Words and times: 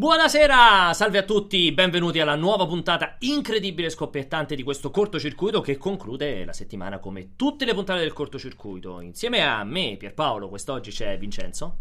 Buonasera, 0.00 0.94
salve 0.94 1.18
a 1.18 1.24
tutti, 1.24 1.70
benvenuti 1.72 2.20
alla 2.20 2.34
nuova 2.34 2.66
puntata 2.66 3.16
incredibile 3.18 3.88
e 3.88 3.90
scoppiettante 3.90 4.54
di 4.54 4.62
questo 4.62 4.90
cortocircuito 4.90 5.60
che 5.60 5.76
conclude 5.76 6.42
la 6.46 6.54
settimana 6.54 6.98
come 6.98 7.36
tutte 7.36 7.66
le 7.66 7.74
puntate 7.74 8.00
del 8.00 8.14
cortocircuito. 8.14 9.02
Insieme 9.02 9.46
a 9.46 9.62
me, 9.62 9.96
Pierpaolo, 9.98 10.48
quest'oggi 10.48 10.90
c'è 10.90 11.18
Vincenzo 11.18 11.80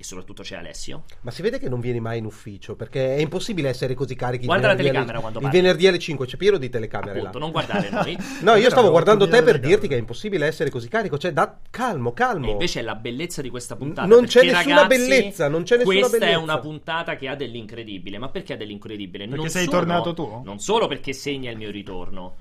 e 0.00 0.04
soprattutto 0.04 0.42
c'è 0.42 0.56
Alessio. 0.56 1.02
Ma 1.20 1.30
si 1.30 1.42
vede 1.42 1.58
che 1.58 1.68
non 1.68 1.78
vieni 1.78 2.00
mai 2.00 2.16
in 2.18 2.24
ufficio 2.24 2.74
perché 2.74 3.16
è 3.16 3.20
impossibile 3.20 3.68
essere 3.68 3.92
così 3.92 4.14
carichi. 4.14 4.46
Guarda 4.46 4.68
la 4.68 4.72
il 4.72 4.78
venerdì 4.78 4.96
telecamera 4.98 5.18
alle- 5.18 5.20
quando 5.20 5.38
Il 5.40 5.44
parli. 5.44 5.60
venerdì 5.60 5.86
alle 5.86 5.98
5 5.98 6.26
c'è 6.26 6.36
pieno 6.38 6.56
di 6.56 6.68
telecamere 6.70 7.18
Appunto, 7.18 7.38
là. 7.38 7.44
non 7.44 7.50
guardare 7.52 7.90
noi. 7.92 8.18
No, 8.40 8.54
io 8.54 8.70
stavo 8.70 8.90
guardando 8.90 9.28
te 9.28 9.42
per 9.42 9.60
dirti 9.60 9.88
che 9.88 9.96
è 9.96 9.98
impossibile 9.98 10.46
essere 10.46 10.70
così 10.70 10.88
carico. 10.88 11.18
Cioè, 11.18 11.32
da 11.32 11.58
calmo, 11.68 12.12
calmo. 12.14 12.46
E 12.46 12.50
invece 12.52 12.80
è 12.80 12.82
la 12.82 12.94
bellezza 12.94 13.42
di 13.42 13.50
questa 13.50 13.76
puntata. 13.76 14.06
Non 14.08 14.24
c'è 14.24 14.40
perché, 14.40 14.56
nessuna 14.56 14.74
ragazzi, 14.82 14.98
bellezza, 14.98 15.48
non 15.48 15.62
c'è 15.64 15.76
nessuna 15.76 15.94
questa 15.98 16.18
bellezza. 16.18 16.38
è 16.38 16.42
una 16.42 16.58
puntata 16.58 17.16
che 17.16 17.28
ha 17.28 17.34
dell'incredibile. 17.34 18.16
Ma 18.18 18.28
perché 18.30 18.54
ha 18.54 18.56
dell'incredibile? 18.56 19.24
Perché 19.26 19.38
non 19.40 19.50
sei 19.50 19.64
solo- 19.66 19.76
tornato 19.76 20.14
tu? 20.14 20.40
Non 20.44 20.58
solo 20.60 20.86
perché 20.88 21.12
segna 21.12 21.50
il 21.50 21.58
mio 21.58 21.70
ritorno, 21.70 22.36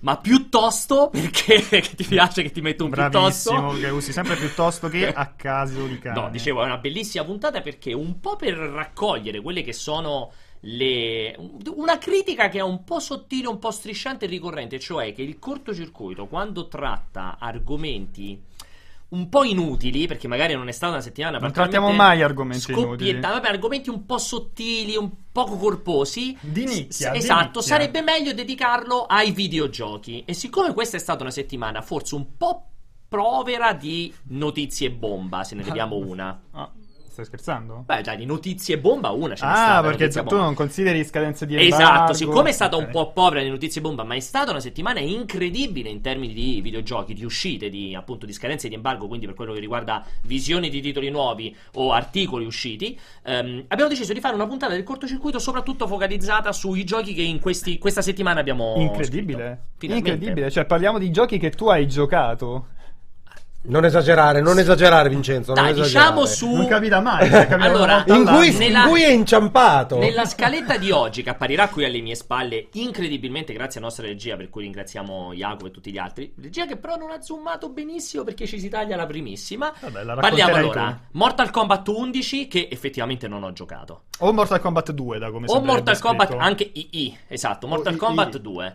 ma 0.00 0.16
piuttosto 0.16 1.08
perché 1.10 1.62
ti 1.96 2.04
piace 2.04 2.42
che 2.42 2.50
ti 2.50 2.60
metto 2.60 2.84
un 2.84 2.90
Bravissimo, 2.90 3.56
piuttosto. 3.58 3.80
che 3.80 3.88
usi 3.88 4.12
sempre 4.12 4.36
piuttosto 4.36 4.88
che 4.88 5.10
a 5.12 5.26
caso 5.34 5.86
di 5.86 5.98
cane. 5.98 6.20
No, 6.20 6.30
dicevo, 6.30 6.62
è 6.62 6.66
una 6.66 6.78
bellissima 6.78 7.24
puntata 7.24 7.60
perché 7.60 7.92
un 7.92 8.20
po' 8.20 8.36
per 8.36 8.54
raccogliere 8.54 9.40
quelle 9.40 9.62
che 9.62 9.72
sono 9.72 10.32
le... 10.60 11.36
una 11.74 11.98
critica 11.98 12.48
che 12.48 12.58
è 12.58 12.62
un 12.62 12.84
po' 12.84 13.00
sottile, 13.00 13.48
un 13.48 13.58
po' 13.58 13.70
strisciante 13.70 14.24
e 14.24 14.28
ricorrente, 14.28 14.78
cioè 14.78 15.12
che 15.12 15.22
il 15.22 15.38
cortocircuito 15.38 16.26
quando 16.26 16.68
tratta 16.68 17.36
argomenti 17.38 18.47
un 19.10 19.28
po' 19.30 19.42
inutili, 19.44 20.06
perché 20.06 20.28
magari 20.28 20.54
non 20.54 20.68
è 20.68 20.72
stata 20.72 20.92
una 20.92 21.00
settimana 21.00 21.38
Non 21.38 21.50
trattiamo 21.52 21.90
mai 21.92 22.20
argomenti 22.22 22.72
scoppietta- 22.72 22.86
inutili. 22.88 23.20
vabbè, 23.20 23.48
argomenti 23.48 23.88
un 23.90 24.04
po' 24.04 24.18
sottili, 24.18 24.96
un 24.96 25.10
poco 25.32 25.56
corposi. 25.56 26.36
Di 26.40 26.66
S- 26.66 26.70
nicchia, 26.74 27.10
di 27.12 27.18
esatto, 27.18 27.44
nicchia. 27.44 27.62
sarebbe 27.62 28.02
meglio 28.02 28.32
dedicarlo 28.34 29.04
ai 29.06 29.30
videogiochi. 29.30 30.24
E 30.26 30.34
siccome 30.34 30.74
questa 30.74 30.96
è 30.96 31.00
stata 31.00 31.22
una 31.22 31.30
settimana 31.32 31.80
forse 31.80 32.14
un 32.16 32.36
po' 32.36 32.64
provera 33.08 33.72
di 33.72 34.12
notizie 34.24 34.90
bomba, 34.90 35.42
se 35.42 35.54
ne 35.54 35.62
vediamo 35.64 35.96
una. 35.96 36.38
Ah, 36.52 36.70
stai 37.18 37.24
scherzando? 37.24 37.82
Beh, 37.86 38.02
già 38.02 38.14
di 38.14 38.24
notizie 38.24 38.78
bomba 38.78 39.10
una 39.10 39.34
ce 39.34 39.44
n'è 39.44 39.52
stata. 39.52 39.76
Ah, 39.78 39.82
perché 39.82 40.08
tu 40.08 40.22
bomba. 40.22 40.36
non 40.44 40.54
consideri 40.54 41.04
scadenze 41.04 41.46
di 41.46 41.56
Esatto, 41.56 41.82
embargo. 41.82 42.12
siccome 42.14 42.50
è 42.50 42.52
stata 42.52 42.76
un 42.76 42.84
Ok. 42.84 42.90
po' 42.90 43.12
povera 43.12 43.42
di 43.42 43.48
notizie 43.48 43.80
bomba, 43.80 44.04
ma 44.04 44.14
è 44.14 44.20
stata 44.20 44.50
una 44.50 44.60
settimana 44.60 45.00
incredibile 45.00 45.88
in 45.88 46.00
termini 46.00 46.32
di 46.32 46.60
videogiochi, 46.60 47.14
di 47.14 47.24
uscite, 47.24 47.68
di 47.68 47.94
appunto 47.94 48.26
di 48.26 48.32
scadenze 48.32 48.68
di 48.68 48.74
embargo, 48.74 49.08
quindi 49.08 49.26
per 49.26 49.34
quello 49.34 49.52
che 49.52 49.60
riguarda 49.60 50.04
visioni 50.22 50.68
di 50.70 50.80
titoli 50.80 51.10
nuovi 51.10 51.54
o 51.74 51.92
articoli 51.92 52.44
usciti, 52.44 52.98
ehm, 53.24 53.64
abbiamo 53.68 53.90
deciso 53.90 54.12
di 54.12 54.20
fare 54.20 54.34
una 54.34 54.46
puntata 54.46 54.72
del 54.72 54.84
cortocircuito 54.84 55.38
soprattutto 55.38 55.86
focalizzata 55.86 56.52
sui 56.52 56.84
giochi 56.84 57.14
che 57.14 57.22
in 57.22 57.40
questi- 57.40 57.78
questa 57.78 58.02
settimana 58.02 58.40
abbiamo 58.40 58.74
Incredibile. 58.78 59.62
Incredibile, 59.80 60.50
cioè 60.50 60.64
parliamo 60.66 60.98
di 60.98 61.10
giochi 61.10 61.38
che 61.38 61.50
tu 61.50 61.66
hai 61.68 61.86
giocato. 61.88 62.76
Non 63.68 63.84
esagerare, 63.84 64.40
non 64.40 64.58
esagerare, 64.58 65.08
Vincenzo. 65.08 65.52
non 65.52 65.62
Dai, 65.64 65.72
esagerare. 65.72 66.06
diciamo 66.10 66.26
su 66.26 66.54
Non 66.54 66.66
capita 66.66 67.00
mai, 67.00 67.28
capita 67.28 67.56
Allora, 67.60 68.02
In 68.06 68.24
cui. 68.24 68.56
Nella- 68.56 68.84
in 68.84 68.88
cui 68.88 69.02
è 69.02 69.10
inciampato. 69.10 69.98
Nella 69.98 70.24
scaletta 70.24 70.76
di 70.78 70.90
oggi, 70.90 71.22
che 71.22 71.30
apparirà 71.30 71.68
qui 71.68 71.84
alle 71.84 72.00
mie 72.00 72.14
spalle, 72.14 72.68
incredibilmente 72.72 73.52
grazie 73.52 73.78
alla 73.78 73.88
nostra 73.88 74.06
regia, 74.06 74.36
per 74.36 74.48
cui 74.48 74.62
ringraziamo 74.62 75.32
Jacopo 75.34 75.66
e 75.66 75.70
tutti 75.70 75.90
gli 75.92 75.98
altri. 75.98 76.32
Regia 76.40 76.64
che 76.66 76.76
però 76.76 76.96
non 76.96 77.10
ha 77.10 77.20
zoomato 77.20 77.68
benissimo 77.68 78.24
perché 78.24 78.46
ci 78.46 78.58
si 78.58 78.68
taglia 78.68 78.96
la 78.96 79.06
primissima. 79.06 79.72
Vabbè, 79.78 80.02
la 80.02 80.14
Parliamo 80.14 80.54
allora. 80.54 81.00
Mortal 81.12 81.50
Kombat 81.50 81.86
11, 81.88 82.48
che 82.48 82.68
effettivamente 82.70 83.28
non 83.28 83.42
ho 83.42 83.52
giocato. 83.52 84.04
O 84.20 84.32
Mortal 84.32 84.60
Kombat 84.60 84.92
2, 84.92 85.18
da 85.18 85.30
come 85.30 85.44
O 85.46 85.48
sembrerebbe 85.52 85.72
Mortal 85.84 85.98
Kombat, 86.00 86.28
scritto. 86.28 86.42
anche 86.42 86.70
II, 86.72 87.18
esatto, 87.28 87.66
Mortal 87.66 87.92
II. 87.92 87.98
Kombat 87.98 88.38
2. 88.38 88.74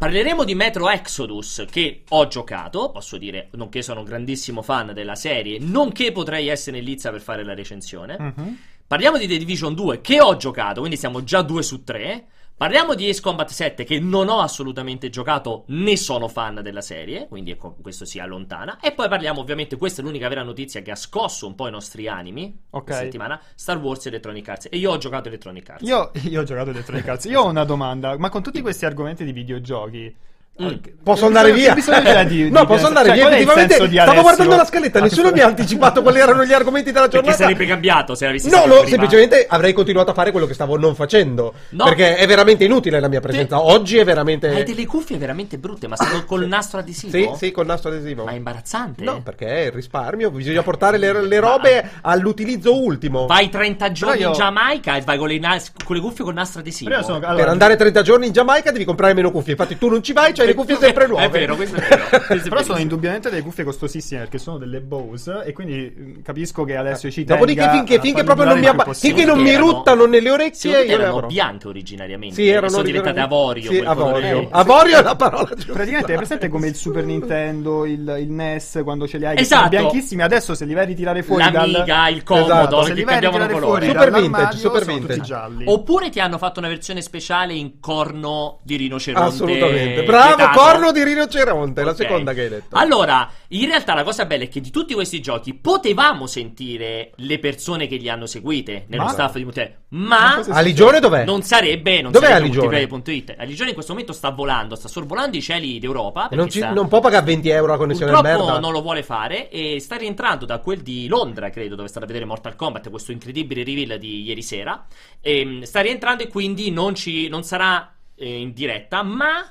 Parleremo 0.00 0.44
di 0.44 0.54
Metro 0.54 0.88
Exodus 0.88 1.66
che 1.70 2.04
ho 2.08 2.26
giocato, 2.26 2.90
posso 2.90 3.18
dire, 3.18 3.50
nonché 3.52 3.82
sono 3.82 4.00
un 4.00 4.06
grandissimo 4.06 4.62
fan 4.62 4.94
della 4.94 5.14
serie, 5.14 5.58
nonché 5.60 6.10
potrei 6.10 6.48
essere 6.48 6.78
in 6.78 6.84
lizza 6.84 7.10
per 7.10 7.20
fare 7.20 7.44
la 7.44 7.52
recensione. 7.52 8.16
Mhm. 8.18 8.58
Parliamo 8.86 9.18
di 9.18 9.26
The 9.26 9.36
Division 9.36 9.74
2 9.74 10.00
che 10.00 10.22
ho 10.22 10.38
giocato, 10.38 10.80
quindi 10.80 10.96
siamo 10.96 11.22
già 11.22 11.42
2 11.42 11.62
su 11.62 11.84
3. 11.84 12.24
Parliamo 12.60 12.94
di 12.94 13.08
Ace 13.08 13.22
Combat 13.22 13.48
7 13.48 13.84
che 13.84 13.98
non 14.00 14.28
ho 14.28 14.40
assolutamente 14.40 15.08
giocato 15.08 15.64
né 15.68 15.96
sono 15.96 16.28
fan 16.28 16.60
della 16.62 16.82
serie, 16.82 17.26
quindi 17.26 17.52
ecco, 17.52 17.74
questo 17.80 18.04
si 18.04 18.18
allontana. 18.18 18.78
E 18.82 18.92
poi 18.92 19.08
parliamo 19.08 19.40
ovviamente, 19.40 19.78
questa 19.78 20.02
è 20.02 20.04
l'unica 20.04 20.28
vera 20.28 20.42
notizia 20.42 20.82
che 20.82 20.90
ha 20.90 20.94
scosso 20.94 21.46
un 21.46 21.54
po' 21.54 21.68
i 21.68 21.70
nostri 21.70 22.06
animi 22.06 22.54
Ok. 22.68 22.84
questa 22.84 23.04
settimana, 23.04 23.40
Star 23.54 23.78
Wars 23.78 24.04
Electronic 24.04 24.46
Arts. 24.46 24.68
E 24.70 24.76
io 24.76 24.90
ho 24.90 24.98
giocato 24.98 25.28
Electronic 25.28 25.70
Arts. 25.70 25.88
Io, 25.88 26.10
io 26.28 26.42
ho 26.42 26.44
giocato 26.44 26.68
Electronic 26.68 27.08
Arts. 27.08 27.24
Io 27.24 27.40
ho 27.40 27.48
una 27.48 27.64
domanda, 27.64 28.18
ma 28.18 28.28
con 28.28 28.42
tutti 28.42 28.60
questi 28.60 28.84
argomenti 28.84 29.24
di 29.24 29.32
videogiochi... 29.32 30.14
Mm. 30.62 30.66
eh, 30.68 30.80
Posso 31.02 31.26
andare 31.26 31.52
via? 31.52 31.74
di- 32.28 32.50
no, 32.50 32.60
di- 32.60 32.66
posso 32.66 32.86
andare 32.86 33.08
cioè, 33.08 33.16
via. 33.16 33.30
Effettivamente, 33.30 33.74
stavo 33.74 34.20
guardando 34.20 34.56
la 34.56 34.64
scaletta, 34.64 35.00
nessuno 35.00 35.30
mi 35.30 35.40
ha 35.40 35.46
anticipato 35.46 36.02
quali 36.02 36.18
erano 36.20 36.44
gli 36.44 36.52
argomenti 36.52 36.92
della 36.92 37.08
Perché 37.08 37.26
giornata. 37.26 37.42
sarebbe 37.44 37.66
cambiato 37.66 38.14
se 38.14 38.26
avessi 38.26 38.50
No, 38.50 38.66
no, 38.66 38.86
semplicemente 38.86 39.46
avrei 39.48 39.72
continuato 39.72 40.10
a 40.10 40.14
fare 40.14 40.30
quello 40.30 40.46
che 40.46 40.54
stavo 40.54 40.76
non 40.76 40.94
facendo. 40.94 41.54
No. 41.70 41.84
Perché 41.84 42.16
è 42.16 42.26
veramente 42.26 42.64
inutile 42.64 43.00
la 43.00 43.08
mia 43.08 43.20
presenza. 43.20 43.56
Te- 43.56 43.62
Oggi 43.62 43.96
è 43.98 44.04
veramente. 44.04 44.48
Hai 44.50 44.64
delle 44.64 44.86
cuffie 44.86 45.16
veramente 45.16 45.56
brutte, 45.58 45.88
ma 45.88 45.96
sono 45.96 46.24
col 46.26 46.46
nastro 46.46 46.80
adesivo? 46.80 47.12
Sì, 47.16 47.30
sì, 47.46 47.50
col 47.50 47.66
nastro 47.66 47.90
adesivo. 47.90 48.24
Ma 48.24 48.32
è 48.32 48.34
imbarazzante. 48.36 49.02
No, 49.02 49.22
perché 49.22 49.46
è 49.46 49.60
il 49.66 49.72
risparmio, 49.72 50.30
bisogna 50.30 50.62
portare 50.62 50.98
le, 50.98 51.26
le 51.26 51.40
robe 51.40 51.90
all'utilizzo 52.02 52.78
ultimo. 52.78 53.26
Vai 53.26 53.48
30 53.48 53.92
giorni 53.92 54.20
io- 54.20 54.28
in 54.28 54.34
Giamaica 54.34 54.96
e 54.96 55.00
vai 55.00 55.16
con 55.18 55.28
le, 55.28 55.38
nas- 55.38 55.72
con 55.84 55.96
le 55.96 56.02
cuffie 56.02 56.24
con 56.24 56.34
nastro 56.34 56.60
adesivo. 56.60 57.02
Sono- 57.02 57.18
Per 57.20 57.28
allora, 57.28 57.50
andare 57.50 57.76
30 57.76 58.02
giorni 58.02 58.26
in 58.26 58.32
Giamaica 58.32 58.70
devi 58.70 58.84
comprare 58.84 59.14
meno 59.14 59.30
cuffie. 59.30 59.52
Infatti 59.52 59.78
tu 59.78 59.88
non 59.88 60.02
ci 60.02 60.12
vai, 60.12 60.32
c'hai 60.32 60.49
le 60.50 60.54
cuffie 60.54 60.76
sempre 60.76 61.06
nuove. 61.06 61.24
È 61.24 61.30
vero, 61.30 61.56
questo 61.56 61.76
è 61.76 61.80
vero. 61.80 61.98
Questo 62.30 62.48
Però 62.48 62.62
sono 62.62 62.78
indubbiamente 62.78 63.30
delle 63.30 63.42
cuffie 63.42 63.64
costosissime 63.64 64.20
perché 64.20 64.38
sono 64.38 64.58
delle 64.58 64.80
Bose 64.80 65.42
e 65.44 65.52
quindi 65.52 65.92
mm, 65.96 66.20
capisco 66.22 66.64
che 66.64 66.76
Alessio 66.76 67.10
ci 67.10 67.24
Dopodiché 67.24 67.60
tenga 67.60 67.72
finché, 67.72 67.96
a 67.96 68.00
finché 68.00 68.24
farmi 68.24 68.34
proprio 68.34 68.46
non 68.46 68.58
mi, 68.58 68.66
abba- 68.66 68.92
finché 68.92 69.24
non 69.24 69.38
mi 69.40 69.56
ruttano 69.56 70.06
nelle 70.06 70.30
orecchie, 70.30 70.84
io 70.84 70.94
erano 70.94 71.26
bianche 71.26 71.68
originariamente. 71.68 72.34
Sì, 72.34 72.48
erano 72.48 72.68
sono 72.68 72.82
diventate 72.82 73.20
avorio. 73.20 73.70
Sì, 73.70 73.78
avorio. 73.78 74.48
Avorio 74.60 74.98
è 74.98 75.02
la 75.02 75.16
parola 75.16 75.48
giusta. 75.54 75.72
Praticamente 75.72 76.12
è 76.12 76.16
presente 76.16 76.48
come 76.48 76.66
il 76.68 76.74
Super 76.74 77.04
Nintendo, 77.04 77.84
il, 77.86 78.16
il 78.20 78.30
NES 78.30 78.80
quando 78.82 79.06
ce 79.06 79.18
li 79.18 79.26
hai 79.26 79.36
che 79.36 79.42
Esatto. 79.42 79.68
sono 79.68 79.80
bianchissimi, 79.88 80.22
adesso 80.22 80.54
se 80.54 80.64
li 80.64 80.74
vai 80.74 80.82
a 80.82 80.86
ritirare 80.86 81.22
fuori 81.22 81.42
L'Amiga, 81.42 81.84
dal 81.84 82.12
il 82.14 82.22
comodo, 82.22 82.46
Esatto, 82.46 82.82
se 82.82 82.88
che 82.88 82.94
li 82.94 83.04
vai 83.04 83.16
a 83.16 83.20
cambiavano 83.20 83.52
colore. 83.52 83.66
fuori 83.66 83.86
Super 83.86 84.10
vintage, 84.20 84.56
super 84.58 84.82
sono 84.84 84.96
vintage. 84.96 85.34
Oppure 85.64 86.10
ti 86.10 86.20
hanno 86.20 86.38
fatto 86.38 86.58
una 86.58 86.68
versione 86.68 87.00
speciale 87.00 87.54
in 87.54 87.80
corno 87.80 88.58
di 88.62 88.76
rinoceronte. 88.76 89.28
Assolutamente. 89.28 90.02
Bravo, 90.02 90.29
vietato. 90.36 90.58
corno 90.58 90.92
di 90.92 91.02
rinoceronte, 91.04 91.82
la 91.84 91.90
Ok. 91.90 91.96
seconda 91.96 92.32
che 92.32 92.42
hai 92.42 92.48
detto. 92.48 92.76
Allora, 92.76 93.30
in 93.48 93.66
realtà 93.66 93.94
la 93.94 94.04
cosa 94.04 94.24
bella 94.26 94.44
è 94.44 94.48
che 94.48 94.60
di 94.60 94.70
tutti 94.70 94.94
questi 94.94 95.20
giochi 95.20 95.54
potevamo 95.54 96.26
sentire 96.26 97.12
le 97.16 97.38
persone 97.38 97.86
che 97.86 97.96
li 97.96 98.08
hanno 98.08 98.26
seguite 98.26 98.84
nello 98.88 99.04
Ma- 99.04 99.10
staff 99.10 99.34
di 99.36 99.42
multiplayer, 99.44 99.78
Ma 99.88 100.40
Aligione 100.50 101.00
dov'è? 101.00 101.24
non 101.24 101.42
sarebbe 101.42 102.00
non 102.00 102.12
Dov'è 102.12 102.26
sarebbe 102.26 102.44
Aligione? 102.46 102.66
multiplayer.it. 102.86 103.34
Aligione 103.38 103.68
in 103.68 103.74
questo 103.74 103.92
momento 103.92 104.12
sta 104.12 104.30
volando, 104.30 104.74
sta 104.74 104.88
sorvolando 104.88 105.36
i 105.36 105.42
cieli 105.42 105.78
d'Europa 105.78 106.28
non, 106.32 106.48
ci- 106.48 106.58
sta- 106.58 106.72
non 106.72 106.88
può 106.88 107.00
pagare 107.00 107.24
20 107.24 107.48
euro 107.48 107.72
la 107.72 107.78
connessione 107.78 108.12
Purtroppo 108.12 108.44
merda. 108.44 108.58
non 108.60 108.72
lo 108.72 108.82
vuole 108.82 109.02
fare 109.02 109.48
e 109.50 109.80
sta 109.80 109.96
rientrando 109.96 110.44
da 110.46 110.58
quel 110.58 110.80
di 110.80 111.06
Londra, 111.08 111.50
credo, 111.50 111.74
dove 111.74 111.86
è 111.86 111.90
stato 111.90 112.04
a 112.04 112.08
vedere 112.08 112.24
Mortal 112.24 112.56
Kombat, 112.56 112.88
questo 112.90 113.12
incredibile 113.12 113.64
reveal 113.64 113.98
di 113.98 114.22
ieri 114.22 114.42
sera. 114.42 114.84
E, 115.20 115.60
sta 115.62 115.80
rientrando 115.80 116.22
e 116.22 116.28
quindi 116.28 116.70
non, 116.70 116.94
ci, 116.94 117.28
non 117.28 117.42
sarà 117.42 117.92
eh, 118.16 118.38
in 118.40 118.52
diretta, 118.52 119.02
ma 119.02 119.44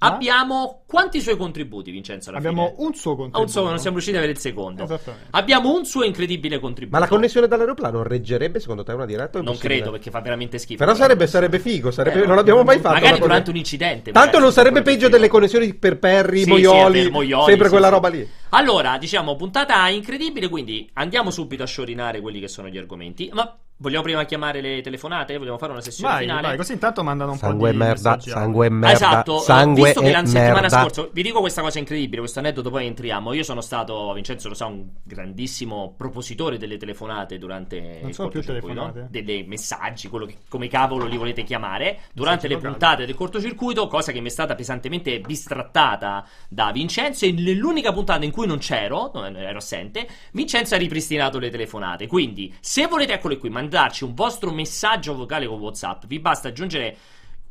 Ma? 0.00 0.06
abbiamo 0.14 0.82
quanti 0.86 1.20
suoi 1.20 1.36
contributi, 1.36 1.90
Vincenzo? 1.90 2.30
Alla 2.30 2.38
Abbiamo 2.38 2.72
fine? 2.74 2.86
un 2.86 2.94
suo 2.94 3.12
Ah, 3.12 3.16
contributo. 3.16 3.42
un 3.42 3.48
suo, 3.50 3.68
non 3.68 3.76
siamo 3.78 3.96
riusciti 3.96 4.16
ad 4.16 4.22
avere 4.22 4.36
il 4.36 4.42
secondo. 4.42 4.84
Esattamente. 4.84 5.26
Abbiamo 5.30 5.74
un 5.74 5.84
suo 5.84 6.04
incredibile 6.04 6.58
contributo. 6.58 6.96
Ma 6.98 7.04
la 7.04 7.08
connessione 7.10 7.46
dall'aeroplano 7.46 8.02
reggerebbe 8.02 8.60
secondo 8.60 8.82
te 8.82 8.92
una 8.92 9.04
diretta? 9.04 9.42
Non 9.42 9.58
credo 9.58 9.90
perché 9.90 10.10
fa 10.10 10.20
veramente 10.20 10.56
schifo. 10.58 10.78
Però 10.82 10.94
sarebbe, 10.94 11.26
sarebbe 11.26 11.58
figo, 11.58 11.90
sarebbe- 11.90 12.22
Eh, 12.22 12.26
non 12.26 12.36
l'abbiamo 12.36 12.62
mai 12.62 12.78
fatto. 12.78 12.94
Magari 12.94 13.20
durante 13.20 13.50
un 13.50 13.56
incidente. 13.56 14.10
Tanto 14.10 14.38
non 14.38 14.52
sarebbe 14.52 14.80
peggio 14.82 15.08
delle 15.10 15.28
connessioni 15.28 15.74
per 15.74 15.98
Perry, 15.98 16.38
Sì, 16.38 16.44
sì, 16.44 16.48
Moioli, 16.50 17.02
per 17.02 17.10
Moioli, 17.10 17.44
sempre 17.44 17.64
sì, 17.66 17.70
quella 17.70 17.86
sì. 17.88 17.92
roba 17.92 18.08
lì. 18.08 18.28
Allora, 18.50 18.96
diciamo, 18.98 19.36
puntata 19.36 19.86
incredibile, 19.88 20.48
quindi 20.48 20.88
andiamo 20.94 21.30
subito 21.30 21.62
a 21.62 21.66
sciorinare 21.66 22.20
quelli 22.20 22.40
che 22.40 22.48
sono 22.48 22.68
gli 22.68 22.78
argomenti. 22.78 23.30
Ma 23.32 23.54
vogliamo 23.80 24.02
prima 24.02 24.24
chiamare 24.24 24.60
le 24.60 24.82
telefonate? 24.82 25.36
Vogliamo 25.38 25.56
fare 25.58 25.72
una 25.72 25.80
sessione 25.80 26.12
Vai, 26.12 26.22
finale? 26.22 26.46
vai, 26.48 26.56
così 26.56 26.72
intanto 26.72 27.02
mandano 27.02 27.32
un 27.32 27.38
Sangue 27.38 27.68
po' 27.68 27.72
di 27.72 27.78
merda, 27.78 28.10
messaggi 28.10 28.30
sangue 28.30 28.66
e 28.66 28.68
audio. 28.68 28.78
merda, 28.86 28.94
esatto, 28.94 29.36
eh, 29.38 29.44
sangue 29.44 29.82
visto 29.84 30.00
che 30.00 30.10
la 30.10 30.26
settimana 30.26 30.60
merda. 30.60 30.80
scorsa 30.80 31.08
vi 31.12 31.22
dico 31.22 31.40
questa 31.40 31.62
cosa 31.62 31.78
incredibile, 31.78 32.20
questo 32.20 32.38
aneddoto 32.38 32.70
poi 32.70 32.86
entriamo. 32.86 33.32
Io 33.32 33.42
sono 33.42 33.60
stato, 33.60 34.12
Vincenzo 34.12 34.48
lo 34.48 34.54
sa, 34.54 34.66
un 34.66 34.86
grandissimo 35.02 35.94
propositore 35.96 36.58
delle 36.58 36.76
telefonate 36.76 37.38
durante 37.38 38.00
Non 38.02 38.12
sono 38.12 38.28
più 38.28 38.42
telefonate? 38.42 39.08
dei 39.10 39.44
messaggi, 39.44 40.08
quello 40.08 40.26
che 40.26 40.36
come 40.48 40.68
cavolo 40.68 41.06
li 41.06 41.16
volete 41.16 41.42
chiamare, 41.42 42.00
durante 42.12 42.48
le 42.48 42.58
puntate 42.58 43.06
del 43.06 43.14
cortocircuito, 43.14 43.86
cosa 43.86 44.12
che 44.12 44.20
mi 44.20 44.28
è 44.28 44.30
stata 44.30 44.54
pesantemente 44.54 45.20
bistrattata 45.20 46.26
da 46.48 46.70
Vincenzo 46.72 47.24
e 47.24 47.32
nell'unica 47.32 47.92
puntata 47.92 48.24
in 48.24 48.30
cui 48.30 48.46
non 48.46 48.58
c'ero, 48.58 49.10
non 49.14 49.36
ero 49.36 49.58
assente, 49.58 50.06
Vincenzo 50.32 50.74
ha 50.74 50.78
ripristinato 50.78 51.38
le 51.38 51.50
telefonate. 51.50 52.06
Quindi, 52.06 52.54
se 52.60 52.86
volete 52.86 53.14
eccole 53.14 53.38
qui, 53.38 53.48
mandarci 53.70 54.02
un 54.02 54.14
vostro 54.14 54.50
messaggio 54.50 55.14
vocale 55.14 55.46
con 55.46 55.60
WhatsApp, 55.60 56.06
vi 56.06 56.18
basta 56.18 56.48
aggiungere 56.48 56.96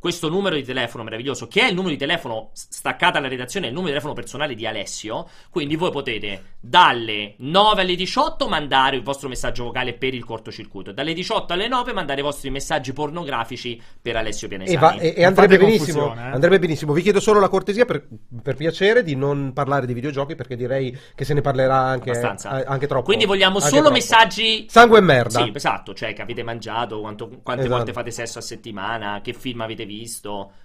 questo 0.00 0.28
numero 0.30 0.56
di 0.56 0.64
telefono 0.64 1.04
meraviglioso, 1.04 1.46
che 1.46 1.60
è 1.60 1.68
il 1.68 1.74
numero 1.74 1.92
di 1.92 1.98
telefono 1.98 2.50
staccato 2.54 3.18
alla 3.18 3.28
redazione, 3.28 3.66
è 3.66 3.68
il 3.68 3.74
numero 3.74 3.92
di 3.92 3.98
telefono 3.98 4.18
personale 4.20 4.54
di 4.54 4.66
Alessio. 4.66 5.28
Quindi 5.50 5.76
voi 5.76 5.90
potete 5.90 6.54
dalle 6.58 7.34
9 7.38 7.82
alle 7.82 7.94
18 7.94 8.48
mandare 8.48 8.96
il 8.96 9.02
vostro 9.02 9.28
messaggio 9.28 9.64
vocale 9.64 9.92
per 9.92 10.14
il 10.14 10.24
cortocircuito, 10.24 10.92
dalle 10.92 11.12
18 11.12 11.52
alle 11.52 11.68
9 11.68 11.92
mandare 11.92 12.20
i 12.20 12.22
vostri 12.24 12.48
messaggi 12.50 12.92
pornografici 12.94 13.80
per 14.00 14.16
Alessio 14.16 14.48
Pianesani. 14.48 14.76
E, 14.76 14.80
va- 14.80 14.96
e- 14.98 15.14
e 15.16 15.24
andrebbe 15.24 15.58
benissimo, 15.58 16.14
eh. 16.14 16.18
andrebbe 16.18 16.58
benissimo. 16.58 16.92
Vi 16.94 17.02
chiedo 17.02 17.20
solo 17.20 17.38
la 17.38 17.48
cortesia 17.50 17.84
per, 17.84 18.06
per 18.42 18.56
piacere 18.56 19.02
di 19.02 19.14
non 19.14 19.52
parlare 19.52 19.84
di 19.86 19.92
videogiochi 19.92 20.34
perché 20.34 20.56
direi 20.56 20.96
che 21.14 21.24
se 21.26 21.34
ne 21.34 21.42
parlerà 21.42 21.76
anche, 21.76 22.08
Abbastanza. 22.10 22.62
eh, 22.62 22.64
anche 22.66 22.86
troppo. 22.86 23.04
Quindi 23.04 23.26
vogliamo 23.26 23.56
Anche 23.58 23.68
solo 23.68 23.80
troppo. 23.82 23.94
messaggi 23.96 24.66
Sangue 24.70 24.98
e 24.98 25.02
merda. 25.02 25.42
Sì, 25.44 25.52
esatto, 25.54 25.92
cioè 25.92 26.14
che 26.14 26.22
avete 26.22 26.42
mangiato, 26.42 27.00
quanto- 27.00 27.28
quante 27.42 27.64
Esatto. 27.64 27.76
volte 27.76 27.92
fate 27.92 28.10
sesso 28.10 28.38
a 28.38 28.42
settimana, 28.42 29.20
che 29.22 29.34
film 29.34 29.60
avete 29.60 29.84
visto 29.84 29.88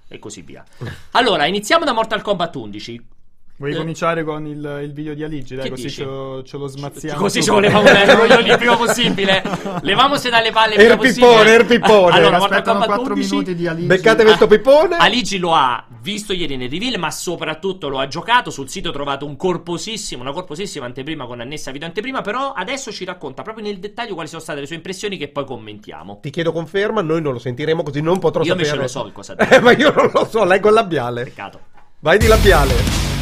e 0.08 0.20
così 0.20 0.42
via. 0.42 0.64
Allora, 1.12 1.46
iniziamo 1.46 1.86
da 1.86 1.94
Mortal 1.94 2.22
Kombat 2.22 2.56
11. 2.56 3.15
Vuoi 3.58 3.72
Eh. 3.72 3.76
cominciare 3.78 4.26
con 4.26 4.46
il, 4.46 4.80
il 4.84 4.92
video 4.92 5.14
di 5.14 5.24
Aligi? 5.24 5.56
Dai, 5.56 5.64
Che 5.66 5.70
così 5.70 5.90
ce 5.90 6.04
lo, 6.04 6.44
ce 6.44 6.58
lo 6.58 6.68
smazziamo. 6.68 7.18
Così 7.18 7.42
ci 7.42 7.46
subito. 7.50 7.72
volevamo 7.72 7.84
bene 7.90 8.16
coglioni 8.18 8.50
il 8.52 8.58
prima 8.58 8.76
possibile. 8.76 9.44
Levamose 9.82 10.30
dalle 10.30 10.52
palle 10.52 10.74
il 10.76 10.80
prima 10.80 10.98
pippone, 10.98 11.32
possibile. 11.36 11.54
er 11.56 11.66
pippone. 11.66 12.12
Allora, 12.16 12.36
Aspettano 12.38 12.80
Kombat 12.80 12.88
4 12.98 13.14
11 13.14 13.30
minuti 13.32 13.56
di 13.56 13.68
Aligi. 13.68 13.88
Beccatevi 13.88 14.32
sto 14.34 14.48
pippone. 14.48 14.98
Aligi 14.98 15.38
lo 15.38 15.54
ha 15.54 15.86
visto 16.02 16.34
ieri 16.34 16.58
nel 16.58 16.70
reveal, 16.70 17.00
ma 17.00 17.10
soprattutto 17.12 17.88
lo 17.88 18.00
ha 18.00 18.08
giocato. 18.08 18.50
Sul 18.50 18.68
sito 18.68 18.92
trovate 18.92 19.24
un 19.24 19.38
corposissimo, 19.38 20.22
una 20.22 20.34
corposissima 20.34 20.86
anteprima 20.86 21.26
con 21.26 21.40
annessa 21.40 21.72
video 21.72 21.88
anteprima. 21.88 22.20
Però 22.20 22.52
adesso 22.52 22.92
ci 22.92 23.06
racconta 23.06 23.42
proprio 23.42 23.64
nel 23.64 23.80
dettaglio 23.80 24.16
quali 24.16 24.28
sono 24.28 24.42
state 24.42 24.60
le 24.60 24.66
sue 24.66 24.76
impressioni 24.76 25.16
che 25.16 25.30
poi 25.30 25.46
commentiamo. 25.46 26.20
Ti 26.22 26.30
chiedo 26.30 26.52
conferma, 26.52 27.02
noi 27.02 27.22
non 27.22 27.32
lo 27.32 27.40
sentiremo 27.40 27.84
così 27.84 28.02
non 28.02 28.20
potrò 28.20 28.44
Io 28.44 28.52
invece 28.52 28.72
sapere. 28.72 28.84
lo 28.88 28.90
so 28.92 29.04
che 29.06 29.12
cosa 29.14 29.34
Eh, 29.38 29.46
dire. 29.48 29.60
ma 29.62 29.72
io 29.72 29.94
non 29.96 30.10
lo 30.14 30.26
so, 30.30 30.44
leggo 30.44 30.68
il 30.68 30.74
labiale. 30.74 31.24
Peccato. 31.24 31.60
Vai 32.00 32.18
di 32.18 32.28
labiale. 32.28 33.15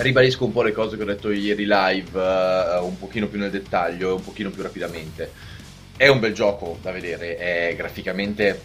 Ribadisco 0.00 0.44
un 0.44 0.52
po' 0.52 0.62
le 0.62 0.70
cose 0.70 0.96
che 0.96 1.02
ho 1.02 1.06
detto 1.06 1.28
ieri 1.32 1.66
live, 1.66 2.10
eh, 2.12 2.78
un 2.78 2.96
pochino 3.00 3.26
più 3.26 3.36
nel 3.40 3.50
dettaglio 3.50 4.14
un 4.14 4.22
pochino 4.22 4.48
più 4.50 4.62
rapidamente. 4.62 5.32
È 5.96 6.06
un 6.06 6.20
bel 6.20 6.32
gioco 6.32 6.78
da 6.80 6.92
vedere, 6.92 7.36
è 7.36 7.74
graficamente 7.76 8.60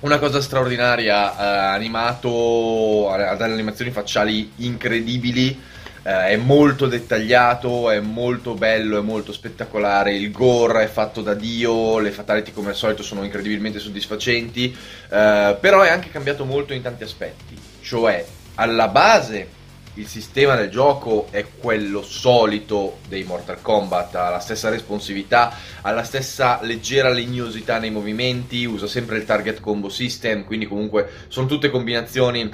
una 0.00 0.20
cosa 0.20 0.40
straordinaria, 0.40 1.32
eh, 1.32 1.74
animato, 1.74 3.10
ha 3.10 3.34
delle 3.34 3.54
animazioni 3.54 3.90
facciali 3.90 4.52
incredibili, 4.58 5.60
eh, 6.04 6.28
è 6.28 6.36
molto 6.36 6.86
dettagliato, 6.86 7.90
è 7.90 7.98
molto 7.98 8.54
bello, 8.54 8.98
è 8.98 9.02
molto 9.02 9.32
spettacolare, 9.32 10.14
il 10.14 10.30
gore 10.30 10.84
è 10.84 10.88
fatto 10.88 11.22
da 11.22 11.34
Dio, 11.34 11.98
le 11.98 12.12
fatality 12.12 12.52
come 12.52 12.68
al 12.68 12.76
solito 12.76 13.02
sono 13.02 13.24
incredibilmente 13.24 13.80
soddisfacenti, 13.80 14.76
però 15.08 15.82
è 15.82 15.88
anche 15.88 16.10
cambiato 16.10 16.44
molto 16.44 16.72
in 16.72 16.82
tanti 16.82 17.02
aspetti, 17.02 17.56
cioè 17.80 18.24
alla 18.54 18.86
base 18.86 19.56
il 19.98 20.06
sistema 20.06 20.54
del 20.54 20.70
gioco 20.70 21.26
è 21.30 21.44
quello 21.58 22.02
solito 22.02 22.98
dei 23.08 23.24
Mortal 23.24 23.60
Kombat, 23.60 24.14
ha 24.14 24.30
la 24.30 24.38
stessa 24.38 24.68
responsività, 24.68 25.52
ha 25.80 25.90
la 25.90 26.04
stessa 26.04 26.60
leggera 26.62 27.08
legnosità 27.08 27.78
nei 27.78 27.90
movimenti, 27.90 28.64
usa 28.64 28.86
sempre 28.86 29.16
il 29.16 29.24
target 29.24 29.60
combo 29.60 29.88
system, 29.88 30.44
quindi 30.44 30.66
comunque 30.66 31.10
sono 31.26 31.48
tutte 31.48 31.68
combinazioni 31.68 32.48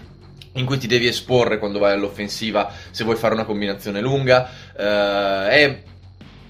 in 0.57 0.65
cui 0.65 0.79
ti 0.79 0.87
devi 0.87 1.07
esporre 1.07 1.59
quando 1.59 1.79
vai 1.79 1.93
all'offensiva 1.93 2.73
se 2.91 3.05
vuoi 3.05 3.17
fare 3.17 3.35
una 3.35 3.45
combinazione 3.45 4.01
lunga. 4.01 4.49
Eh, 4.75 5.49
è 5.49 5.83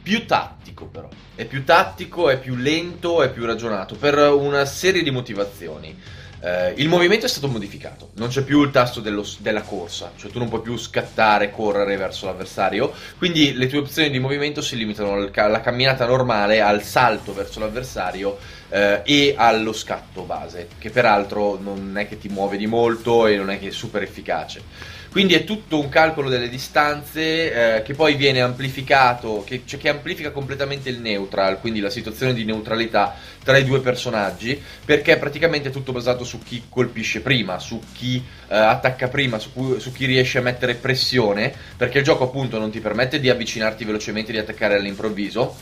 più 0.00 0.26
tattico 0.26 0.86
però, 0.86 1.08
è 1.34 1.44
più 1.44 1.64
tattico, 1.64 2.30
è 2.30 2.38
più 2.38 2.54
lento, 2.54 3.20
è 3.22 3.32
più 3.32 3.44
ragionato 3.44 3.96
per 3.96 4.16
una 4.18 4.64
serie 4.64 5.02
di 5.02 5.10
motivazioni. 5.10 6.22
Eh, 6.44 6.74
il 6.76 6.88
movimento 6.88 7.24
è 7.24 7.28
stato 7.30 7.48
modificato, 7.48 8.10
non 8.16 8.28
c'è 8.28 8.42
più 8.42 8.62
il 8.62 8.70
tasto 8.70 9.00
dello- 9.00 9.26
della 9.38 9.62
corsa, 9.62 10.12
cioè 10.14 10.30
tu 10.30 10.38
non 10.38 10.50
puoi 10.50 10.60
più 10.60 10.76
scattare, 10.76 11.50
correre 11.50 11.96
verso 11.96 12.26
l'avversario, 12.26 12.92
quindi 13.16 13.54
le 13.54 13.66
tue 13.66 13.78
opzioni 13.78 14.10
di 14.10 14.18
movimento 14.18 14.60
si 14.60 14.76
limitano 14.76 15.26
alla 15.32 15.60
camminata 15.62 16.04
normale, 16.04 16.60
al 16.60 16.82
salto 16.82 17.32
verso 17.32 17.60
l'avversario 17.60 18.36
eh, 18.68 19.00
e 19.06 19.34
allo 19.38 19.72
scatto 19.72 20.24
base, 20.24 20.68
che 20.78 20.90
peraltro 20.90 21.58
non 21.58 21.96
è 21.96 22.06
che 22.06 22.18
ti 22.18 22.28
muove 22.28 22.58
di 22.58 22.66
molto 22.66 23.26
e 23.26 23.36
non 23.36 23.48
è 23.48 23.58
che 23.58 23.68
è 23.68 23.72
super 23.72 24.02
efficace. 24.02 25.02
Quindi 25.14 25.34
è 25.34 25.44
tutto 25.44 25.78
un 25.78 25.88
calcolo 25.88 26.28
delle 26.28 26.48
distanze 26.48 27.76
eh, 27.76 27.82
che 27.82 27.94
poi 27.94 28.16
viene 28.16 28.40
amplificato, 28.40 29.44
che, 29.46 29.62
cioè 29.64 29.78
che 29.78 29.88
amplifica 29.88 30.32
completamente 30.32 30.88
il 30.88 30.98
neutral, 30.98 31.60
quindi 31.60 31.78
la 31.78 31.88
situazione 31.88 32.34
di 32.34 32.44
neutralità 32.44 33.14
tra 33.44 33.56
i 33.56 33.64
due 33.64 33.78
personaggi, 33.78 34.60
perché 34.84 35.12
è 35.12 35.18
praticamente 35.20 35.70
tutto 35.70 35.92
basato 35.92 36.24
su 36.24 36.42
chi 36.42 36.64
colpisce 36.68 37.20
prima, 37.20 37.60
su 37.60 37.80
chi 37.92 38.24
eh, 38.48 38.56
attacca 38.56 39.06
prima, 39.06 39.38
su, 39.38 39.52
cui- 39.52 39.78
su 39.78 39.92
chi 39.92 40.06
riesce 40.06 40.38
a 40.38 40.42
mettere 40.42 40.74
pressione, 40.74 41.54
perché 41.76 41.98
il 41.98 42.04
gioco 42.04 42.24
appunto 42.24 42.58
non 42.58 42.72
ti 42.72 42.80
permette 42.80 43.20
di 43.20 43.30
avvicinarti 43.30 43.84
velocemente 43.84 44.30
e 44.30 44.32
di 44.32 44.40
attaccare 44.40 44.74
all'improvviso, 44.74 45.54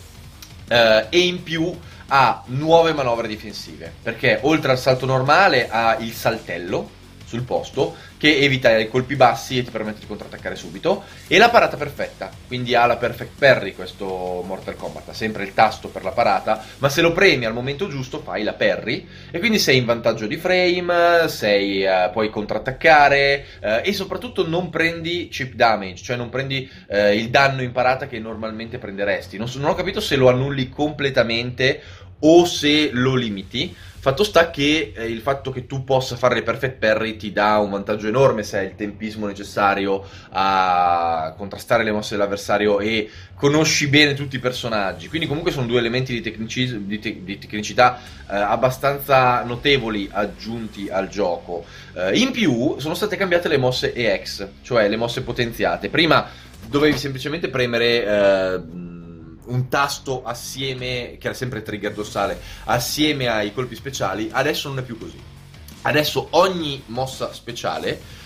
eh, 0.67 1.09
e 1.11 1.19
in 1.19 1.43
più 1.43 1.71
ha 2.07 2.43
nuove 2.47 2.95
manovre 2.95 3.29
difensive 3.29 3.93
perché 4.03 4.39
oltre 4.45 4.73
al 4.73 4.79
salto 4.79 5.05
normale 5.05 5.69
ha 5.69 5.99
il 6.01 6.13
saltello 6.13 7.01
sul 7.33 7.43
posto 7.43 7.97
che 8.23 8.39
evita 8.39 8.79
i 8.79 8.89
colpi 8.89 9.17
bassi 9.17 9.59
e 9.59 9.65
ti 9.65 9.73
permette 9.73 9.99
di 9.99 10.07
contrattaccare 10.07 10.55
subito. 10.55 11.03
E 11.27 11.39
la 11.39 11.51
parata 11.51 11.77
perfetta 11.77 12.31
quindi 12.47 12.73
ha 12.77 12.87
la 12.87 12.97
perfect 12.97 13.37
parry 13.37 13.75
questo 13.75 14.45
Mortal 14.47 14.77
Kombat 14.77 15.09
ha 15.09 15.13
sempre 15.13 15.43
il 15.43 15.55
tasto 15.55 15.89
per 15.89 16.05
la 16.05 16.13
parata 16.13 16.65
ma 16.79 16.89
se 16.89 17.01
lo 17.01 17.11
premi 17.11 17.47
al 17.47 17.53
momento 17.53 17.89
giusto 17.89 18.21
fai 18.21 18.45
la 18.45 18.53
parry. 18.53 19.09
E 19.29 19.41
quindi 19.41 19.59
sei 19.59 19.79
in 19.79 19.87
vantaggio 19.87 20.29
di 20.29 20.37
frame 20.37 21.27
sei, 21.27 21.83
eh, 21.83 22.11
puoi 22.13 22.31
contrattaccare 22.31 23.45
eh, 23.61 23.81
e 23.87 23.93
soprattutto 23.93 24.47
non 24.47 24.71
prendi 24.71 25.27
chip 25.27 25.55
damage 25.55 26.05
cioè 26.05 26.15
non 26.15 26.29
prendi 26.29 26.71
eh, 26.89 27.17
il 27.17 27.29
danno 27.29 27.63
in 27.63 27.73
parata 27.73 28.07
che 28.07 28.21
normalmente 28.21 28.79
prenderesti. 28.79 29.37
Non, 29.37 29.49
so- 29.49 29.59
non 29.59 29.71
ho 29.71 29.75
capito 29.75 29.99
se 29.99 30.15
lo 30.15 30.29
annulli 30.29 30.69
completamente 30.69 31.83
o 32.21 32.45
se 32.45 32.91
lo 32.93 33.17
limiti. 33.17 33.75
Fatto 34.03 34.25
sta 34.25 34.51
che 34.51 34.93
eh, 34.97 35.05
il 35.07 35.21
fatto 35.21 35.53
che 35.53 35.69
tu 35.69 35.85
possa 35.85 36.17
fare 36.17 36.35
le 36.35 36.43
perfect 36.43 36.79
parry 36.79 37.17
ti 37.17 37.31
dà 37.31 37.59
un 37.59 37.71
vantaggio 37.71 38.09
enorme 38.09 38.43
se 38.43 38.59
hai 38.59 38.65
il 38.67 38.75
tempismo 38.75 39.29
necessario 39.29 40.05
a 40.31 41.33
contrastare 41.37 41.85
le 41.85 41.93
mosse 41.93 42.17
dell'avversario 42.17 42.81
e 42.81 43.09
conosci 43.37 43.87
bene 43.87 44.15
tutti 44.15 44.35
i 44.35 44.41
personaggi. 44.41 45.07
Quindi 45.07 45.29
comunque 45.29 45.53
sono 45.53 45.67
due 45.67 45.79
elementi 45.79 46.15
di, 46.15 46.21
tecnici- 46.21 46.85
di 46.85 46.99
te- 46.99 47.23
di 47.23 47.39
tecnicità 47.39 48.01
eh, 48.29 48.35
abbastanza 48.35 49.45
notevoli 49.45 50.09
aggiunti 50.11 50.89
al 50.91 51.09
gioco. 51.09 51.65
Eh, 51.95 52.19
in 52.19 52.33
più 52.33 52.81
sono 52.81 52.95
state 52.95 53.15
cambiate 53.15 53.47
le 53.47 53.57
mosse 53.57 53.93
EX, 53.93 54.49
cioè 54.63 54.89
le 54.89 54.97
mosse 54.97 55.23
potenziate. 55.23 55.91
Prima 55.91 56.27
dovevi 56.67 56.99
semplicemente 56.99 57.51
premere 57.51 58.05
eh, 58.05 58.61
un 59.53 59.69
tasto 59.69 60.25
assieme, 60.25 61.17
che 61.19 61.27
era 61.27 61.35
sempre 61.35 61.63
trigger 61.63 61.93
dorsale, 61.93 62.41
assieme 62.65 63.29
ai 63.29 63.53
colpi 63.53 63.75
speciali, 63.75 64.29
adesso 64.33 64.69
non 64.69 64.79
è 64.79 64.83
più 64.83 64.99
così. 64.99 65.21
Adesso 65.83 66.29
ogni 66.31 66.83
mossa 66.87 67.33
speciale 67.33 68.21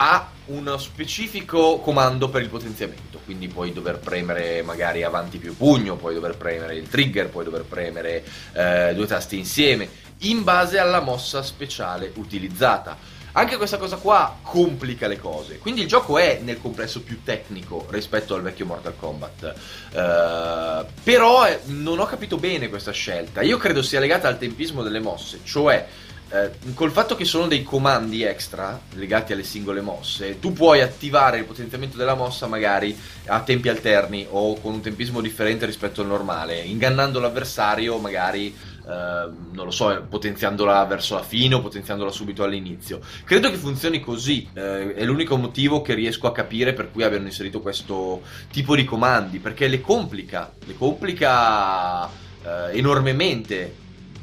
ha 0.00 0.30
uno 0.46 0.78
specifico 0.78 1.78
comando 1.78 2.28
per 2.28 2.42
il 2.42 2.48
potenziamento, 2.48 3.20
quindi 3.24 3.48
puoi 3.48 3.72
dover 3.72 3.98
premere 3.98 4.62
magari 4.62 5.02
avanti 5.02 5.38
più 5.38 5.56
pugno, 5.56 5.96
puoi 5.96 6.14
dover 6.14 6.36
premere 6.36 6.76
il 6.76 6.88
trigger, 6.88 7.28
puoi 7.28 7.44
dover 7.44 7.64
premere 7.64 8.24
eh, 8.52 8.92
due 8.94 9.06
tasti 9.06 9.36
insieme, 9.36 9.88
in 10.18 10.44
base 10.44 10.78
alla 10.78 11.00
mossa 11.00 11.42
speciale 11.42 12.12
utilizzata. 12.14 12.96
Anche 13.32 13.56
questa 13.56 13.76
cosa 13.76 13.96
qua 13.96 14.38
complica 14.42 15.06
le 15.06 15.18
cose, 15.18 15.58
quindi 15.58 15.82
il 15.82 15.86
gioco 15.86 16.18
è 16.18 16.40
nel 16.42 16.60
complesso 16.60 17.02
più 17.02 17.22
tecnico 17.22 17.86
rispetto 17.90 18.34
al 18.34 18.42
vecchio 18.42 18.66
Mortal 18.66 18.94
Kombat. 18.98 19.54
Eh, 19.92 20.86
però 21.02 21.46
eh, 21.46 21.60
non 21.66 21.98
ho 21.98 22.06
capito 22.06 22.36
bene 22.36 22.68
questa 22.68 22.92
scelta. 22.92 23.42
Io 23.42 23.56
credo 23.58 23.82
sia 23.82 24.00
legata 24.00 24.28
al 24.28 24.38
tempismo 24.38 24.82
delle 24.82 25.00
mosse, 25.00 25.40
cioè 25.44 25.86
eh, 26.30 26.50
col 26.74 26.90
fatto 26.90 27.16
che 27.16 27.24
sono 27.24 27.46
dei 27.46 27.62
comandi 27.62 28.22
extra 28.22 28.78
legati 28.94 29.32
alle 29.32 29.44
singole 29.44 29.80
mosse, 29.80 30.38
tu 30.38 30.52
puoi 30.52 30.82
attivare 30.82 31.38
il 31.38 31.44
potenziamento 31.44 31.96
della 31.96 32.14
mossa 32.14 32.46
magari 32.46 32.94
a 33.26 33.40
tempi 33.40 33.70
alterni 33.70 34.26
o 34.28 34.60
con 34.60 34.74
un 34.74 34.82
tempismo 34.82 35.22
differente 35.22 35.64
rispetto 35.64 36.02
al 36.02 36.06
normale, 36.06 36.58
ingannando 36.58 37.18
l'avversario 37.18 37.96
magari 37.96 38.54
non 38.88 39.64
lo 39.64 39.70
so, 39.70 40.06
potenziandola 40.08 40.84
verso 40.86 41.14
la 41.14 41.22
fine 41.22 41.54
o 41.54 41.60
potenziandola 41.60 42.10
subito 42.10 42.42
all'inizio. 42.42 43.00
Credo 43.24 43.50
che 43.50 43.56
funzioni 43.56 44.00
così, 44.00 44.48
eh, 44.54 44.94
è 44.94 45.04
l'unico 45.04 45.36
motivo 45.36 45.82
che 45.82 45.94
riesco 45.94 46.26
a 46.26 46.32
capire 46.32 46.72
per 46.72 46.90
cui 46.90 47.02
abbiano 47.02 47.26
inserito 47.26 47.60
questo 47.60 48.22
tipo 48.50 48.74
di 48.74 48.84
comandi, 48.84 49.38
perché 49.38 49.68
le 49.68 49.80
complica, 49.80 50.52
le 50.64 50.76
complica 50.76 52.06
eh, 52.06 52.78
enormemente, 52.78 53.74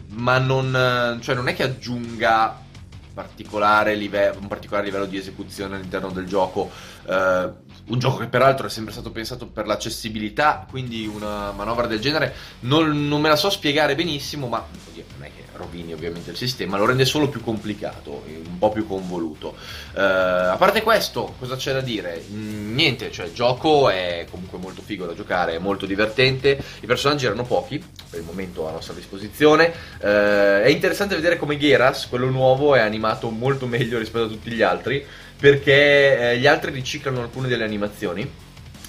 ma 0.07 0.39
non, 0.39 1.19
cioè 1.21 1.35
non 1.35 1.47
è 1.47 1.55
che 1.55 1.63
aggiunga 1.63 2.63
particolare 3.13 3.95
live- 3.95 4.35
un 4.39 4.47
particolare 4.47 4.85
livello 4.85 5.05
di 5.05 5.17
esecuzione 5.17 5.75
all'interno 5.75 6.09
del 6.11 6.25
gioco. 6.25 6.69
Eh, 7.07 7.49
un 7.87 7.99
gioco 7.99 8.17
che 8.17 8.27
peraltro 8.27 8.67
è 8.67 8.69
sempre 8.69 8.93
stato 8.93 9.11
pensato 9.11 9.47
per 9.47 9.67
l'accessibilità, 9.67 10.65
quindi 10.69 11.05
una 11.05 11.51
manovra 11.51 11.87
del 11.87 11.99
genere 11.99 12.33
non, 12.61 13.07
non 13.07 13.21
me 13.21 13.29
la 13.29 13.35
so 13.35 13.49
spiegare 13.49 13.95
benissimo, 13.95 14.47
ma 14.47 14.65
non 15.17 15.23
è 15.23 15.31
che 15.35 15.45
rovini 15.55 15.93
ovviamente 15.93 16.31
il 16.31 16.37
sistema, 16.37 16.77
lo 16.77 16.85
rende 16.85 17.05
solo 17.05 17.27
più 17.27 17.41
complicato, 17.41 18.23
un 18.27 18.57
po' 18.57 18.71
più 18.71 18.87
convoluto. 18.87 19.55
Eh, 19.95 20.01
a 20.01 20.55
parte 20.57 20.81
questo, 20.81 21.35
cosa 21.39 21.55
c'è 21.55 21.73
da 21.73 21.81
dire? 21.81 22.23
Mm, 22.29 22.75
niente, 22.75 23.11
cioè 23.11 23.27
il 23.27 23.33
gioco 23.33 23.89
è 23.89 24.25
comunque 24.29 24.57
molto 24.57 24.81
figo 24.81 25.05
da 25.05 25.13
giocare, 25.13 25.55
è 25.55 25.59
molto 25.59 25.85
divertente, 25.85 26.61
i 26.81 26.85
personaggi 26.85 27.25
erano 27.25 27.43
pochi, 27.43 27.83
per 28.09 28.19
il 28.19 28.25
momento 28.25 28.67
a 28.67 28.71
nostra 28.71 28.93
disposizione. 28.93 29.73
Eh, 29.99 30.63
è 30.63 30.67
interessante 30.67 31.15
vedere 31.15 31.37
come 31.37 31.57
Geras, 31.57 32.07
quello 32.07 32.29
nuovo, 32.29 32.75
è 32.75 32.79
animato 32.79 33.29
molto 33.29 33.65
meglio 33.67 33.97
rispetto 33.97 34.25
a 34.25 34.29
tutti 34.29 34.51
gli 34.51 34.61
altri 34.61 35.05
perché 35.39 36.31
eh, 36.31 36.37
gli 36.37 36.47
altri 36.47 36.71
riciclano 36.71 37.21
alcune 37.21 37.47
delle 37.47 37.63
animazioni. 37.63 38.43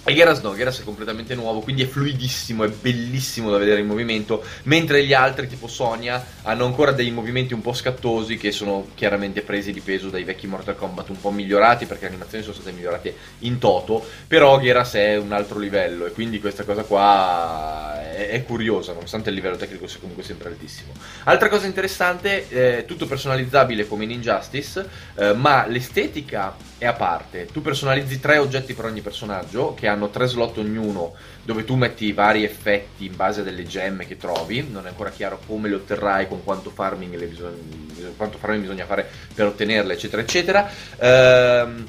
E 0.09 0.15
Geras 0.15 0.39
no, 0.39 0.55
Geras 0.55 0.79
è 0.79 0.85
completamente 0.85 1.35
nuovo, 1.35 1.59
quindi 1.59 1.83
è 1.83 1.87
fluidissimo, 1.89 2.63
è 2.63 2.69
bellissimo 2.69 3.51
da 3.51 3.59
vedere 3.59 3.81
in 3.81 3.89
movimento, 3.89 4.41
mentre 4.63 5.05
gli 5.05 5.13
altri, 5.13 5.49
tipo 5.49 5.67
Sonia, 5.67 6.25
hanno 6.43 6.65
ancora 6.65 6.93
dei 6.93 7.11
movimenti 7.11 7.55
un 7.55 7.61
po' 7.61 7.73
scattosi 7.73 8.37
che 8.37 8.53
sono 8.53 8.87
chiaramente 8.95 9.43
presi 9.43 9.73
di 9.73 9.81
peso 9.81 10.09
dai 10.09 10.23
vecchi 10.23 10.47
Mortal 10.47 10.77
Kombat, 10.77 11.09
un 11.09 11.21
po' 11.21 11.33
migliorati 11.33 11.87
perché 11.87 12.03
le 12.03 12.11
animazioni 12.11 12.45
sono 12.45 12.55
state 12.55 12.71
migliorate 12.71 13.17
in 13.41 13.59
toto, 13.59 14.07
però 14.29 14.61
Geras 14.61 14.93
è 14.93 15.17
un 15.17 15.33
altro 15.33 15.59
livello 15.59 16.07
e 16.07 16.13
quindi 16.13 16.39
questa 16.39 16.63
cosa 16.63 16.85
qua 16.85 18.01
è, 18.15 18.29
è 18.29 18.45
curiosa, 18.45 18.93
nonostante 18.93 19.31
il 19.31 19.35
livello 19.35 19.57
tecnico 19.57 19.89
sia 19.89 19.99
comunque 19.99 20.23
sempre 20.23 20.51
altissimo. 20.51 20.93
Altra 21.25 21.49
cosa 21.49 21.67
interessante, 21.67 22.49
eh, 22.49 22.85
tutto 22.87 23.07
personalizzabile 23.07 23.89
come 23.89 24.05
in 24.05 24.13
Injustice, 24.13 24.89
eh, 25.17 25.33
ma 25.33 25.67
l'estetica 25.67 26.55
è 26.79 26.87
a 26.87 26.93
parte. 26.93 27.47
Tu 27.47 27.63
personalizzi 27.63 28.21
tre 28.21 28.39
oggetti 28.39 28.75
per 28.75 28.85
ogni 28.85 29.01
personaggio 29.01 29.75
che 29.75 29.87
hanno 29.87 30.11
tre 30.11 30.27
slot 30.27 30.59
ognuno 30.59 31.15
dove 31.43 31.65
tu 31.65 31.75
metti 31.75 32.13
vari 32.13 32.45
effetti 32.45 33.07
in 33.07 33.17
base 33.17 33.43
delle 33.43 33.65
gemme 33.65 34.07
che 34.07 34.17
trovi. 34.17 34.67
Non 34.71 34.87
è 34.87 34.91
ancora 34.91 35.11
chiaro 35.11 35.41
come 35.47 35.69
le 35.69 35.77
otterrai, 35.77 36.29
con 36.29 36.45
quanto 36.45 36.71
farming, 36.71 37.17
bisog- 37.27 38.17
quanto 38.17 38.37
farming 38.39 38.63
bisogna 38.63 38.85
fare 38.85 39.09
per 39.35 39.47
ottenerle, 39.47 39.95
eccetera, 39.95 40.21
eccetera. 40.21 40.69
Ehm, 40.99 41.87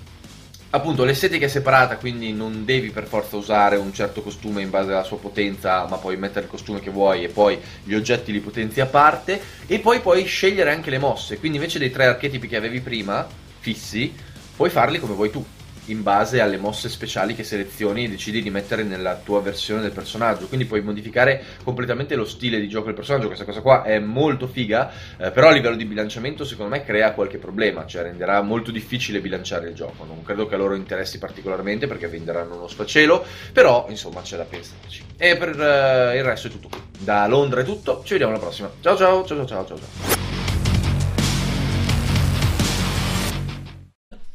appunto 0.70 1.04
l'estetica 1.04 1.46
è 1.46 1.50
separata, 1.50 1.98
quindi 1.98 2.32
non 2.32 2.64
devi 2.64 2.90
per 2.92 3.06
forza 3.06 3.36
usare 3.36 3.76
un 3.76 3.94
certo 3.94 4.22
costume 4.22 4.62
in 4.62 4.70
base 4.70 4.92
alla 4.92 5.04
sua 5.04 5.18
potenza, 5.18 5.86
ma 5.88 5.98
puoi 5.98 6.16
mettere 6.18 6.46
il 6.46 6.52
costume 6.52 6.80
che 6.80 6.92
vuoi 6.92 7.24
e 7.24 7.30
poi 7.30 7.60
gli 7.84 7.94
oggetti 7.94 8.32
li 8.32 8.40
potenzi 8.40 8.80
a 8.80 8.86
parte. 8.86 9.42
E 9.66 9.80
poi 9.80 10.00
puoi 10.00 10.24
scegliere 10.24 10.72
anche 10.72 10.90
le 10.90 11.00
mosse. 11.00 11.40
Quindi 11.40 11.58
invece 11.58 11.78
dei 11.78 11.92
tre 11.92 12.06
archetipi 12.06 12.48
che 12.48 12.56
avevi 12.56 12.80
prima, 12.80 13.28
fissi, 13.60 14.14
puoi 14.58 14.70
farli 14.72 15.00
come 15.00 15.14
vuoi 15.14 15.30
tu, 15.30 15.46
in 15.86 16.02
base 16.02 16.42
alle 16.42 16.58
mosse 16.58 16.90
speciali 16.90 17.36
che 17.36 17.44
selezioni 17.44 18.06
e 18.06 18.10
decidi 18.10 18.42
di 18.42 18.50
mettere 18.50 18.84
nella 18.84 19.16
tua 19.16 19.40
versione 19.40 19.82
del 19.82 19.92
personaggio. 19.92 20.48
Quindi 20.48 20.66
puoi 20.66 20.82
modificare 20.82 21.44
completamente 21.64 22.16
lo 22.16 22.26
stile 22.26 22.60
di 22.60 22.68
gioco 22.68 22.88
del 22.88 22.96
personaggio. 22.96 23.28
Questa 23.28 23.46
cosa 23.46 23.62
qua 23.62 23.84
è 23.84 24.00
molto 24.00 24.48
figa, 24.48 24.92
eh, 25.18 25.32
però 25.32 25.50
a 25.50 25.52
livello 25.52 25.76
di 25.76 25.86
bilanciamento 25.86 26.44
secondo 26.44 26.76
me 26.76 26.84
crea 26.84 27.14
qualche 27.14 27.38
problema, 27.38 27.86
cioè 27.86 28.02
renderà 28.02 28.42
molto 28.42 28.72
difficile 28.72 29.22
bilanciare 29.22 29.70
il 29.70 29.76
gioco. 29.76 30.04
Non 30.06 30.24
credo 30.24 30.48
che 30.48 30.56
a 30.56 30.58
loro 30.58 30.74
interessi 30.74 31.20
particolarmente 31.20 31.86
perché 31.86 32.08
venderanno 32.08 32.56
uno 32.56 32.68
sfacelo, 32.68 33.24
però 33.54 33.86
insomma 33.90 34.22
c'è 34.22 34.38
da 34.38 34.44
pensarci. 34.44 35.04
E 35.16 35.38
per 35.38 35.50
eh, 35.50 36.18
il 36.18 36.24
resto 36.24 36.48
è 36.48 36.50
tutto 36.50 36.68
qui. 36.68 36.82
Da 36.98 37.28
Londra 37.28 37.62
è 37.62 37.64
tutto, 37.64 38.02
ci 38.04 38.14
vediamo 38.14 38.34
alla 38.34 38.42
prossima. 38.42 38.72
Ciao 38.82 38.98
ciao 38.98 39.24
ciao 39.24 39.46
ciao 39.46 39.66
ciao 39.66 39.78
ciao. 39.78 40.57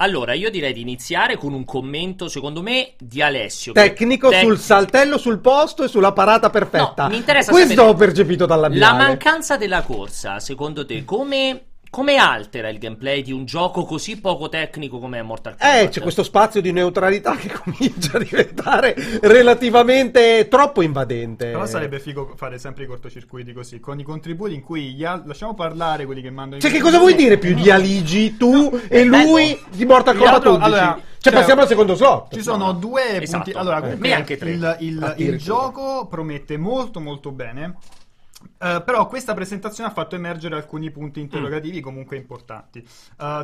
Allora, 0.03 0.33
io 0.35 0.51
direi 0.51 0.73
di 0.73 0.81
iniziare 0.81 1.37
con 1.37 1.53
un 1.53 1.65
commento, 1.65 2.27
secondo 2.29 2.61
me, 2.61 2.95
di 2.99 3.23
Alessio. 3.23 3.73
che- 3.73 3.81
Tecnico 3.81 4.31
tec- 4.31 4.43
sul 4.43 4.59
saltello 4.59 5.17
sul 5.17 5.39
posto 5.39 5.85
e 5.85 5.89
sulla 5.89 6.11
parata 6.13 6.51
perfetta. 6.51 7.05
No, 7.05 7.09
mi 7.11 7.17
interessa 7.19 7.53
Questo 7.53 7.71
sapere- 7.75 7.89
ho 7.89 7.95
percepito 7.95 8.45
dalla 8.45 8.69
mia. 8.69 8.81
La 8.81 8.95
mancanza 8.95 9.57
della 9.57 9.83
corsa, 9.83 10.41
secondo 10.41 10.85
te, 10.85 11.05
come, 11.05 11.67
come 11.93 12.17
altera 12.17 12.71
il 12.71 12.79
gameplay 12.79 13.21
di 13.21 13.33
un 13.33 13.45
gioco 13.45 13.85
così 13.85 14.19
poco 14.19 14.49
tecnico 14.49 14.99
come 14.99 15.21
Mortal 15.21 15.57
Kombat? 15.59 15.83
Eh, 15.83 15.89
c'è 15.91 16.01
questo 16.01 16.23
spazio 16.23 16.63
di 16.63 16.73
neutralità 16.73 17.37
che 17.37 17.51
comincia 17.53 18.17
a 18.17 18.19
diventare 18.19 18.95
relativamente 19.21 20.49
troppo 20.49 20.81
invadente. 20.81 21.51
Però 21.51 21.67
sarebbe 21.67 22.01
figo 22.01 22.33
fare 22.35 22.59
sempre 22.59 22.85
i 22.85 22.87
cortocircuiti 22.87 23.53
così, 23.53 23.79
con 23.79 23.99
i 23.99 24.05
contributi 24.05 24.55
in 24.55 24.63
cui 24.63 24.95
gli 24.95 25.05
al- 25.05 25.25
lasciamo 25.27 25.53
parlare 25.53 26.07
quelli 26.07 26.23
che 26.23 26.31
mandano 26.31 26.57
i 26.57 26.61
Cioè, 26.63 26.71
che 26.71 26.81
cosa 26.81 26.99
vuoi 26.99 27.15
dire 27.15 27.37
più 27.37 27.53
di 27.55 27.71
Aligi, 27.71 28.39
tu 28.39 28.81
e 28.89 29.05
lui 29.05 29.61
di 29.71 29.85
Mortal 29.85 30.17
Kombat 30.17 30.35
altro- 30.35 30.55
11? 30.55 30.67
allora, 30.67 30.95
cioè, 30.95 31.03
cioè, 31.19 31.33
passiamo 31.35 31.61
al 31.61 31.69
secondo 31.69 31.95
slot. 31.95 32.35
Ci 32.35 32.43
sono 32.43 32.73
due 32.73 33.21
Esatto. 33.21 33.43
punti. 33.45 33.59
Allora, 33.59 33.77
Eh. 33.77 33.81
comunque 33.83 34.09
Me 34.09 34.15
anche 34.15 34.37
tre. 34.39 34.51
il, 34.53 34.77
il- 34.81 35.15
il 35.19 35.39
gioco 35.39 36.07
promette 36.09 36.57
molto 36.57 37.01
molto 37.01 37.31
bene. 37.33 37.77
Eh, 38.63 38.83
però 38.85 39.09
questa 39.09 39.35
presentazione 39.35 39.91
ha 39.91 39.93
fatto 39.93 40.15
emergere 40.15 40.55
alcuni 40.55 40.91
punti 40.93 41.19
interrogativi 41.19 41.81
comunque 41.81 42.17
importanti. 42.17 42.79
Eh, 42.79 42.85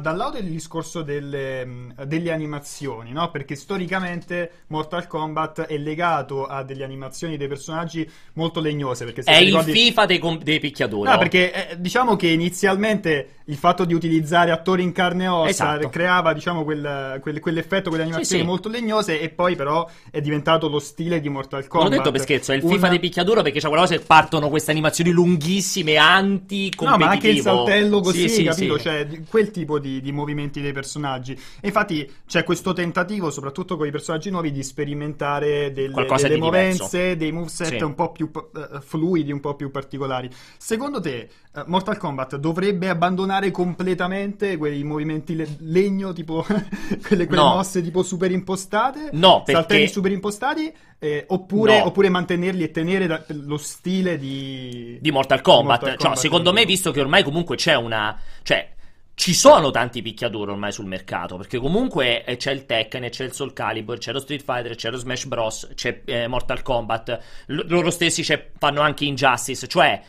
dal 0.00 0.16
lato 0.16 0.32
del 0.40 0.44
discorso 0.48 1.02
delle, 1.02 1.64
mh, 1.64 2.04
delle 2.04 2.30
animazioni, 2.30 3.10
no? 3.10 3.30
perché 3.32 3.56
storicamente 3.56 4.50
Mortal 4.68 5.06
Kombat 5.08 5.62
è 5.62 5.76
legato 5.76 6.46
a 6.46 6.62
delle 6.62 6.84
animazioni 6.84 7.36
dei 7.36 7.48
personaggi 7.48 8.08
molto 8.34 8.60
legnose. 8.60 9.04
Perché 9.04 9.22
se 9.22 9.30
È 9.32 9.36
ti 9.36 9.40
il 9.42 9.46
ricordi- 9.48 9.72
FIFA 9.72 10.06
dei, 10.06 10.18
com- 10.18 10.38
dei 10.42 10.60
picchiaduri. 10.60 11.08
No, 11.08 11.12
no? 11.14 11.18
perché 11.18 11.70
eh, 11.70 11.80
diciamo 11.80 12.14
che 12.14 12.28
inizialmente 12.28 13.37
il 13.48 13.56
fatto 13.56 13.84
di 13.86 13.94
utilizzare 13.94 14.50
attori 14.50 14.82
in 14.82 14.92
carne 14.92 15.24
e 15.24 15.28
ossa 15.28 15.48
Esatto. 15.48 15.88
creava 15.88 16.32
diciamo 16.34 16.64
quel- 16.64 17.18
quel- 17.22 17.40
quell'effetto, 17.40 17.88
quelle 17.88 18.04
animazioni 18.04 18.42
sì. 18.42 18.46
molto 18.46 18.68
legnose 18.68 19.20
e 19.20 19.30
poi 19.30 19.56
però 19.56 19.88
è 20.10 20.20
diventato 20.20 20.68
lo 20.68 20.78
stile 20.78 21.18
di 21.20 21.28
Mortal 21.30 21.60
Non 21.60 21.68
Kombat. 21.68 21.90
l'ho 21.90 21.96
detto 21.96 22.10
per 22.10 22.20
scherzo, 22.20 22.52
è 22.52 22.56
il 22.56 22.64
Un- 22.64 22.70
FIFA 22.72 22.88
dei 22.90 22.98
picchiaduro 23.00 23.40
perché 23.42 23.58
c'è 23.60 23.68
quella 23.68 23.82
cosa 23.82 23.96
che 23.96 24.04
partono 24.04 24.48
queste 24.50 24.70
animazioni 24.70 25.10
lunghissime, 25.10 25.96
anti 25.96 26.70
No, 26.80 26.96
ma 26.98 27.08
anche 27.08 27.28
il 27.28 27.40
saltello 27.40 28.00
così, 28.00 28.28
Sì, 28.28 28.34
sì, 28.34 28.44
capito? 28.44 28.76
sì. 28.76 28.82
Cioè, 28.82 29.06
di- 29.06 29.24
quel 29.28 29.50
tipo 29.50 29.78
di, 29.78 30.00
di 30.02 30.12
movimenti 30.12 30.60
dei 30.60 30.72
personaggi. 30.72 31.32
E 31.32 31.66
infatti 31.68 32.10
c'è 32.26 32.44
questo 32.44 32.72
tentativo, 32.74 33.30
soprattutto 33.30 33.76
con 33.78 33.86
i 33.86 33.90
personaggi 33.90 34.28
nuovi, 34.30 34.52
di 34.52 34.62
sperimentare 34.62 35.72
delle, 35.72 35.92
Qualcosa 35.92 36.28
delle 36.28 36.38
di 36.38 36.44
diverso. 36.44 36.82
movenze, 36.84 37.16
dei 37.16 37.32
moveset 37.32 37.76
Sì. 37.78 37.82
un 37.82 37.94
po' 37.94 38.12
più 38.12 38.30
eh, 38.34 38.80
fluidi, 38.80 39.32
un 39.32 39.40
po' 39.40 39.54
più 39.54 39.70
particolari. 39.70 40.28
Secondo 40.58 41.00
te, 41.00 41.28
eh, 41.54 41.62
Mortal 41.66 41.96
Kombat 41.96 42.36
dovrebbe 42.36 42.88
abbandonare 42.88 43.37
completamente 43.50 44.56
quei 44.56 44.82
movimenti 44.84 45.34
le- 45.34 45.56
legno, 45.60 46.12
tipo 46.12 46.44
quelle, 47.06 47.26
quelle 47.26 47.42
No. 47.42 47.54
mosse 47.54 47.82
tipo 47.82 48.02
super 48.02 48.30
impostate? 48.30 49.10
No, 49.12 49.38
perché- 49.42 49.52
Saltelli 49.52 49.88
super 49.88 50.12
impostati? 50.12 50.72
eh, 51.00 51.24
oppure, 51.28 51.78
No. 51.78 51.86
oppure 51.86 52.08
mantenerli 52.08 52.64
e 52.64 52.70
tenere 52.72 53.06
da- 53.06 53.24
lo 53.28 53.56
stile 53.56 54.18
di... 54.18 54.98
di 55.00 55.10
Mortal 55.12 55.40
Kombat. 55.40 55.64
Mortal 55.66 55.88
Cioè, 55.90 55.96
Kombat, 55.98 56.18
secondo 56.18 56.52
me, 56.52 56.64
visto 56.64 56.90
che 56.90 57.00
ormai 57.00 57.22
comunque 57.22 57.56
c'è 57.56 57.74
una. 57.76 58.18
Cioè. 58.42 58.72
Ci 59.18 59.34
sono 59.34 59.72
tanti 59.72 60.00
picchiaduro 60.00 60.52
ormai 60.52 60.70
sul 60.70 60.86
mercato, 60.86 61.36
perché 61.36 61.58
comunque 61.58 62.24
eh, 62.24 62.36
c'è 62.36 62.52
il 62.52 62.66
Tekken, 62.66 63.08
c'è 63.10 63.24
il 63.24 63.32
Soul 63.32 63.52
Calibur, 63.52 63.98
c'è 63.98 64.12
lo 64.12 64.20
Street 64.20 64.44
Fighter, 64.44 64.76
c'è 64.76 64.90
lo 64.90 64.96
Smash 64.96 65.24
Bros, 65.26 65.70
c'è 65.74 66.02
eh, 66.04 66.28
Mortal 66.28 66.62
Kombat, 66.62 67.18
L- 67.46 67.62
loro 67.66 67.90
stessi 67.90 68.22
fanno 68.58 68.80
anche 68.80 69.04
Injustice, 69.06 69.66
cioè 69.66 70.00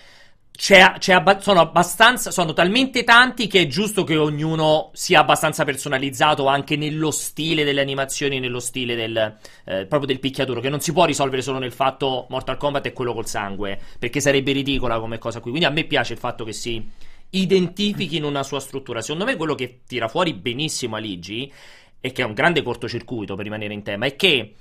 c'è, 0.60 0.96
c'è 0.98 1.14
abba- 1.14 1.40
sono 1.40 1.62
abbastanza, 1.62 2.32
sono 2.32 2.52
talmente 2.52 3.06
tanti 3.06 3.48
che 3.48 3.62
è 3.62 3.68
giusto 3.68 4.04
che 4.04 4.18
ognuno 4.18 4.90
sia 4.92 5.22
abbastanza 5.22 5.64
personalizzato 5.64 6.48
anche 6.48 6.76
nello 6.76 7.12
stile 7.12 7.64
delle 7.64 7.80
animazioni, 7.80 8.42
nello 8.42 8.60
stile 8.60 8.94
del, 8.94 9.38
eh, 9.64 9.86
proprio 9.86 10.08
del 10.08 10.20
picchiaduro, 10.20 10.60
che 10.60 10.68
non 10.68 10.82
si 10.82 10.92
può 10.92 11.06
risolvere 11.06 11.42
solo 11.42 11.60
nel 11.60 11.72
fatto 11.72 12.28
Mortal 12.28 12.58
Kombat 12.58 12.88
è 12.88 12.92
quello 12.92 13.14
col 13.14 13.26
sangue, 13.26 13.80
perché 13.98 14.20
sarebbe 14.20 14.52
ridicola 14.52 15.00
come 15.00 15.18
cosa 15.18 15.40
qui. 15.40 15.52
Quindi 15.52 15.70
a 15.70 15.72
me 15.72 15.86
piace 15.86 16.12
il 16.12 16.20
fatto 16.20 16.44
che 16.44 16.52
si 16.52 16.86
identifichi 17.30 18.18
in 18.18 18.26
una 18.26 18.44
sua 18.44 18.60
struttura. 18.60 19.02
Secondo 19.02 19.24
me 19.24 19.38
quello 19.38 19.56
che 19.56 19.84
tira 19.88 20.10
fuori 20.10 20.34
benissimo 20.34 20.98
Aligi, 20.98 21.50
e 22.02 22.12
che 22.12 22.22
è 22.22 22.26
un 22.26 22.34
grande 22.34 22.62
cortocircuito 22.64 23.36
per 23.36 23.46
rimanere 23.46 23.74
in 23.74 23.84
tema, 23.84 24.08
è 24.08 24.18
che 24.18 24.56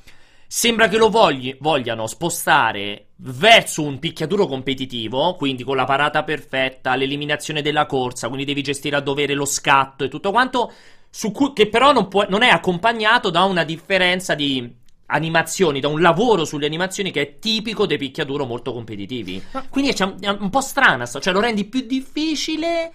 Sembra 0.51 0.89
che 0.89 0.97
lo 0.97 1.11
vogli- 1.11 1.55
vogliano 1.61 2.07
spostare 2.07 3.09
verso 3.17 3.83
un 3.83 3.99
picchiaduro 3.99 4.47
competitivo, 4.47 5.35
quindi 5.35 5.63
con 5.63 5.77
la 5.77 5.85
parata 5.85 6.25
perfetta, 6.25 6.95
l'eliminazione 6.95 7.61
della 7.61 7.85
corsa, 7.85 8.29
quindi 8.29 8.47
devi 8.47 8.63
gestire 8.63 8.97
a 8.97 9.01
dovere 9.01 9.35
lo 9.35 9.45
scatto 9.45 10.05
e 10.05 10.09
tutto 10.09 10.31
quanto, 10.31 10.73
su 11.11 11.33
cui- 11.33 11.53
che 11.53 11.69
però 11.69 11.93
non, 11.93 12.09
può- 12.09 12.25
non 12.31 12.43
è 12.43 12.49
accompagnato 12.49 13.29
da 13.29 13.45
una 13.45 13.63
differenza 13.63 14.35
di 14.35 14.75
animazioni, 15.11 15.81
da 15.81 15.89
un 15.89 16.01
lavoro 16.01 16.47
sulle 16.47 16.65
animazioni 16.67 17.11
che 17.11 17.21
è 17.21 17.39
tipico 17.39 17.85
dei 17.85 17.99
picchiaduro 17.99 18.47
molto 18.47 18.73
competitivi. 18.73 19.43
Quindi 19.69 19.91
è, 19.91 20.29
un 20.29 20.49
po' 20.49 20.61
strana, 20.63 21.05
cioè 21.05 21.33
lo 21.33 21.41
rendi 21.41 21.67
più 21.67 21.83
difficile. 21.87 22.91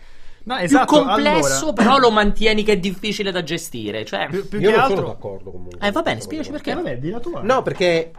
No, 0.46 0.56
più 0.56 0.66
esatto, 0.66 1.04
complesso, 1.04 1.68
allora- 1.68 1.74
però 1.74 1.98
lo 1.98 2.12
mantieni 2.12 2.64
che 2.64 2.74
è 2.74 2.78
difficile 2.78 3.32
da 3.32 3.44
gestire. 3.44 4.04
Cioè, 4.04 4.28
Più, 4.30 4.48
più 4.48 4.60
Io 4.60 4.70
che 4.70 4.76
non 4.76 4.84
altro... 4.84 4.96
sono 4.98 5.08
d'accordo 5.08 5.52
comunque. 5.52 5.88
Eh, 5.88 5.92
va 5.92 6.02
bene, 6.02 6.20
spiegaci 6.22 6.52
perché. 6.52 6.72
Eh, 6.72 6.76
vabbè, 6.76 6.98
di 6.98 7.10
la 7.10 7.20
tua. 7.20 7.42
No, 7.42 7.62
perché 7.62 8.12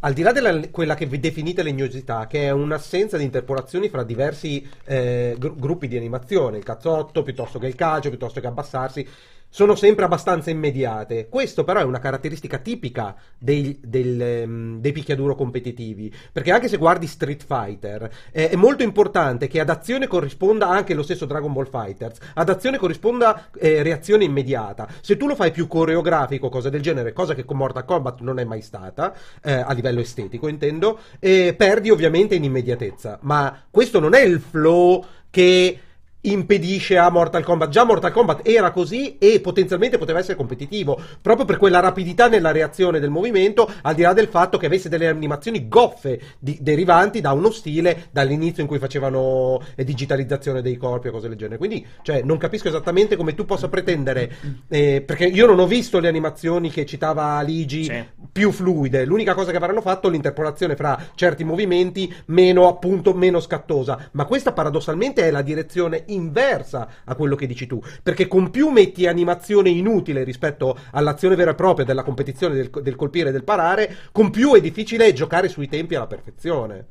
al 0.00 0.12
di 0.12 0.22
là 0.22 0.32
della 0.32 0.60
quella 0.70 0.94
che 0.94 1.06
vi 1.06 1.18
definite 1.18 1.62
legnosità, 1.62 2.26
che 2.26 2.44
è 2.44 2.50
un'assenza 2.50 3.16
di 3.16 3.24
interpolazioni 3.24 3.88
fra 3.88 4.02
diversi 4.04 4.64
eh, 4.84 5.34
gru- 5.38 5.58
gruppi 5.58 5.88
di 5.88 5.96
animazione, 5.96 6.58
il 6.58 6.64
cazzotto 6.64 7.22
piuttosto 7.22 7.58
che 7.58 7.66
il 7.66 7.74
calcio, 7.74 8.08
piuttosto 8.08 8.40
che 8.40 8.46
abbassarsi, 8.46 9.08
sono 9.54 9.76
sempre 9.76 10.04
abbastanza 10.04 10.50
immediate. 10.50 11.28
Questo 11.28 11.62
però 11.62 11.78
è 11.78 11.84
una 11.84 12.00
caratteristica 12.00 12.58
tipica 12.58 13.14
dei, 13.38 13.78
del, 13.84 14.20
ehm, 14.20 14.80
dei 14.80 14.90
picchiaduro 14.90 15.36
competitivi, 15.36 16.12
perché 16.32 16.50
anche 16.50 16.66
se 16.66 16.76
guardi 16.76 17.06
Street 17.06 17.44
Fighter, 17.46 18.10
eh, 18.32 18.48
è 18.48 18.56
molto 18.56 18.82
importante 18.82 19.46
che 19.46 19.60
ad 19.60 19.70
azione 19.70 20.08
corrisponda 20.08 20.68
anche 20.68 20.92
lo 20.92 21.04
stesso 21.04 21.24
Dragon 21.24 21.52
Ball 21.52 21.70
Fighters, 21.70 22.18
ad 22.34 22.48
azione 22.48 22.78
corrisponda 22.78 23.50
eh, 23.56 23.84
reazione 23.84 24.24
immediata. 24.24 24.88
Se 25.00 25.16
tu 25.16 25.28
lo 25.28 25.36
fai 25.36 25.52
più 25.52 25.68
coreografico, 25.68 26.48
cosa 26.48 26.68
del 26.68 26.82
genere, 26.82 27.12
cosa 27.12 27.36
che 27.36 27.44
con 27.44 27.56
Mortal 27.56 27.84
Kombat 27.84 28.22
non 28.22 28.40
è 28.40 28.44
mai 28.44 28.60
stata, 28.60 29.14
eh, 29.40 29.52
a 29.52 29.72
livello 29.72 30.00
estetico 30.00 30.48
intendo, 30.48 30.98
eh, 31.20 31.54
perdi 31.56 31.90
ovviamente 31.90 32.34
in 32.34 32.42
immediatezza. 32.42 33.20
Ma 33.20 33.56
questo 33.70 34.00
non 34.00 34.14
è 34.14 34.20
il 34.22 34.40
flow 34.40 35.04
che 35.30 35.78
impedisce 36.24 36.96
a 36.96 37.10
Mortal 37.10 37.42
Kombat. 37.42 37.68
Già 37.70 37.84
Mortal 37.84 38.12
Kombat 38.12 38.46
era 38.46 38.70
così 38.70 39.16
e 39.18 39.40
potenzialmente 39.40 39.98
poteva 39.98 40.18
essere 40.18 40.36
competitivo, 40.36 40.98
proprio 41.20 41.44
per 41.46 41.56
quella 41.56 41.80
rapidità 41.80 42.28
nella 42.28 42.52
reazione 42.52 43.00
del 43.00 43.10
movimento, 43.10 43.70
al 43.82 43.94
di 43.94 44.02
là 44.02 44.12
del 44.12 44.28
fatto 44.28 44.58
che 44.58 44.66
avesse 44.66 44.88
delle 44.88 45.08
animazioni 45.08 45.68
goffe 45.68 46.20
di- 46.38 46.58
derivanti 46.60 47.20
da 47.20 47.32
uno 47.32 47.50
stile 47.50 48.08
dall'inizio 48.10 48.62
in 48.62 48.68
cui 48.68 48.78
facevano 48.78 49.60
eh, 49.74 49.84
digitalizzazione 49.84 50.62
dei 50.62 50.76
corpi 50.76 51.08
o 51.08 51.10
cose 51.10 51.28
del 51.28 51.36
genere. 51.36 51.58
Quindi, 51.58 51.84
cioè, 52.02 52.22
non 52.22 52.38
capisco 52.38 52.68
esattamente 52.68 53.16
come 53.16 53.34
tu 53.34 53.44
possa 53.44 53.68
pretendere, 53.68 54.32
eh, 54.68 55.02
perché 55.04 55.26
io 55.26 55.46
non 55.46 55.58
ho 55.58 55.66
visto 55.66 55.98
le 56.00 56.08
animazioni 56.08 56.70
che 56.70 56.86
citava 56.86 57.40
Ligi 57.42 57.84
Sì. 57.84 58.04
più 58.32 58.50
fluide. 58.50 59.04
L'unica 59.04 59.34
cosa 59.34 59.50
che 59.50 59.56
avranno 59.56 59.80
fatto 59.80 60.08
è 60.08 60.10
l'interpolazione 60.10 60.76
fra 60.76 60.98
certi 61.14 61.44
movimenti 61.44 62.12
meno 62.26 62.68
appunto 62.68 63.12
meno 63.14 63.40
scattosa. 63.40 64.08
Ma 64.12 64.24
questa 64.24 64.52
paradossalmente 64.52 65.22
è 65.22 65.30
la 65.30 65.42
direzione 65.42 66.04
inversa 66.14 66.88
a 67.04 67.14
quello 67.14 67.34
che 67.36 67.46
dici 67.46 67.66
tu. 67.66 67.82
Perché 68.02 68.26
con 68.26 68.50
più 68.50 68.68
metti 68.70 69.06
animazione 69.06 69.68
inutile 69.70 70.24
rispetto 70.24 70.78
all'azione 70.92 71.34
vera 71.36 71.50
e 71.52 71.54
propria 71.54 71.84
della 71.84 72.02
competizione 72.02 72.54
del, 72.54 72.70
del 72.70 72.96
colpire 72.96 73.28
e 73.28 73.32
del 73.32 73.44
parare, 73.44 73.94
con 74.12 74.30
più 74.30 74.54
è 74.54 74.60
difficile 74.60 75.12
giocare 75.12 75.48
sui 75.48 75.68
tempi 75.68 75.94
alla 75.94 76.06
perfezione. 76.06 76.86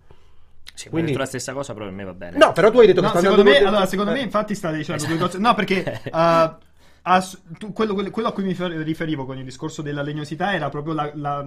Sì, 0.76 0.90
Quindi- 0.90 1.14
la 1.14 1.26
stessa 1.26 1.54
cosa, 1.54 1.74
però 1.74 1.86
per 1.86 1.94
me 1.94 2.04
va 2.04 2.14
bene. 2.14 2.38
No, 2.38 2.52
però 2.52 2.72
tu 2.72 2.80
hai 2.80 2.88
detto 2.88 3.02
No, 3.02 3.12
che 3.12 3.18
sta 3.20 3.20
secondo 3.22 3.42
andando 3.42 3.44
me, 3.44 3.64
molto- 3.64 3.68
allora, 3.76 3.86
secondo 3.90 4.12
eh. 4.12 4.16
me, 4.16 4.22
infatti, 4.22 4.56
state 4.56 4.78
dicendo 4.78 5.06
due 5.06 5.18
cose. 5.18 5.38
No, 5.38 5.54
perché 5.54 6.02
uh, 6.06 6.10
ass- 7.04 7.42
tu- 7.60 7.72
quello, 7.74 7.94
quello- 7.94 8.28
a 8.30 8.34
cui 8.34 8.44
mi 8.44 8.56
fer- 8.56 8.82
riferivo 8.82 9.26
con 9.26 9.38
il 9.38 9.44
discorso 9.44 9.82
della 9.84 10.02
legnosità 10.02 10.54
era 10.56 10.70
proprio 10.70 10.94
la. 10.94 11.12
la, 11.14 11.46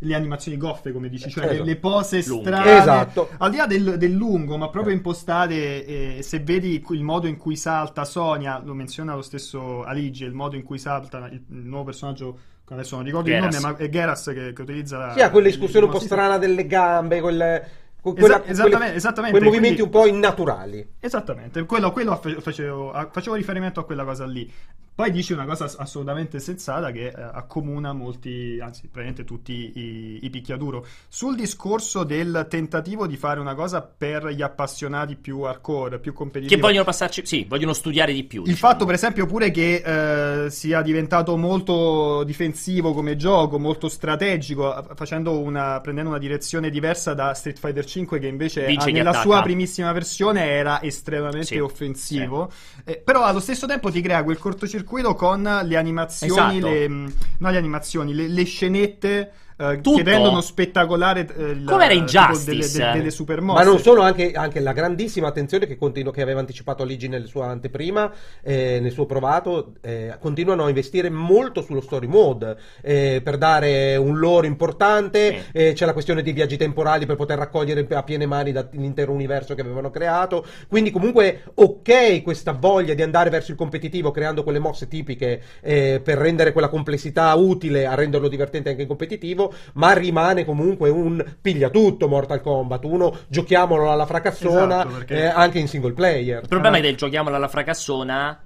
le 0.00 0.14
animazioni 0.14 0.56
goffe, 0.58 0.92
come 0.92 1.08
dici, 1.08 1.30
cioè 1.30 1.44
le, 1.44 1.50
Esatto. 1.52 1.64
le 1.68 1.76
pose 1.76 2.22
Lunghe. 2.26 2.50
strane, 2.50 2.78
Esatto. 2.78 3.28
al 3.38 3.50
di 3.50 3.56
là 3.56 3.66
del, 3.66 3.96
del 3.96 4.12
lungo, 4.12 4.56
ma 4.56 4.68
proprio 4.68 4.92
impostate. 4.94 6.16
eh, 6.18 6.22
se 6.22 6.40
vedi 6.40 6.84
il 6.90 7.02
modo 7.02 7.26
in 7.26 7.36
cui 7.36 7.56
salta 7.56 8.04
Sonia, 8.04 8.60
lo 8.64 8.74
menziona 8.74 9.14
lo 9.14 9.22
stesso 9.22 9.82
Aligi, 9.84 10.24
il 10.24 10.32
modo 10.34 10.56
in 10.56 10.62
cui 10.62 10.78
salta 10.78 11.28
il, 11.28 11.42
il 11.48 11.64
nuovo 11.66 11.84
personaggio, 11.84 12.38
che 12.66 12.74
adesso 12.74 12.96
non 12.96 13.04
ricordo 13.04 13.28
Geras. 13.28 13.54
il 13.54 13.60
nome, 13.62 13.72
ma 13.78 13.78
è 13.84 13.88
Geras 13.88 14.24
che, 14.34 14.52
che 14.52 14.62
utilizza 14.62 14.98
la. 14.98 15.12
Sì, 15.12 15.20
ha 15.20 15.30
quella 15.30 15.46
discussione 15.48 15.86
un 15.86 15.92
po' 15.92 15.98
strana 16.00 16.36
delle 16.36 16.66
gambe, 16.66 17.20
quel, 17.20 17.62
que- 18.02 18.10
Esa- 18.12 18.18
quella- 18.18 18.44
esattamente- 18.44 18.76
quelle- 18.76 18.94
esattamente, 18.94 19.38
quei 19.38 19.48
movimenti 19.50 19.80
quindi- 19.80 19.96
un 19.96 20.02
po' 20.02 20.06
innaturali. 20.08 20.88
Esattamente, 21.00 21.64
quello, 21.64 21.90
quello 21.92 22.16
fa- 22.16 22.40
facevo, 22.40 22.92
facevo 23.10 23.34
riferimento 23.34 23.80
a 23.80 23.84
quella 23.84 24.04
cosa 24.04 24.26
lì. 24.26 24.50
Poi 24.96 25.10
dici 25.10 25.34
una 25.34 25.44
cosa 25.44 25.64
ass- 25.64 25.76
assolutamente 25.78 26.40
sensata 26.40 26.90
che 26.90 27.08
eh, 27.08 27.12
accomuna 27.14 27.92
molti, 27.92 28.58
anzi, 28.62 28.88
praticamente 28.88 29.24
tutti 29.24 29.52
i, 29.74 30.20
i 30.22 30.30
picchiaduro. 30.30 30.86
Sul 31.06 31.36
discorso 31.36 32.02
del 32.02 32.46
tentativo 32.48 33.06
di 33.06 33.18
fare 33.18 33.38
una 33.38 33.54
cosa 33.54 33.82
per 33.82 34.28
gli 34.28 34.40
appassionati 34.40 35.16
più 35.16 35.42
hardcore, 35.42 35.98
più 35.98 36.14
competitivi. 36.14 36.54
Che 36.54 36.58
vogliono 36.58 36.84
passarci, 36.84 37.26
sì, 37.26 37.44
vogliono 37.46 37.74
studiare 37.74 38.14
di 38.14 38.24
più. 38.24 38.40
Il 38.44 38.54
diciamo. 38.54 38.72
fatto, 38.72 38.86
per 38.86 38.94
esempio, 38.94 39.26
pure 39.26 39.50
che 39.50 40.44
eh, 40.44 40.50
sia 40.50 40.80
diventato 40.80 41.36
molto 41.36 42.24
difensivo 42.24 42.94
come 42.94 43.16
gioco, 43.16 43.58
molto 43.58 43.90
strategico, 43.90 44.82
una, 45.26 45.78
prendendo 45.82 46.08
una 46.08 46.18
direzione 46.18 46.70
diversa 46.70 47.12
da 47.12 47.34
Street 47.34 47.58
Fighter 47.58 47.84
V, 47.84 48.18
che 48.18 48.26
invece 48.28 48.64
Vince 48.64 48.88
ah, 48.88 48.92
nella 48.92 49.10
attacca. 49.10 49.24
sua 49.26 49.42
primissima 49.42 49.92
versione 49.92 50.46
era 50.46 50.80
estremamente 50.80 51.48
Sì, 51.48 51.58
offensivo. 51.58 52.50
Eh, 52.82 52.96
però 52.96 53.24
allo 53.24 53.40
stesso 53.40 53.66
tempo 53.66 53.90
ti 53.90 54.00
crea 54.00 54.24
quel 54.24 54.38
cortocircuito 54.38 54.84
con 55.14 55.42
le 55.64 55.76
animazioni, 55.76 56.58
Esatto. 56.58 56.66
le, 56.72 56.88
mh, 56.88 57.12
no, 57.38 57.50
le 57.50 57.56
animazioni, 57.56 58.14
le, 58.14 58.28
le 58.28 58.44
scenette. 58.44 59.30
Eh, 59.56 59.80
che 59.80 60.02
rendono 60.02 60.40
spettacolare 60.40 61.20
eh, 61.20 61.64
Come 61.64 61.84
era 61.84 61.94
in 61.94 62.06
tipo 62.06 62.22
Justice. 62.26 62.44
delle, 62.44 62.68
delle, 62.68 62.92
delle 62.98 63.10
super 63.10 63.40
Ma 63.40 63.62
non 63.62 63.78
solo, 63.78 64.02
anche, 64.02 64.32
anche 64.32 64.60
la 64.60 64.72
grandissima 64.72 65.28
attenzione 65.28 65.66
che, 65.66 65.76
continua, 65.76 66.12
che 66.12 66.22
aveva 66.22 66.40
anticipato 66.40 66.84
Ligi 66.84 67.08
nel 67.08 67.26
suo 67.26 67.42
anteprima, 67.42 68.12
eh, 68.42 68.78
nel 68.80 68.92
suo 68.92 69.06
provato, 69.06 69.74
eh, 69.80 70.16
continuano 70.20 70.64
a 70.64 70.68
investire 70.68 71.08
molto 71.10 71.62
sullo 71.62 71.80
story 71.80 72.06
mode 72.06 72.56
eh, 72.82 73.20
per 73.22 73.38
dare 73.38 73.96
un 73.96 74.18
lore 74.18 74.46
importante. 74.46 75.14
Sì. 75.32 75.44
eh, 75.52 75.72
c'è 75.72 75.86
la 75.86 75.92
questione 75.92 76.22
dei 76.22 76.32
viaggi 76.32 76.56
temporali 76.56 77.06
per 77.06 77.16
poter 77.16 77.38
raccogliere 77.38 77.86
a 77.90 78.02
piene 78.02 78.26
mani 78.26 78.52
da- 78.52 78.68
l'intero 78.72 79.12
universo 79.12 79.54
che 79.54 79.62
avevano 79.62 79.90
creato. 79.90 80.44
Quindi, 80.68 80.90
comunque, 80.90 81.44
ok, 81.54 82.22
questa 82.22 82.52
voglia 82.52 82.94
di 82.94 83.02
andare 83.02 83.30
verso 83.30 83.52
il 83.52 83.56
competitivo 83.56 84.10
creando 84.10 84.42
quelle 84.42 84.58
mosse 84.58 84.88
tipiche 84.88 85.42
eh, 85.60 86.00
per 86.02 86.18
rendere 86.18 86.52
quella 86.52 86.68
complessità 86.68 87.34
utile 87.34 87.86
a 87.86 87.94
renderlo 87.94 88.28
divertente 88.28 88.70
anche 88.70 88.82
in 88.82 88.88
competitivo, 88.88 89.45
ma 89.74 89.92
rimane 89.92 90.44
comunque 90.44 90.88
un 90.90 91.24
piglia 91.40 91.68
tutto 91.70 92.08
Mortal 92.08 92.40
Kombat. 92.40 92.84
Uno 92.84 93.16
giochiamolo 93.28 93.90
alla 93.90 94.06
fracassona 94.06 94.80
Esatto, 94.80 94.88
perché- 94.94 95.14
eh, 95.22 95.26
anche 95.26 95.58
in 95.58 95.68
single 95.68 95.92
player. 95.92 96.42
Il 96.42 96.48
problema 96.48 96.76
Ah. 96.76 96.78
è 96.78 96.82
del 96.82 96.96
giochiamola 96.96 97.36
alla 97.36 97.48
fracassona. 97.48 98.40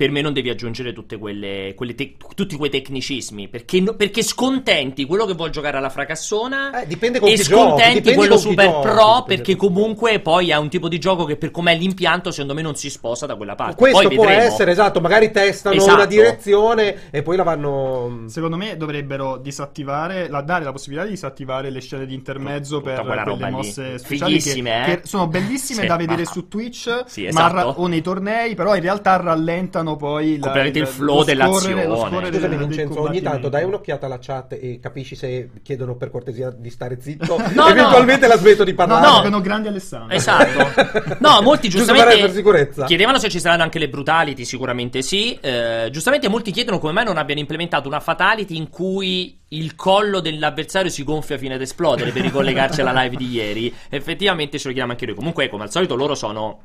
Per 0.00 0.10
me 0.10 0.22
non 0.22 0.32
devi 0.32 0.48
aggiungere 0.48 0.94
tutte 0.94 1.18
quelle, 1.18 1.74
quelle 1.76 1.94
te- 1.94 2.16
tutti 2.34 2.56
quei 2.56 2.70
tecnicismi. 2.70 3.48
Perché, 3.48 3.80
no- 3.80 3.92
perché 3.96 4.22
scontenti 4.22 5.04
quello 5.04 5.26
che 5.26 5.34
vuol 5.34 5.50
giocare 5.50 5.76
alla 5.76 5.90
fracassona. 5.90 6.80
Eh, 6.80 6.86
dipende 6.86 7.18
con 7.18 7.28
e 7.28 7.34
chi 7.34 7.42
scontenti 7.42 7.94
dipende 8.00 8.16
quello 8.16 8.38
super 8.38 8.78
pro. 8.80 9.24
Perché 9.26 9.56
comunque 9.56 10.18
poi 10.20 10.52
ha 10.52 10.58
un 10.58 10.70
tipo 10.70 10.88
di 10.88 10.98
gioco 10.98 11.26
che, 11.26 11.36
per 11.36 11.50
com'è 11.50 11.76
l'impianto, 11.76 12.30
secondo 12.30 12.54
me 12.54 12.62
non 12.62 12.76
si 12.76 12.88
sposa 12.88 13.26
da 13.26 13.34
quella 13.36 13.54
parte. 13.56 13.74
Questo 13.76 14.06
poi 14.06 14.14
può 14.16 14.24
vedremo. 14.24 14.46
essere 14.46 14.70
esatto, 14.70 15.02
magari 15.02 15.30
testano 15.30 15.74
Esatto. 15.76 15.94
una 15.96 16.06
direzione 16.06 16.96
e 17.10 17.20
poi 17.22 17.36
la 17.36 17.42
vanno. 17.42 18.22
Secondo 18.28 18.56
me 18.56 18.78
dovrebbero 18.78 19.36
disattivare, 19.36 20.30
la- 20.30 20.40
dare 20.40 20.64
la 20.64 20.72
possibilità 20.72 21.04
di 21.04 21.12
disattivare 21.12 21.68
le 21.68 21.80
scene 21.82 22.06
di 22.06 22.14
intermezzo 22.14 22.78
Tutta 22.78 22.94
per 22.94 23.04
quelle 23.04 23.24
roba 23.24 23.46
lì. 23.48 23.52
mosse 23.52 23.98
speciali 23.98 24.40
che, 24.40 24.50
eh? 24.52 24.84
che 24.84 25.00
sono 25.04 25.26
bellissime 25.26 25.82
Sì. 25.82 25.86
da 25.86 25.96
vedere 25.96 26.22
Ah. 26.22 26.26
su 26.30 26.48
Twitch 26.48 27.02
Sì, 27.04 27.24
ma 27.24 27.28
esatto. 27.28 27.54
ra- 27.54 27.66
o 27.68 27.86
nei 27.86 28.00
tornei, 28.00 28.54
però 28.54 28.74
in 28.74 28.80
realtà 28.80 29.16
rallentano 29.16 29.89
poi 29.96 30.34
la- 30.38 30.40
Completamente 30.40 30.78
il 30.78 30.86
flow 30.86 31.16
lo 31.18 31.24
dell'azione. 31.24 31.60
scorrere- 31.60 31.86
lo 31.86 31.96
scorrere 31.96 32.26
Scusami 32.32 32.40
del- 32.48 32.58
del 32.58 32.66
Vincenzo, 32.68 33.00
ogni 33.02 33.20
tanto 33.20 33.48
dai 33.48 33.64
un'occhiata 33.64 34.06
alla 34.06 34.18
chat 34.20 34.52
e 34.60 34.78
capisci 34.80 35.14
se 35.16 35.50
chiedono 35.62 35.96
per 35.96 36.10
cortesia 36.10 36.50
di 36.50 36.70
stare 36.70 36.98
zitto. 37.00 37.36
No, 37.54 37.68
Eventualmente 37.68 38.26
la 38.26 38.36
smetto 38.36 38.64
di 38.64 38.70
No, 38.70 38.76
parlare. 38.76 39.06
no, 39.06 39.16
No. 39.16 39.22
sono 39.22 39.40
grandi 39.40 39.68
Alessandro. 39.68 40.14
Esatto. 40.16 41.16
No, 41.20 41.40
molti 41.42 41.68
giustamente 41.68 42.18
per 42.18 42.30
sicurezza. 42.32 42.84
chiedevano 42.86 43.18
se 43.18 43.28
ci 43.28 43.40
saranno 43.40 43.62
anche 43.62 43.78
le 43.78 43.88
brutality, 43.88 44.44
sicuramente 44.44 45.02
sì. 45.02 45.36
Eh, 45.40 45.88
giustamente 45.90 46.28
molti 46.28 46.50
chiedono 46.50 46.78
come 46.78 46.92
mai 46.92 47.04
non 47.04 47.16
abbiano 47.18 47.40
implementato 47.40 47.88
una 47.88 48.00
fatality 48.00 48.56
in 48.56 48.68
cui 48.70 49.38
il 49.52 49.74
collo 49.74 50.20
dell'avversario 50.20 50.90
si 50.90 51.02
gonfia 51.02 51.36
fino 51.36 51.54
ad 51.54 51.60
esplodere 51.60 52.12
per 52.12 52.22
ricollegarci 52.22 52.80
alla 52.80 52.92
live 53.02 53.16
di 53.16 53.28
ieri. 53.30 53.74
Effettivamente 53.88 54.52
ce 54.58 54.62
lo 54.68 54.72
chiediamo 54.72 54.92
anche 54.92 55.06
noi. 55.06 55.14
Comunque, 55.14 55.48
come 55.48 55.64
al 55.64 55.70
solito, 55.70 55.94
loro 55.96 56.14
sono 56.14 56.60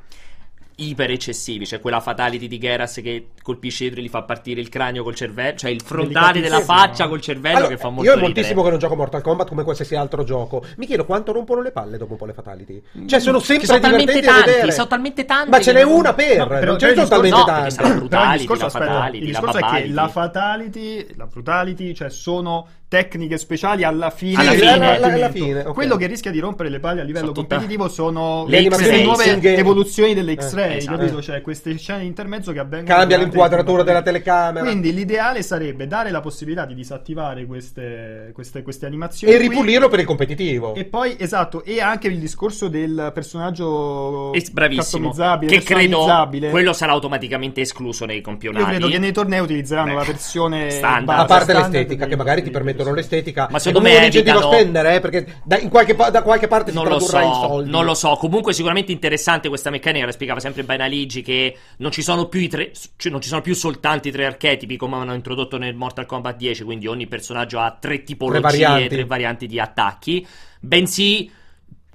iper 0.77 1.11
eccessivi. 1.11 1.65
C'è 1.65 1.79
quella 1.79 1.99
fatality 1.99 2.47
di 2.47 2.57
Geras 2.57 2.99
che 3.01 3.27
colpisce 3.41 3.83
dietro 3.83 4.01
e 4.01 4.03
gli 4.03 4.09
fa 4.09 4.23
partire 4.23 4.59
il 4.61 4.69
cranio 4.69 5.03
col 5.03 5.15
cervello, 5.15 5.57
cioè 5.57 5.71
il 5.71 5.81
frontale 5.81 6.41
della 6.41 6.61
faccia 6.61 7.07
col 7.07 7.21
cervello 7.21 7.57
Allora, 7.57 7.71
che 7.73 7.77
fa 7.77 7.89
molto 7.89 8.03
io 8.03 8.09
è 8.11 8.13
ridere. 8.15 8.33
moltissimo 8.33 8.63
che 8.63 8.69
non 8.69 8.79
gioco 8.79 8.95
Mortal 8.95 9.21
Kombat 9.21 9.47
come 9.47 9.63
qualsiasi 9.63 9.95
altro 9.95 10.23
gioco. 10.23 10.63
Mi 10.77 10.85
chiedo 10.85 11.05
quanto 11.05 11.31
rompono 11.31 11.61
le 11.61 11.71
palle 11.71 11.97
dopo 11.97 12.13
un 12.13 12.17
po' 12.17 12.25
le 12.25 12.33
fatality. 12.33 12.81
Cioè, 13.05 13.19
sono 13.19 13.39
sempre 13.39 13.65
Che 13.65 13.73
sono 13.73 13.79
talmente 13.79 14.21
tanti, 14.21 14.71
sono 14.71 14.87
talmente 14.87 15.25
tanti 15.25 15.49
Ma 15.49 15.61
ce 15.61 15.73
n'è 15.73 15.81
una 15.83 16.13
per, 16.13 16.37
No, 16.37 16.47
però- 16.47 16.65
non 16.65 16.79
ce 16.79 16.87
ne 16.87 16.93
sono 16.95 17.07
talmente 17.07 17.37
no, 17.37 17.45
tanti. 17.45 18.33
il 18.33 18.37
discorso, 18.39 18.61
la 18.61 18.67
aspetta, 18.67 18.85
fatality, 18.85 19.17
il 19.17 19.31
la 19.31 19.39
discorso 19.39 19.57
è 19.57 19.69
che 19.81 19.87
la 19.89 20.07
fatality, 20.07 21.07
la 21.15 21.25
brutality, 21.27 21.93
cioè 21.93 22.09
sono 22.09 22.67
tecniche 22.87 23.37
speciali 23.37 23.83
alla 23.83 24.09
fine. 24.09 24.37
Alla 24.39 24.51
fine. 24.51 24.71
combattimento. 24.71 25.05
Alla- 25.05 25.15
alla 25.15 25.29
fine, 25.29 25.59
ok. 25.61 25.73
Quello 25.73 25.95
che 25.95 26.05
rischia 26.07 26.31
di 26.31 26.39
rompere 26.39 26.69
le 26.69 26.79
palle 26.79 27.01
a 27.01 27.03
livello 27.03 27.31
tutta- 27.31 27.55
competitivo 27.55 27.87
sono 27.89 28.45
Le 28.47 28.61
le, 28.61 29.03
nuove 29.03 29.41
evoluzioni 29.57 30.13
delle 30.13 30.31
Eh. 30.31 30.35
Esatto. 30.77 30.97
capito? 30.97 31.21
Cioè 31.21 31.41
queste 31.41 31.75
scene 31.77 32.01
di 32.01 32.05
intermezzo 32.05 32.51
che 32.51 32.59
avvengono 32.59 32.97
Cambia 32.97 33.17
l'inquadratura 33.17 33.83
della 33.83 34.01
telecamera. 34.01 34.65
Quindi 34.65 34.93
l'ideale 34.93 35.41
sarebbe 35.41 35.87
dare 35.87 36.11
la 36.11 36.21
possibilità 36.21 36.65
di 36.65 36.73
disattivare 36.75 37.45
queste, 37.45 38.31
queste, 38.33 38.61
queste 38.61 38.85
animazioni 38.85 39.33
e 39.33 39.37
qui. 39.37 39.47
ripulirlo 39.47 39.87
per 39.89 39.99
il 39.99 40.05
competitivo. 40.05 40.75
E 40.75 40.85
poi, 40.85 41.15
esatto, 41.17 41.63
e 41.63 41.81
anche 41.81 42.07
il 42.07 42.19
discorso 42.19 42.67
del 42.67 43.11
personaggio 43.13 44.31
E- 44.33 44.43
bravissimo. 44.51 45.09
customizzabile, 45.09 45.51
Che 45.57 45.63
credo 45.63 46.05
quello 46.49 46.73
sarà 46.73 46.91
automaticamente 46.91 47.61
escluso 47.61 48.05
nei 48.05 48.21
campionati. 48.21 48.63
Io 48.63 48.69
credo 48.69 48.87
che 48.87 48.97
nei 48.99 49.11
tornei 49.11 49.39
utilizzeranno 49.39 49.93
Beh, 49.93 49.97
la 49.99 50.03
versione 50.03 50.69
standard. 50.69 51.19
a 51.19 51.25
parte 51.25 51.43
standard 51.51 51.73
l'estetica, 51.73 52.05
che 52.07 52.15
magari 52.15 52.41
ti 52.43 52.49
dei- 52.49 52.53
permettono 52.75 52.95
l'estetica. 52.95 53.47
Ma 53.49 53.59
secondo 53.59 53.87
me 53.87 53.97
a 53.97 54.03
evitano- 54.03 54.51
spendere, 54.51 54.95
eh, 54.95 54.99
perché 54.99 55.25
da, 55.43 55.59
qualche, 55.67 55.95
da 55.95 56.21
qualche 56.21 56.47
parte 56.47 56.71
si 56.71 56.77
non 56.77 56.85
lo 56.85 56.97
tradurrà 56.97 57.23
in 57.23 57.33
so, 57.33 57.39
soldi. 57.39 57.69
non 57.69 57.85
lo 57.85 57.93
so. 57.93 58.15
Comunque, 58.15 58.53
sicuramente 58.53 58.91
interessante 58.91 59.47
questa 59.49 59.69
meccanica. 59.69 60.05
La 60.05 60.11
spiegava 60.11 60.39
sempre 60.39 60.63
Bainaligi 60.63 61.21
che 61.21 61.57
non 61.77 61.91
ci 61.91 62.01
sono 62.01 62.27
più 62.27 62.39
i 62.39 62.47
tre, 62.47 62.71
cioè 62.97 63.11
non 63.11 63.21
ci 63.21 63.29
sono 63.29 63.41
più 63.41 63.55
soltanto 63.55 64.07
i 64.07 64.11
tre 64.11 64.25
archetipi 64.25 64.77
come 64.77 64.95
hanno 64.95 65.13
introdotto 65.13 65.57
nel 65.57 65.75
Mortal 65.75 66.05
Kombat 66.05 66.37
10. 66.37 66.63
Quindi 66.63 66.87
ogni 66.87 67.07
personaggio 67.07 67.59
ha 67.59 67.75
tre 67.79 68.03
tipologie, 68.03 68.41
tre 68.41 68.49
varianti. 68.49 69.03
varianti, 69.03 69.47
di 69.47 69.59
attacchi. 69.59 70.27
Bensì. 70.59 71.31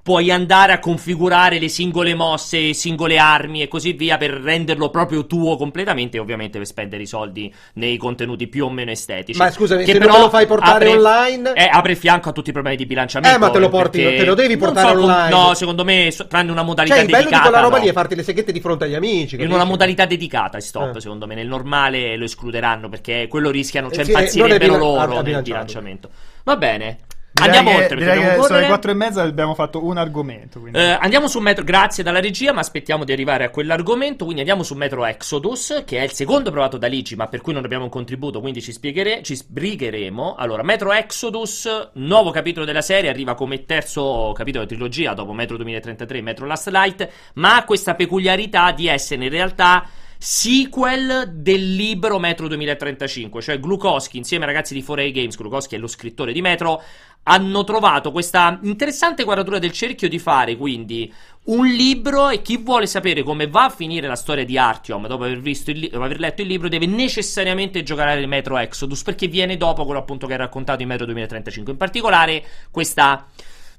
Puoi 0.02 0.30
andare 0.30 0.72
a 0.72 0.78
configurare 0.78 1.58
le 1.58 1.68
singole 1.68 2.14
mosse, 2.14 2.72
singole 2.72 3.18
armi 3.18 3.60
e 3.62 3.68
così 3.68 3.92
via 3.92 4.16
per 4.16 4.30
renderlo 4.30 4.88
proprio 4.88 5.26
tuo 5.26 5.56
completamente. 5.56 6.16
E 6.16 6.20
ovviamente 6.20 6.58
per 6.58 6.66
spendere 6.66 7.02
i 7.02 7.06
soldi 7.06 7.52
nei 7.74 7.96
contenuti 7.98 8.46
più 8.48 8.64
o 8.64 8.70
meno 8.70 8.90
estetici. 8.90 9.38
Ma 9.38 9.50
scusami, 9.50 9.84
Che 9.84 9.92
se 9.92 9.98
non 9.98 10.06
però 10.08 10.18
te 10.18 10.24
lo 10.24 10.30
fai 10.30 10.46
portare 10.46 10.86
apre- 10.86 10.96
online- 10.96 11.52
eh, 11.52 11.68
apre 11.70 11.94
fianco 11.96 12.30
a 12.30 12.32
tutti 12.32 12.50
i 12.50 12.52
problemi 12.52 12.76
di 12.76 12.86
bilanciamento. 12.86 13.36
Eh, 13.36 13.38
ma 13.38 13.50
te 13.50 13.58
lo 13.58 13.68
porti- 13.68 14.02
te 14.02 14.24
lo 14.24 14.34
devi 14.34 14.56
non 14.56 14.58
portare 14.72 14.94
so 14.96 15.02
online. 15.04 15.28
no, 15.28 15.54
secondo 15.54 15.84
me, 15.84 16.12
tranne 16.28 16.50
una 16.50 16.62
modalità 16.62 16.94
Cioè, 16.94 17.04
il 17.04 17.10
bello 17.10 17.22
dedicata. 17.24 17.42
di 17.44 17.48
quella 17.50 17.64
roba 17.64 17.76
no. 17.78 17.82
lì 17.84 17.88
è 17.90 17.92
farti 17.92 18.14
le 18.14 18.22
seghette 18.22 18.52
di 18.52 18.60
fronte 18.60 18.84
agli 18.84 18.94
amici. 18.94 19.34
In 19.34 19.40
capisci? 19.42 19.52
una 19.54 19.64
modalità 19.64 20.06
dedicata, 20.06 20.60
stop, 20.60 20.96
Eh. 20.96 21.00
secondo 21.00 21.26
me. 21.26 21.34
Nel 21.34 21.46
normale 21.46 22.16
lo 22.16 22.24
escluderanno 22.24 22.88
perché 22.88 23.26
quello 23.28 23.50
rischiano, 23.50 23.90
cioè 23.90 24.00
Eh 24.00 24.04
sì, 24.04 24.10
non 24.12 24.20
è 24.20 24.22
impazzirebbero 24.24 24.72
bila- 24.72 24.78
loro 24.78 25.00
a- 25.00 25.04
nel 25.14 25.22
bilanciato. 25.24 25.42
bilanciamento. 25.42 26.10
Va 26.44 26.56
bene. 26.56 26.98
Andiamo 27.44 27.70
che- 27.70 27.76
oltre 27.76 27.96
perché 27.96 28.12
direi 28.12 28.36
che 28.36 28.42
sono 28.42 28.58
le 28.58 28.66
quattro 28.66 28.90
e 28.90 28.94
mezza 28.94 29.22
e 29.24 29.26
abbiamo 29.28 29.54
fatto 29.54 29.84
un 29.84 29.96
argomento. 29.96 30.62
Eh, 30.72 30.98
andiamo 31.00 31.28
su 31.28 31.38
Metro, 31.40 31.64
grazie 31.64 32.02
dalla 32.02 32.20
regia, 32.20 32.52
ma 32.52 32.60
aspettiamo 32.60 33.04
di 33.04 33.12
arrivare 33.12 33.44
a 33.44 33.50
quell'argomento. 33.50 34.24
Quindi 34.24 34.40
andiamo 34.40 34.62
su 34.62 34.74
Metro 34.74 35.04
Exodus, 35.04 35.82
che 35.84 35.98
è 35.98 36.02
il 36.02 36.12
secondo 36.12 36.50
provato 36.50 36.76
da 36.78 36.86
Ligi, 36.86 37.16
ma 37.16 37.26
per 37.26 37.40
cui 37.40 37.52
non 37.52 37.64
abbiamo 37.64 37.84
un 37.84 37.90
contributo, 37.90 38.40
quindi 38.40 38.60
ci, 38.60 38.72
spieghere- 38.72 39.22
ci 39.22 39.36
sbrigheremo. 39.36 40.34
Allora, 40.36 40.62
Metro 40.62 40.92
Exodus, 40.92 41.90
nuovo 41.94 42.30
capitolo 42.30 42.64
della 42.66 42.82
serie, 42.82 43.10
arriva 43.10 43.34
come 43.34 43.64
terzo 43.64 44.32
capitolo 44.34 44.64
di 44.64 44.74
trilogia 44.74 45.14
dopo 45.14 45.32
Metro 45.32 45.56
2033 45.56 46.18
e 46.18 46.22
Metro 46.22 46.46
Last 46.46 46.68
Light, 46.68 47.08
ma 47.34 47.56
ha 47.56 47.64
questa 47.64 47.94
peculiarità 47.94 48.72
di 48.72 48.86
essere 48.88 49.24
in 49.24 49.30
realtà 49.30 49.84
sequel 50.22 51.32
del 51.34 51.74
libro 51.74 52.18
Metro 52.18 52.46
2035, 52.46 53.40
cioè 53.40 53.58
Glukowski 53.58 54.18
insieme 54.18 54.44
ai 54.44 54.52
ragazzi 54.52 54.74
di 54.74 54.82
4A 54.82 55.10
Games, 55.12 55.34
Glukowski 55.34 55.76
è 55.76 55.78
lo 55.78 55.86
scrittore 55.86 56.32
di 56.32 56.42
Metro, 56.42 56.82
hanno 57.24 57.64
trovato 57.64 58.12
questa 58.12 58.58
interessante 58.62 59.24
quadratura 59.24 59.58
del 59.58 59.72
cerchio 59.72 60.08
di 60.08 60.18
fare 60.18 60.56
quindi 60.56 61.12
un 61.44 61.66
libro 61.66 62.28
e 62.28 62.42
chi 62.42 62.56
vuole 62.56 62.86
sapere 62.86 63.22
come 63.22 63.46
va 63.46 63.64
a 63.64 63.70
finire 63.70 64.06
la 64.06 64.16
storia 64.16 64.44
di 64.44 64.56
Artyom 64.56 65.06
dopo 65.06 65.24
aver, 65.24 65.38
li- 65.38 65.88
dopo 65.90 66.04
aver 66.04 66.18
letto 66.18 66.42
il 66.42 66.48
libro 66.48 66.68
deve 66.68 66.86
necessariamente 66.86 67.82
giocare 67.82 68.24
Metro 68.26 68.56
Exodus 68.56 69.02
perché 69.02 69.26
viene 69.26 69.56
dopo 69.56 69.84
quello 69.84 70.00
appunto 70.00 70.26
che 70.26 70.34
è 70.34 70.38
raccontato 70.38 70.82
in 70.82 70.88
Metro 70.88 71.04
2035 71.04 71.72
in 71.72 71.78
particolare 71.78 72.44
questa 72.70 73.26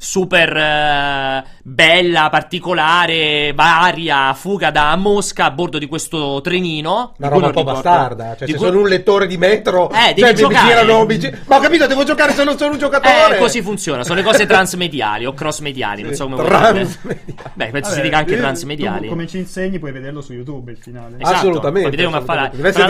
super 0.03 0.57
eh, 0.57 1.43
bella, 1.61 2.29
particolare, 2.31 3.53
varia 3.53 4.33
fuga 4.33 4.71
da 4.71 4.95
Mosca 4.95 5.45
a 5.45 5.51
bordo 5.51 5.77
di 5.77 5.85
questo 5.85 6.41
trenino. 6.41 7.13
Una 7.19 7.27
roba 7.27 7.45
un 7.47 7.51
po' 7.53 7.59
ricordo- 7.59 7.81
bastarda. 7.81 8.35
Cioè, 8.35 8.45
di 8.47 8.51
se 8.53 8.57
cui- 8.57 8.67
sono 8.67 8.79
un 8.79 8.87
lettore 8.87 9.27
di 9.27 9.37
metro. 9.37 9.91
Eh, 9.91 10.13
devi 10.15 10.21
cioè, 10.21 10.31
mi 10.31 10.35
giocare. 10.37 10.67
girano, 10.67 11.05
mi 11.05 11.19
gi- 11.19 11.31
Ma 11.45 11.57
ho 11.57 11.59
capito, 11.59 11.85
devo 11.85 12.03
giocare 12.03 12.33
se 12.33 12.43
non 12.43 12.57
sono 12.57 12.71
un 12.73 12.79
giocatore. 12.79 13.35
Eh, 13.35 13.39
così 13.39 13.61
funziona, 13.61 14.03
sono 14.03 14.15
le 14.15 14.23
cose 14.23 14.47
transmediali 14.47 15.25
o 15.25 15.33
cross-mediali, 15.33 16.01
non 16.01 16.15
so 16.15 16.27
come 16.27 16.43
Transmediali. 16.43 17.25
Beh, 17.53 17.67
penso 17.67 17.89
si 17.91 17.95
Vabbè, 17.97 18.01
dica 18.07 18.17
anche 18.17 18.37
transmediali. 18.37 19.01
tu 19.03 19.09
come 19.09 19.27
ci 19.27 19.37
insegni 19.37 19.77
puoi 19.77 19.91
vederlo 19.91 20.21
su 20.21 20.33
YouTube 20.33 20.71
il 20.71 20.77
finale. 20.77 21.17
Esatto, 21.19 21.35
assolutamente. 21.37 21.95
fare- 21.95 22.11
assolutamente. 22.17 22.57
Deve 22.57 22.71
Tra 22.71 22.87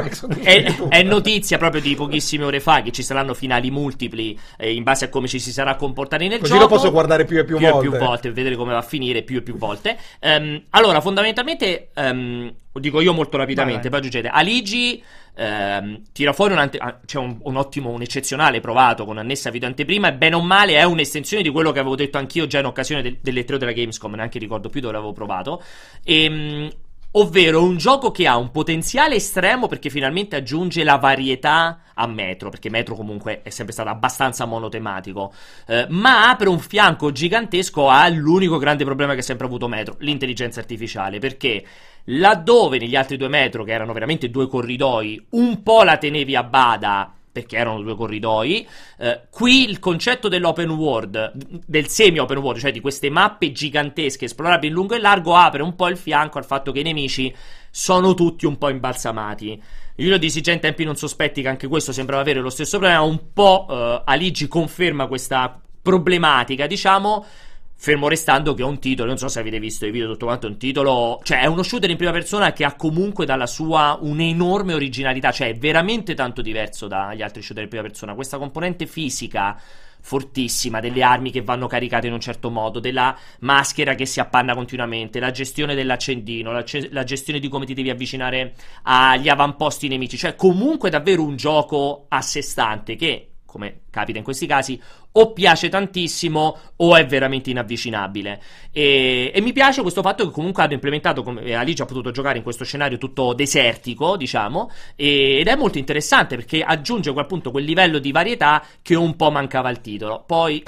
l'altro- 0.00 0.38
È, 0.42 0.74
è 0.90 1.02
notizia 1.02 1.56
proprio 1.56 1.80
di 1.80 1.94
pochissime 1.94 2.44
ore 2.44 2.60
fa 2.60 2.82
che 2.82 2.90
ci 2.92 3.02
saranno 3.02 3.32
finali 3.32 3.70
multipli 3.70 4.38
eh, 4.58 4.74
in 4.74 4.82
base 4.82 5.06
a 5.06 5.08
come 5.08 5.28
ci 5.28 5.38
si 5.38 5.50
sarà 5.50 5.70
comportati 5.70 5.92
nel 6.28 6.38
Così 6.40 6.52
gioco. 6.52 6.62
lo 6.64 6.68
posso 6.68 6.90
guardare 6.90 7.24
più 7.24 7.38
e 7.38 7.44
più 7.44 7.56
più 7.56 7.68
volte. 7.68 7.86
e 7.86 7.90
più 7.90 7.98
volte, 7.98 8.32
vedere 8.32 8.56
come 8.56 8.72
va 8.72 8.78
a 8.78 8.82
finire 8.82 9.22
più 9.22 9.38
e 9.38 9.42
più 9.42 9.56
volte. 9.56 9.96
Ehm, 10.20 10.62
allora, 10.70 11.00
fondamentalmente, 11.00 11.90
ehm, 11.94 12.52
dico 12.72 13.00
io 13.00 13.12
molto 13.12 13.36
rapidamente, 13.36 13.88
poi 13.88 13.98
aggiungete. 13.98 14.28
Aligi 14.28 15.02
ehm, 15.36 16.02
tira 16.12 16.32
fuori 16.32 16.52
un, 16.52 16.58
ante- 16.58 16.78
ah, 16.78 16.98
c'è 17.04 17.18
un, 17.18 17.38
un 17.42 17.56
ottimo, 17.56 17.90
un 17.90 18.02
eccezionale 18.02 18.60
provato 18.60 19.04
con 19.04 19.18
annessa 19.18 19.50
video 19.50 19.68
anteprima 19.68 20.08
e 20.08 20.14
bene 20.14 20.36
o 20.36 20.42
male 20.42 20.74
è 20.74 20.82
un'estensione 20.84 21.42
di 21.42 21.50
quello 21.50 21.72
che 21.72 21.78
avevo 21.80 21.96
detto 21.96 22.18
anch'io 22.18 22.46
già 22.46 22.58
in 22.58 22.66
occasione 22.66 23.02
del, 23.02 23.18
delle 23.20 23.44
tre 23.44 23.58
della 23.58 23.72
Gamescom, 23.72 24.14
neanche 24.14 24.38
ricordo 24.38 24.68
più 24.68 24.80
dove 24.80 24.92
l'avevo 24.92 25.12
provato. 25.12 25.62
Ehm, 26.04 26.70
Ovvero 27.16 27.62
un 27.62 27.76
gioco 27.76 28.10
che 28.10 28.26
ha 28.26 28.36
un 28.36 28.50
potenziale 28.50 29.14
estremo 29.14 29.68
perché 29.68 29.88
finalmente 29.88 30.34
aggiunge 30.34 30.82
la 30.82 30.96
varietà 30.96 31.82
a 31.94 32.08
Metro, 32.08 32.50
perché 32.50 32.70
Metro 32.70 32.96
comunque 32.96 33.42
è 33.42 33.50
sempre 33.50 33.72
stato 33.72 33.88
abbastanza 33.88 34.46
monotematico, 34.46 35.32
eh, 35.68 35.86
ma 35.90 36.28
apre 36.28 36.48
un 36.48 36.58
fianco 36.58 37.12
gigantesco 37.12 37.88
all'unico 37.88 38.58
grande 38.58 38.84
problema 38.84 39.14
che 39.14 39.20
ha 39.20 39.22
sempre 39.22 39.46
avuto 39.46 39.68
Metro, 39.68 39.94
l'intelligenza 40.00 40.58
artificiale, 40.58 41.20
perché 41.20 41.64
laddove 42.06 42.78
negli 42.78 42.96
altri 42.96 43.16
due 43.16 43.28
Metro, 43.28 43.62
che 43.62 43.72
erano 43.72 43.92
veramente 43.92 44.28
due 44.28 44.48
corridoi, 44.48 45.26
un 45.30 45.62
po' 45.62 45.84
la 45.84 45.98
tenevi 45.98 46.34
a 46.34 46.42
bada 46.42 47.14
perché 47.34 47.56
erano 47.56 47.82
due 47.82 47.96
corridoi. 47.96 48.64
Eh, 48.96 49.22
qui 49.28 49.68
il 49.68 49.80
concetto 49.80 50.28
dell'open 50.28 50.70
world, 50.70 51.32
del 51.66 51.88
semi-open 51.88 52.38
world, 52.38 52.60
cioè 52.60 52.70
di 52.70 52.78
queste 52.78 53.10
mappe 53.10 53.50
gigantesche 53.50 54.26
esplorabili 54.26 54.68
in 54.68 54.74
lungo 54.74 54.94
e 54.94 55.00
largo, 55.00 55.34
apre 55.34 55.60
un 55.60 55.74
po' 55.74 55.88
il 55.88 55.96
fianco 55.96 56.38
al 56.38 56.44
fatto 56.44 56.70
che 56.70 56.78
i 56.78 56.84
nemici 56.84 57.34
sono 57.72 58.14
tutti 58.14 58.46
un 58.46 58.56
po' 58.56 58.68
imbalsamati. 58.68 59.60
Io 59.96 60.16
di 60.16 60.30
in 60.32 60.60
tempi 60.60 60.84
non 60.84 60.94
sospetti 60.94 61.42
che 61.42 61.48
anche 61.48 61.66
questo 61.66 61.90
sembrava 61.90 62.22
avere 62.22 62.38
lo 62.38 62.50
stesso 62.50 62.78
problema, 62.78 63.02
un 63.02 63.32
po' 63.32 63.66
eh, 63.68 64.02
Aligi 64.04 64.46
conferma 64.46 65.08
questa 65.08 65.60
problematica, 65.82 66.68
diciamo. 66.68 67.26
Fermo 67.76 68.08
restando 68.08 68.54
che 68.54 68.62
è 68.62 68.64
un 68.64 68.78
titolo, 68.78 69.08
non 69.08 69.18
so 69.18 69.28
se 69.28 69.40
avete 69.40 69.58
visto 69.58 69.84
i 69.84 69.90
video, 69.90 70.08
tutto 70.08 70.24
quanto 70.24 70.46
è 70.46 70.50
un 70.50 70.56
titolo, 70.56 71.20
cioè 71.22 71.40
è 71.40 71.46
uno 71.46 71.62
shooter 71.62 71.90
in 71.90 71.96
prima 71.96 72.12
persona 72.12 72.52
che 72.52 72.64
ha 72.64 72.76
comunque 72.76 73.26
dalla 73.26 73.46
sua 73.46 73.98
un'enorme 74.00 74.72
originalità, 74.72 75.30
cioè 75.32 75.48
è 75.48 75.54
veramente 75.54 76.14
tanto 76.14 76.40
diverso 76.40 76.88
dagli 76.88 77.20
altri 77.20 77.42
shooter 77.42 77.64
in 77.64 77.68
prima 77.68 77.84
persona. 77.84 78.14
Questa 78.14 78.38
componente 78.38 78.86
fisica 78.86 79.60
fortissima, 80.04 80.80
delle 80.80 81.02
armi 81.02 81.30
che 81.30 81.40
vanno 81.40 81.66
caricate 81.66 82.06
in 82.06 82.12
un 82.12 82.20
certo 82.20 82.50
modo, 82.50 82.78
della 82.78 83.16
maschera 83.40 83.94
che 83.94 84.04
si 84.04 84.20
appanna 84.20 84.54
continuamente, 84.54 85.18
la 85.18 85.30
gestione 85.30 85.74
dell'accendino, 85.74 86.52
la, 86.52 86.62
ce- 86.62 86.90
la 86.92 87.04
gestione 87.04 87.38
di 87.38 87.48
come 87.48 87.64
ti 87.64 87.72
devi 87.72 87.88
avvicinare 87.88 88.54
agli 88.82 89.30
avamposti 89.30 89.88
nemici, 89.88 90.18
cioè 90.18 90.36
comunque 90.36 90.90
davvero 90.90 91.22
un 91.22 91.36
gioco 91.36 92.04
a 92.08 92.20
sé 92.20 92.42
stante 92.42 92.96
che 92.96 93.33
come 93.54 93.82
capita 93.88 94.18
in 94.18 94.24
questi 94.24 94.46
casi, 94.46 94.80
o 95.12 95.32
piace 95.32 95.68
tantissimo 95.68 96.58
o 96.74 96.96
è 96.96 97.06
veramente 97.06 97.50
inavvicinabile. 97.50 98.42
E, 98.72 99.30
e 99.32 99.40
mi 99.40 99.52
piace 99.52 99.80
questo 99.82 100.02
fatto 100.02 100.26
che 100.26 100.32
comunque 100.32 100.64
hanno 100.64 100.72
implementato, 100.72 101.22
come 101.22 101.54
Alice 101.54 101.82
ha 101.82 101.86
potuto 101.86 102.10
giocare 102.10 102.38
in 102.38 102.42
questo 102.42 102.64
scenario 102.64 102.98
tutto 102.98 103.32
desertico, 103.32 104.16
diciamo, 104.16 104.72
e- 104.96 105.38
ed 105.38 105.46
è 105.46 105.54
molto 105.54 105.78
interessante 105.78 106.34
perché 106.34 106.62
aggiunge 106.62 107.12
appunto 107.14 107.52
quel 107.52 107.64
livello 107.64 108.00
di 108.00 108.10
varietà 108.10 108.64
che 108.82 108.96
un 108.96 109.14
po' 109.14 109.30
mancava 109.30 109.68
al 109.68 109.80
titolo. 109.80 110.24
Poi 110.26 110.60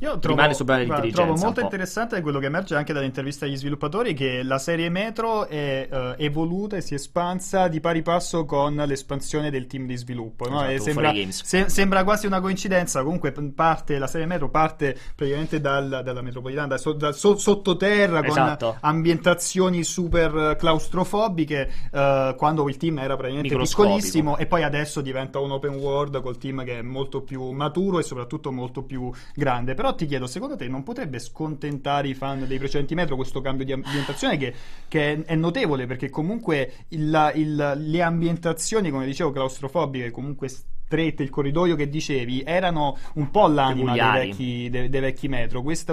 Io 0.00 0.16
trovo, 0.20 0.36
Rimane 0.40 0.54
guarda, 0.54 0.74
dell'intelligenza, 0.74 1.22
trovo 1.22 1.38
molto 1.40 1.60
interessante 1.60 2.20
quello 2.20 2.38
che 2.38 2.46
emerge 2.46 2.76
anche 2.76 2.92
dall'intervista 2.92 3.46
agli 3.46 3.56
sviluppatori 3.56 4.14
che 4.14 4.44
la 4.44 4.58
serie 4.58 4.88
Metro 4.90 5.48
è 5.48 5.88
eh, 5.90 6.14
evoluta 6.18 6.76
e 6.76 6.82
si 6.82 6.92
è 6.92 6.96
espansa 6.96 7.66
di 7.66 7.80
pari 7.80 8.02
passo 8.02 8.44
con 8.44 8.76
l'espansione 8.76 9.50
del 9.50 9.66
team 9.66 9.86
di 9.86 9.96
sviluppo. 9.96 10.48
no? 10.48 10.62
Esatto, 10.62 10.76
con 10.76 10.80
sembra, 10.84 11.10
4A 11.10 11.14
Games. 11.14 11.42
se- 11.44 11.68
sembra 11.68 12.04
quasi 12.04 12.26
una 12.26 12.40
coincidenza. 12.40 13.02
Comunque 13.02 13.32
parte, 13.32 13.98
la 13.98 14.06
serie 14.06 14.28
Metro 14.28 14.48
parte 14.50 14.96
praticamente 15.16 15.60
dal- 15.60 16.02
dalla 16.04 16.22
metropolitana, 16.22 16.68
da, 16.68 16.78
so- 16.78 16.92
da 16.92 17.10
so- 17.10 17.36
sottoterra 17.36 18.24
Esatto. 18.24 18.66
con 18.66 18.76
ambientazioni 18.80 19.82
super 19.82 20.54
claustrofobiche 20.56 21.72
eh, 21.90 22.34
quando 22.36 22.68
il 22.68 22.76
team 22.76 22.98
era 22.98 23.16
praticamente 23.16 23.56
piccolissimo 23.56 24.36
e 24.36 24.46
poi 24.46 24.62
adesso 24.62 25.00
diventa 25.00 25.40
un 25.40 25.50
open 25.50 25.74
world 25.74 26.20
col 26.20 26.38
team 26.38 26.64
che 26.64 26.78
è 26.78 26.82
molto 26.82 27.22
più 27.22 27.50
maturo 27.50 27.98
e 27.98 28.04
soprattutto 28.04 28.52
molto 28.52 28.82
più 28.84 29.10
grande. 29.34 29.74
Però 29.74 29.86
ti 29.94 30.06
chiedo, 30.06 30.26
secondo 30.26 30.56
te 30.56 30.68
non 30.68 30.82
potrebbe 30.82 31.18
scontentare 31.18 32.08
i 32.08 32.14
fan 32.14 32.46
dei 32.46 32.58
precedenti 32.58 32.94
metro 32.94 33.16
questo 33.16 33.40
cambio 33.40 33.64
di 33.64 33.72
ambientazione 33.72 34.36
che, 34.36 34.54
che 34.88 35.24
è, 35.24 35.34
notevole? 35.34 35.86
Perché 35.86 36.10
comunque 36.10 36.84
il- 36.88 37.32
il- 37.34 37.72
le 37.76 38.02
ambientazioni, 38.02 38.90
come 38.90 39.06
dicevo, 39.06 39.30
claustrofobiche 39.32 40.10
comunque 40.10 40.48
s- 40.48 40.64
strette, 40.88 41.22
il 41.22 41.28
corridoio 41.28 41.76
che 41.76 41.90
dicevi, 41.90 42.42
erano 42.46 42.96
un 43.14 43.30
po' 43.30 43.46
l'anima 43.46 43.92
dei 43.92 44.26
vecchi, 44.26 44.70
dei, 44.70 44.88
dei 44.88 45.00
vecchi 45.00 45.28
metro. 45.28 45.60
Questa 45.62 45.92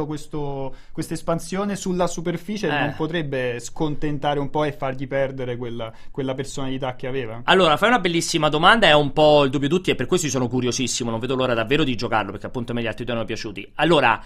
espansione 1.14 1.76
sulla 1.76 2.08
superficie 2.08 2.68
Eh. 2.68 2.80
non 2.80 2.94
potrebbe 2.96 3.60
scontentare 3.60 4.40
un 4.40 4.50
po' 4.50 4.64
e 4.64 4.72
fargli 4.72 5.06
perdere 5.06 5.58
quella, 5.58 5.92
quella 6.12 6.34
personalità 6.34 6.96
che 6.96 7.08
aveva? 7.08 7.42
Allora, 7.44 7.76
fai 7.76 7.90
una 7.90 8.00
bellissima 8.00 8.48
domanda, 8.48 8.88
è 8.88 8.94
un 8.94 9.12
po' 9.12 9.44
il 9.44 9.50
dubbio 9.50 9.68
di 9.68 9.74
tutti 9.76 9.92
e 9.92 9.96
per 9.96 10.06
questo 10.06 10.28
sono 10.30 10.48
curiosissimo, 10.48 11.10
non 11.12 11.20
vedo 11.20 11.36
l'ora 11.36 11.54
davvero 11.54 11.84
di 11.84 11.96
giocarlo 11.96 12.32
perché 12.32 12.48
appunto 12.48 12.74
me 12.74 12.82
gli 12.82 12.88
altri 12.88 13.04
due 13.04 13.14
erano 13.14 13.28
piaciuti. 13.28 13.70
Allora, 13.76 14.24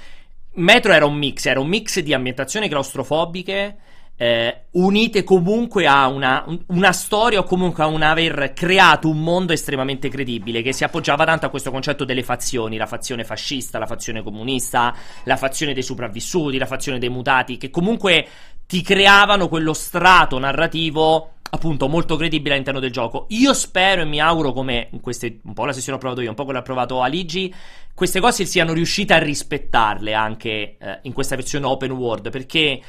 Metro 0.51 0.91
era 0.91 1.05
un 1.05 1.15
mix, 1.15 1.45
era 1.45 1.59
un 1.59 1.67
mix 1.67 1.99
di 1.99 2.13
ambientazioni 2.13 2.67
claustrofobiche 2.67 3.77
eh, 4.21 4.63
unite 4.71 5.23
comunque 5.23 5.87
a 5.87 6.07
una, 6.07 6.43
un- 6.45 6.61
una 6.67 6.91
storia 6.91 7.39
o 7.39 7.43
comunque 7.43 7.83
a 7.83 7.87
un 7.87 8.01
aver 8.01 8.51
creato 8.53 9.07
un 9.07 9.23
mondo 9.23 9.53
estremamente 9.53 10.09
credibile 10.09 10.61
che 10.61 10.73
si 10.73 10.83
appoggiava 10.83 11.23
tanto 11.23 11.45
a 11.45 11.49
questo 11.49 11.71
concetto 11.71 12.03
delle 12.03 12.21
fazioni, 12.21 12.75
la 12.75 12.85
fazione 12.85 13.23
fascista, 13.23 13.79
la 13.79 13.85
fazione 13.85 14.21
comunista, 14.21 14.93
la 15.23 15.37
fazione 15.37 15.73
dei 15.73 15.83
sopravvissuti, 15.83 16.57
la 16.57 16.65
fazione 16.65 16.99
dei 16.99 17.07
mutati, 17.07 17.55
che 17.55 17.69
comunque 17.69 18.27
ti 18.67 18.81
creavano 18.81 19.47
quello 19.47 19.71
strato 19.73 20.37
narrativo 20.37 21.35
appunto 21.51 21.87
molto 21.87 22.17
credibile 22.17 22.55
all'interno 22.55 22.81
del 22.81 22.91
gioco. 22.91 23.25
Io 23.29 23.53
spero 23.53 24.01
e 24.01 24.05
mi 24.05 24.19
auguro 24.19 24.51
come 24.51 24.89
queste 25.01 25.39
un 25.43 25.53
po' 25.53 25.63
la 25.63 25.71
sessione 25.71 25.97
ho 25.97 26.01
provato 26.01 26.19
io, 26.19 26.29
un 26.29 26.35
po' 26.35 26.43
quella 26.43 26.59
ha 26.59 26.63
provato 26.63 27.01
Aligi, 27.01 27.53
queste 27.93 28.19
cose 28.19 28.43
siano 28.43 28.73
riuscite 28.73 29.13
a 29.13 29.17
rispettarle 29.17 30.13
anche 30.13 30.75
eh, 30.77 30.99
in 31.03 31.13
questa 31.13 31.37
versione 31.37 31.65
open 31.67 31.91
world 31.91 32.29
perché 32.29 32.81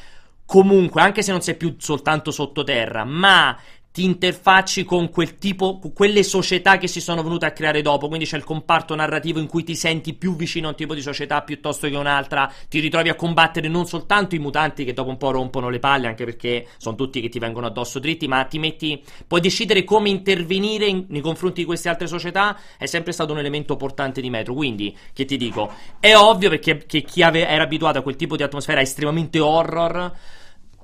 comunque 0.51 1.01
anche 1.01 1.21
se 1.21 1.31
non 1.31 1.41
sei 1.41 1.55
più 1.55 1.75
soltanto 1.77 2.29
sottoterra, 2.29 3.05
ma 3.05 3.57
ti 3.89 4.03
interfacci 4.03 4.83
con 4.83 5.09
quel 5.09 5.37
tipo, 5.37 5.79
quelle 5.93 6.23
società 6.23 6.77
che 6.77 6.87
si 6.87 6.99
sono 6.99 7.23
venute 7.23 7.45
a 7.45 7.51
creare 7.51 7.81
dopo, 7.81 8.09
quindi 8.09 8.25
c'è 8.25 8.35
il 8.35 8.43
comparto 8.43 8.93
narrativo 8.93 9.39
in 9.39 9.47
cui 9.47 9.63
ti 9.63 9.75
senti 9.75 10.13
più 10.13 10.35
vicino 10.35 10.67
a 10.67 10.69
un 10.71 10.75
tipo 10.75 10.93
di 10.93 11.01
società 11.01 11.41
piuttosto 11.43 11.87
che 11.87 11.95
un'altra, 11.95 12.51
ti 12.67 12.81
ritrovi 12.81 13.07
a 13.07 13.15
combattere 13.15 13.69
non 13.69 13.85
soltanto 13.85 14.35
i 14.35 14.39
mutanti 14.39 14.83
che 14.83 14.91
dopo 14.91 15.09
un 15.09 15.15
po' 15.15 15.31
rompono 15.31 15.69
le 15.69 15.79
palle, 15.79 16.07
anche 16.07 16.25
perché 16.25 16.67
sono 16.77 16.97
tutti 16.97 17.21
che 17.21 17.29
ti 17.29 17.39
vengono 17.39 17.67
addosso 17.67 17.99
dritti, 17.99 18.27
ma 18.27 18.43
ti 18.43 18.59
metti, 18.59 19.01
puoi 19.25 19.39
decidere 19.39 19.85
come 19.85 20.09
intervenire 20.09 20.85
in- 20.85 21.05
nei 21.07 21.21
confronti 21.21 21.61
di 21.61 21.65
queste 21.65 21.87
altre 21.87 22.07
società, 22.07 22.57
è 22.77 22.87
sempre 22.87 23.13
stato 23.13 23.31
un 23.31 23.39
elemento 23.39 23.77
portante 23.77 24.19
di 24.19 24.29
Metro, 24.29 24.53
quindi, 24.53 24.93
che 25.13 25.23
ti 25.23 25.37
dico, 25.37 25.71
è 26.01 26.13
ovvio 26.13 26.49
perché 26.49 26.77
chi 26.85 27.23
ave- 27.23 27.47
era 27.47 27.63
abituato 27.63 27.99
a 27.99 28.01
quel 28.01 28.17
tipo 28.17 28.35
di 28.35 28.43
atmosfera 28.43 28.81
estremamente 28.81 29.39
horror, 29.39 30.39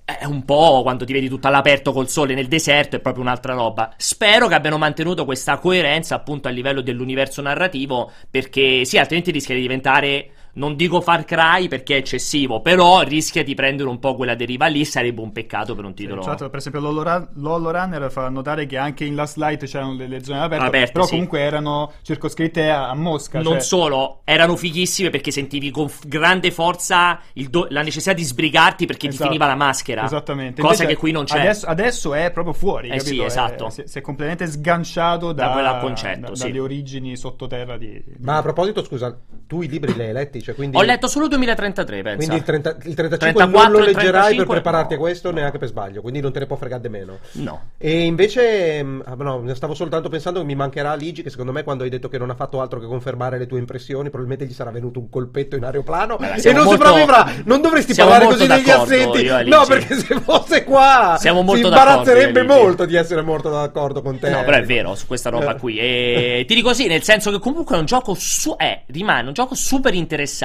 è 0.07 0.23
un 0.23 0.45
po' 0.45 0.83
quando 0.83 1.03
ti 1.03 1.11
vedi 1.11 1.27
tutto 1.27 1.47
all'aperto 1.47 1.91
col 1.91 2.07
sole 2.07 2.33
nel 2.33 2.47
deserto, 2.47 2.95
è 2.95 2.99
proprio 3.01 3.23
un'altra 3.23 3.53
roba. 3.53 3.93
Spero 3.97 4.47
che 4.47 4.53
abbiano 4.53 4.77
mantenuto 4.77 5.25
questa 5.25 5.57
coerenza 5.57 6.15
appunto 6.15 6.47
a 6.47 6.51
livello 6.51 6.79
dell'universo 6.79 7.41
narrativo, 7.41 8.09
perché 8.31 8.85
sì, 8.85 8.97
altrimenti 8.97 9.31
rischia 9.31 9.53
di 9.55 9.61
diventare. 9.61 10.29
Non 10.57 10.75
dico 10.75 11.01
Far 11.01 11.23
Cry 11.23 11.67
perché 11.67 11.93
è 11.95 11.97
eccessivo, 11.97 12.61
però 12.61 13.01
rischia 13.01 13.43
di 13.43 13.53
prendere 13.53 13.89
un 13.89 13.99
po' 13.99 14.15
quella 14.15 14.33
deriva 14.33 14.65
lì. 14.65 14.85
Sarebbe 14.85 15.21
un 15.21 15.31
peccato 15.31 15.75
per 15.75 15.85
un 15.85 15.93
titolo. 15.93 16.21
Sì, 16.21 16.29
certo, 16.29 16.49
per 16.49 16.57
esempio 16.59 16.81
l'Holora- 16.81 17.29
l'Holorunner 17.35 18.11
fa 18.11 18.27
notare 18.29 18.65
che 18.65 18.75
anche 18.77 19.05
in 19.05 19.13
Last 19.13 19.37
Light 19.37 19.65
c'erano 19.65 19.95
delle 19.95 20.23
zone 20.23 20.39
aperte, 20.39 20.65
Aperte, 20.65 20.91
però 20.93 21.05
sì. 21.05 21.11
comunque 21.11 21.39
erano 21.41 21.91
circoscritte 22.01 22.69
a, 22.71 22.89
a 22.89 22.95
Mosca. 22.95 23.39
Non 23.39 23.53
cioè- 23.53 23.61
solo, 23.61 24.21
erano 24.23 24.55
fighissime 24.55 25.11
perché 25.11 25.29
sentivi 25.29 25.69
con 25.69 25.89
f- 25.89 26.07
grande 26.07 26.49
forza 26.49 27.19
il 27.33 27.49
do- 27.49 27.67
la 27.69 27.83
necessità 27.83 28.13
di 28.13 28.23
sbrigarti 28.23 28.87
perché 28.87 29.07
Esatto. 29.09 29.23
ti 29.23 29.29
finiva 29.29 29.45
la 29.45 29.55
maschera. 29.55 30.05
Esattamente. 30.05 30.61
Cosa 30.61 30.73
Invece 30.73 30.93
che 30.95 30.99
qui 30.99 31.11
non 31.11 31.25
c'è. 31.25 31.39
Adesso, 31.39 31.65
adesso 31.67 32.13
è 32.15 32.31
proprio 32.31 32.53
fuori. 32.53 32.89
Eh 32.89 32.99
sì, 32.99 33.05
capito? 33.17 33.23
È- 33.23 33.25
esatto. 33.27 33.69
si, 33.69 33.83
si 33.85 33.97
è 33.99 34.01
completamente 34.01 34.47
sganciato 34.51 35.33
da, 35.33 35.47
Da 35.47 35.51
quel 35.51 35.77
concetto, 35.81 36.29
da- 36.29 36.35
sì. 36.35 36.43
dalle 36.47 36.59
origini 36.59 37.15
sottoterra 37.15 37.77
di. 37.77 38.03
Ma 38.21 38.37
a 38.37 38.41
proposito, 38.41 38.83
scusa, 38.83 39.15
tu 39.45 39.61
i 39.61 39.67
libri 39.67 39.93
li 39.93 40.01
hai 40.01 40.13
letti? 40.13 40.45
Cioè, 40.47 40.55
quindi, 40.55 40.77
Ho 40.77 40.81
letto 40.81 41.09
solo 41.09 41.27
2033, 41.27 42.01
pensa. 42.03 42.15
Quindi 42.15 42.35
il, 42.35 42.43
30 42.43 42.69
il 42.83 42.93
35 42.93 43.17
34 43.17 43.51
non 43.51 43.71
lo 43.71 43.79
leggerai 43.79 44.11
35 44.11 44.45
per 44.45 44.61
prepararti 44.61 44.93
no. 44.93 44.99
a 44.99 45.03
questo 45.03 45.31
neanche 45.33 45.57
per 45.57 45.67
sbaglio, 45.67 45.99
quindi 45.99 46.21
non 46.21 46.31
te 46.31 46.39
ne 46.39 46.45
può 46.45 46.55
fregare 46.55 46.81
di 46.83 46.87
meno. 46.87 47.17
No. 47.33 47.71
E 47.77 48.05
invece, 48.05 48.81
mh, 48.81 49.03
ah, 49.07 49.15
no, 49.15 49.53
stavo 49.55 49.73
soltanto 49.73 50.07
pensando 50.07 50.39
che 50.39 50.45
mi 50.45 50.55
mancherà 50.55 50.95
Ligi, 50.95 51.21
che 51.21 51.29
secondo 51.29 51.51
me 51.51 51.63
quando 51.63 51.83
hai 51.83 51.89
detto 51.89 52.07
che 52.07 52.17
non 52.17 52.29
ha 52.29 52.35
fatto 52.35 52.61
altro 52.61 52.79
che 52.79 52.85
confermare 52.85 53.37
le 53.37 53.45
tue 53.45 53.59
impressioni, 53.59 54.07
probabilmente 54.09 54.45
gli 54.45 54.53
sarà 54.53 54.71
venuto 54.71 54.99
un 54.99 55.09
colpetto 55.09 55.57
in 55.57 55.65
aeroplano 55.65 56.15
Beh, 56.15 56.35
e 56.35 56.53
non 56.53 56.63
molto- 56.63 56.85
sopravvivrà. 56.85 57.29
Non 57.43 57.59
dovresti 57.59 57.93
parlare 57.93 58.25
così 58.27 58.47
degli 58.47 58.69
assenti. 58.69 59.49
No, 59.49 59.65
perché 59.67 59.95
se 59.95 60.17
fosse 60.21 60.63
qua 60.63 61.17
Siamo 61.19 61.39
si 61.39 61.45
molto 61.45 61.67
d'accordo, 61.67 61.89
imbarazzerebbe 61.89 62.43
molto 62.43 62.85
di 62.85 62.95
essere 62.95 63.21
molto 63.21 63.49
d'accordo 63.49 64.01
con 64.01 64.17
te. 64.17 64.29
No, 64.29 64.45
però 64.45 64.55
è 64.55 64.63
vero 64.63 64.95
su 64.95 65.07
questa 65.07 65.29
roba 65.29 65.55
qui. 65.55 65.77
E 65.77 66.45
ti 66.47 66.55
dico 66.55 66.73
sì, 66.73 66.87
nel 66.87 67.03
senso 67.03 67.31
che 67.31 67.39
comunque 67.39 67.75
è 67.75 67.79
un 67.79 67.85
gioco 67.85 68.13
su- 68.13 68.55
eh, 68.57 68.83
rimane 68.87 69.27
un 69.27 69.33
gioco 69.33 69.53
super 69.53 69.93
interessante. 69.93 70.35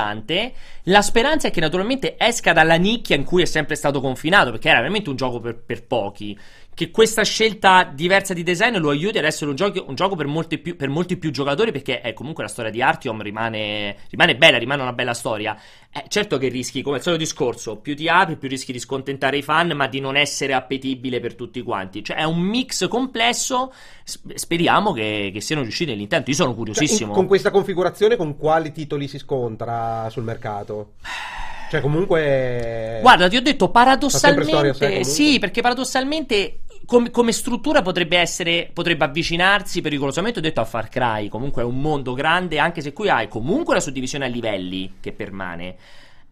La 0.85 1.03
speranza 1.03 1.49
è 1.49 1.51
che 1.51 1.61
naturalmente 1.61 2.17
esca 2.19 2.53
dalla 2.53 2.77
nicchia 2.77 3.17
in 3.17 3.25
cui 3.25 3.43
è 3.43 3.47
sempre 3.47 3.75
stato 3.77 4.01
confinato, 4.01 4.51
perché 4.51 4.69
era 4.69 4.79
veramente 4.79 5.11
un 5.11 5.17
gioco 5.17 5.41
per, 5.41 5.57
per 5.57 5.85
pochi. 5.87 6.39
Che 6.75 6.91
questa 6.91 7.23
scelta 7.23 7.85
diversa 7.85 8.33
di 8.33 8.43
design 8.43 8.79
lo 8.79 8.89
aiuti 8.89 9.19
ad 9.19 9.25
essere 9.25 9.51
un 9.51 9.57
gioco, 9.57 9.85
un 9.87 9.95
gioco 9.95 10.17
per, 10.17 10.27
molti 10.27 10.57
più, 10.57 10.75
per 10.75 10.89
molti 10.89 11.19
più 11.19 11.31
giocatori, 11.31 11.71
perché 11.71 12.01
eh, 12.01 12.15
comunque 12.15 12.43
la 12.43 12.49
storia 12.49 12.71
di 12.71 12.81
Artyom 12.81 13.21
rimane, 13.21 13.97
rimane 14.09 14.37
bella, 14.37 14.57
rimane 14.57 14.81
una 14.81 14.95
bella 14.95 15.13
storia. 15.13 15.55
Eh, 15.93 16.05
certo 16.09 16.39
che 16.39 16.49
rischi, 16.49 16.81
come 16.81 16.97
il 16.97 17.03
solito 17.03 17.23
discorso, 17.23 17.77
più 17.77 17.95
ti 17.95 18.09
apri, 18.09 18.37
più 18.37 18.49
rischi 18.49 18.73
di 18.73 18.79
scontentare 18.79 19.37
i 19.37 19.43
fan, 19.43 19.73
ma 19.73 19.87
di 19.87 20.01
non 20.01 20.17
essere 20.17 20.55
appetibile 20.55 21.21
per 21.21 21.35
tutti 21.35 21.61
quanti. 21.63 22.03
Cioè 22.03 22.17
è 22.17 22.25
un 22.25 22.41
mix 22.41 22.89
complesso. 22.89 23.71
Sp- 24.03 24.33
speriamo 24.35 24.93
che, 24.93 25.31
che 25.31 25.43
siano 25.43 25.61
riusciti 25.61 25.91
nell'intento. 25.91 26.31
Io 26.31 26.37
sono 26.37 26.53
Cioè, 26.53 26.59
in- 26.59 26.65
curiosissimo. 26.73 27.13
con 27.13 27.27
questa 27.27 27.51
configurazione, 27.51 28.17
con 28.17 28.39
quali 28.39 28.73
titoli 28.73 29.09
si 29.09 29.19
scontra 29.19 30.09
sul 30.09 30.23
mercato? 30.23 30.95
Cioè, 31.73 31.81
comunque. 31.81 32.99
Guarda, 33.01 33.29
ti 33.29 33.37
ho 33.37 33.41
detto 33.41 33.65
storia 33.65 33.97
paradossalmente. 33.97 35.05
Sì, 35.05 35.39
perché 35.39 35.63
paradossalmente. 35.63 36.59
com- 36.85 37.11
come 37.11 37.33
struttura 37.33 37.81
potrebbe 37.81 38.19
essere. 38.19 38.69
Potrebbe 38.71 39.07
avvicinarsi 39.07 39.81
pericolosamente. 39.81 40.41
Ho 40.41 40.43
detto 40.43 40.61
a 40.61 40.67
Far 40.67 40.91
Cry. 40.91 41.29
Comunque 41.29 41.63
è 41.63 41.65
un 41.65 41.81
mondo 41.81 42.13
grande. 42.13 42.59
Anche 42.59 42.83
se 42.83 42.93
qui 42.93 43.09
hai 43.09 43.27
comunque 43.27 43.73
la 43.73 43.81
suddivisione 43.81 44.27
a 44.27 44.29
livelli 44.29 44.97
che 45.01 45.13
permane. 45.13 45.77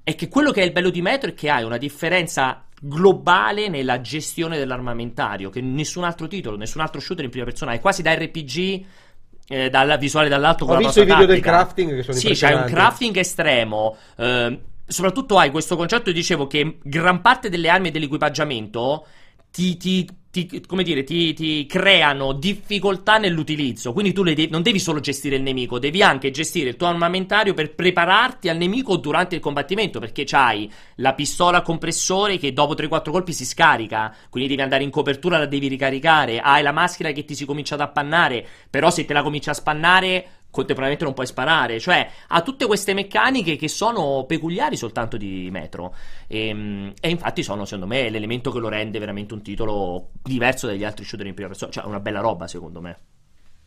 E 0.05 0.15
che 0.15 0.29
quello 0.29 0.51
che 0.51 0.61
è 0.61 0.65
il 0.65 0.73
bello 0.73 0.91
di 0.91 1.01
Metro 1.01 1.31
è 1.31 1.35
che 1.35 1.49
hai 1.49 1.65
una 1.65 1.79
differenza 1.79 2.63
globale 2.79 3.69
nella 3.69 4.03
gestione 4.03 4.59
dell'armamentario. 4.59 5.49
Che 5.49 5.63
nessun 5.63 6.05
altro 6.05 6.27
titolo, 6.27 6.59
nessun 6.59 6.83
altro 6.83 7.01
shooter 7.01 7.25
in 7.25 7.31
prima 7.31 7.47
persona. 7.47 7.73
È 7.73 7.81
quasi 7.81 8.03
da 8.03 8.13
RPG. 8.15 8.85
eh, 9.53 9.69
dalla 9.69 9.97
visuale 9.97 10.29
dall'alto 10.29 10.65
con 10.65 10.77
Ho 10.77 10.79
la 10.79 10.87
visto 10.87 11.01
i 11.01 11.05
video 11.05 11.27
del 11.27 11.41
tattica. 11.41 11.51
crafting 11.51 11.97
che 11.97 12.03
sono 12.05 12.17
Sì, 12.17 12.35
c'hai 12.35 12.55
un 12.55 12.65
crafting 12.67 13.17
estremo. 13.17 13.97
ehm, 14.17 14.59
soprattutto 14.91 15.39
hai 15.39 15.51
questo 15.51 15.77
concetto, 15.77 16.11
dicevo, 16.13 16.47
che 16.47 16.79
gran 16.83 17.21
parte 17.21 17.49
delle 17.49 17.69
armi 17.69 17.89
e 17.89 17.91
dell'equipaggiamento 17.91 19.07
ti, 19.51 19.77
ti- 19.77 20.09
ti- 20.31 20.63
come 20.67 20.85
dire, 20.85 21.03
ti, 21.03 21.33
ti 21.35 21.67
creano 21.67 22.33
difficoltà 22.33 23.19
nell'utilizzo. 23.19 23.93
Quindi 23.93 24.13
tu 24.13 24.23
devi- 24.23 24.49
non 24.49 24.63
devi 24.63 24.79
solo 24.79 25.01
gestire 25.01 25.37
il 25.37 25.43
nemico, 25.43 25.79
devi 25.81 26.03
anche 26.03 26.31
gestire 26.31 26.69
il 26.71 26.77
tuo 26.77 26.87
armamentario 26.87 27.53
per 27.53 27.75
prepararti 27.75 28.49
al 28.49 28.57
nemico 28.57 28.97
durante 28.97 29.35
il 29.35 29.41
combattimento. 29.41 29.99
Perché 29.99 30.25
c'hai 30.25 30.71
la 30.97 31.15
pistola 31.15 31.59
a 31.59 31.63
compressore 31.63 32.39
che 32.39 32.53
dopo 32.53 32.75
3-4 32.75 33.11
colpi 33.13 33.33
si 33.33 33.45
scarica. 33.45 34.15
Quindi 34.29 34.51
devi 34.51 34.63
andare 34.63 34.85
in 34.85 34.91
copertura, 34.91 35.39
la 35.39 35.47
devi 35.47 35.67
ricaricare. 35.69 36.39
Hai 36.39 36.63
la 36.63 36.73
maschera 36.73 37.11
che 37.13 37.25
ti 37.25 37.35
si 37.35 37.45
comincia 37.45 37.75
ad 37.75 37.81
appannare. 37.81 38.47
Però 38.71 38.91
se 38.91 39.05
te 39.05 39.13
la 39.13 39.23
comincia 39.23 39.51
a 39.51 39.55
spannare. 39.55 40.27
Contemporaneamente 40.51 41.05
non 41.05 41.15
puoi 41.15 41.27
sparare, 41.27 41.79
cioè 41.79 42.11
ha 42.29 42.43
tutte 42.43 42.67
queste 42.67 42.93
meccaniche 42.93 43.55
che 43.57 43.69
sono 43.69 44.25
peculiari 44.27 44.77
soltanto 44.77 45.17
di 45.17 45.49
Metro. 45.53 45.95
E, 46.27 46.93
e 47.01 47.09
infatti 47.09 47.43
sono, 47.45 47.65
secondo 47.65 47.87
me, 47.87 48.11
l'elemento 48.11 48.51
che 48.51 48.59
lo 48.59 48.69
rende 48.69 48.99
veramente 48.99 49.33
un 49.35 49.43
titolo 49.43 50.09
diverso 50.23 50.67
dagli 50.67 50.83
altri 50.85 51.05
shooter 51.05 51.27
in 51.27 51.35
prima 51.35 51.49
persona. 51.49 51.71
Cioè, 51.71 51.85
una 51.85 52.01
bella 52.01 52.21
roba, 52.21 52.49
secondo 52.49 52.81
me. 52.81 52.97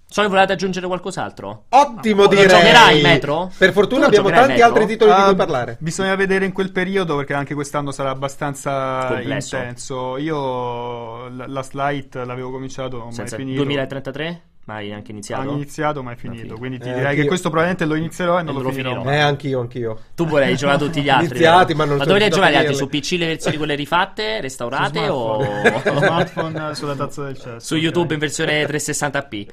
So 0.06 0.22
che 0.22 0.28
volete 0.28 0.54
aggiungere 0.54 0.86
qualcos'altro? 0.86 1.66
Ottimo 1.70 2.24
Lo 2.24 2.28
direi. 2.28 2.48
giocherai, 2.48 3.02
Metro? 3.02 3.50
Per 3.58 3.70
Tu 3.70 3.74
fortuna 3.74 4.02
lo 4.02 4.06
abbiamo 4.08 4.30
tanti 4.30 4.62
altri 4.62 4.86
titoli 4.86 5.12
di 5.12 5.18
Ah, 5.18 5.26
cui 5.26 5.36
parlare. 5.36 5.78
Bisogna 5.80 6.14
vedere 6.16 6.46
in 6.46 6.52
quel 6.52 6.72
periodo 6.72 7.16
perché 7.16 7.34
anche 7.34 7.56
quest'anno 7.56 7.92
sarà 7.92 8.12
abbastanza 8.12 9.08
Complesso. 9.08 9.56
intenso. 9.56 10.18
Io 10.18 11.30
la, 11.30 11.48
la 11.48 11.66
Light 11.72 12.14
l'avevo 12.16 12.52
cominciato, 12.52 13.00
ma 13.06 13.10
è 13.10 13.14
Senza 13.14 13.38
finito. 13.38 13.64
2033? 13.64 14.42
Mai 14.66 14.88
neanche 14.88 15.12
iniziato? 15.12 15.50
Ho 15.50 15.54
iniziato, 15.56 16.02
ma 16.04 16.14
è 16.14 16.16
finito. 16.16 16.56
Quindi 16.56 16.80
ti 16.80 16.88
Eh, 16.90 16.94
direi 16.94 17.16
che 17.18 17.26
questo 17.26 17.50
probabilmente 17.50 17.84
lo 17.86 17.96
inizierò 17.96 18.40
e 18.40 18.44
non 18.44 18.54
lo, 18.54 18.62
non 18.62 18.70
lo 18.70 18.76
finirò. 18.76 18.96
finirò. 19.02 19.12
Eh, 19.12 19.20
anch'io, 19.20 19.60
anch'io. 19.60 20.00
Tu 20.16 20.26
volevi 20.26 20.56
giocare 20.56 20.78
tutti 20.78 21.02
gli 21.02 21.10
altri. 21.10 21.28
Iniziati, 21.28 21.74
ma 21.74 21.84
non 21.84 21.98
ma 21.98 22.04
sono 22.06 22.18
dove 22.18 22.20
li 22.20 22.24
hai 22.24 22.30
riuscito 22.30 22.46
a 22.46 22.50
giocati 22.62 22.66
altri? 22.74 22.76
Su. 23.02 23.16
PC 23.16 23.20
le 23.20 23.26
versioni 23.28 23.58
quelle 23.58 23.76
rifatte, 23.76 24.40
restaurate 24.42 25.06
Su 25.06 25.12
o 25.12 25.44
smartphone. 25.44 25.82
Su 25.84 25.98
smartphone 26.06 26.70
eh, 26.70 26.76
sulla 26.76 26.96
tazza 26.96 27.24
del 27.26 27.36
cesso. 27.38 27.60
su 27.60 27.76
YouTube 27.76 28.14
in 28.14 28.20
versione 28.22 28.66
360p? 28.66 29.48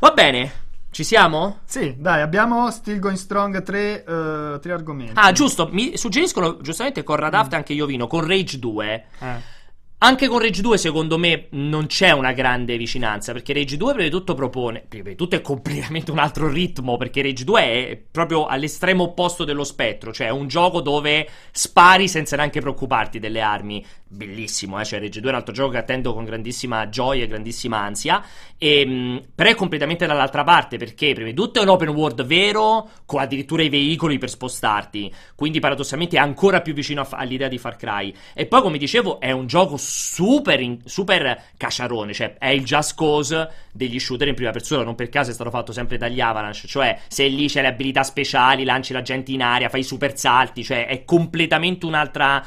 Va 0.00 0.10
bene, 0.10 0.52
ci 0.90 1.04
siamo? 1.04 1.58
Sì, 1.64 1.94
dai, 1.96 2.20
abbiamo 2.20 2.68
Still 2.72 2.98
Going 2.98 3.16
Strong 3.16 3.62
tre, 3.62 4.04
eh, 4.04 4.58
tre 4.60 4.72
argomenti. 4.72 5.12
Ah, 5.14 5.30
giusto, 5.30 5.68
mi 5.70 5.96
suggeriscono 5.96 6.60
giustamente 6.60 7.04
con 7.04 7.14
Radaft 7.14 7.54
anche 7.54 7.74
Iovino, 7.74 8.08
con 8.08 8.26
Rage 8.26 8.58
2. 8.58 9.04
Eh. 9.20 9.56
Anche 10.00 10.28
con 10.28 10.38
Rage 10.38 10.62
2, 10.62 10.78
secondo 10.78 11.18
me, 11.18 11.48
non 11.50 11.86
c'è 11.86 12.12
una 12.12 12.30
grande 12.32 12.76
vicinanza. 12.76 13.32
Perché 13.32 13.52
Rage 13.52 13.76
2, 13.76 13.94
prima 13.94 14.08
di 14.08 14.14
tutto, 14.14 14.34
propone. 14.34 14.84
Prima 14.86 15.08
di 15.08 15.16
tutto, 15.16 15.34
è 15.34 15.40
completamente 15.40 16.12
un 16.12 16.18
altro 16.18 16.48
ritmo. 16.48 16.96
Perché 16.96 17.20
Rage 17.20 17.42
2 17.42 17.62
è 17.62 18.00
proprio 18.08 18.46
all'estremo 18.46 19.02
opposto 19.02 19.42
dello 19.42 19.64
spettro. 19.64 20.12
Cioè, 20.12 20.28
è 20.28 20.30
un 20.30 20.46
gioco 20.46 20.80
dove 20.82 21.28
spari 21.50 22.06
senza 22.06 22.36
neanche 22.36 22.60
preoccuparti 22.60 23.18
delle 23.18 23.40
armi. 23.40 23.84
Bellissimo, 24.10 24.80
eh? 24.80 24.86
Cioè, 24.86 25.00
Rage 25.00 25.20
2 25.20 25.28
è 25.28 25.32
un 25.32 25.38
altro 25.38 25.52
gioco 25.52 25.72
che 25.72 25.76
attendo 25.76 26.14
con 26.14 26.24
grandissima 26.24 26.88
gioia 26.88 27.24
e 27.24 27.26
grandissima 27.26 27.78
ansia. 27.78 28.24
E, 28.56 28.86
mh, 28.86 29.22
però 29.34 29.50
è 29.50 29.54
completamente 29.54 30.06
dall'altra 30.06 30.44
parte. 30.44 30.78
Perché, 30.78 31.12
prima 31.12 31.28
di 31.28 31.34
tutto, 31.34 31.60
è 31.60 31.62
un 31.62 31.68
open 31.68 31.90
world 31.90 32.24
vero, 32.24 32.88
con 33.04 33.20
addirittura 33.20 33.62
i 33.62 33.68
veicoli 33.68 34.16
per 34.16 34.30
spostarti. 34.30 35.12
Quindi, 35.34 35.60
paradossalmente, 35.60 36.16
è 36.16 36.20
ancora 36.20 36.62
più 36.62 36.72
vicino 36.72 37.02
a, 37.02 37.08
all'idea 37.10 37.48
di 37.48 37.58
Far 37.58 37.76
Cry. 37.76 38.14
E 38.32 38.46
poi, 38.46 38.62
come 38.62 38.78
dicevo, 38.78 39.20
è 39.20 39.30
un 39.30 39.46
gioco 39.46 39.76
super, 39.76 40.58
in, 40.58 40.78
super 40.86 41.42
cacciarone, 41.58 42.14
cioè 42.14 42.36
è 42.38 42.48
il 42.48 42.64
just 42.64 42.96
cause 42.96 43.50
degli 43.72 43.98
shooter 43.98 44.28
in 44.28 44.34
prima 44.34 44.52
persona, 44.52 44.84
non 44.84 44.94
per 44.94 45.10
caso 45.10 45.30
è 45.30 45.34
stato 45.34 45.50
fatto 45.50 45.72
sempre 45.72 45.98
dagli 45.98 46.20
Avalanche, 46.20 46.66
cioè 46.66 46.98
se 47.08 47.26
lì 47.28 47.46
c'è 47.46 47.60
le 47.60 47.68
abilità 47.68 48.02
speciali, 48.02 48.64
lanci 48.64 48.92
la 48.92 49.02
gente 49.02 49.32
in 49.32 49.42
aria, 49.42 49.68
fai 49.68 49.82
super 49.82 50.16
salti, 50.16 50.64
cioè 50.64 50.86
è 50.86 51.04
completamente 51.04 51.86
un'altra 51.86 52.44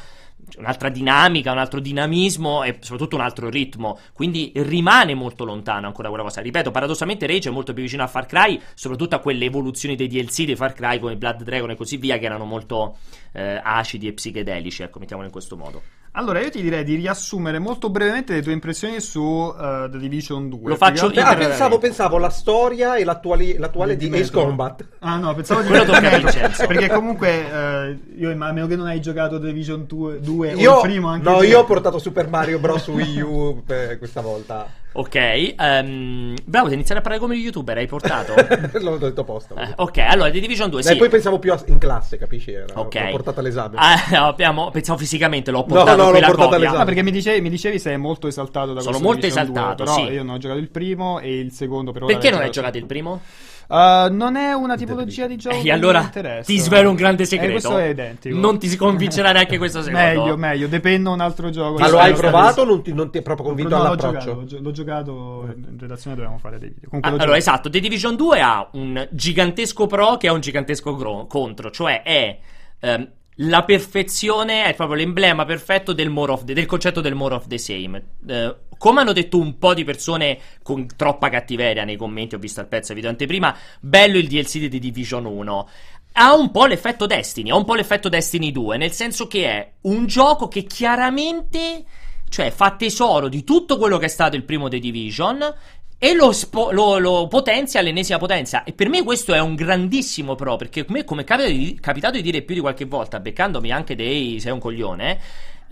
un'altra 0.58 0.88
dinamica, 0.88 1.52
un 1.52 1.58
altro 1.58 1.80
dinamismo 1.80 2.62
e 2.62 2.78
soprattutto 2.80 3.16
un 3.16 3.22
altro 3.22 3.48
ritmo. 3.48 3.98
Quindi 4.12 4.52
rimane 4.56 5.14
molto 5.14 5.44
lontano 5.44 5.86
ancora 5.86 6.08
quella 6.08 6.24
cosa. 6.24 6.40
Ripeto, 6.40 6.70
paradossalmente 6.70 7.26
Rage 7.26 7.48
è 7.48 7.52
molto 7.52 7.72
più 7.72 7.82
vicino 7.82 8.02
a 8.02 8.06
Far 8.06 8.26
Cry, 8.26 8.60
soprattutto 8.74 9.16
a 9.16 9.18
quelle 9.20 9.44
evoluzioni 9.44 9.96
dei 9.96 10.08
DLC 10.08 10.44
di 10.44 10.56
Far 10.56 10.72
Cry 10.72 10.98
come 10.98 11.16
Blood 11.16 11.42
Dragon 11.42 11.70
e 11.70 11.76
così 11.76 11.96
via, 11.96 12.18
che 12.18 12.24
erano 12.24 12.44
molto 12.44 12.96
eh, 13.32 13.60
acidi 13.62 14.06
e 14.06 14.12
psichedelici, 14.12 14.82
ecco, 14.82 14.98
mettiamolo 14.98 15.26
in 15.26 15.32
questo 15.32 15.56
modo. 15.56 16.01
Allora, 16.14 16.40
io 16.40 16.50
ti 16.50 16.60
direi 16.60 16.84
di 16.84 16.94
riassumere 16.96 17.58
molto 17.58 17.88
brevemente 17.88 18.34
le 18.34 18.42
tue 18.42 18.52
impressioni 18.52 19.00
su 19.00 19.22
uh, 19.22 19.88
The 19.88 19.96
Division 19.96 20.50
2. 20.50 20.68
Lo 20.68 20.76
faccio 20.76 21.10
io. 21.10 21.24
Ah, 21.24 21.34
pensavo, 21.34 21.78
pensavo 21.78 22.18
la 22.18 22.28
storia 22.28 22.96
e 22.96 23.04
l'attuale, 23.04 23.56
l'attuale 23.58 23.96
di, 23.96 24.10
di 24.10 24.18
Ace 24.18 24.30
Combat. 24.30 24.84
Ah, 24.98 25.16
no, 25.16 25.34
pensavo 25.34 25.62
di 25.62 25.68
quello 25.72 25.84
tocca 25.84 26.12
a 26.12 26.18
Vincenzo. 26.18 26.66
Perché 26.66 26.88
comunque, 26.90 27.44
uh, 27.50 28.20
io 28.20 28.30
a 28.30 28.52
meno 28.52 28.66
che 28.66 28.76
non 28.76 28.88
hai 28.88 29.00
giocato 29.00 29.40
The 29.40 29.46
Division 29.46 29.86
2, 29.86 30.20
2 30.20 30.52
io, 30.52 30.72
o 30.72 30.76
il 30.76 30.90
primo 30.90 31.08
anche 31.08 31.30
No, 31.30 31.38
te. 31.38 31.46
io 31.46 31.60
ho 31.60 31.64
portato 31.64 31.98
Super 31.98 32.28
Mario 32.28 32.58
Bros. 32.58 32.88
Wii 32.88 33.20
U 33.20 33.62
per 33.64 33.96
questa 33.96 34.20
volta. 34.20 34.68
Ok, 34.94 35.54
um, 35.58 36.34
bravo, 36.44 36.64
devi 36.66 36.74
iniziare 36.74 37.00
a 37.00 37.02
parlare 37.02 37.18
come 37.18 37.34
youtuber, 37.36 37.76
hai 37.78 37.86
portato? 37.86 38.34
L'ho 38.78 38.98
detto 38.98 39.24
posto. 39.24 39.54
Eh, 39.56 39.72
ok, 39.76 39.98
allora 39.98 40.30
The 40.30 40.38
Division 40.40 40.68
2, 40.68 40.80
E 40.80 40.82
sì. 40.82 40.96
poi 40.96 41.08
pensavo 41.08 41.38
più 41.38 41.50
a- 41.52 41.62
in 41.66 41.78
classe, 41.78 42.18
capisci? 42.18 42.52
Era- 42.52 42.74
Ok. 42.78 42.94
L'ho 42.94 43.10
portata 43.10 43.40
all'esame. 43.40 43.76
Ah, 43.78 43.96
no, 44.12 44.26
abbiamo, 44.26 44.70
pensavo 44.70 44.98
fisicamente, 44.98 45.50
l'ho 45.50 45.64
portato 45.64 45.96
no, 46.02 46.10
qui 46.10 46.20
l'ho 46.20 46.32
copia. 46.32 46.56
all'esame. 46.56 46.78
Ah, 46.78 46.84
perché 46.84 47.02
mi 47.02 47.10
dicevi, 47.10 47.40
mi 47.40 47.48
dicevi 47.50 47.78
sei 47.78 47.96
molto 47.96 48.26
esaltato 48.26 48.74
da 48.74 48.80
Sono 48.80 48.98
questo 48.98 49.02
molto 49.02 49.20
Division 49.26 49.46
2, 49.46 49.54
esaltato, 49.54 49.84
però 49.84 49.96
sì. 50.06 50.12
io 50.12 50.22
non 50.22 50.34
ho 50.34 50.38
giocato 50.38 50.60
il 50.60 50.68
primo 50.68 51.18
e 51.20 51.38
il 51.38 51.52
secondo 51.52 51.92
per 51.92 52.02
ora 52.02 52.12
Perché 52.12 52.30
non 52.30 52.40
hai 52.40 52.50
giocato 52.50 52.76
il 52.76 52.84
primo? 52.86 53.20
Uh, 53.68 54.12
non 54.14 54.36
è 54.36 54.52
una 54.52 54.76
tipologia 54.76 55.26
di 55.26 55.36
gioco 55.36 55.56
E 55.56 55.62
che 55.62 55.70
allora 55.72 56.00
mi 56.00 56.04
interessa. 56.06 56.42
ti 56.44 56.58
svelo 56.58 56.90
un 56.90 56.96
grande 56.96 57.22
Eh, 57.22 57.26
segreto. 57.26 57.52
questo 57.52 57.78
è 57.78 57.84
identico. 57.86 58.36
Non 58.38 58.58
ti 58.58 58.68
si 58.68 58.76
convincerà 58.76 59.32
neanche 59.32 59.56
questo 59.58 59.80
secondo. 59.82 60.04
Meglio, 60.06 60.36
meglio, 60.36 60.68
depende 60.68 61.08
un 61.08 61.20
altro 61.20 61.48
gioco. 61.50 61.78
Ma 61.78 61.88
lo 61.88 61.98
hai 61.98 62.12
provato 62.12 62.60
o 62.62 62.64
non 62.64 62.82
ti, 62.82 62.92
non 62.92 63.10
ti 63.10 63.18
è 63.18 63.22
proprio 63.22 63.46
convinto 63.46 63.74
No, 63.76 63.82
l'ho 63.82 63.88
all'approccio? 63.88 64.18
giocato, 64.18 64.34
l'ho 64.40 64.44
gio- 64.46 64.58
l'ho 64.60 64.70
giocato 64.72 65.54
in 65.56 65.76
redazione 65.78 66.16
dovevamo 66.16 66.38
fare 66.38 66.58
dei 66.58 66.68
video. 66.68 66.84
Ah, 66.84 66.88
Comunque 66.90 67.10
l'ho 67.10 67.16
allora, 67.22 67.38
giocato. 67.38 67.50
esatto, 67.56 67.70
The 67.70 67.80
Division 67.80 68.16
2 68.16 68.40
ha 68.40 68.68
un 68.72 69.08
gigantesco 69.10 69.86
pro 69.86 70.16
che 70.16 70.28
ha 70.28 70.32
un 70.32 70.40
gigantesco 70.40 70.94
gro- 70.96 71.26
contro, 71.26 71.70
cioè 71.70 72.02
è 72.02 72.38
ehm, 72.80 73.08
la 73.36 73.62
perfezione, 73.64 74.64
è 74.64 74.74
proprio 74.74 74.96
l'emblema 74.98 75.44
perfetto 75.46 75.92
del, 75.94 76.10
more 76.10 76.32
of 76.32 76.44
the- 76.44 76.52
del 76.52 76.66
concetto 76.66 77.00
del 77.00 77.14
more 77.14 77.34
of 77.34 77.46
the 77.46 77.56
same. 77.58 78.02
Eh, 78.26 78.54
come 78.82 79.02
hanno 79.02 79.12
detto 79.12 79.38
un 79.38 79.58
po' 79.58 79.74
di 79.74 79.84
persone 79.84 80.36
con 80.60 80.88
troppa 80.96 81.28
cattiveria 81.28 81.84
nei 81.84 81.96
commenti, 81.96 82.34
ho 82.34 82.38
visto 82.38 82.60
il 82.60 82.66
pezzo 82.66 82.94
video 82.94 83.10
anteprima, 83.10 83.56
bello 83.78 84.18
il 84.18 84.26
DLC 84.26 84.58
di 84.58 84.68
The 84.68 84.80
Division 84.80 85.24
1. 85.24 85.68
Ha 86.14 86.34
un 86.34 86.50
po' 86.50 86.66
l'effetto 86.66 87.06
Destiny, 87.06 87.50
ha 87.50 87.56
un 87.56 87.64
po' 87.64 87.76
l'effetto 87.76 88.08
Destiny 88.08 88.50
2, 88.50 88.76
nel 88.78 88.90
senso 88.90 89.28
che 89.28 89.46
è 89.46 89.70
un 89.82 90.06
gioco 90.06 90.48
che 90.48 90.64
chiaramente 90.64 91.84
cioè 92.28 92.50
fa 92.50 92.72
tesoro 92.72 93.28
di 93.28 93.44
tutto 93.44 93.78
quello 93.78 93.98
che 93.98 94.06
è 94.06 94.08
stato 94.08 94.34
il 94.34 94.42
primo 94.42 94.66
The 94.66 94.80
Division 94.80 95.54
e 95.96 96.14
lo, 96.14 96.32
spo- 96.32 96.72
lo- 96.72 96.98
lo 96.98 97.28
potenzia 97.28 97.78
all'ennesima 97.78 98.18
potenza. 98.18 98.64
E 98.64 98.72
per 98.72 98.88
me 98.88 99.04
questo 99.04 99.32
è 99.32 99.38
un 99.38 99.54
grandissimo 99.54 100.34
pro, 100.34 100.56
perché 100.56 100.84
come, 100.84 101.04
come 101.04 101.22
è 101.22 101.24
capitato 101.24 101.52
di, 101.56 101.78
capitato 101.80 102.16
di 102.16 102.22
dire 102.22 102.42
più 102.42 102.56
di 102.56 102.60
qualche 102.60 102.86
volta, 102.86 103.20
beccandomi 103.20 103.70
anche 103.70 103.94
dei 103.94 104.40
sei 104.40 104.50
un 104.50 104.58
coglione, 104.58 105.12
eh, 105.12 105.18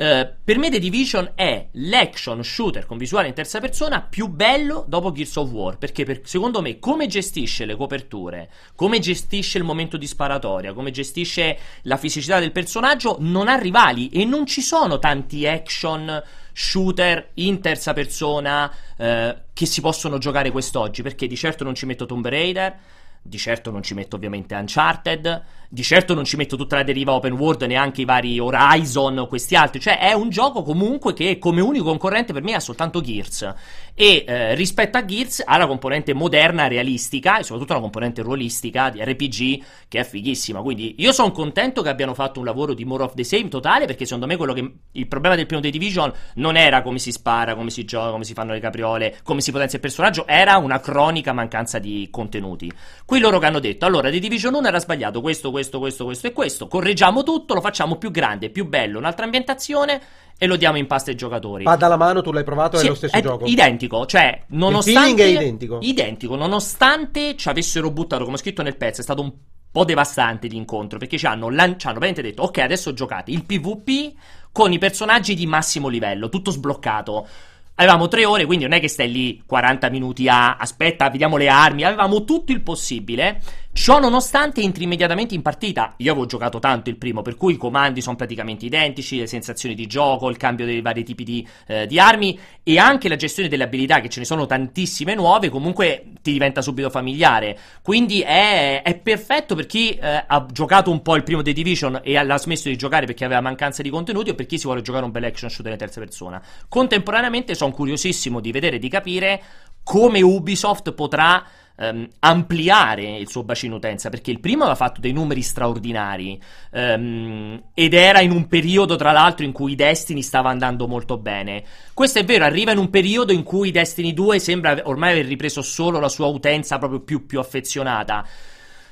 per 0.01 0.57
me 0.57 0.71
The 0.71 0.79
Division 0.79 1.33
è 1.35 1.67
l'action 1.73 2.43
shooter 2.43 2.87
con 2.87 2.97
visuale 2.97 3.29
in 3.29 3.35
terza 3.35 3.61
persona 3.61 4.01
più 4.01 4.29
bello 4.29 4.87
dopo 4.89 5.13
Gears 5.13 5.37
of 5.37 5.51
War, 5.51 5.77
perché 5.77 6.07
per- 6.07 6.23
secondo 6.25 6.63
me 6.63 6.79
come 6.79 7.07
gestisce 7.07 7.67
le 7.67 7.77
coperture, 7.77 8.49
come 8.75 8.99
gestisce 8.99 9.59
il 9.59 9.65
momento 9.65 9.99
di 9.99 10.07
sparatoria, 10.07 10.73
come 10.73 10.91
gestisce 10.91 11.59
la 11.83 11.99
fisicità 11.99 12.39
del 12.39 12.51
personaggio, 12.51 13.19
non 13.21 13.49
ha 13.49 13.57
rivali 13.57 14.09
e 14.09 14.25
non 14.25 14.47
ci 14.47 14.63
sono 14.63 14.99
tanti 14.99 15.47
action 15.47 16.23
shooter 16.55 17.33
in 17.35 17.61
terza 17.61 17.93
persona 17.93 18.73
eh, 18.97 19.37
che 19.53 19.67
si 19.67 19.83
possono 19.83 20.17
giocare 20.17 20.51
quest'oggi, 20.51 21.03
perché 21.03 21.27
di 21.27 21.37
certo 21.37 21.63
non 21.63 21.75
ci 21.75 21.85
metto 21.85 22.07
Tomb 22.07 22.27
Raider, 22.27 22.75
di 23.21 23.37
certo 23.37 23.71
non 23.71 23.83
ci 23.83 23.93
metto 23.93 24.17
ovviamente 24.17 24.55
Uncharted, 24.55 25.43
di 25.73 25.85
certo 25.85 26.15
non 26.15 26.25
ci 26.25 26.35
metto 26.35 26.57
tutta 26.57 26.75
la 26.75 26.83
deriva 26.83 27.13
open 27.13 27.35
world, 27.35 27.63
neanche 27.63 28.01
i 28.01 28.05
vari 28.05 28.41
Horizon 28.41 29.19
o 29.19 29.29
questi 29.29 29.55
altri, 29.55 29.79
cioè 29.79 30.01
è 30.01 30.13
un 30.13 30.29
gioco 30.29 30.65
comunque 30.65 31.13
che 31.13 31.39
come 31.39 31.61
unico 31.61 31.85
concorrente 31.85 32.33
per 32.33 32.43
me 32.43 32.55
ha 32.55 32.61
soltanto 32.61 33.01
Gears. 33.01 33.55
E 33.95 34.25
eh, 34.27 34.55
rispetto 34.57 34.99
a 34.99 35.05
Gears 35.05 35.45
ha 35.47 35.57
la 35.57 35.69
componente 35.69 36.13
moderna, 36.13 36.67
realistica 36.67 37.39
e 37.39 37.45
soprattutto 37.45 37.73
una 37.73 37.83
componente 37.83 38.21
ruolistica 38.23 38.91
di 38.91 39.01
RPG 39.01 39.63
che 39.87 40.01
è 40.01 40.05
fighissima, 40.05 40.61
quindi 40.61 40.97
io 40.99 41.13
sono 41.13 41.31
contento 41.31 41.83
che 41.83 41.89
abbiano 41.89 42.15
fatto 42.15 42.41
un 42.41 42.47
lavoro 42.47 42.75
di 42.75 42.85
more 42.85 43.05
of 43.05 43.15
the 43.15 43.23
same 43.23 43.47
totale 43.47 43.87
perché 43.87 44.05
secondo 44.05 44.27
me 44.27 44.37
quello 44.37 44.53
che 44.53 44.73
il 44.91 45.07
problema 45.07 45.37
del 45.37 45.47
primo 45.47 45.63
The 45.63 45.71
Division 45.71 46.13
non 46.35 46.57
era 46.57 46.83
come 46.83 46.99
si 46.99 47.13
spara, 47.13 47.55
come 47.55 47.71
si 47.71 47.85
gioca, 47.85 48.11
come 48.11 48.25
si 48.25 48.35
fanno 48.35 48.53
le 48.53 48.59
capriole, 48.61 49.19
come 49.23 49.41
si 49.41 49.53
potenzia 49.53 49.79
il 49.79 49.85
personaggio, 49.85 50.27
era 50.27 50.57
una 50.57 50.81
cronica 50.81 51.33
mancanza 51.33 51.79
di 51.79 52.09
contenuti. 52.11 52.73
Qui 53.05 53.21
loro 53.21 53.39
che 53.39 53.47
hanno 53.47 53.61
detto, 53.61 53.87
allora 53.87 54.11
The 54.11 54.19
Division 54.19 54.55
1 54.55 54.67
era 54.67 54.81
sbagliato, 54.81 55.21
questo, 55.21 55.51
questo, 55.51 55.60
questo, 55.69 56.05
questo 56.05 56.27
e 56.27 56.33
questo, 56.33 56.67
correggiamo 56.69 57.23
tutto, 57.23 57.55
lo 57.55 57.61
facciamo 57.61 57.97
più 57.97 58.11
grande, 58.11 58.51
più 58.51 58.67
bello, 58.67 58.99
un'altra 58.99 59.25
ambientazione 59.25 60.01
e 60.43 60.47
lo 60.47 60.57
diamo 60.57 60.79
in 60.79 60.87
pasta 60.87 61.11
ai 61.11 61.17
giocatori. 61.17 61.65
Pada 61.65 61.85
alla 61.85 61.99
mano, 61.99 62.23
tu 62.23 62.33
l'hai 62.33 62.45
provato, 62.45 62.79
Sì, 62.79 62.87
è 62.87 62.89
lo 62.89 62.95
stesso 62.95 63.15
è 63.15 63.21
gioco. 63.21 63.45
Identico, 63.45 64.07
cioè, 64.07 64.45
nonostante. 64.49 65.01
feeling 65.01 65.21
è 65.21 65.43
identico. 65.43 65.79
Identico, 65.83 66.35
nonostante 66.35 67.37
ci 67.37 67.49
avessero 67.51 67.91
buttato, 67.91 68.25
come 68.25 68.37
ho 68.37 68.39
scritto 68.39 68.63
nel 68.63 68.77
pezzo, 68.77 69.03
è 69.03 69.05
stato 69.05 69.21
un 69.21 69.33
po' 69.71 69.85
devastante 69.85 70.49
l'incontro. 70.49 70.99
Perché 70.99 71.19
ci 71.19 71.27
hanno, 71.27 71.51
lan- 71.51 71.79
ci 71.79 71.87
hanno 71.87 71.99
veramente 71.99 72.23
detto: 72.23 72.45
Ok, 72.45 72.57
adesso 72.57 72.95
giocate 72.95 73.31
il 73.31 73.45
PvP 73.45 74.15
con 74.51 74.73
i 74.73 74.79
personaggi 74.79 75.35
di 75.35 75.47
massimo 75.47 75.89
livello, 75.89 76.31
tutto 76.31 76.51
sbloccato. 76.51 77.29
Avevamo 77.75 78.09
tre 78.09 78.25
ore, 78.25 78.47
quindi 78.47 78.65
non 78.65 78.75
è 78.75 78.81
che 78.81 78.89
stai 78.89 79.11
lì 79.11 79.43
40 79.45 79.91
minuti 79.91 80.27
a 80.27 80.57
aspetta, 80.57 81.11
vediamo 81.11 81.37
le 81.37 81.49
armi. 81.49 81.83
Avevamo 81.83 82.25
tutto 82.25 82.53
il 82.53 82.63
possibile. 82.63 83.43
Ciò 83.73 84.01
nonostante 84.01 84.61
entri 84.61 84.83
immediatamente 84.83 85.37
in 85.37 85.43
partita. 85.43 85.95
Io 85.99 86.11
avevo 86.11 86.27
giocato 86.27 86.59
tanto 86.59 86.91
il 86.91 86.97
primo, 86.97 87.23
per 87.23 87.37
cui 87.37 87.53
i 87.53 87.57
comandi 87.57 88.01
sono 88.01 88.17
praticamente 88.17 88.67
identici, 88.67 89.17
le 89.17 89.29
sensazioni 89.29 89.77
di 89.77 89.87
gioco, 89.87 90.29
il 90.29 90.37
cambio 90.37 90.67
dei 90.67 90.81
vari 90.81 91.05
tipi 91.05 91.23
di, 91.23 91.47
eh, 91.69 91.87
di 91.87 91.99
armi 92.01 92.39
e 92.65 92.79
anche 92.79 93.09
la 93.09 93.15
gestione 93.15 93.49
delle 93.49 93.63
abilità, 93.63 94.01
che 94.01 94.09
ce 94.09 94.19
ne 94.19 94.27
sono 94.27 94.45
tantissime 94.45 95.15
nuove, 95.15 95.51
comunque 95.51 96.05
ti 96.21 96.33
diventa 96.33 96.63
subito 96.63 96.91
familiare. 96.91 97.57
Quindi 97.81 98.21
è, 98.23 98.83
è 98.83 98.99
perfetto 98.99 99.55
per 99.55 99.67
chi 99.67 99.91
eh, 99.91 100.25
ha 100.27 100.47
giocato 100.51 100.91
un 100.91 101.01
po' 101.01 101.15
il 101.15 101.23
primo 101.23 101.41
The 101.41 101.53
Division 101.53 102.01
e 102.03 102.17
ha 102.17 102.39
smesso 102.39 102.69
di 102.69 102.77
giocare 102.77 103.07
perché 103.07 103.25
aveva 103.25 103.41
mancanza 103.41 103.83
di 103.83 103.89
contenuti 103.89 104.31
o 104.31 104.35
per 104.35 104.47
chi 104.47 104.59
si 104.59 104.65
vuole 104.65 104.83
giocare 104.83 105.05
un 105.05 105.13
bel 105.13 105.25
action 105.25 105.49
shooter 105.49 105.73
in 105.73 105.79
terza 105.79 106.01
persona. 106.01 106.43
Contemporaneamente 106.69 107.55
sono 107.55 107.71
curiosissimo 107.71 108.41
di 108.41 108.51
vedere 108.51 108.77
e 108.77 108.79
di 108.81 108.89
capire 108.89 109.43
come 109.83 110.21
Ubisoft 110.23 110.93
potrà 110.93 111.45
ehm, 111.81 112.09
ampliare 112.21 113.17
il 113.17 113.29
suo 113.29 113.43
bacino 113.43 113.77
utenza 113.77 114.11
perché 114.11 114.31
il 114.31 114.39
primo 114.39 114.63
aveva 114.63 114.77
fatto 114.77 115.01
dei 115.01 115.13
numeri 115.13 115.43
straordinari 115.43 116.41
ehm, 116.71 117.63
ed 117.75 117.95
era 117.95 118.21
in 118.21 118.31
un 118.31 118.47
periodo 118.47 118.97
tra 118.97 119.13
l'altro 119.13 119.45
in 119.45 119.53
cui 119.53 119.75
Destiny 119.75 120.23
stava 120.23 120.51
andando 120.51 120.87
molto 120.87 121.17
bene 121.17 121.65
questo 121.95 122.19
è 122.19 122.25
vero 122.25 122.45
arriva 122.45 122.73
in 122.73 122.79
un 122.79 122.91
periodo 122.91 123.33
in 123.33 123.43
cui 123.43 123.71
Destiny 123.71 124.13
2 124.13 124.39
sembra 124.39 124.79
ormai 124.85 125.13
aver 125.13 125.27
ripreso 125.27 125.63
solo 125.63 125.99
la 125.99 126.09
sua 126.09 126.27
utenza 126.27 126.79
proprio 126.79 127.01
più, 127.01 127.27
più 127.27 127.39
affezionata 127.39 128.27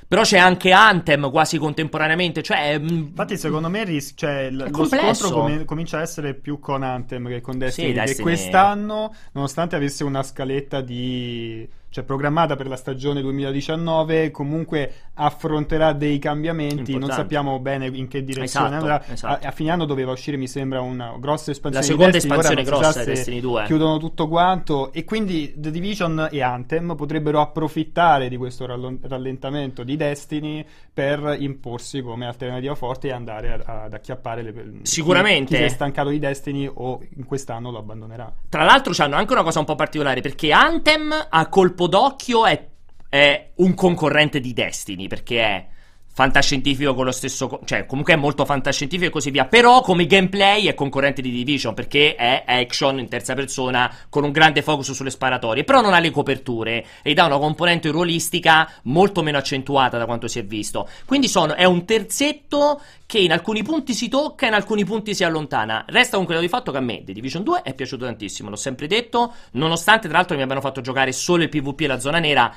però 0.07 0.23
c'è 0.23 0.39
anche 0.39 0.71
Anthem 0.71 1.29
quasi 1.29 1.59
contemporaneamente 1.59 2.41
cioè 2.41 2.79
mm, 2.79 2.87
Infatti, 2.87 3.37
secondo 3.37 3.69
me 3.69 3.83
ris- 3.83 4.13
cioè, 4.15 4.49
l- 4.49 4.67
lo 4.71 4.85
scontro 4.85 5.29
come- 5.29 5.65
comincia 5.65 5.99
a 5.99 6.01
essere 6.01 6.33
più 6.33 6.57
con 6.57 6.81
Anthem 6.81 7.27
che 7.27 7.41
con 7.41 7.59
Destiny. 7.59 7.89
Sì, 7.89 7.93
Destiny- 7.93 8.23
quest'anno, 8.23 9.13
nonostante 9.33 9.75
avesse 9.75 10.03
una 10.03 10.23
scaletta 10.23 10.81
di 10.81 11.67
cioè 11.89 12.03
programmata 12.03 12.55
per 12.55 12.67
la 12.67 12.75
stagione 12.75 13.21
2019, 13.21 14.31
comunque 14.31 14.93
affronterà 15.15 15.93
dei 15.93 16.19
cambiamenti, 16.19 16.75
non 16.91 17.01
Importante. 17.01 17.13
sappiamo 17.21 17.59
bene 17.59 17.87
in 17.87 18.07
che 18.07 18.23
direzione 18.23 18.67
Esatto, 18.77 18.85
andrà. 18.91 19.03
esatto. 19.11 19.45
A, 19.45 19.49
a 19.49 19.51
fine 19.51 19.71
anno 19.71 19.85
doveva 19.85 20.11
uscire, 20.11 20.37
mi 20.37 20.47
sembra, 20.47 20.81
una 20.81 21.15
grossa 21.19 21.51
espansione 21.51 21.85
La 21.85 21.91
seconda 21.91 22.11
Destiny, 22.11 22.33
espansione 22.37 22.63
non 22.63 22.65
si 22.65 22.83
sa 22.83 22.89
grossa 22.91 22.99
di 23.09 23.15
Destiny 23.15 23.39
2. 23.41 23.63
Chiudono 23.65 23.97
tutto 23.97 24.27
quanto 24.27 24.91
e 24.93 25.03
quindi 25.03 25.53
The 25.57 25.71
Division 25.71 26.27
e 26.31 26.41
Anthem 26.41 26.95
potrebbero 26.95 27.41
approfittare 27.41 28.29
di 28.29 28.37
questo 28.37 28.65
rallentamento 28.65 29.83
di 29.83 29.95
Destiny 29.95 30.65
per 30.93 31.35
imporsi 31.39 32.01
come 32.01 32.25
alternativa 32.27 32.75
forte 32.75 33.07
e 33.07 33.11
andare 33.11 33.61
a- 33.65 33.83
ad 33.83 33.93
acchiappare 33.93 34.41
le 34.41 34.53
Sicuramente. 34.83 35.45
chi, 35.45 35.53
chi 35.53 35.57
si 35.57 35.63
è 35.63 35.69
stancato 35.69 36.09
di 36.09 36.19
Destiny 36.19 36.69
o 36.71 37.01
in 37.15 37.25
quest'anno 37.25 37.71
lo 37.71 37.77
abbandonerà. 37.79 38.31
Tra 38.49 38.63
l'altro 38.63 38.93
c'hanno 38.93 39.15
anche 39.15 39.33
una 39.33 39.43
cosa 39.43 39.59
un 39.59 39.65
po' 39.65 39.75
particolare 39.75 40.21
perché 40.21 40.51
Anthem 40.51 41.13
a 41.29 41.47
colpo 41.79 41.87
d'occhio 41.87 42.45
è, 42.45 42.67
è 43.07 43.51
un 43.55 43.73
concorrente 43.73 44.41
di 44.41 44.51
Destiny 44.51 45.07
perché 45.07 45.41
è 45.41 45.67
fantascientifico 46.11 46.93
con 46.93 47.05
lo 47.05 47.11
stesso 47.11 47.61
cioè 47.65 47.85
comunque 47.85 48.13
è 48.13 48.17
molto 48.17 48.45
fantascientifico 48.45 49.09
e 49.09 49.11
così 49.11 49.31
via. 49.31 49.45
Però 49.45 49.81
come 49.81 50.05
gameplay 50.05 50.65
è 50.65 50.73
concorrente 50.73 51.21
di 51.21 51.31
Division 51.31 51.73
perché 51.73 52.15
è 52.15 52.43
action 52.45 52.99
in 52.99 53.07
terza 53.07 53.33
persona 53.33 53.93
con 54.09 54.23
un 54.23 54.31
grande 54.31 54.61
focus 54.61 54.91
sulle 54.91 55.09
sparatorie 55.09 55.63
però 55.63 55.81
non 55.81 55.93
ha 55.93 55.99
le 55.99 56.11
coperture 56.11 56.85
e 57.01 57.13
dà 57.13 57.25
una 57.25 57.37
componente 57.37 57.89
ruolistica 57.89 58.69
molto 58.83 59.21
meno 59.21 59.37
accentuata 59.37 59.97
da 59.97 60.05
quanto 60.05 60.27
si 60.27 60.39
è 60.39 60.43
visto. 60.43 60.87
Quindi 61.05 61.27
sono, 61.27 61.55
è 61.55 61.65
un 61.65 61.85
terzetto 61.85 62.81
che 63.05 63.19
in 63.19 63.31
alcuni 63.31 63.63
punti 63.63 63.93
si 63.93 64.07
tocca 64.07 64.45
in 64.45 64.53
alcuni 64.53 64.85
punti 64.85 65.15
si 65.15 65.23
allontana. 65.23 65.85
Resta 65.87 66.11
comunque 66.11 66.35
dato 66.35 66.45
di 66.45 66.51
fatto 66.51 66.71
che 66.71 66.77
a 66.77 66.81
me 66.81 67.03
The 67.03 67.13
Division 67.13 67.43
2 67.43 67.61
è 67.63 67.73
piaciuto 67.73 68.05
tantissimo 68.05 68.49
l'ho 68.49 68.55
sempre 68.55 68.87
detto 68.87 69.33
nonostante 69.51 70.07
tra 70.07 70.17
l'altro 70.17 70.35
mi 70.35 70.41
abbiano 70.41 70.61
fatto 70.61 70.81
giocare 70.81 71.11
solo 71.11 71.43
il 71.43 71.49
PvP 71.49 71.81
e 71.81 71.87
la 71.87 71.99
zona 71.99 72.19
nera 72.19 72.53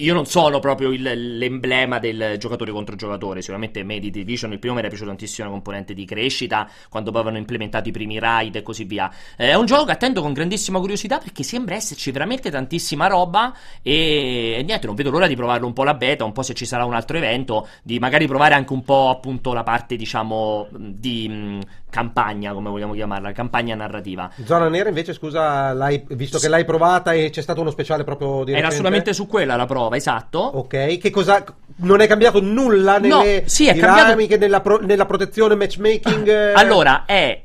io 0.00 0.14
non 0.14 0.26
sono 0.26 0.60
proprio 0.60 0.90
il- 0.92 1.38
l'emblema 1.38 1.98
del 1.98 2.36
giocatore 2.38 2.70
contro 2.70 2.94
giocatore. 2.94 3.40
Sicuramente 3.40 3.80
a 3.80 3.84
me 3.84 3.98
di 3.98 4.10
Division 4.10 4.52
il 4.52 4.58
primo 4.58 4.74
mi 4.74 4.80
era 4.80 4.88
piaciuto 4.88 5.10
tantissimo 5.10 5.46
la 5.48 5.52
componente 5.52 5.92
di 5.94 6.04
crescita, 6.04 6.68
quando 6.88 7.10
poi 7.10 7.20
avevano 7.20 7.40
implementato 7.40 7.88
i 7.88 7.92
primi 7.92 8.18
raid 8.18 8.54
e 8.56 8.62
così 8.62 8.84
via. 8.84 9.10
Eh, 9.36 9.48
È 9.50 9.54
un 9.54 9.66
gioco 9.66 9.86
che 9.86 9.92
attendo 9.92 10.22
con 10.22 10.32
grandissima 10.32 10.78
curiosità 10.78 11.18
perché 11.18 11.42
sembra 11.42 11.74
esserci 11.74 12.12
veramente 12.12 12.50
tantissima 12.50 13.08
roba 13.08 13.52
e, 13.82 14.54
e 14.58 14.62
niente, 14.62 14.86
non 14.86 14.94
vedo 14.94 15.10
l'ora 15.10 15.26
di 15.26 15.34
provarlo 15.34 15.66
un 15.66 15.72
po' 15.72 15.82
la 15.84 15.94
beta, 15.94 16.24
un 16.24 16.32
po' 16.32 16.42
se 16.42 16.54
ci 16.54 16.64
sarà 16.64 16.84
un 16.84 16.94
altro 16.94 17.16
evento, 17.16 17.66
di 17.82 17.98
magari 17.98 18.26
provare 18.28 18.54
anche 18.54 18.72
un 18.72 18.84
po' 18.84 19.08
appunto 19.08 19.52
la 19.52 19.64
parte 19.64 19.96
diciamo 19.96 20.68
di 20.70 21.58
campagna, 21.90 22.52
come 22.52 22.68
vogliamo 22.70 22.92
chiamarla, 22.94 23.32
campagna 23.32 23.74
narrativa. 23.74 24.30
Zona 24.44 24.68
nera 24.68 24.88
invece, 24.88 25.12
scusa, 25.14 25.72
l'hai- 25.72 26.04
visto 26.10 26.38
che 26.38 26.48
l'hai 26.48 26.64
provata 26.64 27.12
e 27.12 27.30
c'è 27.30 27.40
stato 27.42 27.60
uno 27.60 27.70
speciale 27.70 28.04
proprio 28.04 28.44
di 28.44 28.50
Era 28.52 28.60
recente? 28.60 28.66
assolutamente 28.74 29.12
su 29.12 29.26
quella 29.26 29.56
la 29.56 29.66
prova, 29.66 29.96
esatto. 29.96 30.38
Ok, 30.38 30.98
che 30.98 31.10
cosa... 31.10 31.44
Non 31.80 32.00
è 32.00 32.08
cambiato 32.08 32.40
nulla 32.42 32.98
No, 32.98 33.20
nelle 33.20 33.44
sì, 33.46 33.66
è 33.68 33.70
cambiato- 33.76 34.02
dinamiche, 34.02 34.36
nella, 34.36 34.60
pro- 34.60 34.80
nella 34.80 35.06
protezione 35.06 35.54
matchmaking? 35.54 36.26
eh? 36.28 36.52
Allora, 36.54 37.04
è. 37.06 37.40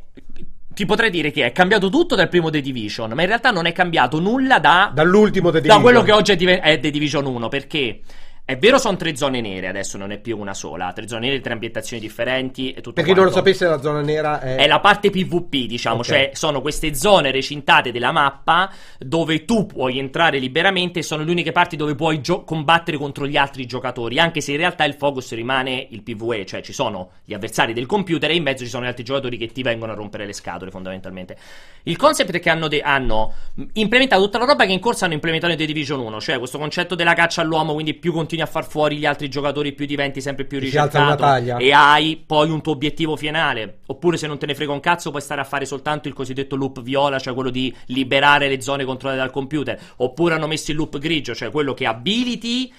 Ti 0.73 0.85
potrei 0.87 1.11
dire 1.11 1.29
che 1.29 1.45
è 1.45 1.51
cambiato 1.51 1.87
tutto 1.89 2.15
dal 2.15 2.29
primo 2.29 2.49
The 2.49 2.59
Division, 2.59 3.11
ma 3.11 3.21
in 3.21 3.27
realtà 3.27 3.51
non 3.51 3.67
è 3.67 3.71
cambiato 3.73 4.19
nulla 4.19 4.57
da. 4.57 4.89
Dall'ultimo 4.91 5.49
The 5.51 5.57
da 5.57 5.59
Division. 5.61 5.81
quello 5.83 6.01
che 6.01 6.11
oggi 6.11 6.31
è, 6.31 6.35
diven- 6.35 6.61
è 6.63 6.79
The 6.79 6.89
Division 6.89 7.25
1. 7.27 7.47
Perché. 7.47 7.99
È 8.45 8.57
vero, 8.57 8.77
sono 8.77 8.97
tre 8.97 9.15
zone 9.15 9.39
nere 9.39 9.69
adesso, 9.69 9.97
non 9.97 10.11
è 10.11 10.19
più 10.19 10.37
una 10.37 10.53
sola. 10.53 10.91
Tre 10.91 11.07
zone 11.07 11.27
nere, 11.27 11.39
tre 11.39 11.53
ambientazioni 11.53 12.01
differenti 12.01 12.71
e 12.71 12.81
tutto 12.81 12.91
Per 12.91 13.05
chi 13.05 13.13
non 13.13 13.23
lo 13.23 13.31
sapesse, 13.31 13.65
la 13.65 13.79
zona 13.79 14.01
nera 14.01 14.41
è... 14.41 14.55
È 14.57 14.67
la 14.67 14.81
parte 14.81 15.09
PvP, 15.09 15.65
diciamo, 15.65 15.99
Ok. 15.99 16.03
cioè 16.03 16.29
sono 16.33 16.59
queste 16.59 16.93
zone 16.93 17.31
recintate 17.31 17.93
della 17.93 18.11
mappa 18.11 18.69
dove 18.99 19.45
tu 19.45 19.65
puoi 19.65 19.97
entrare 19.97 20.39
liberamente 20.39 20.99
e 20.99 21.03
sono 21.03 21.23
le 21.23 21.31
uniche 21.31 21.53
parti 21.53 21.77
dove 21.77 21.95
puoi 21.95 22.19
gio- 22.19 22.43
combattere 22.43 22.97
contro 22.97 23.27
gli 23.27 23.37
altri 23.37 23.65
giocatori, 23.65 24.19
anche 24.19 24.41
se 24.41 24.51
in 24.51 24.57
realtà 24.57 24.83
il 24.83 24.95
focus 24.95 25.31
rimane 25.31 25.87
il 25.91 26.03
PvE, 26.03 26.45
cioè 26.45 26.61
ci 26.61 26.73
sono 26.73 27.11
gli 27.23 27.33
avversari 27.33 27.71
del 27.71 27.85
computer 27.85 28.29
e 28.29 28.35
in 28.35 28.43
mezzo 28.43 28.65
ci 28.65 28.69
sono 28.69 28.83
gli 28.83 28.89
altri 28.89 29.05
giocatori 29.05 29.37
che 29.37 29.47
ti 29.53 29.61
vengono 29.61 29.93
a 29.93 29.95
rompere 29.95 30.25
le 30.25 30.33
scatole 30.33 30.69
fondamentalmente. 30.69 31.37
Il 31.83 31.95
concept 31.95 32.33
è 32.35 32.39
che 32.41 32.49
hanno, 32.49 32.67
de- 32.67 32.81
hanno 32.81 33.33
implementato 33.71 34.21
tutta 34.21 34.37
la 34.37 34.45
roba 34.45 34.65
che 34.65 34.73
in 34.73 34.81
corsa 34.81 35.05
hanno 35.05 35.13
implementato 35.13 35.53
in 35.53 35.57
The 35.57 35.65
Division 35.65 36.01
1, 36.01 36.19
cioè 36.19 36.37
questo 36.39 36.57
concetto 36.57 36.93
della 36.93 37.13
caccia 37.13 37.39
all'uomo, 37.39 37.71
quindi 37.71 37.93
più 37.93 38.11
continui 38.33 38.41
a 38.43 38.45
far 38.47 38.65
fuori 38.67 38.97
gli 38.97 39.05
altri 39.05 39.29
giocatori, 39.29 39.73
più 39.73 39.85
diventi 39.85 40.21
sempre 40.21 40.45
più 40.45 40.59
ricercato 40.59 41.23
e 41.57 41.71
hai 41.71 42.21
poi 42.25 42.49
un 42.49 42.61
tuo 42.61 42.73
obiettivo 42.73 43.15
finale. 43.15 43.79
Oppure 43.87 44.17
se 44.17 44.27
non 44.27 44.37
te 44.37 44.45
ne 44.45 44.55
frega 44.55 44.71
un 44.71 44.79
cazzo, 44.79 45.09
puoi 45.11 45.21
stare 45.21 45.41
a 45.41 45.43
fare 45.43 45.65
soltanto 45.65 46.07
il 46.07 46.13
cosiddetto 46.13 46.55
loop 46.55 46.81
viola, 46.81 47.19
cioè 47.19 47.33
quello 47.33 47.49
di 47.49 47.73
liberare 47.87 48.47
le 48.47 48.61
zone 48.61 48.85
controllate 48.85 49.21
dal 49.21 49.31
computer. 49.31 49.79
Oppure 49.97 50.33
hanno 50.33 50.47
messo 50.47 50.71
il 50.71 50.77
loop 50.77 50.97
grigio, 50.97 51.35
cioè 51.35 51.51
quello 51.51 51.73
che 51.73 51.85
abiliti 51.85 52.73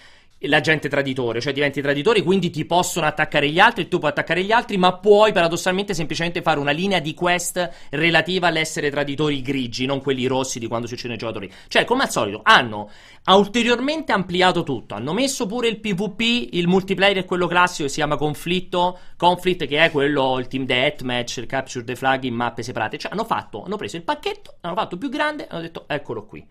l'agente 0.47 0.89
traditore, 0.89 1.41
cioè 1.41 1.53
diventi 1.53 1.81
traditore, 1.81 2.23
quindi 2.23 2.51
ti 2.51 2.65
possono 2.65 3.07
attaccare 3.07 3.49
gli 3.49 3.59
altri, 3.59 3.89
tu 3.89 3.99
puoi 3.99 4.11
attaccare 4.11 4.43
gli 4.43 4.53
altri, 4.53 4.77
ma 4.77 4.95
puoi 4.99 5.33
paradossalmente 5.33 5.95
semplicemente 5.95 6.43
fare 6.43 6.59
una 6.59 6.71
linea 6.71 7.01
di 7.01 7.15
quest 7.15 7.71
relativa 7.91 8.49
all'essere 8.49 8.91
traditori 8.91 9.43
grigi, 9.43 9.87
non 9.87 10.01
quelli 10.01 10.27
rossi 10.27 10.59
di 10.59 10.67
quando 10.67 10.87
si 10.87 10.95
uccidono 10.95 11.15
i 11.15 11.19
giocatori. 11.19 11.53
Cioè, 11.69 11.85
come 11.85 12.03
al 12.05 12.11
solito, 12.11 12.41
hanno 12.43 12.91
ha 13.27 13.37
ulteriormente 13.37 14.13
ampliato 14.13 14.63
tutto. 14.63 14.95
Hanno 14.95 15.13
messo 15.13 15.47
pure 15.47 15.69
il 15.69 15.81
PvP, 15.81 16.53
il 16.53 16.69
multiplayer 16.69 17.25
quello 17.25 17.47
classico 17.47 17.85
che 17.85 17.89
si 17.89 17.97
chiama 17.97 18.17
conflitto, 18.17 18.99
conflict 19.17 19.67
che 19.67 19.83
è 19.83 19.91
quello, 19.91 20.39
il 20.39 20.47
team 20.47 20.67
deathmatch, 20.67 21.39
il 21.39 21.47
capture 21.47 21.85
the 21.85 21.97
flag 21.97 22.25
in 22.25 22.35
mappe 22.35 22.63
separate. 22.63 22.99
Cioè, 22.99 23.13
hanno 23.13 23.25
fatto, 23.25 23.63
hanno 23.65 23.77
preso 23.77 23.97
il 23.97 24.03
pacchetto, 24.03 24.57
hanno 24.61 24.75
fatto 24.75 24.99
più 24.99 25.09
grande, 25.09 25.47
hanno 25.49 25.63
detto 25.63 25.85
eccolo 25.87 26.27
qui. 26.27 26.47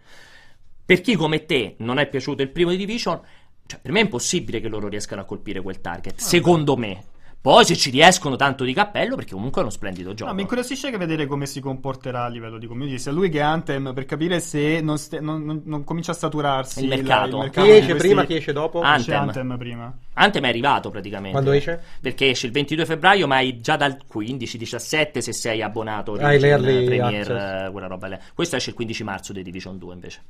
Per 0.85 0.99
chi 0.99 1.15
come 1.15 1.45
te 1.45 1.75
non 1.79 1.97
è 1.97 2.07
piaciuto 2.07 2.41
il 2.41 2.49
primo 2.49 2.71
di 2.71 2.77
Division, 2.77 3.21
cioè, 3.65 3.79
per 3.81 3.91
me 3.91 3.99
è 3.99 4.03
impossibile 4.03 4.59
che 4.59 4.67
loro 4.67 4.87
riescano 4.87 5.21
a 5.21 5.25
colpire 5.25 5.61
quel 5.61 5.81
target. 5.81 6.19
Secondo 6.19 6.75
me. 6.77 7.03
Poi 7.43 7.65
se 7.65 7.75
ci 7.75 7.89
riescono 7.89 8.37
tanto 8.37 8.63
di 8.63 8.71
cappello, 8.71 9.17
perché 9.17 9.33
comunque 9.33 9.59
è 9.59 9.63
uno 9.65 9.73
splendido 9.73 10.13
gioco. 10.13 10.29
No, 10.29 10.35
mi 10.37 10.43
incuriosisce 10.43 10.89
che 10.89 10.95
vedere 10.95 11.25
come 11.27 11.45
si 11.45 11.59
comporterà 11.59 12.23
a 12.23 12.29
livello 12.29 12.57
di 12.57 12.67
community, 12.67 12.97
sia 12.97 13.11
lui 13.11 13.27
che 13.27 13.41
Anthem, 13.41 13.91
per 13.93 14.05
capire 14.05 14.39
se 14.39 14.79
non, 14.79 14.97
ste- 14.97 15.19
non- 15.19 15.43
non- 15.43 15.61
non 15.65 15.83
comincia 15.83 16.13
a 16.13 16.15
saturarsi 16.15 16.83
Il 16.83 16.87
la- 16.87 16.95
mercato. 16.95 17.43
il 17.43 17.49
Chi 17.49 17.61
di 17.63 17.69
esce 17.71 17.89
questi- 17.89 18.07
prima, 18.07 18.23
chi 18.23 18.35
esce 18.35 18.53
dopo? 18.53 18.79
Ah, 18.79 18.95
Esce 18.95 19.13
Anthem. 19.13 19.41
Anthem 19.51 19.57
prima. 19.57 19.93
Anthem 20.13 20.43
è 20.45 20.47
arrivato 20.47 20.89
praticamente. 20.89 21.31
Quando 21.31 21.51
esce? 21.51 21.81
Perché 21.99 22.29
esce 22.29 22.45
il 22.45 22.53
22 22.53 22.85
febbraio, 22.85 23.27
ma 23.27 23.35
hai 23.35 23.59
già 23.59 23.75
dal 23.75 23.97
15-17 24.07 25.19
se 25.21 25.33
sei 25.33 25.61
abbonato. 25.61 26.13
Hai 26.13 26.23
Origin, 26.23 26.39
l'early 26.39 26.85
Premier, 26.85 27.29
access. 27.31 27.71
quella 27.71 27.87
roba 27.87 28.07
lì. 28.07 28.17
Questo 28.33 28.55
esce 28.55 28.69
il 28.69 28.75
15 28.77 29.03
marzo 29.03 29.33
di 29.33 29.43
Division 29.43 29.77
2 29.77 29.93
invece. 29.93 30.21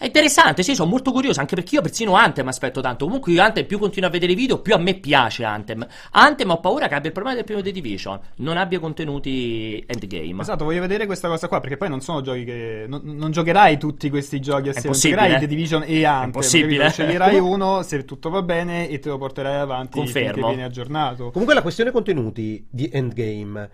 È 0.00 0.06
interessante, 0.06 0.62
sì, 0.62 0.74
sono 0.74 0.88
molto 0.88 1.12
curioso, 1.12 1.40
anche 1.40 1.54
perché 1.54 1.74
io 1.74 1.82
persino 1.82 2.14
Anthem 2.14 2.48
aspetto 2.48 2.80
tanto. 2.80 3.04
Comunque 3.04 3.32
io 3.32 3.42
Anthem 3.42 3.66
più 3.66 3.78
continuo 3.78 4.08
a 4.08 4.10
vedere 4.10 4.34
video, 4.34 4.62
più 4.62 4.72
a 4.72 4.78
me 4.78 4.94
piace 4.94 5.44
Anthem. 5.44 5.86
Anthem 6.12 6.48
ho 6.48 6.58
paura 6.58 6.88
che 6.88 6.94
abbia 6.94 7.08
il 7.08 7.12
problema 7.12 7.36
del 7.36 7.44
primo 7.44 7.60
The 7.60 7.70
Division, 7.70 8.18
non 8.36 8.56
abbia 8.56 8.78
contenuti 8.78 9.84
endgame. 9.86 10.40
Esatto, 10.40 10.64
voglio 10.64 10.80
vedere 10.80 11.04
questa 11.04 11.28
cosa 11.28 11.48
qua, 11.48 11.60
perché 11.60 11.76
poi 11.76 11.90
non 11.90 12.00
sono 12.00 12.22
giochi 12.22 12.44
che... 12.44 12.86
Non, 12.88 13.02
non 13.04 13.30
giocherai 13.30 13.76
tutti 13.76 14.08
questi 14.08 14.40
giochi 14.40 14.70
assieme, 14.70 14.96
giocherai 14.96 15.38
The 15.38 15.46
Division 15.46 15.84
e 15.86 16.02
Anthem. 16.06 16.24
impossibile. 16.24 16.84
capito? 16.84 17.02
Sceglierai 17.02 17.36
uno, 17.38 17.82
se 17.82 18.02
tutto 18.06 18.30
va 18.30 18.40
bene, 18.40 18.88
e 18.88 19.00
te 19.00 19.10
lo 19.10 19.18
porterai 19.18 19.56
avanti 19.56 19.98
Confermo. 19.98 20.32
finché 20.32 20.48
vieni 20.48 20.62
aggiornato. 20.62 21.30
Comunque 21.30 21.52
la 21.52 21.60
questione 21.60 21.90
contenuti 21.90 22.66
di 22.70 22.88
Endgame, 22.90 23.70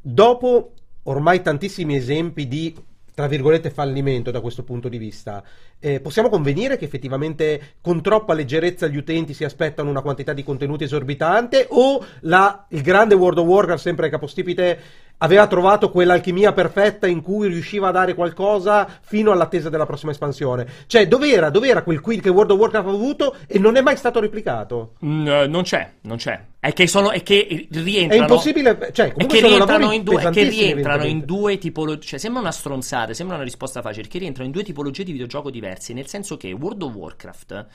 dopo 0.00 0.72
ormai 1.02 1.42
tantissimi 1.42 1.94
esempi 1.94 2.48
di, 2.48 2.74
tra 3.14 3.26
virgolette, 3.26 3.70
fallimento 3.70 4.30
da 4.30 4.40
questo 4.40 4.62
punto 4.62 4.88
di 4.88 4.96
vista, 4.96 5.42
eh, 5.78 6.00
possiamo 6.00 6.28
convenire 6.30 6.78
che 6.78 6.86
effettivamente 6.86 7.74
con 7.80 8.00
troppa 8.00 8.32
leggerezza 8.32 8.86
gli 8.86 8.96
utenti 8.96 9.34
si 9.34 9.44
aspettano 9.44 9.90
una 9.90 10.00
quantità 10.00 10.32
di 10.32 10.42
contenuti 10.42 10.84
esorbitante 10.84 11.66
o 11.70 12.04
la- 12.20 12.66
il 12.70 12.80
grande 12.80 13.14
World 13.14 13.38
of 13.38 13.46
Warcraft, 13.46 13.82
sempre 13.82 14.08
capostipite, 14.08 14.78
aveva 15.22 15.46
trovato 15.46 15.90
quell'alchimia 15.90 16.52
perfetta 16.52 17.06
in 17.06 17.22
cui 17.22 17.48
riusciva 17.48 17.88
a 17.88 17.92
dare 17.92 18.14
qualcosa 18.14 18.88
fino 19.00 19.30
all'attesa 19.30 19.68
della 19.68 19.86
prossima 19.86 20.10
espansione? 20.10 20.66
Cioè, 20.86 21.06
dov'era, 21.08 21.48
dov'era 21.48 21.82
quel 21.82 22.00
quid 22.00 22.20
che 22.20 22.28
World 22.28 22.50
of 22.50 22.58
Warcraft 22.58 22.86
ha 22.88 22.90
avuto 22.90 23.36
e 23.46 23.58
non 23.58 23.76
è 23.76 23.80
mai 23.80 23.96
stato 23.96 24.20
replicato? 24.20 24.94
Mm, 25.04 25.26
eh, 25.26 25.46
non 25.46 25.62
c'è, 25.62 25.92
non 26.02 26.16
c'è. 26.16 26.44
È 26.58 26.72
che, 26.72 26.86
sono, 26.86 27.10
è 27.10 27.22
che 27.22 27.46
È 27.46 27.66
rientrano. 27.78 28.22
impossibile, 28.22 28.90
cioè, 28.92 29.12
È 29.12 29.26
che 29.26 29.36
sono 29.38 29.48
rientrano, 29.48 29.92
in 29.92 30.02
due, 30.02 30.22
è 30.22 30.30
che 30.30 30.42
rientrano 30.44 31.04
in 31.04 31.24
due 31.24 31.58
tipologie. 31.58 32.06
Cioè, 32.06 32.18
sembra 32.18 32.40
una 32.40 32.52
stronzata, 32.52 33.12
sembra 33.14 33.36
una 33.36 33.44
risposta 33.44 33.80
facile. 33.80 34.08
Che 34.08 34.18
rientrano 34.18 34.46
in 34.46 34.52
due 34.54 34.62
tipologie 34.64 35.04
di 35.04 35.12
videogioco 35.12 35.50
diversi. 35.50 35.92
Nel 35.92 36.06
senso 36.06 36.36
che 36.36 36.52
World 36.52 36.82
of 36.82 36.94
Warcraft. 36.94 37.66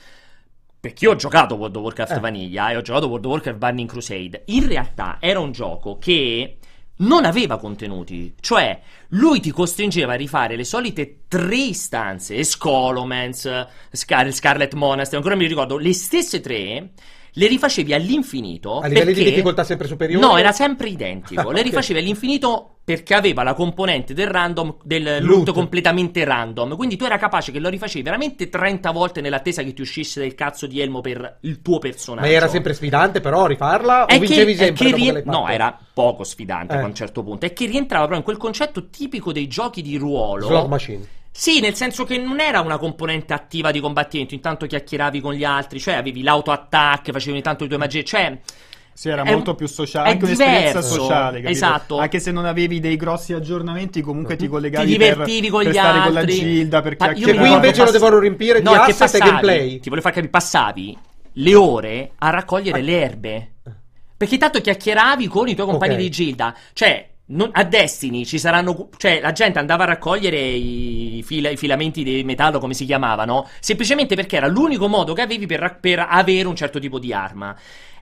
Perché 0.80 1.06
io 1.06 1.10
ho 1.10 1.16
giocato 1.16 1.56
World 1.56 1.76
of 1.76 1.82
Warcraft 1.82 2.12
Eh. 2.12 2.20
Vanilla 2.20 2.70
e 2.70 2.76
ho 2.76 2.82
giocato 2.82 3.08
World 3.08 3.24
of 3.24 3.30
Warcraft 3.32 3.58
Burning 3.58 3.88
Crusade. 3.88 4.42
In 4.46 4.66
realtà 4.68 5.16
era 5.20 5.40
un 5.40 5.50
gioco 5.52 5.98
che 5.98 6.56
non 6.98 7.24
aveva 7.24 7.58
contenuti. 7.58 8.34
Cioè, 8.40 8.80
lui 9.08 9.40
ti 9.40 9.50
costringeva 9.50 10.12
a 10.14 10.16
rifare 10.16 10.56
le 10.56 10.64
solite 10.64 11.20
tre 11.28 11.56
istanze: 11.56 12.42
Scholomance, 12.44 13.66
Scar- 13.92 14.30
Scarlet 14.32 14.74
Monastery. 14.74 15.16
Ancora 15.16 15.36
mi 15.36 15.46
ricordo, 15.46 15.76
le 15.76 15.92
stesse 15.92 16.40
tre. 16.40 16.90
Le 17.32 17.46
rifacevi 17.46 17.92
all'infinito. 17.94 18.80
A 18.80 18.86
livelli 18.88 19.08
di 19.08 19.14
perché- 19.14 19.30
difficoltà 19.30 19.62
sempre 19.62 19.86
superiori? 19.86 20.24
No, 20.26 20.36
era 20.38 20.50
sempre 20.52 20.88
identico. 20.88 21.42
Ah, 21.50 21.52
Le 21.52 21.62
rifacevi 21.62 21.98
all'infinito 22.00 22.77
perché 22.88 23.12
aveva 23.12 23.42
la 23.42 23.52
componente 23.52 24.14
del 24.14 24.28
random 24.28 24.76
del 24.82 25.18
loot, 25.20 25.44
Loot. 25.44 25.52
completamente 25.52 26.24
random. 26.24 26.74
Quindi 26.74 26.96
tu 26.96 27.04
era 27.04 27.18
capace 27.18 27.52
che 27.52 27.58
lo 27.58 27.68
rifacevi 27.68 28.02
veramente 28.02 28.48
30 28.48 28.90
volte 28.92 29.20
nell'attesa 29.20 29.62
che 29.62 29.74
ti 29.74 29.82
uscisse 29.82 30.20
del 30.20 30.34
cazzo 30.34 30.66
di 30.66 30.80
elmo 30.80 31.02
per 31.02 31.36
il 31.42 31.60
tuo 31.60 31.76
personaggio. 31.78 32.26
Ma 32.26 32.32
era 32.32 32.48
sempre 32.48 32.72
sfidante, 32.72 33.20
però 33.20 33.44
rifarla? 33.44 34.06
È 34.06 34.16
o 34.16 34.18
vincevi 34.18 34.54
che, 34.54 34.68
è 34.68 34.74
sempre? 34.74 34.92
rie- 34.92 35.22
no, 35.26 35.46
era 35.48 35.78
poco 35.92 36.24
sfidante 36.24 36.76
Eh. 36.76 36.78
a 36.78 36.84
un 36.86 36.94
certo 36.94 37.22
punto. 37.22 37.44
È 37.44 37.52
che 37.52 37.66
rientrava 37.66 38.06
proprio 38.06 38.20
in 38.20 38.24
quel 38.24 38.38
concetto 38.38 38.88
tipico 38.88 39.32
dei 39.32 39.48
giochi 39.48 39.82
di 39.82 39.98
ruolo. 39.98 40.46
Slot 40.46 40.68
machine. 40.68 41.06
Sì, 41.30 41.60
nel 41.60 41.74
senso 41.74 42.04
che 42.04 42.16
non 42.16 42.40
era 42.40 42.60
una 42.60 42.78
componente 42.78 43.34
attiva 43.34 43.70
di 43.70 43.80
combattimento, 43.80 44.32
intanto 44.32 44.64
chiacchieravi 44.64 45.20
con 45.20 45.34
gli 45.34 45.44
altri, 45.44 45.78
cioè 45.78 45.94
avevi 45.94 46.22
l'auto-attack, 46.22 47.12
facevi 47.12 47.32
ogni 47.32 47.42
tanto 47.42 47.64
le 47.64 47.68
tue 47.68 47.78
magie, 47.78 48.02
cioè 48.02 48.38
Sì, 48.98 49.10
era 49.10 49.22
È 49.22 49.30
molto 49.30 49.54
più 49.54 49.68
sociale, 49.68 50.10
anche 50.10 50.24
un'esperienza 50.24 50.80
diverso. 50.80 50.94
sociale, 50.94 51.32
capito? 51.36 51.50
Esatto. 51.52 51.98
Anche 51.98 52.18
se 52.18 52.32
non 52.32 52.46
avevi 52.46 52.80
dei 52.80 52.96
grossi 52.96 53.32
aggiornamenti, 53.32 54.00
comunque 54.00 54.34
ti 54.34 54.46
ti 54.46 54.50
collegavi 54.50 54.86
divertivi 54.90 55.40
per, 55.42 55.50
con 55.50 55.62
per 55.62 55.70
gli 55.70 55.74
stare 55.76 55.88
altri. 55.98 56.04
con 56.04 56.14
la 56.14 56.24
Gilda, 56.24 56.82
per 56.82 56.96
Pa- 56.96 57.12
qui 57.12 57.30
invece 57.52 57.78
lo 57.78 57.84
pass- 57.84 57.92
devono 57.92 58.18
riempire 58.18 58.60
No, 58.60 58.72
di 58.72 58.76
è 58.76 58.80
che 58.80 58.90
asset 58.90 59.14
e 59.14 59.18
passavi, 59.18 59.30
gameplay. 59.30 59.78
Ti 59.78 59.88
voglio 59.88 60.00
far 60.00 60.10
capire, 60.12 60.30
passavi 60.32 60.98
le 61.34 61.54
ore 61.54 62.10
a 62.18 62.30
raccogliere 62.30 62.80
le 62.82 63.00
erbe. 63.00 63.52
Perché 64.16 64.36
tanto 64.36 64.60
chiacchieravi 64.60 65.28
con 65.28 65.46
i 65.46 65.54
tuoi 65.54 65.68
compagni 65.68 65.92
Ok. 65.94 66.00
di 66.00 66.10
Gilda. 66.10 66.52
Cioè, 66.72 67.08
non- 67.26 67.50
a 67.52 67.62
Destiny 67.62 68.24
ci 68.26 68.36
saranno. 68.40 68.88
Cioè, 68.96 69.20
la 69.20 69.30
gente 69.30 69.60
andava 69.60 69.84
a 69.84 69.86
raccogliere 69.86 70.40
i, 70.40 71.22
fila- 71.24 71.50
i 71.50 71.56
filamenti 71.56 72.02
di 72.02 72.24
metallo, 72.24 72.58
come 72.58 72.74
si 72.74 72.84
chiamavano, 72.84 73.46
semplicemente 73.60 74.16
perché 74.16 74.38
era 74.38 74.48
l'unico 74.48 74.88
modo 74.88 75.12
che 75.12 75.22
avevi 75.22 75.46
per, 75.46 75.78
per 75.80 76.04
avere 76.08 76.48
un 76.48 76.56
certo 76.56 76.80
tipo 76.80 76.98
di 76.98 77.12
arma. 77.12 77.54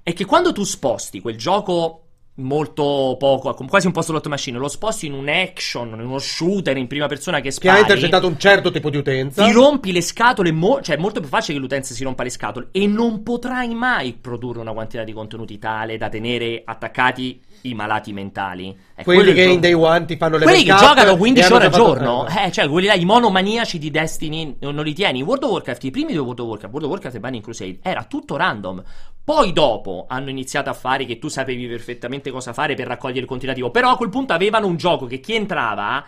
E 0.09 0.13
che 0.13 0.25
quando 0.25 0.53
tu 0.53 0.63
sposti 0.63 1.21
quel 1.21 1.37
gioco 1.37 2.03
molto 2.39 3.17
poco, 3.19 3.53
quasi 3.67 3.87
un 3.87 3.93
po' 3.93 4.03
slot 4.03 4.29
machine, 4.29 4.57
lo 4.57 4.69
sposti 4.69 5.07
in 5.07 5.15
un 5.15 5.29
action, 5.29 5.89
in 5.89 6.07
uno 6.07 6.19
shooter 6.19 6.77
in 6.77 6.87
prima 6.87 7.07
persona 7.09 7.39
che 7.39 7.45
Che 7.45 7.51
spari 7.51 7.79
ha 7.79 7.81
intercettato 7.81 8.29
un 8.29 8.39
certo 8.39 8.71
tipo 8.71 8.89
di 8.89 8.99
utenza. 8.99 9.45
ti 9.45 9.51
rompi 9.51 9.91
le 9.91 10.03
scatole, 10.03 10.53
mo- 10.53 10.81
cioè 10.81 10.97
è 10.97 10.99
molto 11.01 11.19
più 11.19 11.29
facile 11.29 11.55
che 11.55 11.61
l'utenza 11.61 11.93
si 11.93 12.05
rompa 12.05 12.23
le 12.23 12.31
scatole 12.31 12.69
e 12.71 12.87
non 12.87 13.25
potrai 13.25 13.75
mai 13.75 14.13
produrre 14.13 14.61
una 14.61 14.73
quantità 14.73 15.03
di 15.03 15.13
contenuti 15.13 15.59
tale 15.59 15.97
da 15.97 16.09
tenere 16.09 16.63
attaccati 16.65 17.41
i 17.63 17.75
malati 17.75 18.13
mentali. 18.13 18.79
È 18.95 19.03
Quelli 19.03 19.33
che 19.33 19.43
in 19.43 19.59
day 19.61 19.73
one 19.73 20.05
ti 20.05 20.17
fanno 20.17 20.37
le 20.37 20.45
quelli 20.45 20.63
che 20.63 20.75
giocano 20.77 21.13
e 21.13 21.17
15 21.17 21.47
hanno 21.47 21.57
ore 21.57 21.65
al 21.67 21.73
giorno, 21.73 22.29
eh, 22.29 22.45
eh, 22.45 22.53
cioè 22.53 22.69
quelli 22.69 22.87
là, 22.87 22.95
i 22.95 23.05
monomaniaci 23.05 23.79
di 23.79 23.91
Destiny 23.91 24.57
non, 24.61 24.75
non 24.75 24.85
li 24.85 24.93
tieni. 24.93 25.23
World 25.23 25.43
of 25.43 25.51
Warcraft, 25.51 25.83
i 25.85 25.91
primi 25.91 26.13
due 26.13 26.21
World 26.23 26.39
of 26.41 26.47
Warcraft, 26.47 26.73
World 26.75 26.85
of 26.85 26.91
Warcraft 26.91 27.17
e 27.17 27.21
Burning 27.21 27.43
Crusade, 27.43 27.79
era 27.83 28.05
tutto 28.05 28.37
random. 28.37 28.83
Poi 29.27 29.53
dopo 29.53 30.05
hanno 30.09 30.31
iniziato 30.31 30.71
a 30.71 30.73
fare 30.73 31.05
che 31.05 31.19
tu 31.19 31.27
sapevi 31.27 31.67
perfettamente 31.67 32.31
cosa 32.31 32.53
fare 32.53 32.75
per 32.75 32.87
raccogliere 32.87 33.23
il 33.23 33.27
continuativo. 33.27 33.73
Però 33.73 33.91
a 33.91 33.97
quel 33.97 34.09
punto 34.09 34.33
avevano 34.33 34.69
un 34.69 34.77
gioco 34.77 35.07
che 35.07 35.19
chi 35.19 35.35
entrava, 35.35 36.05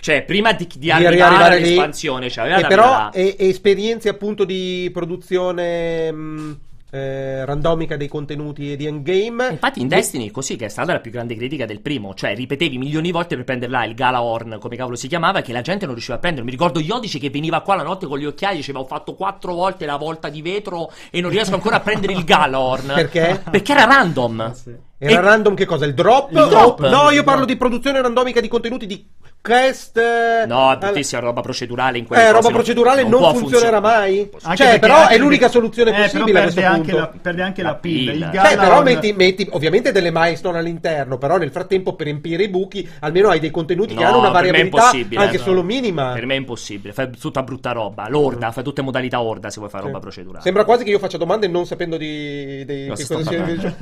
cioè 0.00 0.22
prima 0.22 0.52
di, 0.52 0.68
di 0.76 0.88
arrivare 0.92 1.16
riarrivare 1.16 1.58
lì. 1.58 1.64
all'espansione, 1.64 2.30
cioè 2.30 2.44
aveva 2.44 2.60
E 2.60 2.66
però 2.68 2.84
arrivare- 2.84 3.36
e- 3.36 3.48
esperienze 3.48 4.08
appunto 4.08 4.44
di 4.44 4.88
produzione 4.92 6.12
mh, 6.12 6.58
eh, 6.90 7.44
randomica 7.44 7.96
dei 7.96 8.08
contenuti 8.08 8.76
di 8.76 8.86
endgame. 8.86 9.48
Infatti 9.50 9.80
in 9.80 9.88
Destiny 9.88 10.28
è 10.28 10.30
così 10.30 10.56
che 10.56 10.66
è 10.66 10.68
stata 10.68 10.92
la 10.92 11.00
più 11.00 11.10
grande 11.10 11.34
critica 11.34 11.66
del 11.66 11.80
primo, 11.80 12.14
cioè 12.14 12.34
ripetevi 12.34 12.78
milioni 12.78 13.06
di 13.06 13.12
volte 13.12 13.36
per 13.36 13.44
prendere 13.44 13.70
là 13.70 13.84
il 13.84 13.94
Galahorn, 13.94 14.58
come 14.60 14.76
cavolo 14.76 14.96
si 14.96 15.08
chiamava, 15.08 15.40
che 15.40 15.52
la 15.52 15.60
gente 15.60 15.84
non 15.84 15.94
riusciva 15.94 16.16
a 16.16 16.20
prendere. 16.20 16.44
Mi 16.44 16.50
ricordo 16.50 16.80
Iodice 16.80 17.18
che 17.18 17.30
veniva 17.30 17.60
qua 17.60 17.76
la 17.76 17.82
notte 17.82 18.06
con 18.06 18.18
gli 18.18 18.24
occhiali 18.24 18.54
e 18.54 18.58
diceva 18.58 18.80
ho 18.80 18.86
fatto 18.86 19.14
quattro 19.14 19.54
volte 19.54 19.86
la 19.86 19.96
volta 19.96 20.28
di 20.28 20.42
vetro 20.42 20.90
e 21.10 21.20
non 21.20 21.30
riesco 21.30 21.54
ancora 21.54 21.76
a 21.76 21.80
prendere 21.80 22.12
il 22.12 22.24
Galahorn. 22.24 22.86
Perché? 22.94 23.42
Perché 23.50 23.72
era 23.72 23.84
random. 23.84 24.40
Ah, 24.40 24.54
sì. 24.54 24.86
Era 24.98 25.20
E- 25.20 25.24
random 25.24 25.54
che 25.54 25.64
cosa? 25.64 25.84
Il 25.84 25.94
drop? 25.94 26.32
Il 26.32 26.46
drop. 26.48 26.88
No, 26.88 27.10
io 27.10 27.22
parlo 27.22 27.44
di 27.44 27.56
produzione 27.56 28.00
randomica 28.02 28.40
di 28.40 28.48
contenuti 28.48 28.84
di 28.86 29.06
quest. 29.40 29.96
eh, 29.96 30.44
No, 30.46 30.72
è 30.72 30.76
bruttissima 30.76 31.20
roba 31.20 31.40
procedurale 31.40 31.98
in 31.98 32.04
quelle 32.06 32.24
Eh, 32.24 32.32
roba 32.32 32.40
non- 32.48 32.52
procedurale 32.52 33.02
non, 33.04 33.20
può 33.20 33.34
funzionerà 33.34 33.78
mai? 33.80 34.28
Anche 34.42 34.56
Cioè, 34.64 34.78
però 34.80 35.06
è 35.06 35.16
l'unica 35.16 35.48
soluzione 35.48 35.90
eh, 35.90 35.94
però 35.94 36.04
possibile 36.06 36.38
a 36.40 36.42
perde 36.42 36.52
questo 36.54 36.70
anche 36.72 36.90
punto. 36.90 36.98
la, 37.12 37.18
perde 37.22 37.42
anche 37.42 37.62
La 37.62 37.68
la 37.68 37.74
pilla. 37.76 38.12
pilla. 38.12 38.30
Il 38.32 38.38
Cioè, 38.48 38.56
però 38.58 38.82
metti, 38.82 39.12
metti 39.12 39.48
ovviamente 39.52 39.92
delle 39.92 40.10
milestone 40.10 40.58
all'interno, 40.58 41.16
però 41.16 41.36
nel 41.38 41.52
frattempo 41.52 41.94
per 41.94 42.06
riempire 42.06 42.42
i 42.42 42.48
buchi 42.48 42.86
almeno 42.98 43.28
hai 43.28 43.38
dei 43.38 43.52
contenuti 43.52 43.94
che 43.94 44.02
No, 44.02 44.08
hanno 44.08 44.18
una 44.18 44.30
variabilità 44.30 44.76
impossibile, 44.78 45.22
anche 45.22 45.36
no. 45.36 45.42
solo 45.44 45.62
minima. 45.62 46.12
Per 46.12 46.26
me 46.26 46.34
è 46.34 46.38
impossibile, 46.38 46.92
fai 46.92 47.08
tutta 47.16 47.44
brutta 47.44 47.70
roba. 47.70 48.08
L'orda, 48.08 48.50
fai 48.50 48.64
tutte 48.64 48.82
modalità 48.82 49.20
orda 49.22 49.48
se 49.50 49.58
vuoi 49.60 49.70
fare 49.70 49.84
Sì. 49.84 49.88
roba 49.90 50.00
procedurale. 50.00 50.42
Sembra 50.42 50.64
quasi 50.64 50.82
che 50.82 50.90
io 50.90 50.98
faccia 50.98 51.16
domande 51.16 51.46
non 51.46 51.64
sapendo 51.64 51.96
di, 51.96 52.64
di 52.64 52.86
Cosa 52.88 53.02
che 53.06 53.14
cosa 53.14 53.30
sia 53.30 53.38
invece. 53.38 53.76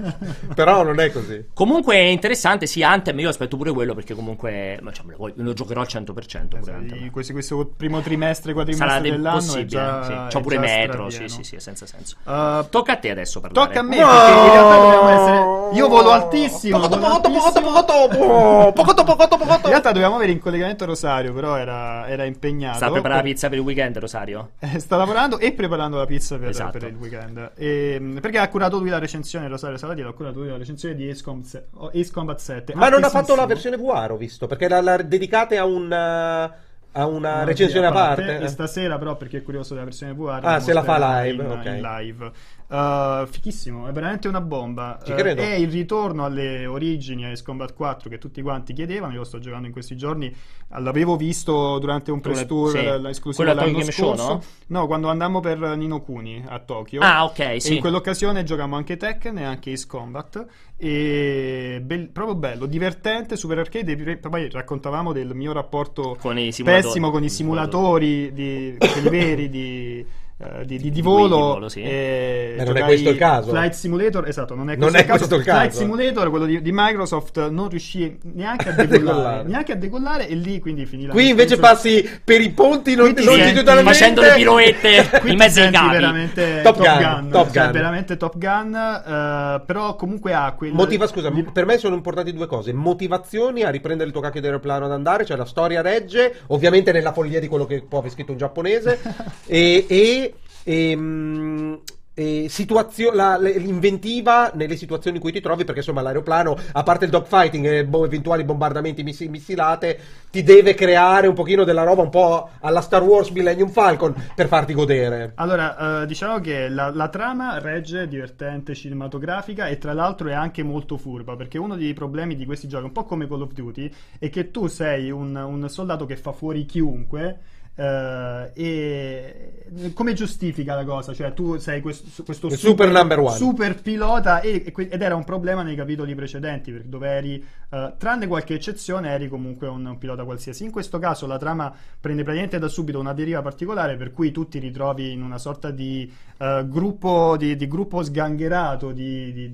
Però 0.55 0.83
non 0.83 1.01
è 1.01 1.06
così. 1.11 1.47
Comunque 1.53 1.95
è 1.95 2.01
interessante, 2.01 2.67
sì, 2.67 2.83
Anthem, 2.83 3.19
io 3.21 3.29
aspetto 3.29 3.57
pure 3.57 3.73
quello 3.73 3.95
perché 3.95 4.15
comunque 4.15 4.81
cioè, 4.93 5.05
me 5.05 5.15
lo, 5.35 5.53
giocherò 5.53 5.81
al 5.81 5.87
100% 5.89 6.13
pure 6.13 6.27
Anthem. 6.35 6.61
Esatto, 6.61 7.11
questo, 7.11 7.33
questo 7.33 7.73
primo 7.77 8.01
trimestre, 8.01 8.53
Sarà 8.53 8.65
quadrimestre 8.65 9.11
dell'anno 9.11 9.37
è 9.37 9.41
impossibile, 9.41 9.67
già, 9.67 10.05
sì. 10.05 10.13
è 10.13 10.27
C'ho 10.33 10.41
pure 10.41 10.55
già 10.57 10.61
metro, 10.61 11.11
sì, 11.11 11.29
sì, 11.29 11.43
sì, 11.43 11.59
senza 11.59 11.87
senso. 11.87 12.17
Uh, 12.25 12.69
Tocca 12.69 12.93
a 12.93 12.97
te 12.97 13.11
adesso 13.11 13.41
parlare. 13.41 13.67
Tocca 13.67 13.81
a 13.81 13.83
me, 13.83 13.99
No! 13.99 14.07
perché 14.07 14.41
in 14.41 14.53
realtà 14.53 14.77
dobbiamo 14.79 15.09
essere... 15.09 15.77
Io 15.77 15.89
volo 15.89 16.11
altissimo. 16.11 16.79
Poco 16.79 16.99
poco 16.99 17.21
poco 17.21 17.83
dopo, 17.83 18.73
poco 18.73 18.95
poco 19.05 19.27
poco 19.27 19.55
In 19.55 19.61
realtà 19.63 19.93
dovevamo 19.93 20.17
avere 20.17 20.33
in 20.33 20.39
collegamento 20.39 20.85
Rosario, 20.85 21.33
però 21.33 21.57
era, 21.57 22.07
era 22.09 22.25
impegnato. 22.25 22.77
Sta 22.77 22.91
preparando 22.91 23.23
la 23.23 23.29
pizza 23.29 23.49
per 23.49 23.59
il 23.59 23.65
weekend, 23.65 23.99
Rosario? 23.99 24.51
Eh, 24.59 24.79
sta 24.79 24.97
lavorando 24.97 25.39
e 25.39 25.53
preparando 25.53 25.97
la 25.97 26.07
pizza 26.07 26.39
per, 26.39 26.49
Esatto. 26.49 26.79
per 26.79 26.89
il 26.89 26.97
weekend. 26.97 27.53
E, 27.57 28.19
perché 28.21 28.39
ha 28.39 28.49
curato 28.49 28.79
lui 28.79 28.89
la 28.89 28.99
recensione, 28.99 29.49
Rosario 29.49 29.77
Salatiel 29.77 30.07
ha 30.07 30.13
curato 30.13 30.39
lui 30.41 30.49
la 30.49 30.57
recensione 30.57 30.95
di 30.97 31.09
Ace, 31.09 31.23
Com- 31.23 31.43
se- 31.43 31.67
oh, 31.75 31.89
Ace 31.89 32.11
Combat 32.11 32.39
7. 32.39 32.75
Ma 32.75 32.89
non 32.89 33.05
ha 33.05 33.09
fatto 33.11 33.35
la 33.37 33.47
versione 33.47 33.77
VR, 33.77 34.11
ho 34.13 34.17
visto, 34.17 34.47
perché 34.47 34.69
la, 34.69 34.81
la 34.81 34.97
dedicate 34.97 35.57
a 35.59 35.65
un 35.65 35.85
uh, 35.91 36.65
a 36.99 37.07
una 37.07 37.41
No, 37.41 37.45
recensione 37.45 37.87
a 37.87 37.93
parte. 37.93 38.39
E 38.39 38.49
stasera, 38.49 38.97
però, 38.99 39.17
perché 39.17 39.39
è 39.39 39.43
curioso 39.43 39.75
della 39.75 39.85
versione 39.85 40.15
VR, 40.15 40.41
Ah, 40.43 40.61
se 40.61 40.73
la 40.73 40.83
fa 40.83 41.23
live, 41.23 41.45
in, 41.45 41.51
ok. 41.51 41.65
in 41.67 41.81
live. 41.81 42.31
Uh, 42.69 43.25
fichissimo, 43.27 43.87
è 43.87 43.93
veramente 43.93 44.27
una 44.27 44.41
bomba. 44.41 44.99
Ci 45.05 45.13
Uh, 45.13 45.17
è 45.17 45.55
il 45.55 45.71
ritorno 45.71 46.25
alle 46.25 46.67
origini 46.67 47.25
a 47.25 47.31
Ace 47.31 47.45
Combat 47.45 47.73
4 47.73 48.11
che 48.11 48.19
tutti 48.19 48.43
quanti 48.43 48.73
chiedevano. 48.73 49.13
Io 49.13 49.19
lo 49.21 49.25
sto 49.25 49.39
giocando 49.39 49.67
in 49.67 49.73
questi 49.73 49.97
giorni. 49.97 50.35
L'avevo 50.79 51.17
visto 51.17 51.79
durante 51.79 52.11
un 52.11 52.21
press 52.21 52.45
tour, 52.47 52.71
Sì. 52.71 52.79
l'esclusivo 53.01 53.45
Quello 53.45 53.51
a 53.53 53.55
l'anno 53.55 53.79
Tokyo 53.79 53.79
Game 53.79 53.93
Show, 53.93 54.17
scorso. 54.17 54.33
no? 54.69 54.81
No, 54.81 54.87
quando 54.89 55.09
andammo 55.09 55.39
per 55.39 55.59
Nino 55.77 56.01
Kuni 56.03 56.45
a 56.47 56.59
Tokyo. 56.59 57.01
Ah, 57.03 57.25
ok, 57.25 57.39
E 57.39 57.61
sì. 57.61 57.75
in 57.75 57.81
quell'occasione 57.81 58.43
giochiamo 58.43 58.75
anche 58.75 58.97
Tekken 58.97 59.39
e 59.39 59.45
anche 59.45 59.71
Ace 59.73 59.87
Combat. 59.87 60.45
E 60.77 61.81
bel- 61.85 62.09
proprio 62.09 62.35
bello, 62.35 62.67
divertente, 62.67 63.37
super 63.37 63.59
arcade. 63.59 64.19
Poi 64.19 64.51
raccontavamo 64.51 65.13
del 65.13 65.35
mio 65.35 65.53
rapporto 65.53 66.17
Con 66.21 66.35
pessimo 66.65 67.11
con 67.11 67.23
i 67.23 67.31
simulatori 67.31 68.33
di, 68.33 68.77
quelli 68.79 69.09
veri 69.09 69.49
di, 69.49 70.05
eh, 70.39 70.65
di, 70.67 70.77
di- 70.77 70.83
di 70.85 70.91
Di 70.91 71.01
volo. 71.01 71.37
volo, 71.39 71.69
sì. 71.71 71.81
e 71.81 72.55
Ma 72.59 72.65
non 72.65 72.77
è 72.77 72.83
questo 72.85 73.09
il 73.09 73.17
caso. 73.17 73.51
Flight 73.51 73.73
Simulator, 73.73 74.29
esatto, 74.29 74.55
non 74.55 74.69
è 74.69 74.77
Non 74.77 74.91
questo, 74.91 74.97
è 74.99 75.01
il, 75.01 75.07
caso. 75.07 75.19
questo 75.19 75.35
il 75.37 75.43
Flight 75.45 75.65
caso. 75.69 75.79
Simulator, 75.79 76.29
quello 76.31 76.45
di, 76.45 76.61
di 76.61 76.71
Microsoft, 76.73 77.49
non 77.49 77.69
riuscì 77.71 78.19
neanche 78.35 78.69
a 78.69 78.73
decollare. 78.85 79.43
neanche 79.49 79.73
a 79.73 79.77
decollare 79.77 80.29
e 80.29 80.35
lì 80.35 80.59
quindi 80.61 80.85
finì 80.85 81.07
la 81.07 81.13
Qui 81.13 81.31
invece 81.31 81.57
passi 81.57 82.07
per 82.23 82.41
i 82.43 82.51
ponti 82.51 82.95
non, 82.95 83.15
ti 83.15 83.23
senti 83.23 83.39
longitudinalmente 83.39 83.93
facendo 83.93 84.21
le 84.21 84.33
piroette 84.35 85.09
Qui 85.21 85.31
in 85.31 85.37
ti 85.39 85.43
mezzo 85.43 85.61
ai 85.63 85.71
cavi. 85.71 85.91
veramente 85.93 86.61
Top 86.63 86.77
Top, 86.77 86.85
Gun, 86.85 86.99
Gun, 87.21 87.31
Top 87.31 87.51
cioè 87.53 87.63
Gun. 87.65 87.73
veramente 87.73 88.17
Top 88.19 88.37
Gun, 88.39 88.75
eh, 88.75 89.63
però 89.65 89.97
comunque 89.97 90.35
ha 90.35 90.53
quel 90.53 90.73
Motiva, 90.73 91.07
scusa, 91.07 91.31
per 91.53 91.65
me 91.65 91.79
sono 91.79 91.95
importanti 91.95 92.33
due 92.35 92.47
cose: 92.47 92.73
motivazioni 92.75 93.63
a 93.63 93.71
riprendere 93.71 94.07
il 94.09 94.13
tuo 94.13 94.21
cacchio 94.23 94.41
di 94.43 94.47
aeroplano 94.49 94.85
ad 94.85 94.93
andare, 94.93 95.25
cioè 95.25 95.37
la 95.39 95.45
storia 95.47 95.81
regge, 95.81 96.35
ovviamente 96.49 96.93
nella 96.93 97.13
follia 97.13 97.41
di 97.41 97.49
quello 97.49 97.65
che 97.65 97.83
può 97.89 98.01
aver 98.01 98.11
scritto 98.11 98.33
un 98.33 98.39
giapponese, 98.39 99.01
e, 99.47 99.87
e, 99.89 100.35
ehm, 100.67 101.81
e 102.19 102.47
situazio- 102.49 103.13
la- 103.13 103.37
l'inventiva 103.37 104.51
nelle 104.55 104.77
situazioni 104.77 105.17
in 105.19 105.23
cui 105.23 105.33
ti 105.33 105.43
trovi, 105.43 105.65
perché 105.65 105.81
insomma 105.81 106.01
l'aeroplano, 106.01 106.57
a 106.73 106.83
parte 106.83 107.05
il 107.05 107.11
dogfighting 107.11 107.67
e 107.67 107.85
bo- 107.85 108.07
eventuali 108.07 108.43
bombardamenti 108.43 109.03
missi- 109.03 109.29
missilate, 109.29 110.01
ti 110.31 110.43
deve 110.43 110.73
creare 110.73 111.27
un 111.27 111.35
pochino 111.35 111.63
della 111.65 111.83
roba 111.83 112.01
un 112.01 112.09
po' 112.09 112.49
alla 112.61 112.81
Star 112.81 113.03
Wars 113.03 113.29
Millennium 113.29 113.69
Falcon 113.69 114.15
per 114.35 114.49
farti 114.49 114.73
godere. 114.73 115.33
Allora, 115.35 116.01
eh, 116.03 116.07
diciamo 116.07 116.41
che 116.41 116.71
la, 116.71 116.89
la 116.89 117.11
trama 117.11 117.59
regge, 117.59 118.09
divertente, 118.09 118.75
cinematografica 118.75 119.67
e 119.67 119.77
tra 119.77 119.93
l'altro 119.93 120.31
è 120.31 120.33
anche 120.33 120.63
molto 120.63 120.97
furba, 120.97 121.37
perché 121.37 121.59
uno 121.59 121.77
dei 121.77 121.93
problemi 121.93 122.35
di 122.35 122.47
questi 122.47 122.67
giochi, 122.67 122.85
un 122.85 122.93
po' 122.93 123.05
come 123.05 123.29
Call 123.29 123.43
of 123.43 123.53
Duty, 123.53 123.91
è 124.19 124.31
che 124.31 124.51
tu 124.51 124.69
sei 124.69 125.11
un, 125.11 125.37
un 125.37 125.69
soldato 125.69 126.07
che 126.07 126.17
fa 126.17 126.33
fuori 126.33 126.65
chiunque. 126.65 127.41
Eh, 127.77 128.51
e 128.55 129.93
come 129.93 130.15
giustifica 130.15 130.75
la 130.75 130.85
cosa? 130.85 131.13
Cioè, 131.13 131.33
tu 131.35 131.57
sei 131.59 131.81
questo, 131.81 132.23
questo 132.23 132.49
super 132.51 132.91
number 132.91 133.19
one. 133.19 133.37
super 133.37 133.81
pilota 133.81 134.41
e- 134.41 134.73
ed 134.75 135.03
era 135.03 135.15
un 135.15 135.25
problema 135.25 135.63
nei 135.63 135.77
capitoli 135.77 136.15
precedenti, 136.15 136.73
perché 136.73 136.89
dove 136.89 137.09
eri, 137.09 137.45
eh, 137.71 137.93
tranne 137.99 138.27
qualche 138.27 138.55
eccezione, 138.55 139.11
eri 139.11 139.29
comunque 139.29 139.69
un, 139.69 139.85
un 139.85 139.99
pilota 139.99 140.25
qualsiasi. 140.25 140.65
In 140.65 140.71
questo 140.71 140.99
caso 140.99 141.27
la 141.27 141.39
trama 141.39 141.73
prende 142.01 142.23
praticamente 142.23 142.59
da 142.59 142.69
subito 142.69 142.99
una 142.99 143.13
deriva 143.13 143.43
particolare, 143.43 143.97
per 143.97 144.13
cui 144.13 144.31
tu 144.33 144.49
ti 144.49 144.59
ritrovi 144.59 145.13
in 145.13 145.23
una 145.23 145.39
sorta 145.39 145.71
di 145.71 146.11
eh, 146.39 146.65
gruppo, 146.67 147.37
di, 147.37 147.57
di 147.57 147.69
gruppo 147.69 148.03
sgangherato 148.03 148.93
di- 148.93 149.33
di, 149.33 149.51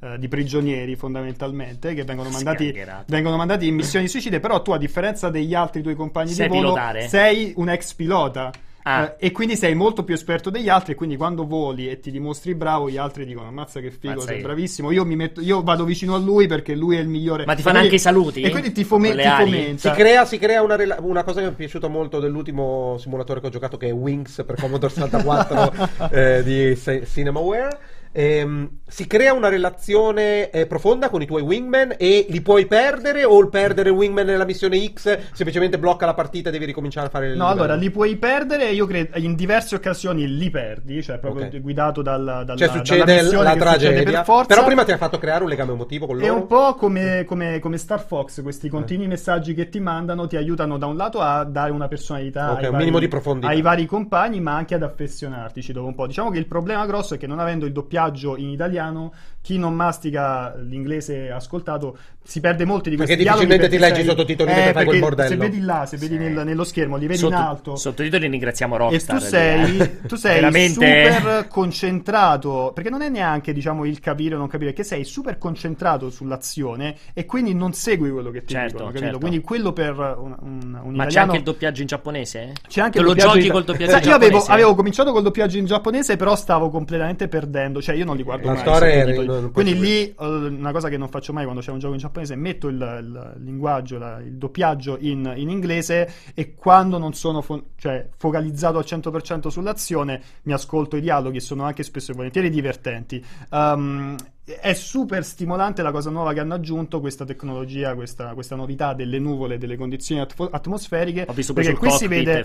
eh, 0.00 0.18
di 0.18 0.28
prigionieri 0.28 0.94
fondamentalmente 0.96 1.94
che 1.94 2.04
vengono 2.04 2.28
mandati, 2.30 2.74
vengono 3.06 3.36
mandati 3.36 3.66
in 3.66 3.74
missioni 3.74 4.08
suicide, 4.08 4.40
però 4.40 4.62
tu 4.62 4.70
a 4.72 4.78
differenza 4.78 5.28
degli 5.30 5.54
altri 5.54 5.82
tuoi 5.82 5.94
compagni 5.94 6.30
Sai 6.32 6.48
di 6.48 6.54
volo 6.56 6.72
pilotare? 6.72 7.08
sei 7.08 7.52
un 7.56 7.68
ex 7.68 7.94
pilota. 7.94 8.50
Ah. 8.84 9.02
Eh, 9.18 9.26
e 9.26 9.32
quindi 9.32 9.54
sei 9.56 9.74
molto 9.74 10.02
più 10.02 10.14
esperto 10.14 10.48
degli 10.48 10.68
altri. 10.70 10.92
E 10.92 10.94
quindi 10.94 11.16
quando 11.16 11.46
voli 11.46 11.90
e 11.90 12.00
ti 12.00 12.10
dimostri 12.10 12.54
bravo, 12.54 12.88
gli 12.88 12.96
altri 12.96 13.26
dicono: 13.26 13.48
Ammazza 13.48 13.80
che 13.80 13.90
figo, 13.90 14.12
Ammazza 14.14 14.28
sei 14.28 14.40
bravissimo. 14.40 14.90
Io, 14.92 15.04
mi 15.04 15.14
metto, 15.14 15.42
io 15.42 15.62
vado 15.62 15.84
vicino 15.84 16.14
a 16.14 16.18
lui 16.18 16.46
perché 16.46 16.74
lui 16.74 16.96
è 16.96 17.00
il 17.00 17.08
migliore. 17.08 17.44
Ma 17.44 17.52
ti 17.54 17.60
E 17.60 17.64
fanno 17.64 17.78
quindi- 17.80 17.96
anche 17.96 17.96
i 17.96 17.98
saluti? 17.98 18.40
E 18.40 18.50
quindi 18.50 18.72
ti, 18.72 18.84
fome- 18.84 19.14
ti 19.14 19.22
fomenta. 19.28 19.78
Si 19.80 19.90
crea, 19.90 20.24
si 20.24 20.38
crea 20.38 20.62
una, 20.62 20.76
rela- 20.76 20.96
una 21.00 21.22
cosa 21.22 21.40
che 21.40 21.46
mi 21.48 21.52
è 21.52 21.56
piaciuta 21.56 21.88
molto 21.88 22.18
dell'ultimo 22.18 22.96
simulatore 22.98 23.40
che 23.40 23.48
ho 23.48 23.50
giocato 23.50 23.76
che 23.76 23.88
è 23.88 23.92
Wings 23.92 24.42
per 24.46 24.56
Commodore 24.58 24.92
64 24.94 26.08
eh, 26.10 26.42
di 26.42 26.74
C- 26.80 27.02
Cinemaware. 27.04 27.78
Ehm, 28.12 28.78
si 28.86 29.06
crea 29.06 29.32
una 29.32 29.48
relazione 29.48 30.50
eh, 30.50 30.66
profonda 30.66 31.08
con 31.10 31.20
i 31.22 31.26
tuoi 31.26 31.42
wingman 31.42 31.94
e 31.98 32.26
li 32.28 32.40
puoi 32.40 32.66
perdere 32.66 33.24
o 33.24 33.38
il 33.40 33.48
perdere 33.48 33.90
wingman 33.90 34.24
nella 34.26 34.44
missione 34.46 34.78
X 34.92 35.18
semplicemente 35.32 35.78
blocca 35.78 36.06
la 36.06 36.14
partita 36.14 36.48
e 36.48 36.52
devi 36.52 36.64
ricominciare 36.64 37.06
a 37.06 37.10
fare 37.10 37.26
il 37.26 37.36
No, 37.36 37.44
livello? 37.44 37.62
allora 37.62 37.74
li 37.74 37.90
puoi 37.90 38.16
perdere. 38.16 38.70
Io 38.70 38.86
credo 38.86 39.18
in 39.18 39.34
diverse 39.34 39.74
occasioni 39.74 40.26
li 40.36 40.50
perdi, 40.50 41.02
cioè 41.02 41.18
proprio 41.18 41.46
Ok. 41.46 41.60
guidato 41.60 42.00
dal, 42.02 42.24
dalla, 42.24 42.56
cioè 42.56 42.66
dalla 42.66 42.72
succede 42.78 43.14
missione 43.22 43.44
la 43.44 43.56
tragedia 43.56 44.02
per 44.02 44.24
forza. 44.24 44.46
però 44.54 44.64
prima 44.64 44.84
ti 44.84 44.92
ha 44.92 44.96
fatto 44.96 45.18
creare 45.18 45.42
un 45.42 45.50
legame 45.50 45.72
emotivo 45.72 46.06
con 46.06 46.18
È 46.18 46.26
loro 46.26 46.34
un 46.34 46.46
po' 46.46 46.74
come, 46.74 47.24
come- 47.26 47.58
come 47.60 47.76
Star 47.76 48.00
Fox, 48.04 48.42
questi 48.42 48.68
continui 48.70 49.06
messaggi 49.06 49.52
che 49.54 49.68
ti 49.68 49.80
mandano 49.80 50.26
ti 50.26 50.36
aiutano 50.36 50.78
da 50.78 50.86
un 50.86 50.96
lato 50.96 51.20
a 51.20 51.44
dare 51.44 51.70
una 51.72 51.88
personalità 51.88 52.52
Ok, 52.52 52.58
ai, 52.58 52.64
un 52.64 52.70
vari, 52.70 52.76
minimo 52.84 52.98
di 52.98 53.08
profondità. 53.08 53.52
ai 53.52 53.60
vari 53.60 53.84
compagni, 53.86 54.40
ma 54.40 54.54
anche 54.54 54.74
ad 54.74 54.82
affezionartici 54.82 55.72
dopo 55.72 55.86
un 55.88 55.94
po'. 55.94 56.06
Diciamo 56.06 56.30
che 56.30 56.38
il 56.38 56.46
problema 56.46 56.86
grosso 56.86 57.14
è 57.14 57.18
che 57.18 57.26
non 57.26 57.38
avendo 57.38 57.66
il 57.66 57.72
doppiaggio 57.72 57.96
in 58.36 58.50
italiano, 58.50 59.12
chi 59.48 59.56
non 59.56 59.72
mastica 59.72 60.54
l'inglese 60.58 61.30
ascoltato 61.30 61.96
si 62.22 62.40
perde 62.40 62.66
molti 62.66 62.90
di 62.90 62.96
Perché 62.96 63.14
questi 63.16 63.24
dialoghi 63.24 63.46
difficilmente 63.46 63.74
ti 63.74 63.80
perché 63.80 63.94
leggi 63.94 64.06
i 64.06 64.10
sottotitoli 64.10 64.50
eh, 64.50 64.54
mentre 64.54 64.72
fai 64.74 64.84
quel 64.84 65.00
perché 65.00 65.14
bordello. 65.16 65.42
Se 65.42 65.48
vedi 65.48 65.64
là, 65.64 65.86
se 65.86 65.96
vedi 65.96 66.14
Sì. 66.16 66.20
nel- 66.20 66.44
nello 66.44 66.64
schermo, 66.64 66.96
li 66.98 67.06
vedi 67.06 67.18
Sotto- 67.20 67.32
in 67.34 67.40
alto. 67.40 67.76
Sottotitoli 67.76 68.26
ringraziamo 68.28 68.74
E 68.74 68.78
Rockstar. 68.78 69.18
tu 69.18 69.24
sei, 69.24 69.90
tu 70.06 70.16
sei 70.16 70.34
Veramente... 70.34 71.12
super 71.14 71.46
concentrato, 71.48 72.72
perché 72.74 72.90
non 72.90 73.00
è 73.00 73.08
neanche 73.08 73.54
diciamo 73.54 73.86
il 73.86 73.98
capire 74.00 74.34
o 74.34 74.38
non 74.38 74.46
capire, 74.48 74.74
che 74.74 74.82
sei 74.84 75.04
super 75.04 75.38
concentrato 75.38 76.10
sull'azione 76.10 76.94
e 77.14 77.24
quindi 77.24 77.54
non 77.54 77.72
segui 77.72 78.10
quello 78.10 78.30
che 78.30 78.44
ti 78.44 78.52
Certo, 78.52 78.68
dicono, 78.72 78.86
capito? 78.88 79.04
certo. 79.04 79.18
Quindi 79.20 79.40
quello 79.40 79.72
per 79.72 79.92
un, 79.98 80.36
un, 80.38 80.78
un 80.82 80.94
Ma 80.94 81.04
c'è 81.04 81.10
italiano... 81.10 81.24
anche 81.26 81.36
il 81.38 81.42
doppiaggio 81.44 81.80
in 81.80 81.86
giapponese? 81.86 82.52
C'è 82.68 82.80
anche 82.82 82.98
Te 82.98 83.04
lo 83.04 83.14
giochi 83.14 83.46
in- 83.46 83.52
col 83.52 83.64
doppiaggio 83.64 83.96
in 83.96 84.02
Io 84.02 84.14
avevo, 84.14 84.30
giapponese? 84.32 84.52
avevo 84.52 84.74
cominciato 84.74 85.12
col 85.12 85.22
doppiaggio 85.22 85.56
in 85.56 85.64
giapponese, 85.64 86.16
però 86.16 86.36
stavo 86.36 86.68
completamente 86.68 87.26
perdendo. 87.28 87.80
Cioè, 87.80 87.94
io 87.94 88.04
non 88.04 88.16
li 88.16 88.22
guardo 88.22 88.48
La 88.48 88.52
mai. 88.52 88.60
i 88.60 88.64
storia 88.64 88.88
era-. 88.92 89.37
Non- 89.40 89.52
Quindi 89.52 89.78
lì, 89.78 90.14
una 90.18 90.72
cosa 90.72 90.88
che 90.88 90.96
non 90.96 91.08
faccio 91.08 91.32
mai 91.32 91.44
quando 91.44 91.60
c'è 91.62 91.70
un 91.70 91.78
gioco 91.78 91.94
in 91.94 92.00
giapponese, 92.00 92.36
metto 92.36 92.68
il, 92.68 92.74
il 92.76 93.34
linguaggio, 93.42 93.98
la- 93.98 94.18
il 94.20 94.34
doppiaggio 94.36 94.96
in, 95.00 95.32
in 95.36 95.48
inglese 95.50 96.10
e 96.34 96.54
quando 96.54 96.98
non 96.98 97.12
sono 97.14 97.40
fo- 97.42 97.70
cioè, 97.76 98.08
focalizzato 98.16 98.78
al 98.78 98.84
100% 98.86 99.48
sull'azione, 99.48 100.22
mi 100.42 100.52
ascolto 100.52 100.96
i 100.96 101.00
dialoghi 101.00 101.40
sono 101.40 101.64
anche 101.64 101.82
spesso 101.82 102.12
e 102.12 102.14
volentieri 102.14 102.50
divertenti. 102.50 103.24
Um, 103.50 104.16
è 104.60 104.72
super 104.72 105.24
stimolante 105.24 105.82
la 105.82 105.90
cosa 105.90 106.10
nuova 106.10 106.32
che 106.32 106.40
hanno 106.40 106.54
aggiunto, 106.54 107.00
questa 107.00 107.24
tecnologia, 107.24 107.94
questa, 107.94 108.32
questa 108.34 108.56
novità 108.56 108.94
delle 108.94 109.18
nuvole, 109.18 109.58
delle 109.58 109.76
condizioni 109.76 110.20
atmo- 110.20 110.48
atmosferiche. 110.50 111.26
Ho 111.28 111.32
visto 111.32 111.52
perché 111.52 111.74
qui 111.74 111.90
si 111.90 112.06
vede. 112.06 112.44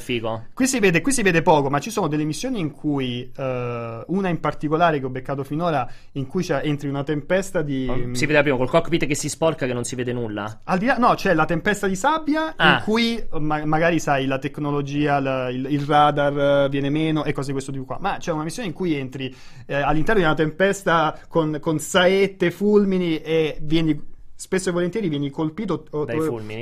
Qui 0.53 0.67
si, 0.67 0.79
vede, 0.79 1.01
qui 1.01 1.11
si 1.11 1.21
vede 1.21 1.41
poco, 1.41 1.69
ma 1.69 1.79
ci 1.79 1.89
sono 1.89 2.07
delle 2.07 2.23
missioni 2.23 2.59
in 2.59 2.71
cui, 2.71 3.31
eh, 3.35 4.03
una 4.07 4.29
in 4.29 4.39
particolare 4.39 4.99
che 4.99 5.05
ho 5.05 5.09
beccato 5.09 5.43
finora, 5.43 5.87
in 6.13 6.27
cui 6.27 6.45
entri 6.49 6.89
una 6.89 7.03
tempesta 7.03 7.61
di... 7.61 8.09
Si 8.13 8.25
vede 8.25 8.41
prima 8.41 8.57
col 8.57 8.69
cockpit 8.69 9.05
che 9.05 9.15
si 9.15 9.29
sporca 9.29 9.65
che 9.65 9.73
non 9.73 9.83
si 9.83 9.95
vede 9.95 10.11
nulla. 10.13 10.59
Al 10.65 10.77
di 10.77 10.85
là, 10.85 10.97
no, 10.97 11.13
c'è 11.15 11.33
la 11.33 11.45
tempesta 11.45 11.87
di 11.87 11.95
sabbia 11.95 12.53
Ah. 12.55 12.75
in 12.77 12.81
cui 12.83 13.23
ma- 13.39 13.65
magari 13.65 13.99
sai 13.99 14.25
la 14.25 14.37
tecnologia, 14.39 15.19
la- 15.19 15.49
il, 15.49 15.67
il 15.69 15.81
radar 15.81 16.65
eh, 16.65 16.69
viene 16.69 16.89
meno 16.89 17.23
e 17.23 17.31
cose 17.31 17.47
di 17.47 17.53
questo 17.53 17.71
tipo 17.71 17.85
qua. 17.85 17.97
Ma 17.99 18.17
c'è 18.17 18.31
una 18.31 18.43
missione 18.43 18.67
in 18.67 18.73
cui 18.73 18.93
entri 18.95 19.33
eh, 19.65 19.75
all'interno 19.75 20.19
di 20.21 20.25
una 20.25 20.35
tempesta 20.35 21.17
con, 21.27 21.57
con 21.59 21.79
saette, 21.93 22.49
fulmini 22.49 23.21
e 23.21 23.57
vieni. 23.61 24.11
Spesso 24.35 24.69
e 24.69 24.71
volentieri 24.71 25.07
vieni 25.09 25.29
colpito, 25.29 25.85
o- 25.91 26.05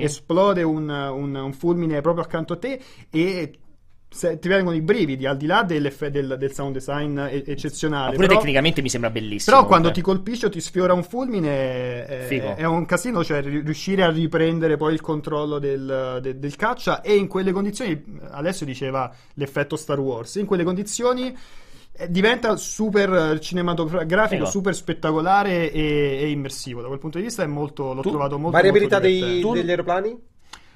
esplode 0.04 0.62
un, 0.62 0.90
un- 0.90 1.36
un 1.36 1.54
fulmine 1.54 2.02
proprio 2.02 2.24
accanto 2.26 2.54
a 2.54 2.58
te 2.58 2.80
e 3.10 3.54
se- 4.10 4.38
ti 4.40 4.50
vengono 4.50 4.76
i 4.76 4.82
brividi 4.82 5.26
al 5.26 5.38
di 5.38 5.46
là 5.48 5.64
del, 5.64 5.92
del 6.38 6.52
sound 6.52 6.74
design 6.74 7.18
eccezionale. 7.18 8.10
Ma 8.10 8.16
pure 8.16 8.28
però- 8.28 8.40
tecnicamente 8.40 8.82
mi 8.82 8.90
sembra 8.90 9.10
bellissimo. 9.10 9.56
però 9.56 9.68
quando 9.68 9.90
ti 9.90 10.02
comunque. 10.02 10.26
colpisce 10.26 10.46
o 10.48 10.50
ti 10.50 10.60
sfiora 10.60 10.94
un 10.94 11.02
fulmine 11.04 12.06
è, 12.06 12.26
Figo. 12.28 12.56
è 12.58 12.66
un 12.66 12.86
casino, 12.86 13.24
cioè 13.24 13.42
ri- 13.42 13.62
riuscire 13.62 14.04
a 14.04 14.12
riprendere 14.12 14.76
poi 14.76 14.94
il 14.94 15.02
controllo 15.02 15.58
del, 15.58 16.20
de- 16.22 16.38
del 16.38 16.56
caccia 16.58 17.02
e 17.02 17.16
in 17.16 17.28
quelle 17.28 17.52
condizioni, 17.54 18.20
Alessio 18.32 18.66
diceva 18.66 19.12
l'effetto 19.36 19.76
Star 19.78 20.00
Wars, 20.00 20.36
in 20.36 20.46
quelle 20.46 20.66
condizioni 20.66 21.28
eh, 21.28 21.36
diventa 22.10 22.56
super 22.56 23.34
eh, 23.34 23.40
cinematografico, 23.40 24.46
Figo. 24.46 24.46
super 24.46 24.76
spettacolare 24.76 25.72
e, 25.72 26.20
e 26.22 26.30
immersivo. 26.30 26.82
Da 26.82 26.88
quel 26.88 27.00
punto 27.00 27.18
di 27.18 27.24
vista 27.26 27.44
è 27.44 27.48
molto, 27.48 27.94
l'ho 27.94 28.02
Tu- 28.02 28.10
trovato 28.10 28.38
molto 28.38 28.56
variabilità 28.58 29.00
molto 29.00 29.08
dei-. 29.10 29.42
Tu- 29.42 29.54
degli 29.54 29.70
aeroplani 29.70 30.30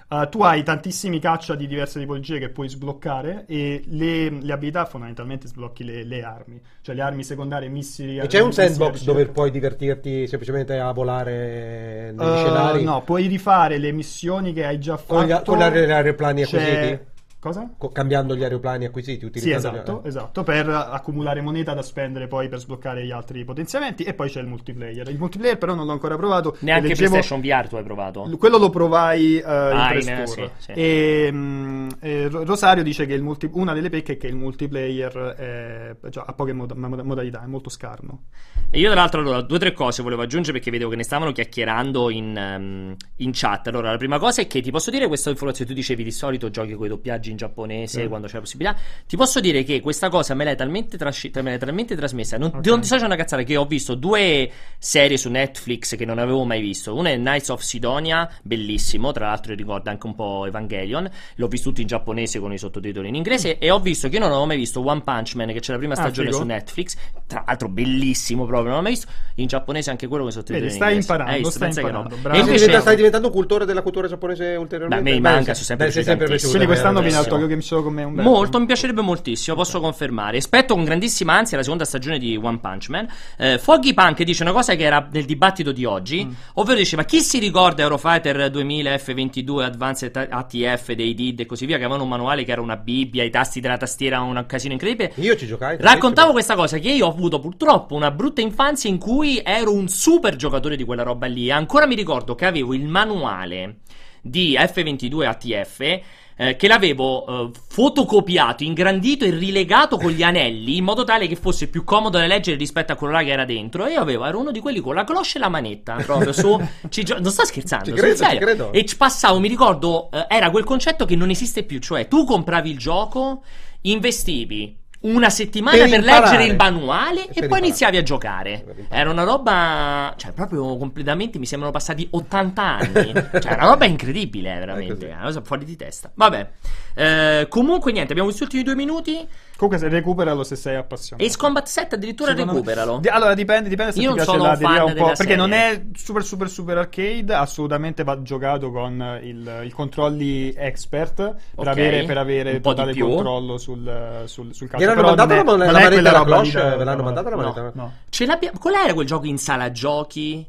Uh, 0.07 0.29
tu 0.29 0.43
hai 0.43 0.61
tantissimi 0.61 1.17
caccia 1.19 1.55
di 1.55 1.65
diverse 1.65 1.99
tipologie 1.99 2.37
che 2.37 2.49
puoi 2.49 2.69
sbloccare 2.69 3.45
e 3.47 3.81
le, 3.87 4.29
le 4.29 4.53
abilità 4.53 4.85
fondamentalmente 4.85 5.47
sblocchi 5.47 5.83
le, 5.83 6.03
le 6.03 6.21
armi, 6.21 6.61
cioè 6.83 6.93
le 6.93 7.01
armi 7.01 7.23
secondarie, 7.23 7.69
missili. 7.69 8.19
e 8.19 8.27
c'è 8.27 8.39
un 8.39 8.53
sandbox 8.53 9.03
dove 9.03 9.25
puoi 9.29 9.49
divertirti 9.49 10.27
semplicemente 10.27 10.77
a 10.77 10.91
volare 10.91 12.11
negli 12.15 12.27
Uh, 12.27 12.35
scenari 12.35 12.83
no, 12.83 13.01
puoi 13.01 13.25
rifare 13.25 13.79
le 13.79 13.91
missioni 13.91 14.53
che 14.53 14.63
hai 14.63 14.77
già 14.77 14.95
fatto 14.95 15.15
con, 15.15 15.25
gli, 15.25 15.41
con 15.43 15.57
gli 15.57 15.61
aeroplani 15.91 16.43
C'è- 16.43 16.57
acquisiti 16.61 17.13
Cosa? 17.45 17.69
Co- 17.77 17.89
cambiando 17.89 18.35
gli 18.35 18.41
aeroplani 18.41 18.85
acquisiti 18.85 19.19
Sì, 19.19 19.25
utilizzando 19.25 19.67
esatto, 19.77 20.01
eh. 20.03 20.07
esatto, 20.07 20.41
per 20.43 20.67
accumulare 20.67 21.41
moneta 21.41 21.75
da 21.75 21.83
spendere 21.83 22.25
poi 22.27 22.49
per 22.49 22.57
sbloccare 22.57 23.05
gli 23.05 23.11
altri 23.11 23.45
potenziamenti 23.45 24.01
e 24.01 24.15
poi 24.15 24.29
c'è 24.31 24.41
il 24.41 24.47
multiplayer. 24.47 25.07
Il 25.09 25.19
multiplayer 25.19 25.59
però 25.59 25.75
non 25.75 25.85
l'ho 25.85 25.91
ancora 25.91 26.15
provato. 26.17 26.57
Neanche 26.61 26.87
leggevo- 26.87 27.09
PlayStation 27.11 27.41
VR 27.41 27.67
tu 27.67 27.75
hai 27.75 27.83
provato. 27.83 28.27
Quello 28.39 28.57
lo 28.57 28.71
provai 28.71 29.37
eh, 29.37 29.43
Ah, 29.43 29.93
in 29.93 29.99
in- 29.99 30.05
Press 30.05 30.23
sì, 30.31 30.35
Tour. 30.37 30.51
sì. 30.57 30.71
E, 30.71 31.29
mm, 31.31 31.89
e 31.99 32.27
Ro- 32.29 32.43
Rosario 32.45 32.81
dice 32.81 33.05
che 33.05 33.13
il 33.13 33.21
multi- 33.21 33.47
una 33.53 33.73
delle 33.73 33.89
pecche 33.89 34.13
è 34.13 34.17
che 34.17 34.25
il 34.25 34.35
multiplayer 34.35 35.13
è- 35.13 36.09
cioè, 36.09 36.23
ha 36.25 36.33
poche 36.33 36.51
mod- 36.53 36.71
mod- 36.71 37.01
modalità, 37.01 37.43
è 37.43 37.47
molto 37.47 37.69
scarno. 37.69 38.23
E 38.71 38.79
io, 38.79 38.89
tra 38.89 39.01
l'altro, 39.01 39.21
allora, 39.21 39.41
due 39.41 39.57
o 39.57 39.59
tre 39.59 39.71
cose 39.73 40.01
volevo 40.01 40.23
aggiungere 40.23 40.53
perché 40.57 40.71
vedevo 40.71 40.89
che 40.89 40.95
ne 40.95 41.03
stavano 41.03 41.31
chiacchierando 41.31 42.09
in, 42.09 42.35
ehm, 42.35 42.95
in 43.17 43.29
chat. 43.33 43.67
Allora, 43.67 43.91
la 43.91 43.97
prima 43.97 44.17
cosa 44.17 44.41
è 44.41 44.47
che 44.47 44.61
ti 44.61 44.71
posso 44.71 44.89
dire 44.89 45.05
questa 45.05 45.29
informazione. 45.29 45.69
Tu 45.69 45.75
dicevi 45.75 46.03
di 46.03 46.11
solito 46.11 46.49
giochi 46.49 46.73
con 46.73 46.85
i 46.87 46.89
doppiaggi 46.89 47.33
in 47.35 47.37
giapponese 47.37 48.01
Sì. 48.01 48.07
quando 48.07 48.27
c'è 48.27 48.35
la 48.35 48.39
possibilità. 48.39 48.75
Ti 49.05 49.15
posso 49.17 49.39
dire 49.39 49.63
che 49.63 49.81
questa 49.81 50.09
cosa 50.09 50.33
me 50.33 50.43
l'hai 50.45 50.55
talmente, 50.55 50.97
trasci- 50.97 51.31
me 51.35 51.41
l'hai 51.43 51.59
talmente 51.59 51.95
trasmessa. 51.95 52.37
Non, 52.37 52.51
Ok. 52.55 52.65
non 52.65 52.81
ti 52.81 52.87
so, 52.87 52.95
c'è 52.97 53.05
una 53.05 53.15
cazzata 53.15 53.43
che 53.43 53.55
ho 53.57 53.65
visto 53.65 53.93
due 53.95 54.49
serie 54.79 55.17
su 55.17 55.29
Netflix 55.29 55.95
che 55.95 56.05
non 56.05 56.17
avevo 56.19 56.43
mai 56.45 56.61
visto. 56.61 56.95
Una 56.95 57.09
è 57.09 57.15
Knights 57.17 57.49
of 57.49 57.61
Sidonia, 57.61 58.29
bellissimo. 58.41 59.11
Tra 59.11 59.27
l'altro, 59.27 59.53
ricorda 59.53 59.91
anche 59.91 60.05
un 60.07 60.15
po' 60.15 60.45
Evangelion. 60.45 61.09
L'ho 61.35 61.47
visto 61.47 61.69
tutto 61.69 61.81
in 61.81 61.87
giapponese 61.87 62.39
con 62.39 62.53
i 62.53 62.57
sottotitoli 62.57 63.07
in 63.07 63.15
inglese. 63.15 63.57
E 63.57 63.69
ho 63.71 63.79
visto 63.79 64.07
che 64.07 64.15
io 64.15 64.19
non 64.21 64.29
avevo 64.29 64.45
mai 64.45 64.57
visto 64.57 64.85
One 64.85 65.01
Punch 65.01 65.35
Man, 65.35 65.47
che 65.51 65.59
c'è 65.59 65.71
la 65.73 65.77
prima 65.77 65.93
Ah, 65.93 65.97
stagione 65.97 66.27
figo. 66.29 66.39
su 66.39 66.45
Netflix. 66.45 66.95
Tra 67.27 67.43
l'altro, 67.45 67.67
bellissimo 67.69 68.45
proprio. 68.45 68.67
Non 68.69 68.77
l'ho 68.77 68.81
mai 68.83 68.91
visto. 68.93 69.07
In 69.35 69.47
giapponese 69.47 69.89
anche 69.89 70.07
quello 70.07 70.23
con 70.23 70.31
i 70.31 70.33
sottotitoli 70.35 70.61
Vedi, 70.65 70.73
in 70.73 70.79
stai 70.79 70.93
inglese. 70.93 71.11
imparando, 71.11 71.37
visto? 71.39 71.55
stai 71.55 71.69
imparando. 71.69 72.15
E 72.15 72.19
Stai 72.19 72.39
invece, 72.39 72.57
diventa- 72.65 72.81
stai 72.81 72.95
diventando 72.95 73.27
un 73.27 73.33
cultore 73.33 73.65
della 73.65 73.81
cultura 73.81 74.07
giapponese 74.07 74.55
ulteriormente? 74.55 75.03
Beh, 75.03 75.15
Beh, 75.15 75.19
manca, 75.19 75.53
sono 75.53 75.65
sempre 75.65 75.87
Beh, 75.87 75.91
sempre 76.03 76.25
piaciuto 76.25 76.49
Quindi 76.49 76.67
quest'anno 76.67 76.99
viene 77.01 77.17
al. 77.25 77.31
Tokyo 77.31 77.47
Game 77.47 77.61
Show 77.61 77.83
con 77.83 77.93
me 77.93 78.05
bel 78.05 78.23
Molto, 78.23 78.59
mi 78.59 78.65
piacerebbe 78.65 79.01
moltissimo, 79.01 79.55
posso 79.55 79.79
confermare. 79.79 80.37
Aspetto 80.37 80.73
con 80.75 80.83
grandissima 80.83 81.33
ansia 81.33 81.57
la 81.57 81.63
seconda 81.63 81.85
stagione 81.85 82.17
di 82.19 82.35
One 82.41 82.59
Punch 82.59 82.89
Man. 82.89 83.07
Eh, 83.37 83.57
Foggy 83.59 83.93
Punk 83.93 84.23
dice 84.23 84.43
una 84.43 84.51
cosa 84.51 84.75
che 84.75 84.83
era 84.83 85.07
nel 85.11 85.25
dibattito 85.25 85.71
di 85.71 85.85
oggi, 85.85 86.25
Mm. 86.25 86.31
ovvero 86.55 86.77
diceva 86.77 87.03
chi 87.03 87.19
si 87.21 87.39
ricorda 87.39 87.83
Eurofighter 87.83 88.49
2000 88.49 88.95
F22 88.95 89.61
Advanced 89.63 90.27
ATF 90.29 90.91
dei 90.93 91.13
DID 91.13 91.39
e 91.41 91.45
così 91.45 91.65
via, 91.65 91.77
che 91.77 91.83
avevano 91.83 92.03
un 92.03 92.09
manuale 92.09 92.43
che 92.43 92.51
era 92.51 92.61
una 92.61 92.77
Bibbia, 92.77 93.23
i 93.23 93.29
tasti 93.29 93.59
della 93.59 93.77
tastiera 93.77 94.21
un 94.21 94.43
casino 94.47 94.73
incredibile. 94.73 95.13
Io 95.15 95.35
ci 95.35 95.45
giocai. 95.47 95.77
Raccontavo 95.79 96.31
questa 96.31 96.55
cosa 96.55 96.77
che 96.77 96.89
io 96.89 97.07
ho 97.07 97.09
avuto 97.09 97.39
purtroppo 97.39 97.95
una 97.95 98.11
brutta 98.11 98.41
infanzia 98.41 98.89
in 98.89 98.97
cui 98.97 99.41
ero 99.43 99.73
un 99.73 99.87
super 99.87 100.35
giocatore 100.35 100.75
di 100.75 100.83
quella 100.83 101.03
roba 101.03 101.25
lì. 101.27 101.51
Ancora 101.51 101.85
mi 101.87 101.95
ricordo 101.95 102.35
che 102.35 102.45
avevo 102.45 102.73
il 102.73 102.85
manuale 102.87 103.77
di 104.25 104.57
F22 104.59 105.25
ATF. 105.27 105.99
eh, 106.37 106.57
che 106.57 106.67
l'avevo 106.67 107.25
eh, 107.47 107.51
fotocopiato, 107.69 108.63
ingrandito 108.63 109.23
e 109.23 109.29
rilegato 109.29 109.95
con 109.95 110.11
gli 110.11 110.21
anelli 110.21 110.75
in 110.75 110.83
modo 110.83 111.05
tale 111.05 111.27
che 111.27 111.37
fosse 111.37 111.69
più 111.69 111.85
comodo 111.85 112.17
da 112.17 112.25
leggere 112.25 112.57
rispetto 112.57 112.91
a 112.91 112.95
quello 112.97 113.13
là 113.13 113.23
che 113.23 113.29
era 113.29 113.45
dentro. 113.45 113.85
E 113.85 113.93
io 113.93 114.01
avevo, 114.01 114.25
ero 114.25 114.39
uno 114.39 114.51
di 114.51 114.59
quelli 114.59 114.81
con 114.81 114.95
la 114.95 115.05
cloche 115.05 115.37
e 115.37 115.39
la 115.39 115.47
manetta 115.47 115.95
proprio 116.03 116.33
su. 116.33 116.59
gio- 116.89 117.19
non 117.21 117.31
sto 117.31 117.45
scherzando, 117.45 117.85
Ci 117.85 117.91
credo, 117.93 118.25
ci 118.25 118.37
credo. 118.37 118.71
E 118.73 118.83
ci 118.83 118.97
passavo, 118.97 119.39
mi 119.39 119.47
ricordo, 119.47 120.09
eh, 120.11 120.25
era 120.27 120.49
quel 120.49 120.65
concetto 120.65 121.05
che 121.05 121.15
non 121.15 121.29
esiste 121.29 121.63
più, 121.63 121.79
cioè 121.79 122.09
tu 122.09 122.25
compravi 122.25 122.69
il 122.69 122.77
gioco, 122.79 123.41
investivi 123.83 124.75
una 125.05 125.29
settimana 125.29 125.77
Per 125.77 125.89
per, 125.89 126.03
leggere 126.03 126.45
il 126.45 126.55
manuale 126.55 127.27
Per 127.31 127.43
e 127.43 127.47
poi 127.47 127.59
iniziavi 127.59 127.97
a 127.97 128.03
giocare. 128.03 128.87
Era 128.89 129.09
una 129.09 129.23
roba, 129.23 130.13
cioè 130.17 130.31
proprio 130.31 130.77
completamente 130.77 131.39
mi 131.39 131.45
sembrano 131.45 131.73
passati 131.73 132.07
80 132.09 132.61
anni. 132.61 133.13
cioè, 133.39 133.53
una 133.53 133.65
roba 133.65 133.85
incredibile, 133.85 134.55
È 134.55 134.59
veramente. 134.59 135.05
Una 135.05 135.23
cosa 135.23 135.41
fuori 135.41 135.65
di 135.65 135.75
testa. 135.75 136.11
Vabbè. 136.13 136.49
Eh, 136.95 137.47
comunque, 137.49 137.91
niente, 137.91 138.11
abbiamo 138.11 138.29
questi 138.29 138.43
ultimi 138.43 138.63
due 138.63 138.75
minuti. 138.75 139.27
Comunque, 139.57 139.79
se 139.81 139.87
recuperalo 139.87 140.43
se 140.43 140.55
sei 140.57 140.75
appassionato. 140.75 141.25
Ace 141.25 141.37
Combat 141.37 141.65
7 141.65 141.95
addirittura 141.95 142.31
Secondo 142.31 142.51
me- 142.51 142.57
recuperalo. 142.59 142.97
Di- 142.99 143.07
allora 143.07 143.33
dipende, 143.33 143.69
dipende 143.69 143.93
se 143.93 143.99
Io 143.99 144.11
ti 144.11 144.15
non 144.17 144.25
piace 144.25 144.31
sono 144.37 144.43
la 144.51 144.55
deriva 144.57 144.83
un 144.83 144.93
po'. 144.95 145.11
Perché 145.15 145.35
non 145.37 145.51
è 145.53 145.81
super 145.95 146.23
super 146.25 146.49
super 146.49 146.77
arcade, 146.77 147.33
assolutamente 147.33 148.03
va 148.03 148.21
giocato 148.21 148.69
con 148.71 149.19
il, 149.23 149.61
i 149.63 149.69
controlli 149.69 150.53
expert 150.55 151.15
per 151.15 151.35
Ok, 151.55 151.67
avere, 151.67 152.03
per 152.03 152.17
avere 152.17 152.51
un 152.55 152.61
po' 152.61 152.69
di 152.71 152.75
totale 152.75 152.91
più. 152.93 153.07
controllo 153.07 153.57
sul, 153.57 154.23
sul, 154.25 154.53
sul 154.53 154.67
calcio. 154.67 154.77
Vi 154.77 154.83
l'hanno 154.93 154.95
Però 154.95 155.15
mandato 155.15 155.43
non 155.43 155.61
è- 155.61 155.65
la 155.65 155.71
la 155.71 155.79
manetta 155.79 156.19
lì 156.19 156.25
cloche? 156.25 156.75
Ve 156.77 156.83
l'hanno 156.83 156.97
no, 156.97 157.03
mandata 157.03 157.29
la 157.29 157.35
no, 157.35 157.41
manetta? 157.41 157.71
no. 157.73 157.93
Ce 158.09 158.25
l'abbiamo. 158.25 158.57
Qual 158.59 158.73
era 158.73 158.93
quel 158.93 159.07
gioco 159.07 159.25
in 159.25 159.37
sala 159.37 159.71
giochi 159.71 160.45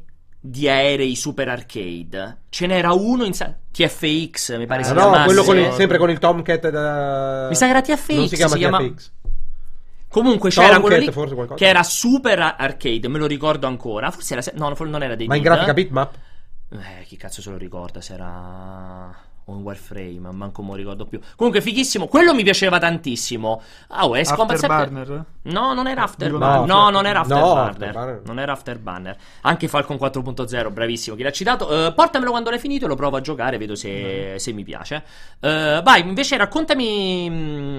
di 0.49 0.67
aerei 0.69 1.15
super 1.15 1.49
arcade? 1.49 2.37
Ce 2.49 2.65
n'era 2.67 2.93
uno 2.93 3.23
in 3.25 3.33
sala. 3.33 3.55
TFX, 3.71 4.57
mi 4.57 4.65
pare 4.65 4.81
Ah, 4.81 4.85
si 4.85 4.93
no, 4.93 4.99
chiamasse. 5.01 5.25
quello 5.25 5.43
con 5.43 5.57
il- 5.59 5.71
sempre 5.73 5.97
con 5.97 6.09
il 6.09 6.17
Tomcat 6.19 6.69
da... 6.69 7.47
Mi 7.49 7.55
sa 7.55 7.65
che 7.65 7.71
era 7.71 7.81
TFX, 7.81 8.13
Non 8.15 8.27
si 8.27 8.35
chiama 8.35 8.51
si 8.53 8.57
chiama- 8.57 8.77
TFX. 8.79 9.11
Comunque 10.09 10.49
c'era 10.49 10.79
Tomcat, 10.79 10.81
quello 11.13 11.45
lì 11.45 11.55
che 11.55 11.67
era 11.67 11.83
super 11.83 12.55
arcade, 12.57 13.07
me 13.07 13.19
lo 13.19 13.27
ricordo 13.27 13.67
ancora. 13.67 14.09
Forse 14.09 14.33
era. 14.35 14.43
No, 14.55 14.73
non 14.85 15.03
era 15.03 15.15
dei 15.15 15.27
Ma 15.27 15.35
in 15.35 15.43
grafica 15.43 15.73
bitmap? 15.73 16.13
Eh, 16.69 17.03
chi 17.05 17.17
cazzo 17.17 17.41
se 17.41 17.49
lo 17.49 17.57
ricorda? 17.57 18.01
Se 18.01 18.13
era. 18.13 19.15
Un 19.47 19.61
Warframe, 19.61 20.29
manco 20.33 20.61
me 20.61 20.71
lo 20.71 20.75
ricordo 20.75 21.05
più. 21.05 21.21
Comunque, 21.37 21.61
fighissimo. 21.61 22.07
Quello 22.07 22.33
mi 22.35 22.43
piaceva 22.43 22.79
tantissimo. 22.79 23.61
Ah, 23.87 24.05
oh, 24.05 24.13
7 24.13 24.33
Afterburner? 24.41 25.23
No, 25.43 25.73
non 25.73 25.87
era 25.87 26.01
Dico 26.01 26.11
Afterburner. 26.11 26.49
no, 26.59 26.65
No, 26.65 26.89
non 26.89 27.05
era 27.05 27.19
no, 27.19 27.23
Afterburner. 27.23 27.69
Afterburner. 27.69 28.21
Non 28.25 28.39
era 28.39 28.51
Afterburner. 28.51 29.17
Anche 29.43 29.67
Falcon 29.69 29.95
4.0, 29.95 30.73
bravissimo. 30.73 31.15
Chi 31.15 31.23
l'ha 31.23 31.31
citato? 31.31 31.87
Eh, 31.87 31.93
portamelo 31.93 32.31
quando 32.31 32.49
l'hai 32.49 32.59
finito, 32.59 32.87
lo 32.87 32.95
provo 32.95 33.15
a 33.15 33.21
giocare, 33.21 33.57
vedo 33.57 33.75
se, 33.75 34.33
se 34.37 34.51
mi 34.51 34.63
piace. 34.65 35.01
Eh, 35.39 35.79
vai, 35.81 36.01
invece 36.01 36.35
raccontami. 36.35 37.29
mh, 37.29 37.33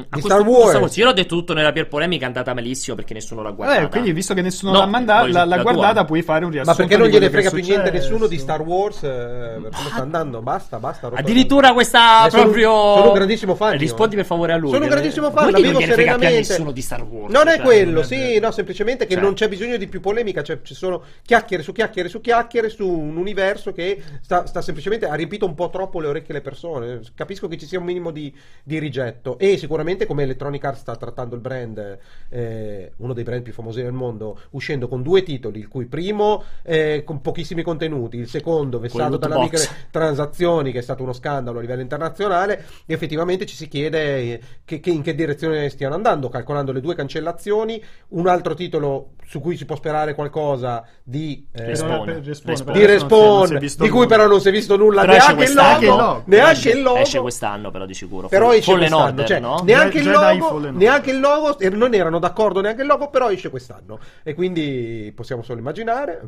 a 0.08 0.16
Di 0.16 0.22
questo 0.22 0.28
Star 0.30 0.40
Wars. 0.46 0.96
Io 0.96 1.04
l'ho 1.04 1.12
detto 1.12 1.36
tutto 1.36 1.52
nella 1.52 1.72
Pier 1.72 1.86
Polemica, 1.88 2.24
è 2.24 2.28
andata 2.28 2.54
malissimo 2.54 2.96
perché 2.96 3.12
nessuno 3.12 3.42
l'ha 3.42 3.50
guardata. 3.50 3.82
Eh, 3.82 3.88
quindi 3.88 4.12
visto 4.12 4.32
che 4.32 4.40
nessuno 4.40 4.72
No, 4.72 4.78
l'ha 4.78 4.86
l'ha, 4.86 5.26
la 5.26 5.44
l'ha 5.44 5.54
tua. 5.60 5.72
guardata, 5.72 6.06
puoi 6.06 6.22
fare 6.22 6.44
un 6.46 6.50
Ma 6.50 6.54
riassunto. 6.54 6.78
perché 6.80 6.96
non 6.96 7.08
gliene 7.08 7.28
frega 7.28 7.50
è 7.50 7.52
più 7.52 7.62
niente 7.62 7.90
nessuno 7.90 8.26
di 8.26 8.38
Star 8.38 8.62
Wars? 8.62 9.02
eh, 9.02 9.56
come 9.60 9.70
sta 9.90 10.00
andando? 10.00 10.40
Basta, 10.40 10.78
basta. 10.78 11.08
roba- 11.08 11.20
Addirittura 11.58 11.72
questa 11.72 12.26
Eh, 12.26 12.30
sono- 12.30 12.42
proprio. 12.44 12.70
sono 12.70 13.08
un 13.08 13.14
grandissimo 13.14 13.54
fan, 13.54 13.72
io. 13.72 13.78
Rispondi 13.78 14.16
per 14.16 14.24
favore 14.24 14.52
a 14.52 14.56
lui. 14.56 14.70
Sono 14.70 14.84
un 14.84 14.90
grandissimo 14.90 15.30
fan, 15.30 15.50
la 15.50 15.58
vivo 15.58 15.80
serenamente. 15.80 16.36
nessuno 16.36 16.70
di 16.72 16.80
Star 16.82 17.02
Wars. 17.02 17.32
Non 17.32 17.48
è 17.48 17.56
cioè, 17.56 17.64
quello, 17.64 17.92
non 17.92 18.02
è 18.02 18.04
sì, 18.04 18.38
no, 18.38 18.50
semplicemente 18.52 19.06
che 19.06 19.14
Cioè. 19.14 19.22
non 19.22 19.34
c'è 19.34 19.48
bisogno 19.48 19.76
di 19.76 19.86
più 19.88 20.00
polemica, 20.00 20.42
cioè 20.42 20.60
ci 20.62 20.74
sono 20.74 21.02
chiacchiere 21.22 21.62
su 21.62 21.72
chiacchiere 21.72 22.08
su 22.08 22.20
chiacchiere 22.20 22.68
su 22.68 22.88
un 22.88 23.16
universo 23.16 23.72
che 23.72 24.00
sta, 24.20 24.46
sta 24.46 24.60
semplicemente 24.62 25.06
ha 25.06 25.14
riempito 25.14 25.46
un 25.46 25.54
po' 25.54 25.68
troppo 25.70 26.00
le 26.00 26.08
orecchie 26.08 26.34
alle 26.34 26.42
persone. 26.42 27.00
Capisco 27.14 27.48
che 27.48 27.56
ci 27.58 27.66
sia 27.66 27.78
un 27.78 27.84
minimo 27.84 28.10
di, 28.10 28.32
di 28.62 28.78
rigetto 28.78 29.38
e 29.38 29.56
sicuramente 29.56 30.06
come 30.06 30.22
Electronic 30.22 30.64
Arts 30.64 30.80
sta 30.80 30.96
trattando 30.96 31.34
il 31.34 31.40
brand, 31.40 31.98
eh, 32.28 32.92
uno 32.98 33.12
dei 33.12 33.24
brand 33.24 33.42
più 33.42 33.52
famosi 33.52 33.82
del 33.82 33.92
mondo, 33.92 34.38
uscendo 34.50 34.86
con 34.88 35.02
due 35.02 35.22
titoli, 35.22 35.58
il 35.60 35.68
cui 35.68 35.86
primo 35.86 36.44
eh, 36.62 37.02
con 37.04 37.20
pochissimi 37.20 37.62
contenuti, 37.62 38.16
il 38.16 38.28
secondo 38.28 38.78
vessato 38.78 39.16
dalle 39.16 39.34
box. 39.34 39.70
transazioni, 39.90 40.70
che 40.72 40.78
è 40.78 40.82
stato 40.82 41.02
uno 41.02 41.12
scandalo 41.12 41.46
a 41.56 41.60
livello 41.62 41.80
internazionale, 41.80 42.64
e 42.84 42.92
effettivamente 42.92 43.46
ci 43.46 43.56
si 43.56 43.68
chiede 43.68 44.16
eh, 44.18 44.40
che, 44.64 44.80
che- 44.80 44.90
in 44.90 45.00
che 45.02 45.14
direzione 45.14 45.68
stiano 45.70 45.94
andando, 45.94 46.28
calcolando 46.28 46.72
le 46.72 46.80
due 46.82 46.94
cancellazioni, 46.94 47.82
un 48.08 48.26
altro 48.28 48.52
titolo 48.52 49.12
su 49.26 49.40
cui 49.40 49.56
si 49.56 49.64
può 49.64 49.76
sperare 49.76 50.14
qualcosa 50.14 50.82
di, 51.02 51.46
eh, 51.52 51.64
Respawn, 51.66 52.22
Respawn. 52.24 53.48
per 53.48 53.58
di 53.58 53.66
di 53.68 53.76
cui 53.76 53.88
nulla. 53.90 54.06
però 54.06 54.26
non 54.26 54.40
si 54.40 54.48
è 54.48 54.50
visto 54.50 54.76
nulla, 54.76 55.02
Però 55.02 55.12
neanche 55.12 55.44
il 55.44 55.54
logo, 55.54 56.22
neanche 56.26 56.50
Esce- 56.52 56.70
il 56.70 56.82
logo. 56.82 56.98
Esce 56.98 57.20
quest'anno, 57.20 57.70
però, 57.70 57.84
di 57.84 57.94
sicuro. 57.94 58.28
Però 58.28 58.50
esce 58.52 58.62
Fallen 58.72 58.78
quest'anno, 58.78 59.04
Order, 59.08 59.26
cioè, 59.26 59.40
no? 59.40 59.60
neanche, 59.64 59.98
il 59.98 60.10
logo, 60.10 60.70
neanche 60.70 61.10
il 61.10 61.20
logo, 61.20 61.58
e 61.58 61.68
non 61.70 61.94
erano 61.94 62.18
d'accordo 62.18 62.60
neanche 62.62 62.80
il 62.80 62.86
logo, 62.86 63.10
però 63.10 63.30
esce 63.30 63.50
quest'anno. 63.50 63.98
E 64.22 64.32
quindi 64.34 65.12
possiamo 65.14 65.42
solo 65.42 65.58
immaginare. 65.58 66.20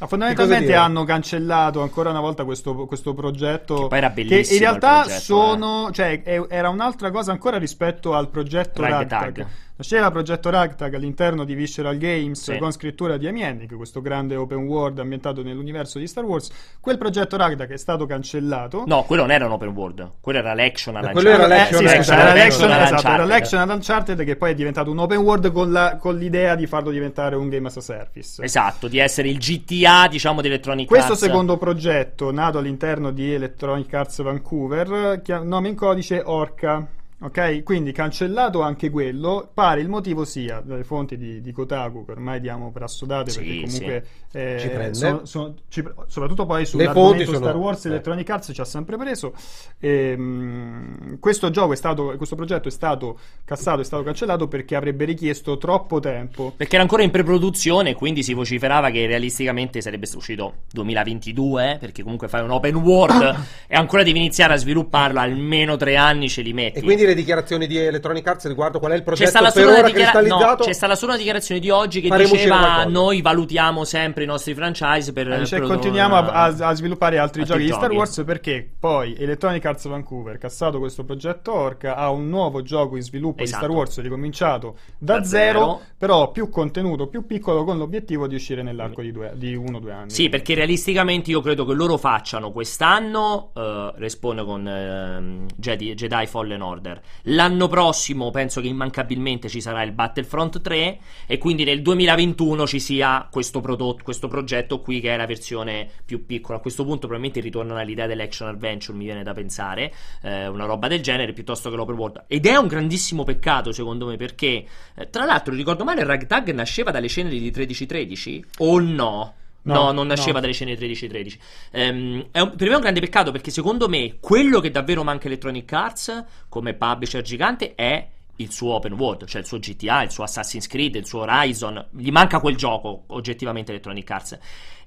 Ma 0.00 0.06
fondamentalmente 0.06 0.74
hanno 0.74 1.04
cancellato 1.04 1.80
ancora 1.80 2.10
una 2.10 2.20
volta 2.20 2.44
questo, 2.44 2.74
questo 2.86 3.14
progetto. 3.14 3.74
Che 3.82 3.86
poi 3.88 3.98
era 3.98 4.10
bellissimo 4.10 4.46
Che 4.46 4.54
in 4.54 4.67
realtà 4.68 5.00
progetto, 5.00 5.20
sono. 5.22 5.90
Cioè, 5.92 6.22
è- 6.22 6.46
era 6.48 6.68
un'altra 6.68 7.10
cosa 7.10 7.32
ancora 7.32 7.58
rispetto 7.58 8.14
al 8.14 8.28
progetto 8.28 8.82
Ragtag. 8.82 9.20
Ragtag. 9.22 9.46
Il 9.80 10.08
progetto 10.10 10.50
Ragtag 10.50 10.92
all'interno 10.94 11.44
di 11.44 11.54
Visceral 11.54 11.98
Games 11.98 12.42
Sì. 12.42 12.58
con 12.58 12.72
scrittura 12.72 13.16
di 13.16 13.28
Amy 13.28 13.42
Hennig, 13.42 13.76
questo 13.76 14.00
grande 14.00 14.34
open 14.34 14.66
world 14.66 14.98
ambientato 14.98 15.40
nell'universo 15.44 16.00
di 16.00 16.08
Star 16.08 16.24
Wars. 16.24 16.50
Quel 16.80 16.98
progetto 16.98 17.36
Ragtag 17.36 17.70
è 17.70 17.76
stato 17.76 18.04
cancellato. 18.04 18.82
No, 18.88 19.04
quello 19.04 19.22
non 19.22 19.30
era 19.30 19.46
un 19.46 19.52
open 19.52 19.68
world. 19.68 20.14
Quello 20.20 20.40
era 20.40 20.52
l'action 20.52 20.96
ad 20.96 21.04
Eh, 21.04 21.12
quello 21.12 21.28
era 21.28 21.44
Uncharted. 21.44 21.58
l'action 21.70 21.84
Eh, 21.84 21.88
sì, 21.88 21.94
ad 21.94 22.02
scusa, 22.02 22.12
Uncharted. 22.14 22.36
era 22.36 22.44
l'action, 22.44 22.70
ad 22.70 22.76
esatto, 22.80 22.90
era 22.90 22.96
Uncharted. 23.22 23.28
l'action 23.28 23.60
ad 23.60 23.68
Uncharted 23.70 24.24
che 24.24 24.36
poi 24.36 24.50
è 24.50 24.54
diventato 24.54 24.90
un 24.90 24.98
open 24.98 25.18
world 25.18 25.52
con, 25.52 25.70
la- 25.70 25.96
con 25.96 26.18
l'idea 26.18 26.54
di 26.56 26.66
farlo 26.66 26.90
diventare 26.90 27.36
un 27.36 27.48
game 27.48 27.66
as 27.68 27.76
a 27.76 27.80
service. 27.80 28.42
Esatto, 28.42 28.88
di 28.88 28.98
essere 28.98 29.28
il 29.28 29.38
GTA, 29.38 30.08
diciamo, 30.08 30.40
di 30.40 30.48
Electronic 30.48 30.88
Questo 30.88 31.12
Arts. 31.12 31.22
secondo 31.22 31.56
progetto, 31.56 32.32
nato 32.32 32.58
all'interno 32.58 33.12
di 33.12 33.32
Electronic 33.32 33.94
Arts 33.94 34.22
Vancouver, 34.22 35.22
nome 35.44 35.68
in 35.68 35.76
codice 35.76 36.20
Orca. 36.24 36.84
Ok, 37.20 37.64
quindi 37.64 37.90
cancellato 37.90 38.60
anche 38.62 38.90
quello. 38.90 39.50
Pare 39.52 39.80
il 39.80 39.88
motivo 39.88 40.24
sia 40.24 40.60
dalle 40.64 40.84
fonti 40.84 41.16
di, 41.16 41.40
di 41.40 41.50
Kotaku, 41.50 42.04
che 42.04 42.12
ormai 42.12 42.38
diamo 42.40 42.70
per 42.70 42.84
assodate 42.84 43.30
Sì, 43.30 43.38
perché 43.40 43.60
comunque 43.62 44.06
eh, 44.30 44.56
Ci 44.60 44.68
prende. 44.68 44.94
sono- 44.94 45.24
sono- 45.24 45.54
ci 45.68 45.82
soprattutto 46.06 46.46
poi 46.46 46.64
fonti 46.64 46.68
sull'argomento 46.70 47.24
sono- 47.24 47.36
Star 47.38 47.56
Wars 47.56 47.84
eh. 47.84 47.88
Electronic 47.88 48.30
Arts 48.30 48.50
ci 48.54 48.60
ha 48.60 48.64
sempre 48.64 48.96
preso. 48.96 49.32
Ehm, 49.80 51.18
questo 51.18 51.50
gioco 51.50 51.72
è 51.72 51.76
stato, 51.76 52.14
questo 52.16 52.36
progetto 52.36 52.68
è 52.68 52.70
stato 52.70 53.18
cassato, 53.44 53.80
è 53.80 53.84
stato 53.84 54.02
cancellato 54.04 54.46
perché 54.46 54.76
avrebbe 54.76 55.04
richiesto 55.04 55.58
troppo 55.58 55.98
tempo. 56.00 56.52
Perché 56.56 56.74
era 56.74 56.82
ancora 56.82 57.02
in 57.02 57.10
preproduzione, 57.10 57.94
quindi 57.94 58.22
si 58.22 58.32
vociferava 58.32 58.90
che 58.90 59.06
realisticamente 59.06 59.80
sarebbe 59.80 60.06
uscito 60.14 60.54
2022, 60.72 61.78
perché 61.80 62.02
comunque 62.02 62.28
fai 62.28 62.42
un 62.42 62.50
open 62.50 62.76
world 62.76 63.36
e 63.66 63.74
ancora 63.74 64.02
devi 64.04 64.18
iniziare 64.18 64.52
a 64.52 64.56
svilupparlo, 64.56 65.18
almeno 65.18 65.76
tre 65.76 65.96
anni 65.96 66.28
ce 66.28 66.42
li 66.42 66.52
metti. 66.52 66.78
E 66.78 66.82
quindi 66.82 67.04
le 67.08 67.14
dichiarazioni 67.14 67.66
di 67.66 67.76
Electronic 67.76 68.26
Arts 68.26 68.46
riguardo 68.48 68.78
qual 68.78 68.92
è 68.92 68.94
il 68.94 69.00
C'è 69.00 69.06
progetto 69.06 69.30
stata, 69.30 69.50
per 69.50 69.66
ora 69.66 69.74
dichiara- 69.82 69.92
cristallizzato? 70.20 70.62
no, 70.62 70.64
c'è 70.64 70.72
stata 70.72 70.94
solo 70.94 71.10
una 71.12 71.18
dichiarazione 71.20 71.60
di 71.60 71.70
oggi 71.70 72.00
che 72.00 72.08
Faremo 72.08 72.30
diceva 72.30 72.84
noi 72.84 73.20
valutiamo 73.22 73.84
sempre 73.84 74.24
i 74.24 74.26
nostri 74.26 74.54
franchise 74.54 75.12
per... 75.12 75.38
Dice, 75.38 75.58
per- 75.58 75.68
continuiamo 75.68 76.14
a, 76.16 76.20
a- 76.32 76.44
a 76.68 76.74
sviluppare 76.74 77.18
altri, 77.18 77.40
altri 77.42 77.54
giochi 77.56 77.66
di 77.70 77.72
Star. 77.76 77.90
Wars 77.92 78.22
perché 78.24 78.68
poi 78.78 79.14
Electronic 79.18 79.64
Arts 79.64 79.88
Vancouver, 79.88 80.38
cassato 80.38 80.78
questo 80.78 81.04
progetto 81.04 81.52
Orca, 81.52 81.96
ha 81.96 82.10
un 82.10 82.28
nuovo 82.28 82.62
gioco 82.62 82.96
in 82.96 83.02
sviluppo 83.02 83.42
Esatto. 83.42 83.60
di 83.60 83.64
Star 83.72 83.76
Wars 83.78 84.00
ricominciato 84.00 84.76
da, 84.98 85.18
Da 85.18 85.24
zero, 85.24 85.58
zero. 85.60 85.80
però 85.96 86.30
più 86.30 86.48
contenuto, 86.48 87.06
più 87.08 87.26
piccolo 87.26 87.64
con 87.64 87.78
l'obiettivo 87.78 88.26
di 88.26 88.34
uscire 88.34 88.62
nell'arco 88.62 89.02
di, 89.02 89.12
due, 89.12 89.32
di 89.34 89.54
uno 89.54 89.76
o 89.78 89.80
due 89.80 89.92
anni. 89.92 90.10
Sì, 90.10 90.28
perché 90.28 90.54
realisticamente 90.54 91.30
io 91.30 91.40
credo 91.40 91.64
che 91.64 91.72
loro 91.72 91.96
facciano 91.96 92.50
quest'anno 92.52 93.50
eh, 93.54 93.92
Respawn 93.96 94.44
con 94.44 94.66
ehm, 94.68 95.46
Jedi, 95.56 95.94
Jedi 95.94 96.26
Fallen 96.26 96.62
Order. 96.62 96.97
L'anno 97.22 97.68
prossimo 97.68 98.30
penso 98.30 98.60
che 98.60 98.68
immancabilmente 98.68 99.48
ci 99.48 99.60
sarà 99.60 99.82
il 99.82 99.92
Battlefront 99.92 100.60
3 100.60 100.98
e 101.26 101.38
quindi 101.38 101.64
nel 101.64 101.82
2021 101.82 102.66
ci 102.66 102.80
sia 102.80 103.26
questo, 103.30 103.60
prodotto, 103.60 104.02
questo 104.02 104.28
progetto 104.28 104.80
qui 104.80 105.00
che 105.00 105.14
è 105.14 105.16
la 105.16 105.26
versione 105.26 105.88
più 106.04 106.26
piccola. 106.26 106.58
A 106.58 106.60
questo 106.60 106.84
punto 106.84 107.06
probabilmente 107.06 107.40
ritornano 107.40 107.78
all'idea 107.78 108.06
dell'action 108.06 108.48
adventure, 108.48 108.96
mi 108.96 109.04
viene 109.04 109.22
da 109.22 109.32
pensare, 109.32 109.92
eh, 110.22 110.46
una 110.46 110.64
roba 110.64 110.88
del 110.88 111.00
genere 111.00 111.32
piuttosto 111.32 111.70
che 111.70 111.76
l'open 111.76 111.96
world. 111.96 112.24
Ed 112.26 112.46
è 112.46 112.56
un 112.56 112.66
grandissimo 112.66 113.24
peccato 113.24 113.72
secondo 113.72 114.06
me 114.06 114.16
perché, 114.16 114.64
eh, 114.94 115.10
tra 115.10 115.24
l'altro 115.24 115.54
ricordo 115.54 115.84
male, 115.84 116.00
il 116.00 116.06
Ragtag 116.06 116.50
nasceva 116.52 116.90
dalle 116.90 117.08
ceneri 117.08 117.38
di 117.38 117.50
1313 117.50 118.44
o 118.58 118.78
no? 118.80 119.34
No, 119.62 119.74
No, 119.74 119.92
non 119.92 120.06
nasceva 120.06 120.34
no. 120.34 120.40
dalle 120.40 120.52
scene 120.52 120.76
13-13. 120.76 121.38
Ehm, 121.72 122.26
un- 122.32 122.54
per 122.56 122.66
me 122.68 122.72
è 122.72 122.76
un 122.76 122.80
grande 122.80 123.00
peccato 123.00 123.30
perché 123.32 123.50
secondo 123.50 123.88
me 123.88 124.16
quello 124.20 124.60
che 124.60 124.70
davvero 124.70 125.04
manca 125.04 125.26
Electronic 125.26 125.70
Arts 125.72 126.24
come 126.48 126.74
publisher 126.74 127.20
gigante 127.22 127.74
è 127.74 128.08
il 128.36 128.52
suo 128.52 128.74
open 128.74 128.92
world, 128.92 129.26
cioè 129.26 129.40
il 129.40 129.46
suo 129.46 129.58
GTA, 129.58 130.02
il 130.04 130.10
suo 130.12 130.22
Assassin's 130.24 130.66
Creed, 130.68 130.94
il 130.94 131.06
suo 131.06 131.20
Horizon. 131.22 131.88
Gli 131.90 132.10
manca 132.10 132.38
quel 132.40 132.56
gioco 132.56 133.02
oggettivamente 133.08 133.72
Electronic 133.72 134.10
Arts. 134.10 134.38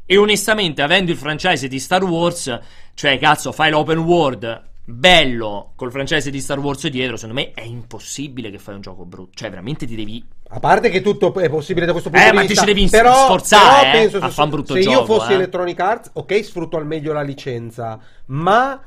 E 0.06 0.18
onestamente, 0.18 0.82
avendo 0.82 1.12
il 1.12 1.18
franchise 1.18 1.68
di 1.68 1.80
Star 1.80 2.04
Wars, 2.04 2.60
cioè 2.96 3.20
cazzo, 3.20 3.52
fai 3.52 3.70
l'open 3.70 4.00
world 4.00 4.70
bello 4.84 5.74
col 5.76 5.92
franchise 5.92 6.30
di 6.30 6.40
Star 6.40 6.60
Wars 6.60 6.88
dietro, 6.88 7.16
secondo 7.18 7.42
me 7.42 7.52
è 7.54 7.64
impossibile 7.64 8.50
che 8.50 8.60
fai 8.60 8.76
un 8.76 8.82
gioco 8.82 9.06
brutto. 9.06 9.32
Cioè, 9.36 9.50
veramente 9.50 9.86
ti 9.86 9.96
devi 9.96 10.24
A 10.50 10.60
parte 10.60 10.90
che 10.90 11.02
tutto 11.02 11.34
è 11.40 11.50
possibile 11.50 11.86
da 11.86 11.92
questo 11.92 12.10
punto 12.10 12.26
Eh, 12.26 12.30
di 12.30 12.36
ma 12.36 12.42
ti 12.42 12.48
vista, 12.48 12.66
ci 12.66 12.74
devi 12.74 12.90
però, 12.90 13.14
sforzare, 13.14 13.80
però 13.80 13.90
eh, 13.90 14.00
penso 14.00 14.18
a 14.18 14.28
se, 14.28 14.34
fa 14.34 14.44
un 14.44 14.50
brutto 14.50 14.74
se 14.74 14.80
io 14.80 14.92
gioco, 14.92 15.06
fossi 15.06 15.32
eh. 15.32 15.36
Electronic 15.36 15.80
Arts, 15.80 16.10
ok, 16.14 16.44
sfrutto 16.44 16.78
al 16.78 16.86
meglio 16.86 17.14
la 17.14 17.22
licenza, 17.22 18.00
ma 18.28 18.82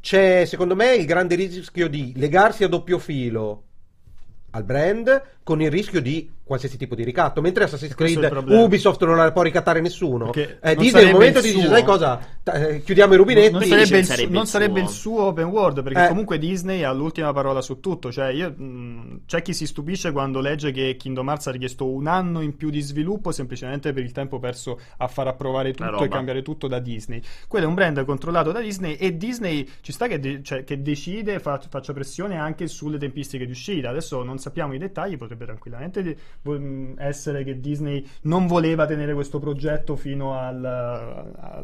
c'è 0.00 0.44
secondo 0.44 0.74
me 0.74 0.94
il 0.94 1.06
grande 1.06 1.34
rischio 1.34 1.88
di 1.88 2.12
legarsi 2.16 2.62
a 2.62 2.68
doppio 2.68 2.98
filo 2.98 3.62
al 4.50 4.62
brand 4.62 5.22
con 5.42 5.60
il 5.60 5.70
rischio 5.70 6.00
di 6.00 6.30
qualsiasi 6.44 6.76
tipo 6.76 6.94
di 6.94 7.04
ricatto, 7.04 7.40
mentre 7.40 7.64
Assassin's 7.64 7.94
Creed. 7.94 8.44
Ubisoft 8.48 9.02
non 9.04 9.16
la 9.16 9.32
può 9.32 9.40
ricattare 9.42 9.80
nessuno. 9.80 10.30
Perché 10.30 10.58
Eh, 10.60 10.74
non 10.74 10.82
Disney 10.84 11.04
nel 11.04 11.12
momento 11.14 11.40
ti 11.40 11.52
dice, 11.54 11.68
sai 11.68 11.82
cosa? 11.82 12.20
Ta- 12.42 12.52
eh, 12.68 12.82
chiudiamo 12.82 13.14
i 13.14 13.16
rubinetti. 13.16 13.52
non 13.52 13.62
Sì, 13.62 13.68
sarebbe, 13.68 13.98
il, 13.98 14.04
sarebbe 14.04 14.32
non 14.32 14.42
il 14.42 14.48
sarebbe 14.48 14.80
il 14.80 14.88
suo. 14.88 15.22
open 15.24 15.46
world 15.46 15.82
perché 15.82 16.04
Eh. 16.04 16.08
comunque 16.08 16.38
Disney 16.38 16.82
ha 16.82 16.92
l'ultima 16.92 17.32
parola 17.32 17.62
su 17.62 17.80
tutto 17.80 18.12
cioè 18.12 18.28
io, 18.28 18.50
mh, 18.50 19.20
c'è 19.26 19.40
chi 19.40 19.54
si 19.54 19.66
stupisce 19.66 20.12
quando 20.12 20.40
legge 20.40 20.70
che 20.70 20.96
Kingdom 20.98 21.28
Hearts 21.28 21.46
ha 21.46 21.50
richiesto 21.50 21.86
un 21.88 22.06
anno 22.06 22.42
in 22.42 22.56
più 22.56 22.68
di 22.68 22.80
sviluppo 22.82 23.32
semplicemente 23.32 23.92
per 23.94 24.02
il 24.04 24.12
tempo 24.12 24.38
perso 24.38 24.78
a 24.98 25.08
far 25.08 25.28
approvare 25.28 25.72
tutto 25.72 26.04
e 26.04 26.08
cambiare 26.08 26.42
tutto 26.42 26.68
da 26.68 26.78
Disney 26.78 27.22
quello 27.48 27.64
è 27.64 27.68
un 27.68 27.74
brand 27.74 28.04
controllato 28.04 28.52
da 28.52 28.60
Disney 28.60 28.94
e 28.96 29.16
Disney 29.16 29.66
ci 29.80 29.92
sta 29.92 30.06
che, 30.06 30.20
de- 30.20 30.42
cioè, 30.42 30.64
che 30.64 30.82
decide 30.82 31.38
fa- 31.40 31.58
faccia 31.70 31.94
pressione 31.94 32.36
anche 32.36 32.66
sulle 32.66 32.98
tempistiche 32.98 33.46
di 33.46 33.52
uscita 33.52 33.88
adesso 33.88 34.22
non 34.22 34.38
sappiamo 34.38 34.74
i 34.74 34.78
dettagli 34.78 35.16
potrebbe 35.16 35.46
tranquillamente 35.46 36.02
de- 36.02 36.16
essere 36.98 37.44
che 37.44 37.60
Disney 37.60 38.06
non 38.22 38.46
voleva 38.46 38.86
tenere 38.86 39.14
questo 39.14 39.38
progetto 39.38 39.96
fino 39.96 40.38
al- 40.38 40.64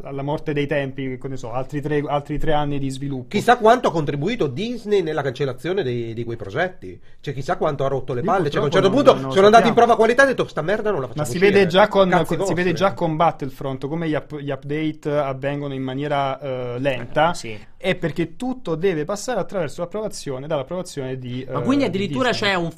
alla 0.03 0.21
morte 0.21 0.53
dei 0.53 0.67
tempi 0.67 1.17
che 1.17 1.27
ne 1.27 1.37
so 1.37 1.51
altri 1.51 1.81
tre, 1.81 2.03
altri 2.05 2.37
tre 2.37 2.53
anni 2.53 2.79
di 2.79 2.89
sviluppo 2.89 3.27
Chissà 3.29 3.57
quanto 3.57 3.89
ha 3.89 3.91
contribuito 3.91 4.47
Disney 4.47 5.01
nella 5.01 5.21
cancellazione 5.21 5.83
dei- 5.83 6.13
di 6.13 6.23
quei 6.23 6.37
progetti. 6.37 6.99
Cioè, 7.19 7.33
chissà 7.33 7.57
quanto 7.57 7.83
ha 7.85 7.87
rotto 7.87 8.13
le 8.13 8.21
palle. 8.21 8.49
Cioè, 8.49 8.61
a 8.61 8.65
un 8.65 8.71
certo 8.71 8.89
purtroppo 8.89 8.95
punto 8.95 9.13
non- 9.13 9.21
non 9.21 9.31
sono 9.31 9.45
andati 9.45 9.67
in 9.67 9.73
sappiamo. 9.75 9.87
prova 9.87 9.95
qualità 9.95 10.21
e 10.21 10.25
hanno 10.25 10.35
detto: 10.35 10.47
Sta 10.49 10.61
merda 10.61 10.91
non 10.91 11.01
la 11.01 11.07
facciamo 11.07 11.25
Ma 11.25 11.31
si 11.31 11.37
vede, 11.39 11.67
già 11.67 11.87
con, 11.87 12.25
si 12.45 12.53
vede 12.53 12.73
già 12.73 12.93
con 12.93 13.15
Battlefront 13.15 13.87
come 13.87 14.09
gli, 14.09 14.13
up- 14.13 14.37
gli 14.39 14.49
update 14.49 15.09
avvengono 15.11 15.73
in 15.73 15.83
maniera 15.83 16.39
eh, 16.39 16.79
lenta. 16.79 17.31
Eh, 17.31 17.35
sì. 17.35 17.59
È 17.77 17.95
perché 17.95 18.35
tutto 18.35 18.75
deve 18.75 19.05
passare 19.05 19.39
attraverso 19.39 19.81
l'approvazione, 19.81 20.47
dall'approvazione 20.47 21.17
di. 21.17 21.45
Ma 21.49 21.59
eh, 21.59 21.63
quindi 21.63 21.83
di 21.89 21.89
addirittura 21.89 22.31
c'è 22.31 22.53
un. 22.55 22.69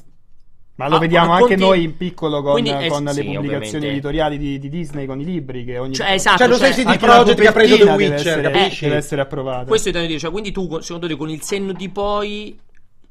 Ma 0.75 0.87
lo 0.87 0.95
Ah, 0.95 0.99
vediamo 0.99 1.31
anche 1.33 1.49
conti- 1.49 1.61
noi 1.61 1.83
in 1.83 1.97
piccolo 1.97 2.41
con, 2.41 2.53
Quindi, 2.53 2.71
eh, 2.71 2.87
con 2.87 3.03
le 3.03 3.11
sì, 3.11 3.21
pubblicazioni 3.23 3.37
ovviamente. 3.55 3.87
editoriali 3.89 4.37
di, 4.39 4.57
di 4.57 4.69
Disney, 4.69 5.05
con 5.05 5.19
i 5.19 5.23
libri. 5.23 5.63
Che 5.65 5.77
ogni 5.77 5.93
Cioè, 5.93 6.11
esatto. 6.13 6.37
Cioè, 6.39 6.47
non 6.47 6.57
sei 6.57 6.73
cioè, 6.73 6.83
la 6.83 6.97
Projekt 6.97 7.41
che 7.41 7.47
ha 7.47 7.51
preso 7.51 7.75
The 7.75 7.83
copertina 7.83 7.95
deve 7.97 8.13
Witcher, 8.15 8.39
essere- 8.39 8.51
capisci? 8.51 8.83
Deve 8.85 8.95
essere 8.97 9.21
approvata. 9.21 9.65
Questo 9.65 9.87
intendo 9.89 10.07
dire, 10.07 10.19
cioè, 10.19 10.31
quindi 10.31 10.51
tu, 10.51 10.79
secondo 10.81 11.07
te, 11.07 11.15
con 11.15 11.29
il 11.29 11.41
senno 11.43 11.73
di 11.73 11.89
poi. 11.89 12.59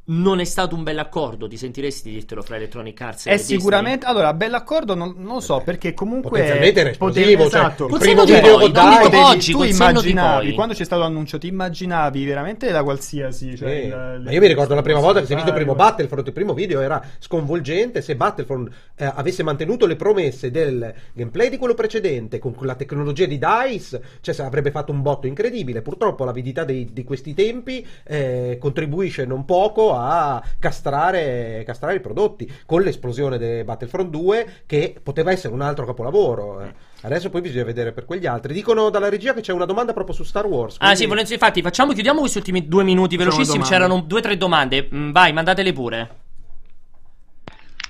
Non 0.04 0.40
è 0.40 0.44
stato 0.44 0.74
un 0.74 0.82
bel 0.82 0.98
accordo, 0.98 1.46
ti 1.46 1.56
sentiresti 1.56 2.08
di 2.08 2.16
dirtelo 2.16 2.42
fra 2.42 2.56
Electronic 2.56 3.00
Arts 3.00 3.26
e 3.26 3.30
È 3.30 3.36
Disney? 3.36 3.56
sicuramente 3.58 4.04
allora 4.04 4.34
bell'accordo 4.34 4.96
non, 4.96 5.14
non 5.16 5.34
lo 5.34 5.40
so 5.40 5.62
perché 5.64 5.94
comunque 5.94 6.30
Potenzialmente 6.30 6.80
era 6.80 6.90
potevi- 6.98 7.20
esplosivo, 7.34 7.48
cioè, 7.48 7.60
esatto. 7.60 7.84
il 7.84 7.90
Col 7.90 7.98
primo 8.00 8.24
video 8.24 8.56
poi, 8.58 8.72
Dai- 8.72 8.88
dico 8.90 9.02
Potevi- 9.04 9.22
oggi, 9.22 9.52
tu 9.52 9.62
immaginavi 9.62 10.52
quando 10.54 10.74
c'è 10.74 10.82
stato 10.84 11.02
l'annuncio 11.02 11.38
ti 11.38 11.46
immaginavi 11.46 12.24
veramente 12.24 12.72
da 12.72 12.82
qualsiasi 12.82 13.56
cioè, 13.56 13.70
il- 13.70 13.88
Ma 13.90 14.16
le- 14.16 14.32
io 14.34 14.40
mi 14.40 14.46
ricordo 14.48 14.74
la 14.74 14.82
prima 14.82 14.98
volta 14.98 15.20
che 15.20 15.26
si 15.26 15.32
è 15.32 15.34
visto 15.36 15.50
il 15.50 15.56
primo 15.56 15.76
Battlefront, 15.76 16.26
il 16.26 16.32
primo 16.32 16.52
video 16.52 16.80
era 16.80 17.00
sconvolgente. 17.20 18.02
Se 18.02 18.16
Battlefront 18.16 18.70
eh, 18.96 19.04
avesse 19.04 19.44
mantenuto 19.44 19.86
le 19.86 19.94
promesse 19.94 20.50
del 20.50 20.92
gameplay 21.12 21.48
di 21.48 21.58
quello 21.58 21.74
precedente 21.74 22.40
con 22.40 22.56
la 22.62 22.74
tecnologia 22.74 23.26
di 23.26 23.38
DICE, 23.38 24.02
cioè 24.20 24.34
se 24.34 24.42
avrebbe 24.42 24.72
fatto 24.72 24.90
un 24.90 25.00
botto 25.00 25.28
incredibile. 25.28 25.80
Purtroppo 25.80 26.24
l'avidità 26.24 26.64
dei- 26.64 26.88
di 26.92 27.04
questi 27.04 27.34
tempi 27.34 27.86
eh, 28.02 28.58
contribuisce 28.60 29.24
non 29.26 29.44
poco 29.44 29.90
a 29.96 30.42
castrare, 30.58 31.62
castrare 31.66 31.96
i 31.96 32.00
prodotti 32.00 32.50
con 32.66 32.82
l'esplosione 32.82 33.38
di 33.38 33.64
Battlefront 33.64 34.10
2 34.10 34.62
che 34.66 34.94
poteva 35.02 35.30
essere 35.30 35.52
un 35.54 35.60
altro 35.60 35.84
capolavoro. 35.86 36.60
eh. 36.62 36.74
Adesso 37.02 37.30
poi 37.30 37.40
bisogna 37.40 37.64
vedere 37.64 37.92
per 37.92 38.04
quegli 38.04 38.26
altri. 38.26 38.54
Dicono 38.54 38.88
dalla 38.90 39.08
regia 39.08 39.34
che 39.34 39.40
c'è 39.40 39.52
una 39.52 39.64
domanda 39.64 39.92
proprio 39.92 40.14
su 40.14 40.22
Star 40.22 40.46
Wars. 40.46 40.76
Ah, 40.78 40.90
sì, 40.90 40.94
quindi- 40.94 41.06
volendo, 41.06 41.32
infatti, 41.32 41.60
facciamo, 41.62 41.92
chiudiamo 41.92 42.20
questi 42.20 42.38
ultimi 42.38 42.68
due 42.68 42.84
minuti 42.84 43.16
velocissimi. 43.16 43.64
C'erano 43.64 44.00
due 44.06 44.18
o 44.20 44.22
tre 44.22 44.36
domande. 44.36 44.88
Mm, 44.94 45.10
vai, 45.10 45.32
mandatele 45.32 45.72
pure. 45.72 46.10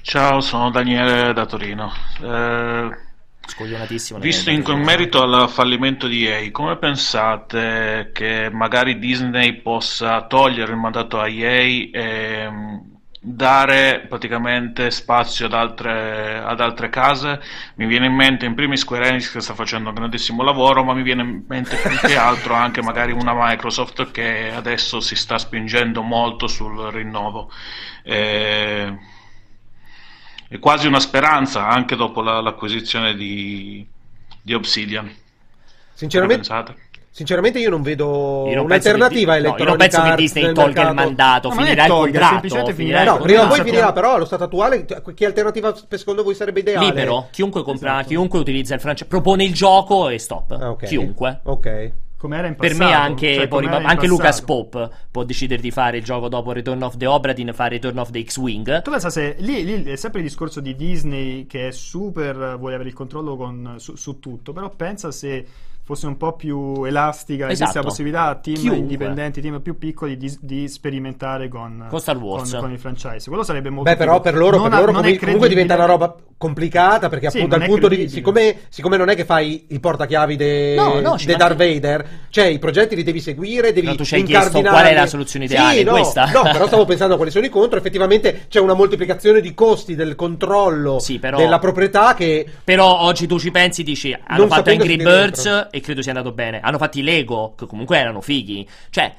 Ciao, 0.03 0.41
sono 0.41 0.71
Daniele 0.71 1.33
da 1.33 1.47
Torino. 1.47 1.91
Eh, 2.23 2.91
Scoglionatissimo. 3.53 4.19
visto 4.19 4.51
in 4.51 4.63
merito 4.83 5.23
al 5.23 5.51
fallimento 5.51 6.07
di 6.07 6.27
EA, 6.27 6.51
come 6.51 6.79
pensate 6.79 8.09
che 8.15 8.49
magari 8.51 8.99
Disney 8.99 9.61
possa 9.61 10.23
togliere 10.23 10.73
il 10.73 10.79
mandato 10.79 11.21
a 11.21 11.29
EA 11.29 11.91
e 11.93 12.51
mm, 12.51 12.77
dare 13.21 14.07
praticamente 14.09 14.91
spazio 14.91 15.45
ad 15.45 15.53
altre, 15.53 16.39
ad 16.39 16.63
altre 16.63 16.89
case? 16.89 17.43
Mi 17.75 17.85
viene 17.85 18.07
in 18.07 18.15
mente 18.15 18.47
in 18.47 18.55
primis 18.55 18.81
Square 18.81 19.09
Enix 19.09 19.31
che 19.31 19.41
sta 19.41 19.53
facendo 19.53 19.91
un 19.91 19.97
grandissimo 19.97 20.43
lavoro, 20.43 20.83
ma 20.83 20.95
mi 20.95 21.03
viene 21.03 21.21
in 21.21 21.45
mente 21.47 21.77
più 21.77 21.99
che 21.99 22.17
altro 22.17 22.55
anche 22.55 22.81
magari 22.81 23.13
una 23.13 23.35
Microsoft 23.37 24.11
che 24.13 24.51
adesso 24.51 24.99
si 25.01 25.15
sta 25.15 25.37
spingendo 25.37 26.01
molto 26.01 26.47
sul 26.47 26.91
rinnovo. 26.91 27.51
Eh, 28.03 29.12
è 30.53 30.59
quasi 30.59 30.87
una 30.87 31.01
speranza 31.01 31.67
anche 31.67 31.97
dopo 31.97 32.21
la- 32.21 32.41
l'acquisizione 32.41 33.15
di, 33.15 33.87
di 34.43 34.55
Obsidian. 34.55 35.11
Sinceramente, 35.95 36.37
pensate? 36.49 36.75
sinceramente 37.15 37.59
io 37.59 37.69
non 37.69 37.83
vedo 37.83 38.47
Io 38.49 38.55
non 38.55 38.67
penso 38.67 38.89
un'alternativa 38.89 39.33
che, 39.35 39.39
a 39.39 39.43
no, 39.51 39.57
io 39.59 39.65
non 39.65 39.77
penso 39.77 40.03
che 40.03 40.15
Disney 40.15 40.53
tolga 40.55 40.89
il 40.89 40.95
mandato, 40.95 41.49
No, 41.49 41.55
ma 41.55 41.63
finirà 41.63 41.83
il 41.83 41.89
tolga, 41.89 42.05
contratto. 42.05 42.33
semplicemente 42.33 42.73
finirà 42.75 42.99
finirà 42.99 43.13
il 43.13 43.19
No, 43.19 43.25
prima 43.25 43.43
o 43.45 43.49
poi 43.49 43.63
finirà, 43.65 43.93
però 43.93 44.15
allo 44.15 44.25
stato 44.25 44.45
attuale 44.45 44.87
cioè, 44.87 45.03
che 45.15 45.27
alternativa 45.27 45.75
secondo 45.91 46.23
voi 46.23 46.35
sarebbe 46.35 46.61
ideale? 46.61 46.87
Libero, 46.87 47.29
chiunque 47.31 47.63
compra, 47.63 47.93
Esatto. 47.93 48.09
chiunque 48.09 48.39
utilizza 48.39 48.75
il 48.75 48.81
francese, 48.81 49.09
propone 49.09 49.45
il 49.45 49.53
gioco 49.53 50.09
e 50.09 50.19
stop. 50.19 50.53
Ah, 50.53 50.71
ok. 50.71 50.85
Chiunque. 50.87 51.41
Ok. 51.45 51.91
Come 52.23 52.37
era 52.37 52.47
in 52.47 52.55
Per 52.55 52.69
passato 52.71 52.89
me 52.89 52.97
anche, 52.97 53.35
cioè, 53.35 53.49
in 53.51 53.69
anche 53.69 54.07
Lucas. 54.07 54.43
Pope 54.43 54.89
può 55.11 55.25
decidere 55.25 55.61
di 55.61 55.73
fare 55.73 55.97
il 55.97 56.05
gioco 56.05 56.29
dopo 56.29 56.53
Return 56.53 56.81
of 56.81 56.97
the 56.97 57.07
Obra 57.07 57.33
Dinn 57.33 57.51
fa 57.51 57.67
Return 57.67 57.99
of 57.99 58.13
the 58.13 58.23
X-Wing. 58.23 58.83
Tu 58.83 58.91
pensa 58.93 59.11
se 59.11 59.35
lì, 59.41 59.65
lì 59.65 59.83
è 59.83 59.97
sempre 59.97 60.21
il 60.21 60.27
discorso 60.27 60.61
di 60.61 60.77
Disney 60.77 61.47
che 61.47 61.67
è 61.67 61.71
super, 61.73 62.57
vuole 62.59 62.75
avere 62.75 62.91
il 62.91 62.95
controllo 62.95 63.37
con- 63.37 63.75
su, 63.79 63.97
su 63.97 64.21
tutto, 64.21 64.53
però 64.53 64.71
pensa 64.71 65.11
se 65.11 65.45
fosse 65.93 66.07
un 66.07 66.17
po' 66.17 66.33
più 66.35 66.85
elastica, 66.85 67.47
esiste 67.47 67.65
Esatto. 67.65 67.79
la 67.79 67.85
possibilità 67.85 68.23
a 68.27 68.35
team 68.37 68.57
Chiunque. 68.57 68.79
indipendenti, 68.79 69.41
team 69.41 69.61
più 69.61 69.77
piccoli 69.79 70.17
di, 70.17 70.35
di 70.41 70.69
sperimentare 70.69 71.49
con, 71.49 71.87
Con 71.89 72.01
Star 72.01 72.17
Wars. 72.17 72.51
con, 72.53 72.61
con 72.61 72.73
il 72.73 72.79
franchise. 72.79 73.29
Quello 73.29 73.43
sarebbe 73.43 73.69
molto 73.71 73.91
Beh, 73.91 73.97
però 73.97 74.21
per 74.21 74.35
loro, 74.37 74.57
Non 74.59 74.69
per 74.71 74.79
ha- 74.79 74.81
loro 74.81 75.01
è 75.03 75.19
comunque 75.19 75.49
diventa 75.49 75.75
una 75.75 75.85
roba 75.85 76.15
complicata 76.37 77.09
perché 77.09 77.31
Sì, 77.31 77.37
appunto 77.39 77.57
dal 77.57 77.67
punto 77.67 77.89
di 77.89 77.95
credibile. 77.95 78.17
siccome, 78.17 78.57
siccome 78.69 78.97
non 78.97 79.09
è 79.11 79.15
che 79.15 79.25
fai 79.25 79.67
il 79.69 79.79
portachiavi 79.79 80.35
de, 80.37 80.75
No, 80.77 81.01
no, 81.01 81.17
ci 81.19 81.27
de 81.27 81.37
Darth 81.37 81.57
Vader, 81.57 82.09
cioè 82.31 82.47
i 82.47 82.59
progetti 82.59 82.97
li 82.97 83.05
devi 83.05 83.21
seguire, 83.21 83.73
devi 83.73 83.87
No, 83.87 83.95
tu 83.95 84.05
ci 84.05 84.15
hai 84.17 84.23
chiesto 84.25 84.61
qual 84.61 84.85
è 84.87 84.95
la 84.95 85.07
soluzione 85.07 85.45
ideale, 85.45 85.79
Sì, 85.79 85.85
no, 85.85 85.93
questa? 85.93 86.31
no, 86.33 86.43
però 86.43 86.67
stavo 86.67 86.85
pensando 86.85 87.15
a 87.15 87.17
quali 87.17 87.31
sono 87.31 87.47
i 87.47 87.49
contro, 87.49 87.79
effettivamente 87.79 88.47
c'è 88.49 88.59
una 88.59 88.75
moltiplicazione 88.75 89.41
di 89.41 89.55
costi 89.55 89.95
del 89.95 90.17
controllo 90.17 90.99
Sì, 90.99 91.19
però- 91.21 91.37
della 91.37 91.59
proprietà 91.61 92.15
che 92.15 92.45
Però 92.65 93.01
oggi 93.03 93.27
tu 93.29 93.39
ci 93.39 93.51
pensi, 93.53 93.83
dici, 93.85 94.17
hanno 94.27 94.47
fatto 94.49 94.71
Angry 94.71 94.97
di 94.97 95.03
Birds 95.05 95.43
dentro. 95.45 95.71
e 95.71 95.81
credo 95.83 96.01
sia 96.01 96.13
andato 96.13 96.33
bene. 96.33 96.61
Hanno 96.61 96.79
fatto 96.79 96.99
i 96.99 97.03
Lego, 97.03 97.55
che 97.57 97.67
comunque 97.67 97.99
erano 97.99 98.21
fighi. 98.23 98.67
Cioè, 98.89 99.13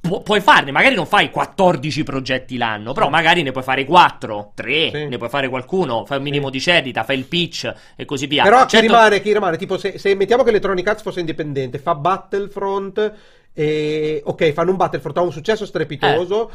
pu- 0.00 0.22
puoi 0.22 0.40
farne, 0.40 0.70
magari 0.70 0.94
non 0.94 1.06
fai 1.06 1.30
14 1.30 2.02
progetti 2.04 2.56
l'anno, 2.56 2.92
però 2.92 3.08
magari 3.10 3.42
ne 3.42 3.50
puoi 3.50 3.64
fare 3.64 3.84
4, 3.84 4.52
3, 4.54 4.90
Sì. 4.92 5.06
ne 5.08 5.18
puoi 5.18 5.28
fare 5.28 5.48
qualcuno, 5.48 6.04
fai 6.06 6.18
un 6.18 6.22
minimo 6.22 6.48
di 6.50 6.60
cerdita, 6.60 7.02
fai 7.04 7.18
il 7.18 7.24
pitch 7.24 7.72
e 7.96 8.04
così 8.04 8.26
via. 8.26 8.44
Però 8.44 8.62
chi 8.62 8.76
Certo- 8.76 8.86
rimane, 8.86 9.20
chi 9.20 9.32
rimane? 9.32 9.56
Tipo, 9.56 9.76
se, 9.76 9.98
se 9.98 10.14
mettiamo 10.14 10.42
che 10.44 10.50
Electronic 10.50 10.86
Arts 10.86 11.02
fosse 11.02 11.20
indipendente, 11.20 11.78
fa 11.78 11.94
Battlefront, 11.96 13.12
e, 13.52 14.22
ok, 14.24 14.52
fanno 14.52 14.70
un 14.70 14.76
Battlefront, 14.76 15.16
ha 15.18 15.22
un 15.22 15.32
successo 15.32 15.66
strepitoso. 15.66 16.50
eh, 16.50 16.54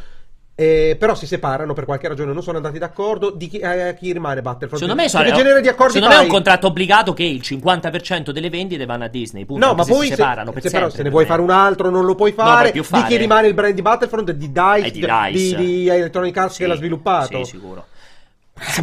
però 0.55 1.15
si 1.15 1.27
separano 1.27 1.73
per 1.73 1.83
qualche 1.83 2.07
ragione, 2.07 2.31
non 2.31 2.41
sono 2.41 2.55
andati 2.57 2.79
d'accordo. 2.79 3.29
Di 3.29 3.49
chi, 3.49 3.57
eh, 3.57 3.93
chi 3.99 4.13
rimane 4.13 4.41
Battlefront? 4.41 4.81
Secondo 4.81 5.01
me, 5.01 5.09
sono- 5.09 5.29
genere 5.31 5.59
di 5.59 5.67
accordi 5.67 5.93
secondo 5.93 6.15
me 6.15 6.21
è 6.21 6.23
un 6.23 6.29
contratto 6.29 6.67
obbligato 6.67 7.11
che 7.13 7.23
il 7.23 7.41
50% 7.41 8.31
delle 8.31 8.49
vendite 8.49 8.85
vanno 8.85 9.03
a 9.03 9.07
Disney. 9.09 9.43
Punto, 9.43 9.65
No, 9.65 9.73
ma 9.73 9.83
se 9.83 9.91
poi 9.91 10.01
si 10.03 10.07
se, 10.09 10.15
separano 10.15 10.51
per 10.53 10.61
se 10.61 10.69
però 10.69 10.81
sempre, 10.83 10.97
se 10.97 11.03
ne 11.03 11.09
vuoi 11.09 11.23
me. 11.23 11.29
fare 11.29 11.41
un 11.41 11.49
altro 11.49 11.89
non 11.89 12.05
lo 12.05 12.15
puoi 12.15 12.31
fare. 12.31 12.71
Di 12.71 12.81
fare. 12.83 13.07
chi 13.07 13.17
rimane 13.17 13.47
il 13.47 13.53
brand 13.53 13.73
di 13.73 13.81
Battlefront? 13.81 14.31
Di 14.31 14.51
DICE, 14.51 14.91
di 14.91 14.99
di, 15.01 15.05
DICE. 15.31 15.55
di 15.57 15.87
Electronic 15.89 16.37
Arts 16.37 16.53
Sì, 16.55 16.61
che 16.61 16.67
l'ha 16.67 16.75
sviluppato. 16.75 17.43
Sì, 17.43 17.51
sicuro. 17.51 17.85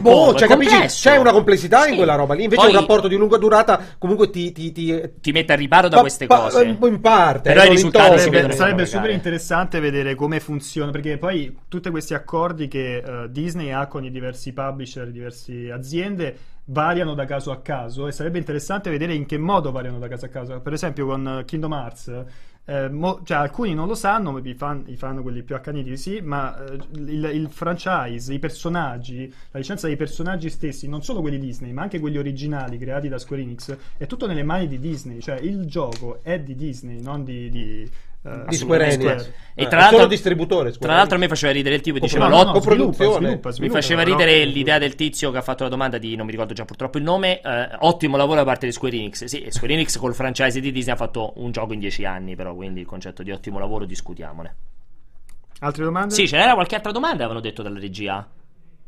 Boh, 0.01 0.35
è 0.35 0.39
cioè. 0.39 0.87
C'è 0.87 1.17
una 1.17 1.33
complessità 1.33 1.87
in 1.87 1.93
Sì. 1.93 1.97
quella 1.97 2.15
roba 2.15 2.35
lì. 2.35 2.45
Invece 2.45 2.61
Poi 2.61 2.71
un 2.75 2.79
rapporto 2.79 3.09
di 3.09 3.17
lunga 3.17 3.39
durata 3.39 3.81
comunque 3.97 4.29
ti, 4.29 4.53
ti, 4.53 4.71
ti, 4.71 5.01
ti 5.19 5.33
mette 5.33 5.53
al 5.53 5.59
riparo 5.59 5.89
da 5.89 5.97
Pa- 5.97 6.03
queste 6.03 6.27
pa- 6.27 6.41
cose. 6.41 6.75
po' 6.75 6.87
in 6.87 7.01
parte, 7.01 7.49
Però 7.51 7.63
eh, 7.63 7.65
i 7.65 7.69
in 7.69 7.75
risultati 7.75 8.13
si 8.13 8.19
Sarebbe, 8.19 8.37
vedono 8.37 8.53
sarebbe 8.55 8.87
super 8.87 9.11
interessante 9.11 9.81
vedere 9.81 10.15
come 10.15 10.41
funziona 10.41 10.91
perché 10.91 11.17
poi 11.17 11.57
tutti 11.69 11.89
questi 11.91 12.13
accordi 12.13 12.69
che 12.69 12.97
eh, 12.99 13.31
Disney 13.31 13.71
ha 13.71 13.87
con 13.87 14.05
i 14.05 14.11
diversi 14.11 14.53
publisher, 14.53 15.11
diverse 15.11 15.71
aziende 15.73 16.37
variano 16.67 17.15
da 17.15 17.25
caso 17.25 17.51
a 17.51 17.61
caso 17.61 18.07
e 18.07 18.13
sarebbe 18.13 18.39
interessante 18.39 18.89
vedere 18.89 19.15
in 19.15 19.27
che 19.27 19.37
modo 19.37 19.73
variano 19.73 19.99
da 19.99 20.07
caso 20.07 20.27
a 20.27 20.29
caso. 20.29 20.61
Per 20.61 20.73
esempio 20.75 21.07
con 21.07 21.39
eh, 21.41 21.45
Kingdom 21.47 21.73
Hearts 21.73 22.25
eh, 22.65 22.89
mo- 22.89 23.21
cioè, 23.25 23.39
alcuni 23.39 23.75
non 23.75 23.89
lo 23.89 23.95
sanno, 23.95 24.39
i 24.39 24.55
fan, 24.55 24.85
i 24.87 24.97
fan 24.97 25.21
quelli 25.23 25.43
più 25.43 25.55
accaniti 25.55 25.97
sì, 25.97 26.21
ma 26.21 26.65
eh, 26.65 26.79
il, 26.95 27.31
il 27.33 27.49
franchise, 27.51 28.33
i 28.33 28.39
personaggi, 28.39 29.33
la 29.51 29.59
licenza 29.59 29.89
dei 29.89 29.97
personaggi 29.97 30.49
stessi, 30.49 30.89
non 30.89 31.03
solo 31.03 31.21
quelli 31.21 31.39
Disney, 31.39 31.73
ma 31.73 31.83
anche 31.83 31.99
quelli 31.99 32.19
originali 32.19 32.79
creati 32.79 33.09
da 33.09 33.19
Square 33.19 33.43
Enix, 33.43 33.77
è 33.97 34.07
tutto 34.07 34.27
nelle 34.27 34.45
mani 34.45 34.69
di 34.69 34.79
Disney, 34.79 35.21
cioè 35.21 35.39
il 35.39 35.67
gioco 35.67 36.21
è 36.23 36.39
di 36.39 36.55
Disney, 36.55 37.01
non 37.01 37.25
di, 37.25 37.51
di, 37.51 37.91
eh, 38.25 38.45
Di 38.49 38.57
Square 38.57 38.85
Enix. 38.87 39.01
Square. 39.01 39.35
E 39.55 39.65
Eh, 39.65 39.69
tra 39.69 39.79
l'altro, 39.81 40.07
distributore, 40.07 40.73
Square 40.73 40.87
tra 40.87 40.95
l'altro 40.97 41.17
a 41.17 41.19
me 41.19 41.29
faceva 41.29 41.53
ridere 41.53 41.75
il 41.75 41.81
tipo 41.81 41.97
che 41.99 42.03
diceva 42.07 42.29
no, 42.29 42.53
coproduzione. 42.53 43.17
sviluppa, 43.27 43.49
Mi 43.49 43.55
sviluppa, 43.55 43.81
faceva 43.81 44.03
però- 44.05 44.17
ridere 44.17 44.45
l'idea 44.45 44.79
del 44.79 44.95
tizio 44.95 45.31
che 45.31 45.39
ha 45.39 45.43
fatto 45.43 45.65
la 45.65 45.69
domanda 45.69 45.99
di 45.99 46.17
non 46.17 46.25
mi 46.27 46.33
ricordo 46.33 46.53
già 46.55 46.65
purtroppo 46.65 46.99
il 46.99 47.05
nome. 47.05 47.41
eh, 47.41 47.69
ottimo 47.81 48.17
lavoro 48.17 48.39
da 48.39 48.45
parte 48.45 48.67
di 48.67 48.73
Square 48.73 48.97
Enix. 48.97 49.25
Sì, 49.25 49.47
Square 49.49 49.75
Enix 49.75 49.99
col 49.99 50.15
franchise 50.15 50.61
di 50.61 50.71
Disney 50.73 50.95
ha 50.95 50.97
fatto 50.97 51.33
un 51.37 51.51
gioco 51.51 51.73
in 51.73 51.81
dieci 51.81 52.05
anni, 52.05 52.35
però 52.37 52.55
quindi 52.55 52.81
il 52.81 52.87
concetto 52.87 53.23
di 53.23 53.31
ottimo 53.31 53.59
lavoro 53.59 53.85
discutiamone. 53.85 54.55
Altre 55.61 55.85
domande? 55.85 56.15
Sì, 56.15 56.27
ce 56.27 56.37
n'era 56.37 56.55
qualche 56.55 56.75
altra 56.75 56.91
domanda, 56.93 57.19
avevano 57.25 57.41
detto 57.41 57.63
dalla 57.63 57.79
regia. 57.79 58.27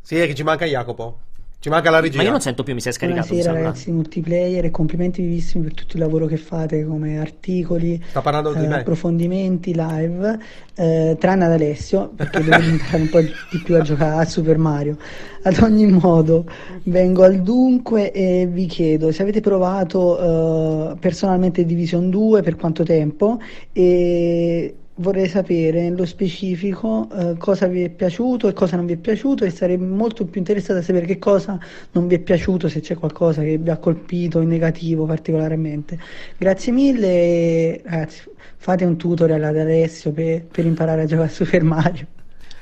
Sì, 0.01 0.17
è 0.17 0.27
che 0.27 0.35
ci 0.35 0.43
manca 0.43 0.65
Jacopo. 0.65 1.19
Ci 1.65 1.71
manca 1.71 1.89
la 1.89 2.01
regia. 2.01 2.19
Ma 2.19 2.25
io 2.25 2.31
non 2.31 2.43
sento 2.43 2.63
più, 2.63 2.75
mi 2.75 2.81
si 2.83 2.91
è 2.91 2.93
scaricato. 2.93 3.29
Buonasera 3.29 3.55
ragazzi 3.55 3.91
multiplayer 3.91 4.67
e 4.67 4.71
complimenti 4.71 5.23
vivissimi 5.23 5.65
per 5.65 5.73
tutto 5.73 5.97
il 5.97 6.03
lavoro 6.03 6.27
che 6.27 6.37
fate 6.37 6.85
come 6.85 7.19
articoli, 7.19 7.99
Sta 8.07 8.21
parlando 8.21 8.53
di 8.53 8.65
eh, 8.65 8.69
me. 8.69 8.81
approfondimenti 8.81 9.73
live, 9.75 10.39
eh, 10.75 11.17
tranne 11.19 11.47
ad 11.47 11.53
Alessio 11.53 12.13
perché 12.15 12.45
devo 12.45 12.63
imparare 12.69 13.01
un 13.01 13.09
po' 13.09 13.21
di 13.23 13.63
più 13.65 13.77
a 13.77 13.81
giocare 13.81 14.21
a 14.21 14.27
Super 14.27 14.59
Mario. 14.59 14.99
Ad 15.45 15.57
ogni 15.63 15.87
modo, 15.87 16.45
vengo 16.83 17.23
al 17.23 17.41
dunque 17.41 18.13
e 18.13 18.47
vi 18.47 18.67
chiedo 18.67 19.11
se 19.11 19.23
avete 19.23 19.41
provato 19.41 20.91
eh, 20.91 20.97
personalmente 20.99 21.65
Division 21.65 22.11
2 22.11 22.43
per 22.43 22.57
quanto 22.57 22.83
tempo 22.83 23.41
e 23.73 24.75
vorrei 24.97 25.29
sapere 25.29 25.83
nello 25.83 26.05
specifico 26.07 27.09
eh, 27.13 27.37
cosa 27.37 27.67
vi 27.67 27.83
è 27.83 27.91
piaciuto 27.91 28.49
e 28.49 28.53
cosa 28.53 28.77
non 28.77 28.87
vi 28.87 28.93
è 28.93 28.97
piaciuto 28.97 29.45
e 29.45 29.51
sarei 29.51 29.77
molto 29.77 30.25
più 30.27 30.41
interessata 30.41 30.79
a 30.79 30.83
sapere 30.83 31.07
che 31.07 31.19
cosa 31.19 31.59
non 31.93 32.07
vi 32.07 32.17
è 32.17 32.19
piaciuto, 32.21 32.69
se 32.69 32.81
c'è 32.81 32.95
qualcosa 32.97 33.43
che 33.43 33.59
vi 33.59 33.71
ha 33.71 33.79
colpito 33.79 34.41
in 34.41 34.49
negativo 34.49 35.05
particolarmente. 35.07 35.99
Grazie 36.37 36.73
mille 36.73 37.07
e 37.09 37.83
ragazzi, 37.85 38.23
fate 38.57 38.85
un 38.85 38.97
tutorial 38.97 39.43
ad 39.43 39.59
Alessio 39.59 40.13
per, 40.13 40.45
per 40.45 40.65
imparare 40.65 41.03
a 41.03 41.07
giocare 41.07 41.29
a 41.29 41.31
Super 41.31 41.63
Mario. 41.65 42.07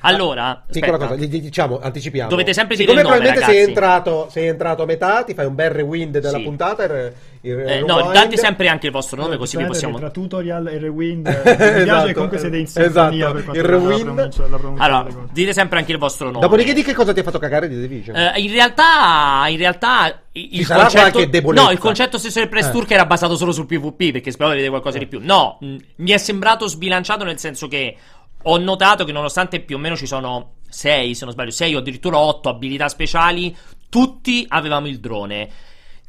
Allora, 0.02 0.62
Piccola 0.70 0.92
aspetta. 0.96 1.14
cosa, 1.14 1.26
diciamo, 1.26 1.78
anticipiamo. 1.80 2.28
Dovete 2.28 2.52
sempre 2.52 2.76
dire 2.76 2.88
Siccome 2.90 3.02
il 3.06 3.08
nome, 3.08 3.20
probabilmente 3.22 3.58
sei 3.58 3.68
entrato, 3.68 4.28
sei 4.30 4.46
entrato 4.48 4.82
a 4.82 4.86
metà, 4.86 5.22
ti 5.24 5.34
fai 5.34 5.46
un 5.46 5.54
bel 5.54 5.70
rewind 5.70 6.18
della 6.18 6.38
Sì. 6.38 6.42
puntata. 6.42 6.84
Il, 6.84 7.12
il 7.42 7.58
Eh, 7.58 7.80
no, 7.80 7.96
rewind. 7.98 8.12
date 8.12 8.36
sempre 8.36 8.68
anche 8.68 8.86
il 8.86 8.92
vostro 8.92 9.20
nome 9.20 9.36
così 9.36 9.56
vi 9.56 9.64
possiamo... 9.64 9.98
Tra 9.98 10.10
tutorial 10.10 10.66
e 10.68 10.78
rewind, 10.78 11.26
eh, 11.28 11.32
mi 11.32 11.42
piace 11.56 11.80
Esatto, 11.82 12.06
che 12.06 12.12
comunque 12.14 12.38
siete 12.38 12.56
in 12.56 12.62
esatto. 12.64 12.84
sintonia 12.86 13.30
per 13.32 13.44
quanto 13.44 13.60
Il 13.60 13.64
riguarda 13.66 13.88
la 13.88 13.96
rewind. 13.96 14.14
pronuncia- 14.14 14.46
la 14.48 14.56
pronuncia 14.58 14.82
Allora, 14.84 15.08
dite 15.32 15.52
sempre 15.52 15.78
anche 15.78 15.92
il 15.92 15.98
vostro 15.98 16.26
nome. 16.26 16.40
Dopodiché 16.40 16.72
di 16.72 16.82
che 16.82 16.94
cosa 16.94 17.12
ti 17.12 17.20
ha 17.20 17.22
fatto 17.22 17.38
cagare 17.38 17.68
di 17.68 17.74
The 17.76 17.80
Division? 17.88 18.16
Eh, 18.16 18.32
in 18.40 18.50
realtà, 18.52 19.44
in 19.48 19.56
realtà 19.56 20.20
il 20.32 20.48
Ci 20.52 20.64
sarà 20.64 20.82
concetto, 20.82 21.10
qualche 21.10 21.30
debolezza. 21.30 21.64
no, 21.64 21.70
il 21.72 21.78
concetto 21.78 22.18
stesso 22.18 22.38
del 22.40 22.48
press 22.48 22.68
Eh. 22.68 22.70
tour 22.70 22.86
che 22.86 22.94
era 22.94 23.06
basato 23.06 23.36
solo 23.36 23.52
sul 23.52 23.66
PvP 23.66 24.12
perché 24.12 24.30
speravo 24.30 24.54
di 24.54 24.60
vedere 24.62 24.68
qualcosa 24.70 24.98
di 24.98 25.06
più. 25.06 25.20
No, 25.22 25.58
mh, 25.60 25.76
mi 25.96 26.10
è 26.10 26.16
sembrato 26.18 26.66
sbilanciato 26.66 27.24
nel 27.24 27.38
senso 27.38 27.68
che 27.68 27.96
ho 28.42 28.58
notato 28.58 29.04
che 29.04 29.12
nonostante 29.12 29.60
più 29.60 29.76
o 29.76 29.78
meno 29.78 29.96
ci 29.96 30.06
sono 30.06 30.54
6, 30.68 31.14
se 31.14 31.24
non 31.24 31.32
sbaglio, 31.32 31.50
6 31.50 31.74
o 31.74 31.78
addirittura 31.78 32.18
8 32.18 32.48
abilità 32.48 32.88
speciali, 32.88 33.54
tutti 33.88 34.44
avevamo 34.48 34.86
il 34.86 35.00
drone. 35.00 35.48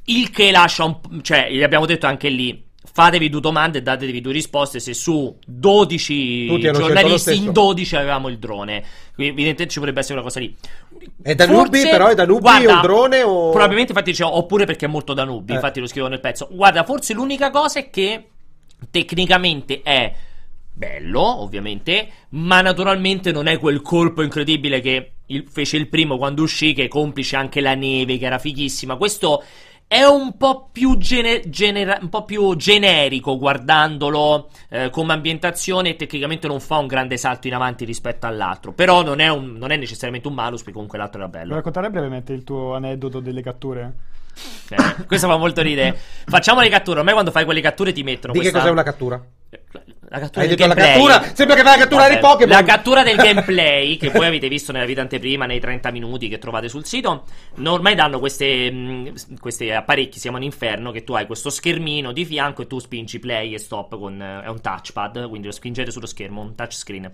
Il 0.06 0.30
che 0.32 0.52
lascia 0.52 0.84
un 0.84 1.00
p- 1.00 1.22
cioè, 1.22 1.50
gli 1.50 1.64
abbiamo 1.64 1.86
detto 1.86 2.08
anche 2.08 2.30
lì 2.30 2.72
Fatevi 2.86 3.30
due 3.30 3.40
domande 3.40 3.78
e 3.78 3.82
datevi 3.82 4.20
due 4.20 4.34
risposte. 4.34 4.80
Se 4.80 4.94
su 4.94 5.36
12 5.46 6.48
Tutti 6.48 6.68
hanno 6.68 6.78
scelto 6.78 6.80
lo 6.80 6.94
giornalisti 6.94 7.38
in 7.38 7.52
12 7.52 7.96
avevamo 7.96 8.28
il 8.28 8.38
drone, 8.38 8.84
quindi 9.16 9.34
evidentemente 9.34 9.68
ci 9.68 9.80
potrebbe 9.80 10.02
essere 10.02 10.16
una 10.16 10.24
cosa 10.24 10.40
lì. 10.42 10.56
È 11.22 11.34
da 11.34 11.48
nubi, 11.48 11.78
Forse- 11.80 11.90
però 11.90 12.08
è 12.08 12.14
da 12.14 12.26
nubi 12.26 12.42
guarda, 12.42 12.80
o 12.80 12.82
drone 12.82 13.22
o... 13.24 13.50
Probabilmente 13.52 13.94
infatti 13.94 14.12
dicevo, 14.12 14.36
oppure 14.36 14.66
perché 14.66 14.86
è 14.86 14.90
molto 14.90 15.14
da 15.14 15.24
nubi, 15.24 15.54
Eh. 15.54 15.56
infatti 15.56 15.80
lo 15.80 15.88
scrivo 15.88 16.08
nel 16.08 16.20
pezzo. 16.20 16.50
Guarda, 16.52 16.84
forse 16.84 17.14
l'unica 17.14 17.50
cosa 17.52 17.80
è 17.80 17.90
che 17.90 18.28
tecnicamente 18.92 19.82
è 19.82 20.14
bello, 20.74 21.22
ovviamente, 21.42 22.08
ma 22.30 22.62
naturalmente 22.62 23.32
non 23.32 23.48
è 23.48 23.60
quel 23.60 23.82
colpo 23.82 24.22
incredibile 24.22 24.82
che 24.82 25.12
il- 25.28 25.46
fece 25.50 25.78
il 25.78 25.88
primo 25.88 26.18
quando 26.18 26.42
uscì, 26.44 26.74
che 26.74 26.88
complice 26.88 27.36
anche 27.36 27.62
la 27.62 27.76
neve, 27.76 28.18
che 28.18 28.26
era 28.26 28.40
fighissima. 28.40 28.96
Questo 28.98 29.44
è 29.88 30.04
un 30.04 30.38
po' 30.38 30.70
più, 30.72 30.98
gene- 30.98 31.42
genera- 31.50 32.00
un 32.02 32.10
po' 32.10 32.24
più 32.26 32.56
generico 32.56 33.38
guardandolo 33.38 34.50
eh, 34.70 34.90
come 34.90 35.14
ambientazione 35.14 35.90
e 35.90 35.96
tecnicamente 35.96 36.48
non 36.48 36.60
fa 36.60 36.78
un 36.78 36.88
grande 36.88 37.16
salto 37.18 37.46
in 37.48 37.54
avanti 37.54 37.86
rispetto 37.86 38.26
all'altro. 38.26 38.74
Però 38.74 39.04
non 39.04 39.20
è, 39.20 39.28
un- 39.30 39.54
non 39.54 39.70
è 39.70 39.76
necessariamente 39.78 40.28
un 40.28 40.34
malus, 40.34 40.60
perché 40.60 40.74
comunque 40.74 40.98
l'altro 40.98 41.20
era 41.22 41.30
Vuoi 41.30 41.42
bello. 41.42 41.56
raccontare 41.56 41.92
brevemente 41.92 42.34
il 42.34 42.44
tuo 42.44 42.74
aneddoto 42.74 43.20
delle 43.20 43.44
catture? 43.44 43.94
Eh, 44.70 45.06
questo 45.06 45.28
fa 45.28 45.38
molto 45.38 45.62
ridere. 45.62 45.96
Facciamo 46.26 46.62
le 46.62 46.70
catture. 46.70 46.98
Ormai 46.98 47.14
quando 47.14 47.30
fai 47.32 47.46
quelle 47.46 47.62
catture 47.62 47.92
ti 47.92 48.02
mettono 48.02 48.34
Di 48.34 48.40
che 48.40 48.46
questa... 48.46 48.62
cos'è 48.62 48.72
una 48.72 48.84
cattura? 48.84 49.24
La 50.14 50.20
cattura 50.20 50.42
Hai 50.42 50.48
del 50.48 50.58
detto 50.58 50.68
la 50.68 50.76
gameplay. 50.76 51.08
cattura? 51.08 51.36
Sembra 51.36 51.56
che 51.56 51.64
vai 51.64 51.74
a 51.74 51.78
catturare 51.80 52.14
i 52.14 52.20
Pokémon. 52.20 52.56
La 52.56 52.64
cattura 52.64 53.02
del 53.02 53.16
gameplay 53.16 53.98
che 53.98 54.12
voi 54.12 54.28
avete 54.28 54.48
visto 54.48 54.72
nella 54.72 54.86
vita 54.86 55.02
anteprima 55.02 55.48
nei 55.48 55.60
30 55.60 55.90
minuti 55.90 56.28
che 56.28 56.38
trovate 56.38 56.70
sul 56.70 56.86
sito. 56.86 57.24
no, 57.56 57.72
Ormai 57.72 57.96
danno 57.96 58.20
queste, 58.20 58.70
mh, 58.72 59.40
questi 59.40 59.72
apparecchi, 59.72 60.14
si 60.18 60.22
chiamano 60.22 60.44
Inferno, 60.44 60.92
che 60.92 61.04
tu 61.04 61.14
hai 61.14 61.26
questo 61.26 61.50
schermino 61.50 62.12
di 62.12 62.26
fianco 62.26 62.62
e 62.62 62.68
tu 62.68 62.78
spingi 62.78 63.18
play 63.18 63.56
e 63.56 63.58
stop 63.58 63.98
con 63.98 64.22
eh, 64.22 64.44
è 64.44 64.50
un 64.50 64.62
touchpad, 64.62 65.28
quindi 65.30 65.48
lo 65.48 65.54
spingete 65.54 65.90
sullo 65.90 66.06
schermo, 66.06 66.42
un 66.42 66.54
touchscreen. 66.54 67.12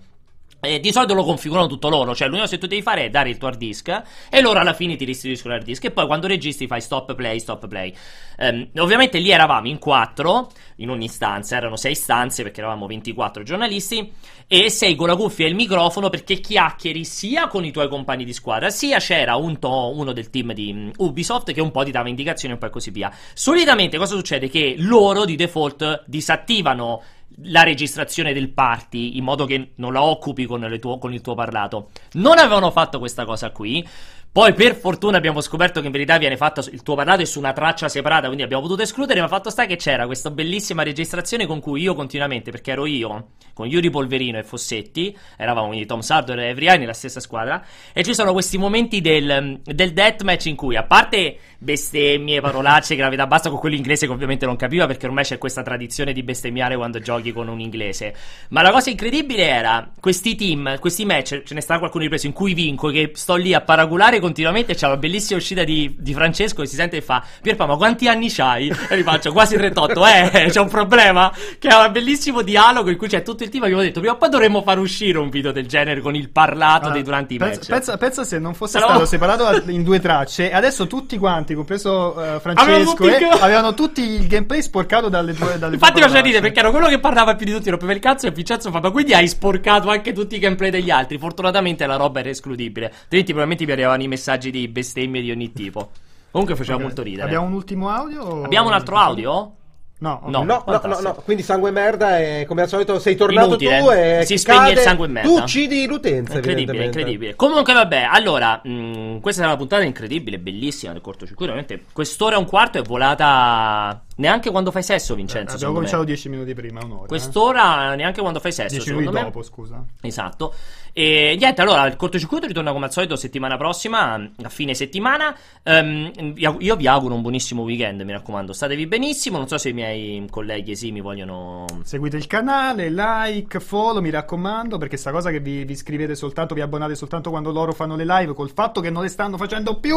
E 0.61 0.81
di 0.81 0.91
solito 0.91 1.13
lo 1.13 1.23
configurano 1.23 1.67
tutto 1.67 1.87
loro, 1.87 2.13
cioè 2.13 2.27
l'unico 2.27 2.47
che 2.47 2.57
tu 2.57 2.67
devi 2.67 2.81
fare 2.81 3.05
è 3.05 3.09
dare 3.09 3.29
il 3.29 3.37
tuo 3.37 3.47
hard 3.47 3.57
disk 3.57 4.03
e 4.29 4.41
loro 4.41 4.59
alla 4.59 4.73
fine 4.73 4.97
ti 4.97 5.05
restituiscono 5.05 5.53
l'hard 5.53 5.65
disk 5.65 5.85
e 5.85 5.91
poi 5.91 6.05
quando 6.05 6.27
registri 6.27 6.67
fai 6.67 6.81
stop 6.81 7.15
play, 7.15 7.39
stop 7.39 7.67
play. 7.69 7.93
Ehm, 8.37 8.69
ovviamente 8.77 9.19
lì 9.19 9.29
eravamo 9.31 9.69
in 9.69 9.79
quattro, 9.79 10.49
in 10.77 10.89
ogni 10.89 11.07
stanza, 11.07 11.55
erano 11.55 11.77
sei 11.77 11.95
stanze 11.95 12.43
perché 12.43 12.59
eravamo 12.59 12.87
24 12.87 13.43
giornalisti 13.43 14.11
e 14.47 14.69
sei 14.69 14.95
con 14.95 15.07
la 15.07 15.15
cuffia 15.15 15.45
e 15.45 15.49
il 15.49 15.55
microfono 15.55 16.09
perché 16.09 16.41
chiacchieri 16.41 17.05
sia 17.05 17.47
con 17.47 17.63
i 17.63 17.71
tuoi 17.71 17.87
compagni 17.87 18.25
di 18.25 18.33
squadra, 18.33 18.69
sia 18.69 18.99
c'era 18.99 19.37
un 19.37 19.59
to- 19.59 19.93
uno 19.95 20.11
del 20.11 20.29
team 20.29 20.51
di 20.51 20.73
mm, 20.73 20.89
Ubisoft 20.97 21.53
che 21.53 21.61
un 21.61 21.71
po' 21.71 21.83
ti 21.83 21.91
dava 21.91 22.09
indicazioni 22.09 22.53
e 22.53 22.57
un 22.57 22.59
po' 22.59 22.67
e 22.67 22.71
così 22.71 22.91
via. 22.91 23.09
Solitamente 23.33 23.97
cosa 23.97 24.15
succede? 24.15 24.49
Che 24.49 24.75
loro 24.79 25.23
di 25.23 25.35
default 25.37 26.03
disattivano 26.05 27.01
la 27.43 27.63
registrazione 27.63 28.33
del 28.33 28.49
party 28.49 29.17
in 29.17 29.23
modo 29.23 29.45
che 29.45 29.71
non 29.75 29.93
la 29.93 30.03
occupi 30.03 30.45
con, 30.45 30.77
tuo- 30.79 30.97
con 30.97 31.13
il 31.13 31.21
tuo 31.21 31.35
parlato. 31.35 31.91
Non 32.13 32.37
avevano 32.37 32.71
fatto 32.71 32.99
questa 32.99 33.25
cosa 33.25 33.51
qui. 33.51 33.87
Poi 34.31 34.53
per 34.53 34.75
fortuna 34.75 35.17
abbiamo 35.17 35.41
scoperto 35.41 35.79
che 35.79 35.87
in 35.87 35.91
verità 35.91 36.19
viene 36.19 36.37
fatto 36.37 36.63
il 36.71 36.83
tuo 36.83 36.93
parlato 36.93 37.21
è 37.21 37.25
su 37.25 37.39
una 37.39 37.51
traccia 37.51 37.89
separata, 37.89 38.25
quindi 38.27 38.43
abbiamo 38.43 38.61
potuto 38.61 38.83
escludere, 38.83 39.21
ma 39.21 39.27
fatto 39.27 39.49
sta 39.49 39.65
che 39.65 39.75
c'era 39.75 40.05
questa 40.05 40.29
bellissima 40.29 40.83
registrazione 40.83 41.47
con 41.47 41.59
cui 41.59 41.81
io 41.81 41.95
continuamente, 41.95 42.51
perché 42.51 42.71
ero 42.71 42.85
io 42.85 43.29
con 43.53 43.65
Yuri 43.65 43.89
Polverino 43.89 44.37
e 44.37 44.43
Fossetti, 44.43 45.17
eravamo 45.35 45.67
quindi 45.69 45.87
Tom 45.87 46.01
Sardor 46.01 46.39
e 46.39 46.55
Eye 46.55 46.77
nella 46.77 46.93
stessa 46.93 47.19
squadra, 47.19 47.65
e 47.91 48.03
ci 48.03 48.13
sono 48.13 48.31
questi 48.31 48.59
momenti 48.59 49.01
del, 49.01 49.61
del 49.63 49.93
deathmatch 49.93 50.45
in 50.45 50.55
cui, 50.55 50.75
a 50.75 50.83
parte 50.83 51.37
bestemmie, 51.57 52.39
parolacce, 52.39 52.95
gravità 52.95 53.27
bassa 53.27 53.49
con 53.49 53.59
quello 53.59 53.75
inglese 53.75 54.05
che 54.05 54.11
ovviamente 54.11 54.45
non 54.45 54.55
capiva 54.55 54.85
perché 54.85 55.07
ormai 55.07 55.25
c'è 55.25 55.37
questa 55.37 55.61
tradizione 55.61 56.13
di 56.13 56.23
bestemmiare 56.23 56.77
quando 56.77 56.99
giochi 56.99 57.33
con 57.33 57.47
un 57.47 57.59
inglese. 57.59 58.15
Ma 58.49 58.61
la 58.61 58.71
cosa 58.71 58.89
incredibile 58.89 59.45
era 59.45 59.91
questi 59.99 60.35
team, 60.35 60.79
questi 60.79 61.03
match, 61.03 61.41
ce 61.43 61.53
ne 61.53 61.61
sta 61.61 61.79
qualcuno 61.79 62.03
ripreso 62.03 62.27
in 62.27 62.33
cui 62.33 62.53
vinco 62.53 62.89
che 62.89 63.11
sto 63.15 63.35
lì 63.35 63.53
a 63.53 63.61
paraculare 63.61 64.18
continuamente, 64.19 64.75
c'è 64.75 64.87
la 64.87 64.97
bellissima 64.97 65.37
uscita 65.37 65.63
di, 65.63 65.95
di 65.97 66.13
Francesco 66.13 66.61
che 66.61 66.67
si 66.67 66.75
sente 66.75 66.97
e 66.97 67.01
fa 67.01 67.23
Pierpa 67.41 67.65
ma 67.65 67.75
quanti 67.75 68.07
anni 68.07 68.29
c'hai? 68.31 68.73
E 68.89 68.97
gli 68.97 69.03
faccio 69.03 69.31
quasi 69.31 69.55
38, 69.55 70.05
eh, 70.05 70.47
c'è 70.51 70.59
un 70.59 70.69
problema? 70.69 71.31
Che 71.57 71.67
è 71.67 71.75
un 71.75 71.91
bellissimo 71.91 72.41
dialogo 72.41 72.89
in 72.89 72.97
cui 72.97 73.07
c'è 73.07 73.23
tutto 73.23 73.43
il 73.43 73.49
team 73.49 73.63
abbiamo 73.63 73.81
detto 73.81 73.99
prima 73.99 74.15
o 74.15 74.17
poi 74.17 74.29
dovremmo 74.29 74.61
far 74.61 74.79
uscire 74.79 75.17
un 75.17 75.29
video 75.29 75.51
del 75.51 75.67
genere 75.67 76.01
con 76.01 76.15
il 76.15 76.29
parlato 76.29 76.87
Ah, 76.89 76.91
dei 76.91 77.03
durante 77.03 77.33
i 77.33 77.37
match. 77.37 77.67
pensa, 77.67 77.97
pensa 77.97 78.23
se 78.23 78.39
non 78.39 78.53
fosse 78.53 78.77
Però- 78.79 78.89
stato 78.91 79.05
separato 79.05 79.69
in 79.69 79.83
due 79.83 79.99
tracce, 79.99 80.49
e 80.49 80.53
adesso 80.53 80.87
tutti 80.87 81.17
quanti, 81.17 81.53
compreso 81.53 82.13
Avevano 82.15 82.39
Francesco, 82.39 83.03
eh, 83.07 83.27
avevano 83.39 83.73
tutti 83.73 84.01
il 84.01 84.27
gameplay 84.27 84.61
sporcato 84.61 85.09
dalle 85.09 85.33
due 85.33 85.57
dalle 85.57 85.73
Infatti 85.75 86.01
faceva 86.01 86.19
ridere 86.21 86.41
perché 86.41 86.59
ero 86.59 86.71
quello 86.71 86.87
che 86.87 86.99
parlava 86.99 87.35
più 87.35 87.45
di 87.45 87.51
tutti, 87.53 87.69
rompeva 87.69 87.91
il 87.93 87.99
cazzo 87.99 88.27
e 88.27 88.31
Vincenzo 88.31 88.71
fa 88.71 88.79
ma 88.79 88.91
quindi 88.91 89.13
hai 89.13 89.27
sporcato 89.27 89.89
anche 89.89 90.11
tutti 90.13 90.35
i 90.35 90.39
gameplay 90.39 90.69
degli 90.69 90.89
altri. 90.89 91.17
Fortunatamente 91.17 91.85
la 91.85 91.95
roba 91.95 92.19
era 92.19 92.29
escludibile, 92.29 92.85
altrimenti 92.87 93.31
probabilmente 93.33 93.65
mi 93.65 93.71
arrivavano 93.71 94.03
i 94.03 94.07
messaggi 94.09 94.51
di 94.51 94.67
bestemmie 94.67 95.21
di 95.21 95.31
ogni 95.31 95.53
tipo. 95.53 95.91
Comunque 96.31 96.55
faceva 96.55 96.75
Ok. 96.77 96.83
molto 96.83 97.01
ridere. 97.01 97.23
Abbiamo 97.23 97.45
un 97.45 97.53
ultimo 97.53 97.89
audio? 97.89 98.21
o- 98.23 98.43
Abbiamo 98.43 98.67
un 98.67 98.73
altro 98.73 98.97
audio? 98.97 99.53
No. 100.01 100.21
No. 100.27 100.43
No, 100.43 100.63
no, 100.65 100.99
no, 101.01 101.13
quindi 101.25 101.43
sangue 101.43 101.71
merda 101.71 102.19
e 102.19 102.45
come 102.47 102.61
al 102.61 102.69
solito 102.69 102.99
sei 102.99 103.17
tornato 103.17 103.47
Inutile. 103.47 103.79
tu 103.79 103.89
e 103.91 104.21
Si 104.25 104.37
spegne 104.37 104.71
il 104.71 104.77
sangue 104.77 105.07
merda. 105.07 105.27
Tu 105.27 105.35
uccidi 105.37 105.85
l'utenza, 105.87 106.35
Incredibile, 106.35 106.85
incredibile. 106.85 107.35
Comunque, 107.35 107.73
vabbè, 107.73 108.07
allora, 108.09 108.61
mh, 108.63 109.19
questa 109.19 109.43
è 109.43 109.45
una 109.45 109.57
puntata 109.57 109.83
incredibile, 109.83 110.39
bellissima 110.39 110.93
del 110.93 111.01
cortocircuito. 111.01 111.51
Veramente, 111.51 111.83
quest'ora 111.91 112.35
e 112.35 112.39
un 112.39 112.45
quarto 112.45 112.77
è 112.77 112.81
volata 112.81 114.01
Neanche 114.19 114.51
quando 114.51 114.69
fai 114.71 114.83
sesso, 114.83 115.15
Vincenzo. 115.15 115.55
Abbiamo 115.55 115.73
cominciato 115.73 116.01
me. 116.01 116.07
10 116.07 116.29
minuti 116.29 116.53
prima, 116.53 116.81
un'ora. 116.83 117.03
eh. 117.05 117.07
Quest'ora 117.07 117.95
neanche 117.95 118.19
quando 118.19 118.39
fai 118.39 118.51
sesso. 118.51 118.75
10 118.75 118.81
secondo 118.85 119.09
minuti 119.09 119.23
me. 119.25 119.31
dopo, 119.31 119.43
scusa. 119.43 119.83
Esatto. 120.01 120.53
E 120.91 121.35
niente, 121.39 121.61
allora 121.61 121.85
il 121.85 121.95
cortocircuito 121.95 122.45
ritorna 122.47 122.73
come 122.73 122.85
al 122.85 122.91
solito 122.91 123.15
settimana 123.15 123.55
prossima, 123.55 124.15
a 124.15 124.49
fine 124.49 124.73
settimana. 124.73 125.33
Ehm, 125.63 126.11
io 126.35 126.75
vi 126.75 126.87
auguro 126.87 127.13
un 127.15 127.21
buonissimo 127.21 127.61
weekend, 127.61 128.01
mi 128.01 128.11
raccomando. 128.11 128.51
Statevi 128.51 128.87
benissimo. 128.87 129.37
Non 129.37 129.47
so 129.47 129.57
se 129.57 129.69
i 129.69 129.73
miei 129.73 130.25
colleghi 130.29 130.71
esimi 130.71 130.99
vogliono. 130.99 131.65
Seguite 131.83 132.17
il 132.17 132.27
canale, 132.27 132.89
like, 132.89 133.59
follow, 133.61 134.01
mi 134.01 134.09
raccomando, 134.09 134.77
perché 134.77 134.97
sta 134.97 135.11
cosa 135.11 135.29
che 135.31 135.39
vi, 135.39 135.63
vi 135.63 135.71
iscrivete 135.73 136.15
soltanto, 136.15 136.53
vi 136.55 136.61
abbonate 136.61 136.95
soltanto 136.95 137.29
quando 137.29 137.51
loro 137.51 137.71
fanno 137.71 137.95
le 137.95 138.05
live, 138.05 138.33
col 138.33 138.51
fatto 138.51 138.81
che 138.81 138.89
non 138.89 139.03
le 139.03 139.09
stanno 139.09 139.37
facendo 139.37 139.77
più, 139.79 139.95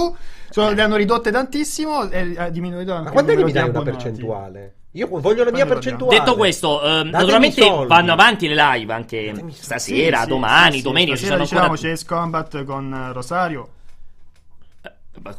sono- 0.50 0.70
le 0.72 0.82
hanno 0.82 0.96
ridotte 0.96 1.32
tantissimo 1.32 2.08
e 2.10 2.34
ha 2.36 2.48
diminuito 2.50 2.92
anche 2.92 3.04
Ma 3.06 3.10
quando 3.10 3.32
è 3.32 3.34
il 3.34 3.40
percentuale? 4.12 4.74
Io 4.94 5.08
voglio 5.08 5.44
la 5.44 5.50
mia 5.50 5.64
percentuale. 5.64 6.18
Detto 6.18 6.34
questo, 6.36 6.82
ehm, 6.82 7.08
naturalmente 7.08 7.62
soldi. 7.62 7.88
vanno 7.88 8.12
avanti 8.12 8.46
le 8.46 8.54
live 8.54 8.92
anche 8.92 9.26
Datemi 9.26 9.52
stasera, 9.52 10.16
Sì, 10.18 10.22
sì, 10.24 10.28
domani, 10.28 10.70
sì, 10.72 10.76
sì, 10.78 10.82
domenica. 10.82 11.16
Ci 11.16 11.24
stasera 11.24 11.44
sono 11.46 11.60
ancora. 11.62 11.76
dicevamo 11.76 11.94
Chase 11.94 12.06
Combat 12.06 12.64
con 12.64 12.92
eh, 12.94 13.12
Rosario. 13.12 13.68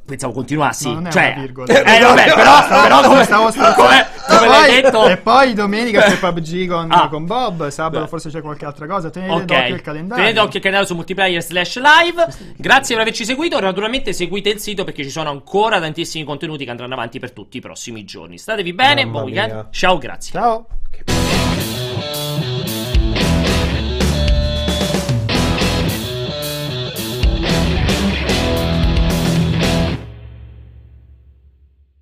Pensavo 0.06 0.34
continuassi. 0.34 0.88
No, 0.88 0.94
non 0.94 1.08
è 1.08 1.12
cioè, 1.12 1.32
una 1.34 1.42
virgola. 1.42 1.74
eh, 1.74 2.00
vabbè, 2.00 2.34
però, 2.36 2.62
Stavo- 2.62 2.82
però 2.84 3.02
come, 3.02 3.24
stavo 3.24 3.52
scherzando. 3.52 3.76
come, 3.82 4.00
E 4.02 4.38
come 4.38 4.48
l'hai 4.48 4.70
poi- 4.72 4.82
detto, 4.82 5.08
E 5.10 5.18
poi 5.18 5.54
domenica 5.56 6.02
c'è 6.04 6.20
PUBG 6.20 6.68
con, 6.68 6.92
Ah. 6.92 7.08
con 7.10 7.26
Bob, 7.26 7.68
sabato 7.70 8.04
Beh. 8.04 8.08
forse 8.08 8.30
c'è 8.30 8.42
qualche 8.42 8.66
altra 8.66 8.86
cosa. 8.86 9.10
Tenete 9.10 9.34
Ok, 9.34 9.44
d'occhio 9.46 9.76
il 9.76 9.82
calendario. 9.82 10.24
tenete 10.24 10.40
d'occhio 10.40 10.60
il 10.60 10.66
canale 10.66 10.86
su 10.86 10.94
multiplayer 10.96 11.42
slash 11.42 11.82
live. 11.82 12.28
Grazie 12.56 12.94
per 12.96 13.04
averci 13.04 13.26
seguito. 13.26 13.60
Naturalmente 13.60 14.14
seguite 14.14 14.50
il 14.50 14.60
sito 14.60 14.84
perché 14.84 15.04
ci 15.04 15.10
sono 15.10 15.30
ancora 15.32 15.80
tantissimi 15.82 16.24
contenuti 16.24 16.64
che 16.66 16.70
andranno 16.70 16.94
avanti 16.94 17.20
per 17.20 17.32
tutti 17.32 17.58
i 17.58 17.62
prossimi 17.62 18.06
giorni. 18.06 18.38
Statevi 18.38 18.74
bene, 18.74 19.04
Mamma 19.06 19.12
buon 19.20 19.24
weekend. 19.32 19.68
Ciao, 19.72 19.98
grazie. 19.98 20.32
Ciao. 20.40 20.68